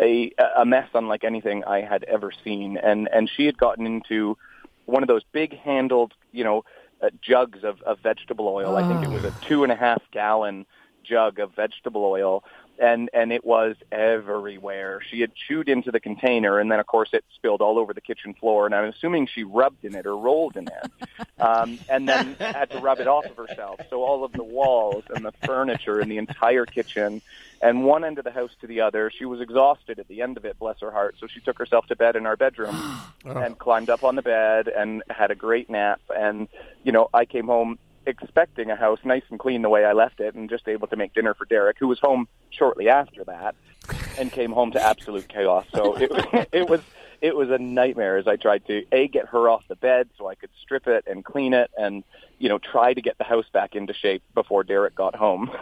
a 0.00 0.32
a 0.56 0.64
mess 0.64 0.88
unlike 0.94 1.24
anything 1.24 1.64
I 1.64 1.80
had 1.80 2.04
ever 2.04 2.30
seen. 2.44 2.76
And 2.76 3.08
and 3.12 3.28
she 3.34 3.46
had 3.46 3.58
gotten 3.58 3.86
into 3.86 4.36
one 4.84 5.02
of 5.02 5.08
those 5.08 5.22
big 5.32 5.58
handled, 5.58 6.14
you 6.32 6.44
know, 6.44 6.64
uh, 7.02 7.10
jugs 7.20 7.64
of, 7.64 7.82
of 7.82 7.98
vegetable 8.00 8.46
oil. 8.48 8.76
I 8.76 8.86
think 8.86 9.02
it 9.02 9.10
was 9.10 9.24
a 9.24 9.32
two 9.48 9.64
and 9.64 9.72
a 9.72 9.76
half 9.76 10.02
gallon 10.12 10.64
jug 11.02 11.38
of 11.38 11.54
vegetable 11.54 12.04
oil 12.04 12.44
and 12.78 13.10
and 13.12 13.32
it 13.32 13.44
was 13.44 13.76
everywhere. 13.90 15.00
She 15.08 15.20
had 15.20 15.32
chewed 15.34 15.68
into 15.68 15.90
the 15.90 16.00
container, 16.00 16.58
and 16.58 16.70
then 16.70 16.80
of 16.80 16.86
course 16.86 17.10
it 17.12 17.24
spilled 17.34 17.60
all 17.60 17.78
over 17.78 17.94
the 17.94 18.00
kitchen 18.00 18.34
floor. 18.34 18.66
And 18.66 18.74
I'm 18.74 18.88
assuming 18.88 19.26
she 19.26 19.44
rubbed 19.44 19.84
in 19.84 19.94
it 19.94 20.06
or 20.06 20.16
rolled 20.16 20.56
in 20.56 20.68
it, 20.68 21.26
um, 21.40 21.78
and 21.88 22.08
then 22.08 22.34
had 22.38 22.70
to 22.70 22.78
rub 22.78 23.00
it 23.00 23.06
off 23.06 23.26
of 23.26 23.36
herself. 23.36 23.80
So 23.90 24.02
all 24.02 24.24
of 24.24 24.32
the 24.32 24.44
walls 24.44 25.04
and 25.14 25.24
the 25.24 25.32
furniture 25.44 26.00
and 26.00 26.10
the 26.10 26.18
entire 26.18 26.66
kitchen, 26.66 27.22
and 27.60 27.84
one 27.84 28.04
end 28.04 28.18
of 28.18 28.24
the 28.24 28.30
house 28.30 28.50
to 28.60 28.66
the 28.66 28.80
other. 28.80 29.10
She 29.16 29.24
was 29.24 29.40
exhausted 29.40 29.98
at 29.98 30.08
the 30.08 30.22
end 30.22 30.36
of 30.36 30.44
it, 30.44 30.58
bless 30.58 30.80
her 30.80 30.90
heart. 30.90 31.16
So 31.18 31.26
she 31.26 31.40
took 31.40 31.58
herself 31.58 31.86
to 31.86 31.96
bed 31.96 32.16
in 32.16 32.26
our 32.26 32.36
bedroom 32.36 32.76
and 33.24 33.58
climbed 33.58 33.90
up 33.90 34.04
on 34.04 34.16
the 34.16 34.22
bed 34.22 34.68
and 34.68 35.02
had 35.08 35.30
a 35.30 35.34
great 35.34 35.70
nap. 35.70 36.00
And 36.14 36.48
you 36.84 36.92
know, 36.92 37.08
I 37.12 37.24
came 37.24 37.46
home 37.46 37.78
expecting 38.06 38.70
a 38.70 38.76
house 38.76 39.00
nice 39.04 39.22
and 39.30 39.38
clean 39.38 39.62
the 39.62 39.68
way 39.68 39.84
I 39.84 39.92
left 39.92 40.20
it 40.20 40.34
and 40.34 40.48
just 40.48 40.68
able 40.68 40.86
to 40.88 40.96
make 40.96 41.14
dinner 41.14 41.34
for 41.34 41.44
Derek, 41.44 41.78
who 41.78 41.88
was 41.88 41.98
home 41.98 42.28
shortly 42.50 42.88
after 42.88 43.24
that 43.24 43.54
and 44.18 44.30
came 44.32 44.52
home 44.52 44.72
to 44.72 44.80
absolute 44.80 45.28
chaos. 45.28 45.66
So 45.74 45.96
it, 45.96 46.48
it 46.52 46.68
was 46.68 46.80
it 47.20 47.34
was 47.34 47.50
a 47.50 47.58
nightmare 47.58 48.18
as 48.18 48.26
I 48.26 48.36
tried 48.36 48.66
to 48.66 48.84
a 48.92 49.08
get 49.08 49.26
her 49.26 49.48
off 49.48 49.64
the 49.68 49.76
bed 49.76 50.08
so 50.18 50.28
I 50.28 50.34
could 50.34 50.50
strip 50.62 50.86
it 50.86 51.04
and 51.06 51.24
clean 51.24 51.54
it 51.54 51.70
and 51.76 52.04
you 52.38 52.48
know 52.48 52.58
try 52.58 52.92
to 52.94 53.00
get 53.00 53.18
the 53.18 53.24
house 53.24 53.46
back 53.52 53.74
into 53.74 53.94
shape 53.94 54.22
before 54.34 54.64
Derek 54.64 54.94
got 54.94 55.14
home. 55.14 55.50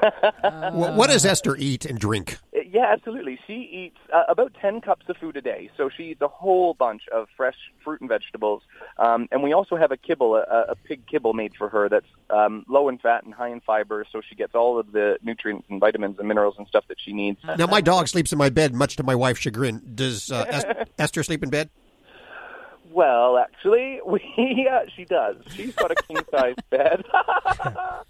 What, 0.74 0.94
what 0.96 1.10
does 1.10 1.24
Esther 1.24 1.56
eat 1.56 1.84
and 1.84 1.98
drink? 1.98 2.38
Yeah, 2.52 2.86
absolutely. 2.92 3.38
She 3.46 3.54
eats 3.54 3.98
uh, 4.12 4.24
about 4.28 4.52
10 4.60 4.80
cups 4.80 5.06
of 5.08 5.16
food 5.16 5.36
a 5.36 5.40
day. 5.40 5.70
So 5.76 5.88
she 5.94 6.10
eats 6.10 6.20
a 6.20 6.28
whole 6.28 6.74
bunch 6.74 7.02
of 7.12 7.28
fresh 7.36 7.56
fruit 7.82 8.00
and 8.00 8.08
vegetables. 8.08 8.62
Um, 8.98 9.28
and 9.30 9.42
we 9.42 9.52
also 9.52 9.76
have 9.76 9.92
a 9.92 9.96
kibble, 9.96 10.36
a, 10.36 10.64
a 10.70 10.74
pig 10.74 11.06
kibble 11.06 11.32
made 11.32 11.54
for 11.56 11.68
her 11.68 11.88
that's 11.88 12.06
um, 12.30 12.64
low 12.68 12.88
in 12.88 12.98
fat 12.98 13.24
and 13.24 13.32
high 13.32 13.48
in 13.48 13.60
fiber. 13.60 14.04
So 14.10 14.20
she 14.28 14.34
gets 14.34 14.54
all 14.54 14.78
of 14.78 14.92
the 14.92 15.18
nutrients 15.22 15.66
and 15.70 15.80
vitamins 15.80 16.18
and 16.18 16.26
minerals 16.26 16.54
and 16.58 16.66
stuff 16.66 16.84
that 16.88 16.98
she 17.00 17.12
needs. 17.12 17.38
Now, 17.56 17.66
my 17.66 17.80
dog 17.80 18.08
sleeps 18.08 18.32
in 18.32 18.38
my 18.38 18.50
bed, 18.50 18.74
much 18.74 18.96
to 18.96 19.02
my 19.02 19.14
wife's 19.14 19.40
chagrin. 19.40 19.82
Does 19.94 20.30
uh, 20.30 20.84
Esther 20.98 21.22
sleep 21.22 21.42
in 21.42 21.50
bed? 21.50 21.70
Well, 22.94 23.38
actually, 23.38 24.00
we 24.06 24.68
uh, 24.70 24.86
she 24.94 25.04
does. 25.04 25.36
She's 25.50 25.74
got 25.74 25.90
a 25.90 25.96
king 25.96 26.18
size 26.30 26.54
bed. 26.70 27.04
um, 27.12 28.02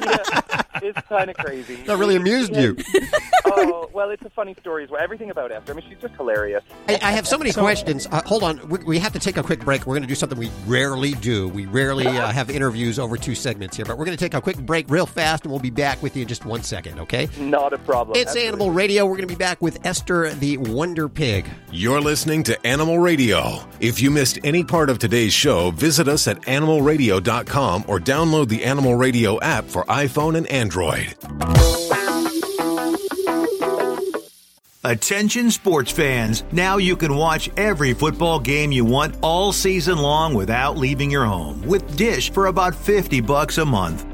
yeah, 0.00 0.62
it's 0.82 1.00
kind 1.08 1.30
of 1.30 1.36
crazy. 1.36 1.76
That 1.82 1.98
really 1.98 2.16
amused 2.16 2.54
you. 2.56 2.76
oh 3.46 3.88
well, 3.92 4.10
it's 4.10 4.24
a 4.24 4.30
funny 4.30 4.54
story 4.60 4.84
as 4.84 4.90
well. 4.90 5.00
Everything 5.00 5.30
about 5.30 5.52
Esther. 5.52 5.72
I 5.72 5.76
mean, 5.76 5.84
she's 5.88 5.98
just 5.98 6.14
hilarious. 6.14 6.62
I, 6.88 6.94
I 7.02 7.12
have 7.12 7.26
so 7.26 7.38
many 7.38 7.52
questions. 7.52 8.06
Uh, 8.10 8.22
hold 8.24 8.42
on. 8.42 8.68
We, 8.68 8.78
we 8.84 8.98
have 8.98 9.12
to 9.12 9.18
take 9.18 9.36
a 9.36 9.42
quick 9.42 9.60
break. 9.60 9.86
We're 9.86 9.94
going 9.94 10.02
to 10.02 10.08
do 10.08 10.14
something 10.14 10.38
we 10.38 10.50
rarely 10.66 11.12
do. 11.12 11.48
We 11.48 11.66
rarely 11.66 12.06
uh, 12.06 12.32
have 12.32 12.50
interviews 12.50 12.98
over 12.98 13.16
two 13.16 13.34
segments 13.34 13.76
here, 13.76 13.84
but 13.84 13.98
we're 13.98 14.04
going 14.04 14.16
to 14.16 14.22
take 14.24 14.34
a 14.34 14.40
quick 14.40 14.58
break 14.58 14.90
real 14.90 15.06
fast, 15.06 15.44
and 15.44 15.52
we'll 15.52 15.60
be 15.60 15.70
back 15.70 16.02
with 16.02 16.16
you 16.16 16.22
in 16.22 16.28
just 16.28 16.44
one 16.44 16.62
second, 16.62 16.98
okay? 17.00 17.28
Not 17.38 17.72
a 17.72 17.78
problem. 17.78 18.16
It's 18.16 18.30
Absolutely. 18.30 18.48
Animal 18.48 18.70
Radio. 18.70 19.06
We're 19.06 19.16
going 19.16 19.28
to 19.28 19.34
be 19.34 19.38
back 19.38 19.60
with 19.62 19.84
Esther 19.86 20.32
the 20.34 20.56
Wonder 20.58 21.08
Pig. 21.08 21.46
You're 21.70 22.00
listening 22.00 22.42
to 22.44 22.66
Animal 22.66 22.98
Radio. 22.98 23.60
If 23.80 24.00
you 24.00 24.10
missed 24.10 24.38
any 24.44 24.64
part 24.64 24.90
of 24.90 24.98
today's 24.98 25.32
show, 25.32 25.70
visit 25.70 26.08
us 26.08 26.26
at 26.26 26.40
animalradio.com 26.42 27.84
or 27.86 28.00
download 28.00 28.48
the 28.48 28.64
Animal 28.64 28.94
Radio 28.94 29.40
app 29.40 29.64
for 29.66 29.84
iPhone 29.84 30.36
and 30.36 30.46
Android. 30.48 30.63
Attention 34.86 35.50
sports 35.50 35.90
fans. 35.90 36.44
Now 36.52 36.76
you 36.76 36.94
can 36.94 37.16
watch 37.16 37.48
every 37.56 37.94
football 37.94 38.38
game 38.38 38.70
you 38.70 38.84
want 38.84 39.16
all 39.22 39.50
season 39.50 39.96
long 39.96 40.34
without 40.34 40.76
leaving 40.76 41.10
your 41.10 41.24
home 41.24 41.62
with 41.62 41.96
Dish 41.96 42.30
for 42.30 42.46
about 42.46 42.74
50 42.74 43.22
bucks 43.22 43.56
a 43.56 43.64
month. 43.64 44.13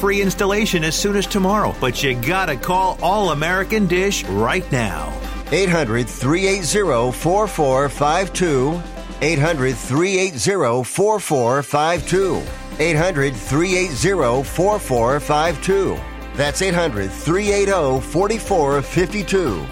free 0.00 0.22
installation 0.22 0.82
as 0.82 0.96
soon 0.96 1.16
as 1.16 1.26
tomorrow. 1.26 1.74
But 1.80 2.02
you 2.02 2.14
gotta 2.14 2.56
call 2.56 2.98
All 3.02 3.30
American 3.30 3.86
Dish 3.86 4.24
right 4.24 4.70
now. 4.72 5.12
800 5.52 6.08
380 6.08 7.12
4452. 7.12 8.82
800 9.20 9.76
380 9.76 10.84
4452. 10.84 12.42
800 12.78 13.36
380 13.36 14.42
4452. 14.42 16.00
That's 16.34 16.62
800 16.62 17.10
380 17.10 18.00
4452. 18.00 19.66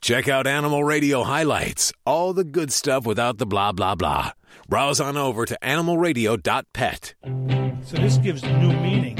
Check 0.00 0.26
out 0.26 0.48
Animal 0.48 0.82
Radio 0.82 1.22
highlights, 1.22 1.92
all 2.04 2.32
the 2.32 2.42
good 2.42 2.72
stuff 2.72 3.06
without 3.06 3.38
the 3.38 3.46
blah, 3.46 3.70
blah, 3.70 3.94
blah. 3.94 4.32
Browse 4.68 5.00
on 5.00 5.16
over 5.16 5.46
to 5.46 5.56
animalradio.pet. 5.62 7.61
So 7.84 7.96
this 7.96 8.16
gives 8.18 8.42
new 8.44 8.72
meaning. 8.74 9.18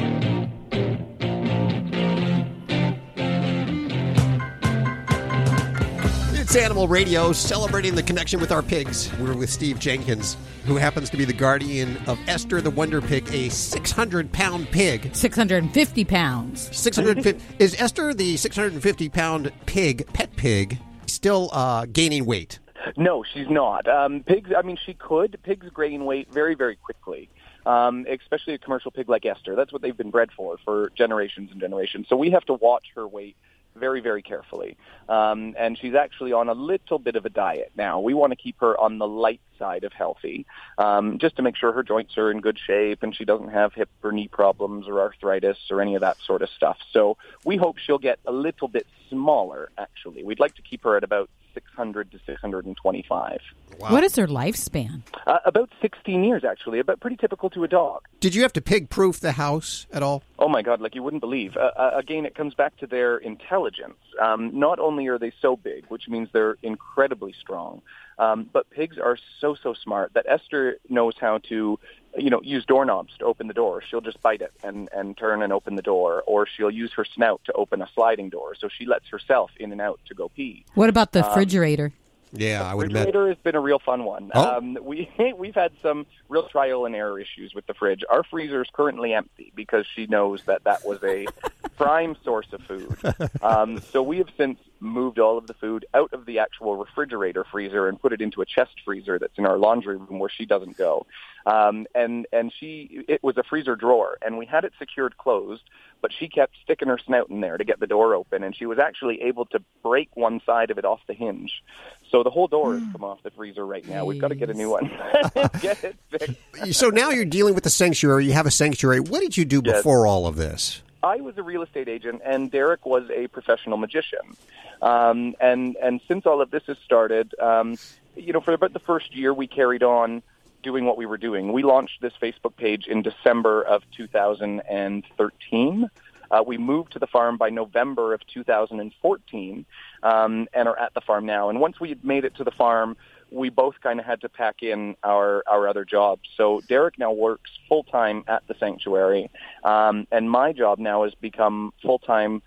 It's 6.34 6.54
Animal 6.54 6.86
Radio 6.86 7.32
celebrating 7.32 7.94
the 7.94 8.02
connection 8.02 8.40
with 8.40 8.52
our 8.52 8.62
pigs. 8.62 9.10
We're 9.18 9.34
with 9.34 9.50
Steve 9.50 9.80
Jenkins, 9.80 10.36
who 10.64 10.76
happens 10.76 11.10
to 11.10 11.16
be 11.16 11.24
the 11.24 11.32
guardian 11.32 11.96
of 12.06 12.18
Esther 12.28 12.60
the 12.60 12.70
Wonder 12.70 13.00
Pig, 13.00 13.28
a 13.32 13.48
600 13.48 14.30
pound 14.30 14.70
pig. 14.70 15.14
650 15.14 16.04
pounds. 16.04 16.68
650. 16.76 17.42
Is 17.58 17.74
Esther 17.80 18.14
the 18.14 18.36
650 18.36 19.08
pound 19.08 19.50
pig, 19.66 20.06
pet 20.12 20.34
pig, 20.36 20.78
still 21.06 21.48
uh, 21.52 21.86
gaining 21.86 22.26
weight? 22.26 22.60
No, 22.96 23.24
she's 23.32 23.48
not. 23.48 23.88
Um, 23.88 24.22
pigs. 24.22 24.50
I 24.56 24.62
mean, 24.62 24.76
she 24.84 24.94
could. 24.94 25.38
Pigs 25.42 25.66
gain 25.76 26.04
weight 26.04 26.32
very, 26.32 26.54
very 26.54 26.76
quickly. 26.76 27.28
Um, 27.64 28.06
especially 28.08 28.54
a 28.54 28.58
commercial 28.58 28.90
pig 28.90 29.08
like 29.08 29.24
Esther. 29.24 29.54
That's 29.54 29.72
what 29.72 29.82
they've 29.82 29.96
been 29.96 30.10
bred 30.10 30.30
for 30.36 30.58
for 30.64 30.90
generations 30.96 31.50
and 31.52 31.60
generations. 31.60 32.06
So 32.08 32.16
we 32.16 32.30
have 32.30 32.44
to 32.46 32.54
watch 32.54 32.86
her 32.96 33.06
weight 33.06 33.36
very, 33.76 34.00
very 34.00 34.22
carefully. 34.22 34.76
Um, 35.08 35.54
and 35.58 35.78
she's 35.78 35.94
actually 35.94 36.32
on 36.32 36.48
a 36.48 36.54
little 36.54 36.98
bit 36.98 37.16
of 37.16 37.24
a 37.24 37.30
diet 37.30 37.72
now. 37.76 38.00
We 38.00 38.14
want 38.14 38.32
to 38.32 38.36
keep 38.36 38.60
her 38.60 38.78
on 38.78 38.98
the 38.98 39.06
light 39.06 39.40
side 39.58 39.84
of 39.84 39.92
healthy, 39.92 40.46
um, 40.78 41.18
just 41.18 41.36
to 41.36 41.42
make 41.42 41.56
sure 41.56 41.72
her 41.72 41.82
joints 41.82 42.16
are 42.18 42.30
in 42.30 42.40
good 42.40 42.58
shape 42.58 43.02
and 43.02 43.14
she 43.14 43.24
doesn't 43.24 43.48
have 43.48 43.72
hip 43.74 43.88
or 44.02 44.12
knee 44.12 44.28
problems 44.28 44.88
or 44.88 45.00
arthritis 45.00 45.58
or 45.70 45.80
any 45.80 45.94
of 45.94 46.00
that 46.00 46.16
sort 46.26 46.42
of 46.42 46.48
stuff. 46.50 46.78
So 46.92 47.16
we 47.44 47.56
hope 47.56 47.78
she'll 47.78 47.98
get 47.98 48.18
a 48.26 48.32
little 48.32 48.68
bit 48.68 48.86
smaller. 49.08 49.70
Actually, 49.78 50.24
we'd 50.24 50.40
like 50.40 50.54
to 50.56 50.62
keep 50.62 50.84
her 50.84 50.96
at 50.96 51.04
about 51.04 51.30
600 51.54 52.10
to 52.12 52.18
625. 52.26 53.40
What 53.78 54.04
is 54.04 54.12
their 54.12 54.26
lifespan? 54.26 55.02
Uh, 55.26 55.38
about 55.44 55.70
16 55.80 56.24
years, 56.24 56.44
actually. 56.44 56.78
About 56.78 57.00
pretty 57.00 57.16
typical 57.16 57.50
to 57.50 57.64
a 57.64 57.68
dog. 57.68 58.02
Did 58.20 58.34
you 58.34 58.42
have 58.42 58.52
to 58.54 58.60
pig 58.60 58.90
proof 58.90 59.20
the 59.20 59.32
house 59.32 59.86
at 59.92 60.02
all? 60.02 60.22
Oh 60.38 60.48
my 60.48 60.62
God! 60.62 60.80
Like 60.80 60.94
you 60.94 61.02
wouldn't 61.02 61.20
believe. 61.20 61.56
Uh, 61.56 61.70
uh, 61.76 61.90
again, 61.94 62.26
it 62.26 62.34
comes 62.34 62.54
back 62.54 62.76
to 62.78 62.86
their 62.86 63.18
intelligence. 63.18 63.98
Um, 64.20 64.58
not 64.58 64.78
only 64.78 65.06
are 65.08 65.18
they 65.18 65.32
so 65.40 65.56
big, 65.56 65.86
which 65.88 66.08
means 66.08 66.28
they're 66.32 66.56
incredibly 66.62 67.32
strong, 67.32 67.82
um, 68.18 68.48
but 68.52 68.70
pigs 68.70 68.98
are 68.98 69.16
so 69.40 69.54
so 69.54 69.74
smart 69.74 70.12
that 70.14 70.26
Esther 70.28 70.78
knows 70.88 71.14
how 71.20 71.38
to, 71.48 71.78
you 72.16 72.30
know, 72.30 72.40
use 72.42 72.64
doorknobs 72.66 73.16
to 73.18 73.24
open 73.24 73.46
the 73.48 73.54
door. 73.54 73.82
She'll 73.88 74.00
just 74.00 74.20
bite 74.22 74.42
it 74.42 74.52
and 74.62 74.88
and 74.92 75.16
turn 75.16 75.42
and 75.42 75.52
open 75.52 75.76
the 75.76 75.82
door, 75.82 76.22
or 76.26 76.46
she'll 76.46 76.70
use 76.70 76.92
her 76.92 77.04
snout 77.04 77.40
to 77.44 77.52
open 77.52 77.80
a 77.82 77.88
sliding 77.94 78.28
door. 78.30 78.54
So 78.54 78.68
she 78.68 78.86
lets 78.86 79.08
herself 79.08 79.50
in 79.58 79.72
and 79.72 79.80
out 79.80 80.00
to 80.08 80.14
go 80.14 80.28
pee. 80.28 80.64
What 80.74 80.88
about 80.88 81.12
the 81.12 81.20
Um, 81.22 81.28
refrigerator? 81.28 81.92
Yeah, 82.32 82.62
I 82.68 82.74
would 82.74 82.92
refrigerator 82.92 83.28
has 83.28 83.36
been 83.38 83.54
a 83.54 83.60
real 83.60 83.78
fun 83.78 84.04
one. 84.04 84.30
Oh. 84.34 84.56
Um, 84.56 84.78
we 84.80 85.10
we've 85.36 85.54
had 85.54 85.72
some 85.82 86.06
real 86.28 86.48
trial 86.48 86.86
and 86.86 86.94
error 86.94 87.20
issues 87.20 87.54
with 87.54 87.66
the 87.66 87.74
fridge. 87.74 88.02
Our 88.08 88.22
freezer 88.24 88.62
is 88.62 88.68
currently 88.72 89.12
empty 89.12 89.52
because 89.54 89.86
she 89.94 90.06
knows 90.06 90.42
that 90.44 90.64
that 90.64 90.84
was 90.84 91.02
a 91.02 91.26
prime 91.76 92.16
source 92.24 92.46
of 92.52 92.62
food. 92.62 92.96
Um, 93.42 93.80
so 93.80 94.02
we 94.02 94.18
have 94.18 94.28
since 94.36 94.58
moved 94.80 95.18
all 95.18 95.38
of 95.38 95.46
the 95.46 95.54
food 95.54 95.86
out 95.94 96.12
of 96.12 96.26
the 96.26 96.38
actual 96.38 96.76
refrigerator 96.76 97.44
freezer 97.44 97.88
and 97.88 98.00
put 98.00 98.12
it 98.12 98.20
into 98.20 98.42
a 98.42 98.46
chest 98.46 98.80
freezer 98.84 99.18
that's 99.18 99.38
in 99.38 99.46
our 99.46 99.58
laundry 99.58 99.96
room 99.96 100.18
where 100.18 100.30
she 100.30 100.44
doesn't 100.44 100.76
go. 100.76 101.06
Um, 101.46 101.86
and 101.94 102.26
and 102.32 102.52
she 102.58 103.04
it 103.08 103.22
was 103.22 103.36
a 103.36 103.42
freezer 103.42 103.76
drawer, 103.76 104.18
and 104.24 104.38
we 104.38 104.46
had 104.46 104.64
it 104.64 104.72
secured 104.78 105.16
closed, 105.18 105.62
but 106.02 106.12
she 106.12 106.28
kept 106.28 106.54
sticking 106.62 106.88
her 106.88 106.98
snout 106.98 107.30
in 107.30 107.40
there 107.40 107.56
to 107.56 107.64
get 107.64 107.80
the 107.80 107.86
door 107.86 108.14
open, 108.14 108.42
and 108.42 108.54
she 108.54 108.66
was 108.66 108.78
actually 108.78 109.22
able 109.22 109.46
to 109.46 109.62
break 109.82 110.14
one 110.14 110.40
side 110.44 110.70
of 110.70 110.76
it 110.78 110.84
off 110.84 111.00
the 111.06 111.14
hinge. 111.14 111.62
So 112.10 112.22
the 112.22 112.28
whole 112.30 112.48
door 112.48 112.74
has 112.74 112.82
come 112.92 113.04
off 113.04 113.22
the 113.22 113.30
freezer 113.30 113.64
right 113.64 113.88
now. 113.88 114.04
We've 114.04 114.20
got 114.20 114.28
to 114.28 114.34
get 114.34 114.50
a 114.50 114.54
new 114.54 114.68
one. 114.68 114.90
get 115.60 115.82
it 115.82 115.96
fixed. 116.10 116.78
So 116.78 116.90
now 116.90 117.10
you're 117.10 117.24
dealing 117.24 117.54
with 117.54 117.64
the 117.64 117.70
sanctuary. 117.70 118.26
You 118.26 118.32
have 118.32 118.46
a 118.46 118.50
sanctuary. 118.50 119.00
What 119.00 119.20
did 119.20 119.36
you 119.36 119.44
do 119.46 119.62
Yes. 119.64 119.78
before 119.78 120.06
all 120.06 120.26
of 120.26 120.36
this? 120.36 120.82
I 121.04 121.16
was 121.20 121.38
a 121.38 121.42
real 121.42 121.62
estate 121.62 121.88
agent, 121.88 122.20
and 122.24 122.50
Derek 122.50 122.84
was 122.84 123.08
a 123.10 123.28
professional 123.28 123.78
magician. 123.78 124.36
Um, 124.82 125.34
and 125.40 125.76
and 125.82 126.00
since 126.08 126.26
all 126.26 126.40
of 126.40 126.50
this 126.50 126.64
has 126.66 126.76
started, 126.84 127.34
um, 127.40 127.76
you 128.16 128.32
know, 128.32 128.40
for 128.40 128.52
about 128.52 128.72
the 128.72 128.78
first 128.80 129.14
year, 129.14 129.32
we 129.32 129.46
carried 129.46 129.82
on 129.82 130.22
doing 130.62 130.84
what 130.84 130.96
we 130.96 131.06
were 131.06 131.18
doing. 131.18 131.52
We 131.52 131.62
launched 131.62 132.00
this 132.00 132.12
Facebook 132.20 132.56
page 132.56 132.86
in 132.86 133.02
December 133.02 133.62
of 133.62 133.82
2013. 133.96 135.90
Uh, 136.30 136.42
we 136.46 136.56
moved 136.56 136.92
to 136.92 136.98
the 136.98 137.06
farm 137.06 137.36
by 137.36 137.50
November 137.50 138.14
of 138.14 138.26
2014 138.26 139.66
um, 140.02 140.48
and 140.54 140.68
are 140.68 140.78
at 140.78 140.94
the 140.94 141.00
farm 141.02 141.26
now. 141.26 141.50
And 141.50 141.60
once 141.60 141.78
we 141.78 141.90
had 141.90 142.02
made 142.04 142.24
it 142.24 142.36
to 142.36 142.44
the 142.44 142.50
farm, 142.50 142.96
we 143.30 143.50
both 143.50 143.80
kind 143.82 143.98
of 144.00 144.06
had 144.06 144.20
to 144.22 144.28
pack 144.28 144.62
in 144.62 144.96
our, 145.02 145.42
our 145.46 145.68
other 145.68 145.84
jobs. 145.84 146.28
So 146.36 146.60
Derek 146.68 146.98
now 146.98 147.12
works 147.12 147.50
full 147.68 147.84
time 147.84 148.24
at 148.28 148.46
the 148.46 148.54
sanctuary, 148.58 149.30
um, 149.64 150.06
and 150.10 150.30
my 150.30 150.52
job 150.52 150.78
now 150.78 151.04
has 151.04 151.14
become 151.14 151.72
full 151.82 151.98
time 151.98 152.42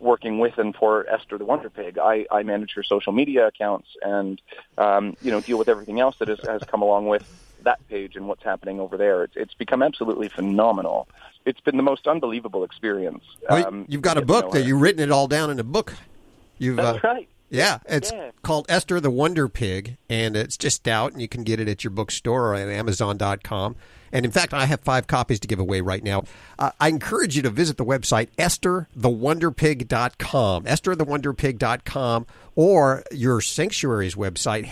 working 0.00 0.38
with 0.38 0.56
and 0.58 0.74
for 0.74 1.06
Esther 1.08 1.36
the 1.36 1.44
Wonder 1.44 1.68
Pig. 1.68 1.98
I, 1.98 2.26
I 2.30 2.42
manage 2.42 2.72
her 2.74 2.82
social 2.82 3.12
media 3.12 3.46
accounts 3.46 3.88
and 4.02 4.40
um, 4.78 5.16
you 5.22 5.30
know 5.30 5.40
deal 5.40 5.58
with 5.58 5.68
everything 5.68 6.00
else 6.00 6.16
that 6.18 6.28
has, 6.28 6.40
has 6.40 6.62
come 6.62 6.82
along 6.82 7.06
with 7.06 7.24
that 7.64 7.86
page 7.88 8.16
and 8.16 8.26
what's 8.28 8.42
happening 8.42 8.80
over 8.80 8.96
there. 8.96 9.24
It's, 9.24 9.36
it's 9.36 9.54
become 9.54 9.82
absolutely 9.82 10.28
phenomenal. 10.28 11.08
It's 11.46 11.60
been 11.60 11.76
the 11.76 11.82
most 11.82 12.06
unbelievable 12.06 12.64
experience. 12.64 13.24
Well, 13.48 13.66
Um, 13.66 13.86
you've 13.88 14.02
got 14.02 14.16
a 14.16 14.20
get 14.20 14.26
to 14.26 14.32
know 14.34 14.42
book 14.42 14.52
that 14.52 14.64
you've 14.66 14.80
written 14.80 15.02
it 15.02 15.10
all 15.10 15.26
down 15.28 15.50
in 15.50 15.58
a 15.58 15.64
book. 15.64 15.94
You've, 16.58 16.76
That's 16.76 17.02
uh, 17.04 17.08
right. 17.08 17.28
Yeah, 17.52 17.78
it's 17.88 18.12
Yeah. 18.12 18.30
called 18.42 18.66
Esther 18.68 19.00
the 19.00 19.10
Wonder 19.10 19.48
Pig, 19.48 19.96
and 20.08 20.36
it's 20.36 20.56
just 20.56 20.86
out, 20.86 21.10
and 21.12 21.20
you 21.20 21.26
can 21.28 21.42
get 21.42 21.58
it 21.58 21.68
at 21.68 21.82
your 21.82 21.90
bookstore 21.90 22.50
or 22.50 22.54
at 22.54 22.68
Amazon.com. 22.68 23.74
And 24.12 24.24
in 24.24 24.30
fact, 24.32 24.52
I 24.52 24.66
have 24.66 24.80
five 24.80 25.06
copies 25.06 25.38
to 25.40 25.48
give 25.48 25.58
away 25.60 25.80
right 25.80 26.02
now. 26.04 26.24
Uh, 26.58 26.70
I 26.80 26.88
encourage 26.88 27.36
you 27.36 27.42
to 27.42 27.50
visit 27.50 27.76
the 27.76 27.84
website 27.84 28.26
estherthewonderpig.com, 28.38 30.64
estherthewonderpig.com, 30.64 32.26
or 32.56 33.04
your 33.12 33.40
sanctuary's 33.40 34.14
website, 34.16 34.64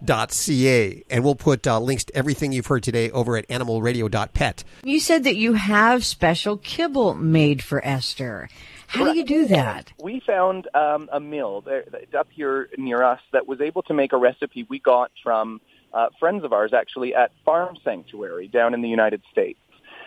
happilyeveresther.ca. 0.00 1.04
And 1.10 1.24
we'll 1.24 1.34
put 1.34 1.66
uh, 1.66 1.80
links 1.80 2.04
to 2.04 2.16
everything 2.16 2.52
you've 2.52 2.66
heard 2.66 2.82
today 2.82 3.10
over 3.10 3.36
at 3.36 3.48
animalradio.pet. 3.48 4.64
You 4.84 5.00
said 5.00 5.24
that 5.24 5.36
you 5.36 5.54
have 5.54 6.04
special 6.04 6.56
kibble 6.56 7.14
made 7.14 7.62
for 7.62 7.84
Esther. 7.84 8.48
How 8.86 9.04
do 9.04 9.16
you 9.16 9.24
do 9.24 9.46
that? 9.46 9.92
We 10.02 10.20
found 10.26 10.68
um, 10.74 11.08
a 11.12 11.20
mill 11.20 11.60
there, 11.60 11.84
up 12.18 12.26
here 12.30 12.68
near 12.76 13.04
us 13.04 13.20
that 13.32 13.46
was 13.46 13.60
able 13.60 13.82
to 13.82 13.94
make 13.94 14.12
a 14.12 14.16
recipe 14.16 14.66
we 14.68 14.80
got 14.80 15.12
from 15.22 15.60
uh, 15.94 16.08
friends 16.18 16.42
of 16.42 16.52
ours 16.52 16.72
actually 16.72 17.14
at 17.14 17.30
Farm 17.44 17.76
Sanctuary 17.84 18.48
down 18.48 18.74
in 18.74 18.82
the 18.82 18.88
United 18.88 19.22
States. 19.30 19.60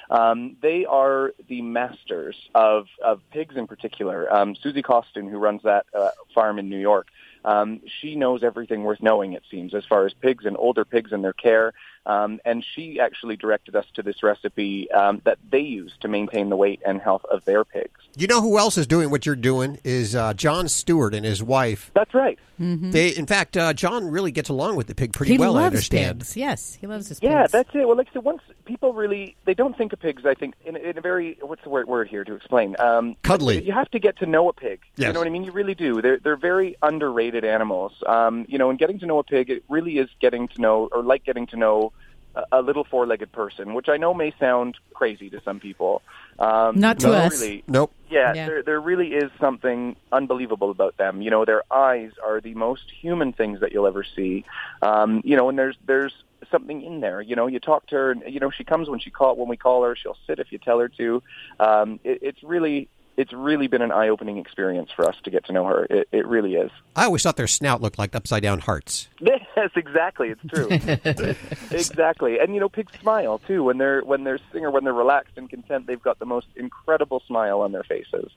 Um, 0.09 0.57
they 0.61 0.85
are 0.85 1.33
the 1.47 1.61
masters 1.61 2.35
of, 2.53 2.87
of 3.03 3.21
pigs 3.31 3.55
in 3.55 3.67
particular. 3.67 4.31
Um, 4.31 4.53
Susie 4.53 4.81
Coston, 4.81 5.29
who 5.29 5.37
runs 5.37 5.61
that 5.63 5.85
uh, 5.97 6.09
farm 6.35 6.59
in 6.59 6.69
New 6.69 6.77
York, 6.77 7.07
um, 7.45 7.81
she 8.01 8.15
knows 8.15 8.43
everything 8.43 8.83
worth 8.83 9.01
knowing, 9.01 9.33
it 9.33 9.43
seems, 9.49 9.73
as 9.73 9.85
far 9.85 10.05
as 10.05 10.13
pigs 10.13 10.45
and 10.45 10.55
older 10.57 10.85
pigs 10.85 11.11
and 11.11 11.23
their 11.23 11.33
care. 11.33 11.73
Um, 12.05 12.39
and 12.43 12.65
she 12.75 12.99
actually 12.99 13.37
directed 13.37 13.75
us 13.75 13.85
to 13.95 14.03
this 14.03 14.23
recipe 14.23 14.91
um, 14.91 15.21
that 15.23 15.37
they 15.49 15.59
use 15.59 15.93
to 16.01 16.07
maintain 16.07 16.49
the 16.49 16.55
weight 16.57 16.81
and 16.85 16.99
health 17.01 17.23
of 17.31 17.45
their 17.45 17.63
pigs. 17.63 17.99
You 18.17 18.27
know 18.27 18.41
who 18.41 18.57
else 18.59 18.77
is 18.77 18.87
doing 18.87 19.09
what 19.09 19.25
you're 19.25 19.35
doing 19.35 19.79
is 19.83 20.15
uh, 20.15 20.33
Jon 20.33 20.67
Stewart 20.67 21.13
and 21.15 21.25
his 21.25 21.41
wife. 21.41 21.91
That's 21.93 22.13
right. 22.13 22.37
They, 22.59 23.09
in 23.09 23.25
fact, 23.25 23.57
uh, 23.57 23.73
Jon 23.73 24.07
really 24.09 24.31
gets 24.31 24.47
along 24.47 24.77
with 24.77 24.87
the 24.87 24.95
pig 24.95 25.11
pretty 25.11 25.33
he 25.33 25.37
well. 25.37 25.57
I 25.57 25.65
understand. 25.65 26.19
pigs. 26.19 26.37
Yes, 26.37 26.75
he 26.79 26.87
loves 26.87 27.09
his 27.09 27.19
Yeah, 27.21 27.41
pigs. 27.41 27.51
that's 27.51 27.69
it. 27.73 27.85
Well, 27.85 27.97
like 27.97 28.07
I 28.11 28.13
said, 28.13 28.23
once 28.23 28.41
people 28.63 28.93
really 28.93 29.35
they 29.43 29.53
don't 29.53 29.77
think 29.77 29.91
of 29.91 29.99
pigs. 29.99 30.25
I 30.25 30.33
think 30.33 30.55
in, 30.63 30.77
in 30.77 30.97
a 30.97 31.01
very 31.01 31.37
what's 31.41 31.61
the 31.63 31.69
word, 31.69 31.89
word 31.89 32.07
here 32.07 32.23
to 32.23 32.35
explain? 32.35 32.77
Um, 32.79 33.17
Cuddly. 33.23 33.61
You 33.63 33.73
have 33.73 33.89
to 33.91 33.99
get 33.99 34.17
to 34.19 34.25
know 34.27 34.47
a 34.47 34.53
pig. 34.53 34.79
Yes. 34.95 35.07
You 35.07 35.13
know 35.13 35.19
what 35.19 35.27
I 35.27 35.31
mean? 35.31 35.43
You 35.43 35.51
really 35.51 35.75
do. 35.75 36.01
They're 36.01 36.19
they're 36.19 36.37
very 36.37 36.77
underrated 36.81 37.43
animals. 37.43 38.01
Um, 38.05 38.45
you 38.47 38.57
know, 38.57 38.69
and 38.69 38.79
getting 38.79 38.99
to 38.99 39.05
know 39.07 39.19
a 39.19 39.23
pig, 39.23 39.49
it 39.49 39.65
really 39.67 39.97
is 39.97 40.09
getting 40.21 40.47
to 40.49 40.61
know, 40.61 40.87
or 40.91 41.03
like 41.03 41.25
getting 41.25 41.47
to 41.47 41.57
know. 41.57 41.91
A- 42.35 42.45
A 42.51 42.61
little 42.61 42.83
four-legged 42.83 43.31
person, 43.31 43.73
which 43.73 43.89
I 43.89 43.97
know 43.97 44.13
may 44.13 44.33
sound 44.39 44.77
crazy 44.93 45.29
to 45.29 45.41
some 45.41 45.59
people. 45.59 46.01
Um, 46.39 46.79
Not 46.79 46.99
to 47.01 47.07
but 47.07 47.25
us. 47.33 47.41
Really, 47.41 47.63
Nope. 47.67 47.91
yeah, 48.09 48.33
Yeah. 48.33 48.47
There, 48.47 48.63
there 48.63 48.81
really 48.81 49.13
is 49.13 49.29
something 49.39 49.95
unbelievable 50.11 50.71
about 50.71 50.97
them. 50.97 51.21
You 51.21 51.29
know, 51.29 51.45
their 51.45 51.63
eyes 51.71 52.11
are 52.25 52.41
the 52.41 52.55
most 52.55 52.89
human 53.01 53.33
things 53.33 53.59
that 53.59 53.71
you'll 53.71 53.87
ever 53.87 54.03
see. 54.03 54.45
Um, 54.81 55.21
you 55.23 55.35
know, 55.37 55.49
and 55.49 55.57
there's 55.59 55.77
there's 55.85 56.13
something 56.51 56.81
in 56.81 56.99
there. 56.99 57.21
You 57.21 57.35
know, 57.35 57.47
you 57.47 57.59
talk 57.59 57.85
to 57.87 57.95
her, 57.95 58.11
and 58.11 58.23
you 58.27 58.39
know, 58.39 58.49
she 58.51 58.63
comes 58.63 58.89
when 58.89 58.99
she 58.99 59.09
call 59.11 59.35
when 59.35 59.47
we 59.47 59.57
call 59.57 59.83
her. 59.83 59.95
She'll 59.95 60.17
sit 60.27 60.39
if 60.39 60.51
you 60.51 60.57
tell 60.57 60.79
her 60.79 60.89
to. 60.89 61.21
Um, 61.59 61.99
it, 62.03 62.19
it's 62.21 62.43
really 62.43 62.89
it's 63.15 63.31
really 63.33 63.67
been 63.67 63.81
an 63.81 63.91
eye-opening 63.91 64.37
experience 64.37 64.89
for 64.95 65.07
us 65.07 65.15
to 65.23 65.29
get 65.29 65.45
to 65.45 65.53
know 65.53 65.65
her. 65.65 65.85
It, 65.89 66.07
it 66.11 66.27
really 66.27 66.55
is. 66.55 66.71
I 66.95 67.05
always 67.05 67.23
thought 67.23 67.37
their 67.37 67.47
snout 67.47 67.81
looked 67.81 67.99
like 67.99 68.15
upside 68.15 68.43
down 68.43 68.59
hearts. 68.59 69.07
Yes, 69.55 69.69
exactly. 69.75 70.29
It's 70.29 70.41
true. 70.51 70.67
exactly. 71.71 72.39
And 72.39 72.55
you 72.55 72.59
know, 72.59 72.69
pigs 72.69 72.91
smile 72.99 73.37
too 73.37 73.63
when 73.63 73.77
they're 73.77 74.01
when 74.01 74.23
they're 74.23 74.39
singing 74.51 74.65
or 74.65 74.71
when 74.71 74.83
they're 74.83 74.93
relaxed 74.93 75.37
and 75.37 75.47
content. 75.47 75.85
They've 75.85 76.01
got 76.01 76.17
the 76.17 76.25
most 76.25 76.47
incredible 76.55 77.21
smile 77.27 77.61
on 77.61 77.71
their 77.71 77.83
faces. 77.83 78.31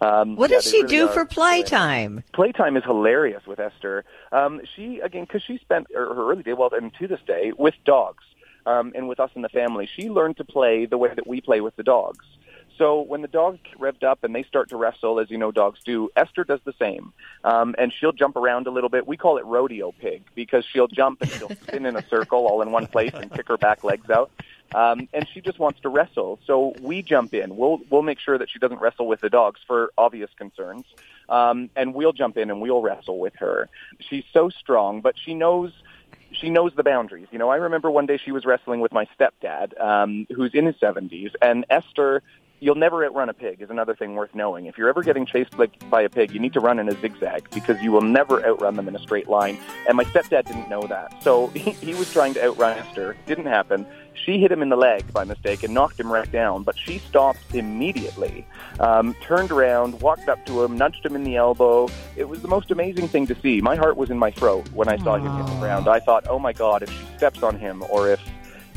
Um, 0.00 0.36
What 0.36 0.48
yeah, 0.48 0.58
does 0.58 0.70
she 0.70 0.82
really 0.82 0.88
do 0.88 1.08
for 1.08 1.24
playtime? 1.24 2.22
playtime 2.32 2.76
is 2.76 2.84
hilarious 2.84 3.44
with 3.48 3.58
Esther. 3.58 4.04
Um, 4.30 4.60
she 4.76 5.00
again 5.00 5.24
because 5.24 5.42
she 5.42 5.58
spent 5.58 5.88
her 5.92 6.14
her 6.14 6.30
early 6.30 6.44
day, 6.44 6.52
well, 6.52 6.70
and 6.72 6.94
to 6.94 7.08
this 7.08 7.20
day, 7.26 7.52
with 7.58 7.74
dogs 7.84 8.22
um, 8.66 8.92
and 8.94 9.08
with 9.08 9.20
us 9.20 9.30
in 9.34 9.42
the 9.42 9.48
family. 9.48 9.88
She 9.96 10.08
learned 10.08 10.36
to 10.38 10.44
play 10.44 10.86
the 10.86 10.98
way 10.98 11.12
that 11.14 11.26
we 11.26 11.40
play 11.40 11.60
with 11.60 11.76
the 11.76 11.82
dogs. 11.82 12.24
So 12.80 13.02
when 13.02 13.20
the 13.20 13.28
dogs 13.28 13.58
get 13.62 13.78
revved 13.78 14.04
up 14.04 14.24
and 14.24 14.34
they 14.34 14.42
start 14.42 14.70
to 14.70 14.76
wrestle, 14.78 15.20
as 15.20 15.30
you 15.30 15.36
know 15.36 15.52
dogs 15.52 15.80
do, 15.84 16.08
Esther 16.16 16.44
does 16.44 16.60
the 16.64 16.72
same, 16.78 17.12
um, 17.44 17.74
and 17.76 17.92
she'll 17.92 18.12
jump 18.12 18.36
around 18.36 18.66
a 18.66 18.70
little 18.70 18.88
bit. 18.88 19.06
We 19.06 19.18
call 19.18 19.36
it 19.36 19.44
rodeo 19.44 19.92
pig 19.92 20.22
because 20.34 20.64
she'll 20.64 20.88
jump 20.88 21.20
and 21.20 21.30
she'll 21.30 21.50
spin 21.62 21.84
in 21.84 21.94
a 21.94 22.08
circle 22.08 22.46
all 22.46 22.62
in 22.62 22.72
one 22.72 22.86
place 22.86 23.12
and 23.12 23.30
kick 23.30 23.48
her 23.48 23.58
back 23.58 23.84
legs 23.84 24.08
out. 24.08 24.30
Um, 24.74 25.10
and 25.12 25.28
she 25.28 25.42
just 25.42 25.58
wants 25.58 25.80
to 25.80 25.90
wrestle. 25.90 26.38
So 26.46 26.72
we 26.80 27.02
jump 27.02 27.34
in. 27.34 27.54
We'll 27.54 27.80
we'll 27.90 28.00
make 28.00 28.18
sure 28.18 28.38
that 28.38 28.48
she 28.48 28.58
doesn't 28.58 28.80
wrestle 28.80 29.06
with 29.06 29.20
the 29.20 29.28
dogs 29.28 29.60
for 29.66 29.92
obvious 29.98 30.30
concerns, 30.38 30.86
um, 31.28 31.68
and 31.76 31.92
we'll 31.92 32.14
jump 32.14 32.38
in 32.38 32.48
and 32.48 32.62
we'll 32.62 32.80
wrestle 32.80 33.18
with 33.18 33.36
her. 33.40 33.68
She's 33.98 34.24
so 34.32 34.48
strong, 34.48 35.02
but 35.02 35.16
she 35.18 35.34
knows 35.34 35.70
she 36.32 36.48
knows 36.48 36.72
the 36.74 36.82
boundaries. 36.82 37.26
You 37.30 37.38
know, 37.38 37.50
I 37.50 37.56
remember 37.56 37.90
one 37.90 38.06
day 38.06 38.16
she 38.16 38.32
was 38.32 38.46
wrestling 38.46 38.80
with 38.80 38.92
my 38.92 39.06
stepdad, 39.18 39.78
um, 39.78 40.26
who's 40.34 40.54
in 40.54 40.64
his 40.64 40.76
70s, 40.76 41.34
and 41.42 41.66
Esther. 41.68 42.22
You'll 42.62 42.74
never 42.74 43.06
outrun 43.06 43.30
a 43.30 43.32
pig 43.32 43.62
is 43.62 43.70
another 43.70 43.96
thing 43.96 44.14
worth 44.16 44.34
knowing. 44.34 44.66
If 44.66 44.76
you're 44.76 44.90
ever 44.90 45.02
getting 45.02 45.24
chased 45.24 45.58
like 45.58 45.88
by 45.88 46.02
a 46.02 46.10
pig, 46.10 46.30
you 46.30 46.38
need 46.38 46.52
to 46.52 46.60
run 46.60 46.78
in 46.78 46.90
a 46.90 47.00
zigzag 47.00 47.48
because 47.54 47.80
you 47.80 47.90
will 47.90 48.02
never 48.02 48.44
outrun 48.44 48.76
them 48.76 48.86
in 48.86 48.94
a 48.94 48.98
straight 48.98 49.30
line. 49.30 49.58
And 49.88 49.96
my 49.96 50.04
stepdad 50.04 50.44
didn't 50.44 50.68
know 50.68 50.82
that, 50.82 51.22
so 51.22 51.46
he, 51.54 51.70
he 51.70 51.94
was 51.94 52.12
trying 52.12 52.34
to 52.34 52.44
outrun 52.44 52.76
Esther. 52.76 53.16
Didn't 53.24 53.46
happen. 53.46 53.86
She 54.12 54.38
hit 54.38 54.52
him 54.52 54.60
in 54.60 54.68
the 54.68 54.76
leg 54.76 55.10
by 55.10 55.24
mistake 55.24 55.62
and 55.62 55.72
knocked 55.72 55.98
him 55.98 56.12
right 56.12 56.30
down. 56.30 56.62
But 56.62 56.76
she 56.76 56.98
stopped 56.98 57.54
immediately, 57.54 58.46
um, 58.78 59.16
turned 59.22 59.50
around, 59.50 59.98
walked 60.02 60.28
up 60.28 60.44
to 60.44 60.62
him, 60.62 60.76
nudged 60.76 61.06
him 61.06 61.16
in 61.16 61.24
the 61.24 61.36
elbow. 61.36 61.88
It 62.16 62.28
was 62.28 62.42
the 62.42 62.48
most 62.48 62.70
amazing 62.70 63.08
thing 63.08 63.26
to 63.28 63.40
see. 63.40 63.62
My 63.62 63.76
heart 63.76 63.96
was 63.96 64.10
in 64.10 64.18
my 64.18 64.32
throat 64.32 64.68
when 64.74 64.88
I 64.88 64.98
saw 64.98 65.16
him 65.16 65.34
hit 65.34 65.46
the 65.46 65.58
ground. 65.60 65.88
I 65.88 66.00
thought, 66.00 66.26
oh 66.28 66.38
my 66.38 66.52
God, 66.52 66.82
if 66.82 66.90
she 66.90 67.06
steps 67.16 67.42
on 67.42 67.58
him 67.58 67.82
or 67.88 68.10
if 68.10 68.20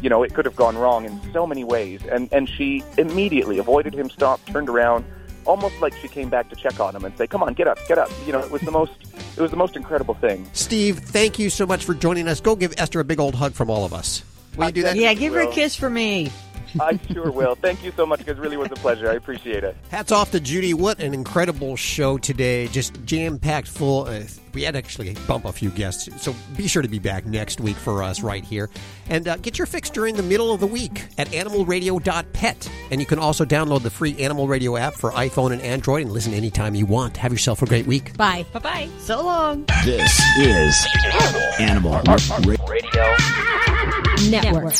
you 0.03 0.09
know, 0.09 0.21
it 0.21 0.33
could 0.33 0.45
have 0.45 0.57
gone 0.57 0.77
wrong 0.77 1.05
in 1.05 1.19
so 1.31 1.47
many 1.47 1.63
ways. 1.63 2.01
And 2.11 2.27
and 2.33 2.47
she 2.49 2.83
immediately 2.97 3.57
avoided 3.57 3.93
him, 3.93 4.09
stopped, 4.09 4.45
turned 4.47 4.69
around, 4.69 5.05
almost 5.45 5.79
like 5.81 5.95
she 5.95 6.09
came 6.09 6.29
back 6.29 6.49
to 6.49 6.55
check 6.55 6.79
on 6.79 6.93
him 6.93 7.05
and 7.05 7.17
say, 7.17 7.25
"Come 7.25 7.41
on, 7.41 7.53
get 7.53 7.67
up, 7.67 7.79
get 7.87 7.97
up." 7.97 8.11
You 8.25 8.33
know, 8.33 8.39
it 8.39 8.51
was 8.51 8.61
the 8.61 8.71
most 8.71 8.91
it 9.37 9.41
was 9.41 9.49
the 9.49 9.57
most 9.57 9.77
incredible 9.77 10.13
thing. 10.15 10.45
Steve, 10.51 10.99
thank 10.99 11.39
you 11.39 11.49
so 11.49 11.65
much 11.65 11.85
for 11.85 11.93
joining 11.93 12.27
us. 12.27 12.41
Go 12.41 12.55
give 12.55 12.73
Esther 12.77 12.99
a 12.99 13.05
big 13.05 13.19
old 13.19 13.33
hug 13.33 13.53
from 13.53 13.69
all 13.69 13.85
of 13.85 13.93
us. 13.93 14.23
Will 14.57 14.67
you 14.67 14.71
do 14.73 14.83
that? 14.83 14.97
Yeah, 14.97 15.13
give 15.13 15.33
her 15.33 15.41
a 15.41 15.51
kiss 15.51 15.75
for 15.75 15.89
me. 15.89 16.31
I 16.79 16.99
sure 17.11 17.31
will. 17.31 17.55
Thank 17.55 17.83
you 17.83 17.91
so 17.95 18.05
much, 18.05 18.25
guys. 18.25 18.37
Really 18.37 18.57
was 18.57 18.71
a 18.71 18.75
pleasure. 18.75 19.09
I 19.09 19.13
appreciate 19.13 19.63
it. 19.63 19.75
Hats 19.89 20.11
off 20.11 20.31
to 20.31 20.39
Judy. 20.39 20.73
What 20.73 20.99
an 20.99 21.13
incredible 21.13 21.75
show 21.75 22.17
today. 22.17 22.67
Just 22.67 23.03
jam 23.05 23.39
packed 23.39 23.67
full. 23.67 24.05
Uh, 24.05 24.23
we 24.53 24.63
had 24.63 24.75
actually 24.75 25.15
bump 25.27 25.45
a 25.45 25.51
few 25.51 25.69
guests, 25.71 26.09
so 26.21 26.35
be 26.55 26.67
sure 26.67 26.83
to 26.83 26.87
be 26.87 26.99
back 26.99 27.25
next 27.25 27.59
week 27.59 27.75
for 27.75 28.03
us 28.03 28.21
right 28.21 28.43
here. 28.43 28.69
And 29.09 29.27
uh, 29.27 29.37
get 29.37 29.57
your 29.57 29.65
fix 29.65 29.89
during 29.89 30.15
the 30.15 30.23
middle 30.23 30.53
of 30.53 30.59
the 30.59 30.67
week 30.67 31.05
at 31.17 31.27
animalradio.pet. 31.29 32.71
And 32.91 33.01
you 33.01 33.07
can 33.07 33.19
also 33.19 33.45
download 33.45 33.81
the 33.81 33.89
free 33.89 34.15
Animal 34.19 34.47
Radio 34.47 34.77
app 34.77 34.93
for 34.93 35.11
iPhone 35.11 35.53
and 35.53 35.61
Android 35.61 36.03
and 36.03 36.11
listen 36.11 36.33
anytime 36.33 36.75
you 36.75 36.85
want. 36.85 37.17
Have 37.17 37.31
yourself 37.31 37.61
a 37.61 37.65
great 37.65 37.87
week. 37.87 38.15
Bye. 38.15 38.45
Bye 38.53 38.59
bye. 38.59 38.89
So 38.99 39.23
long. 39.23 39.65
This 39.83 40.21
is 40.37 40.87
Animal 41.59 41.99
Radio 42.67 43.15
Network. 44.29 44.73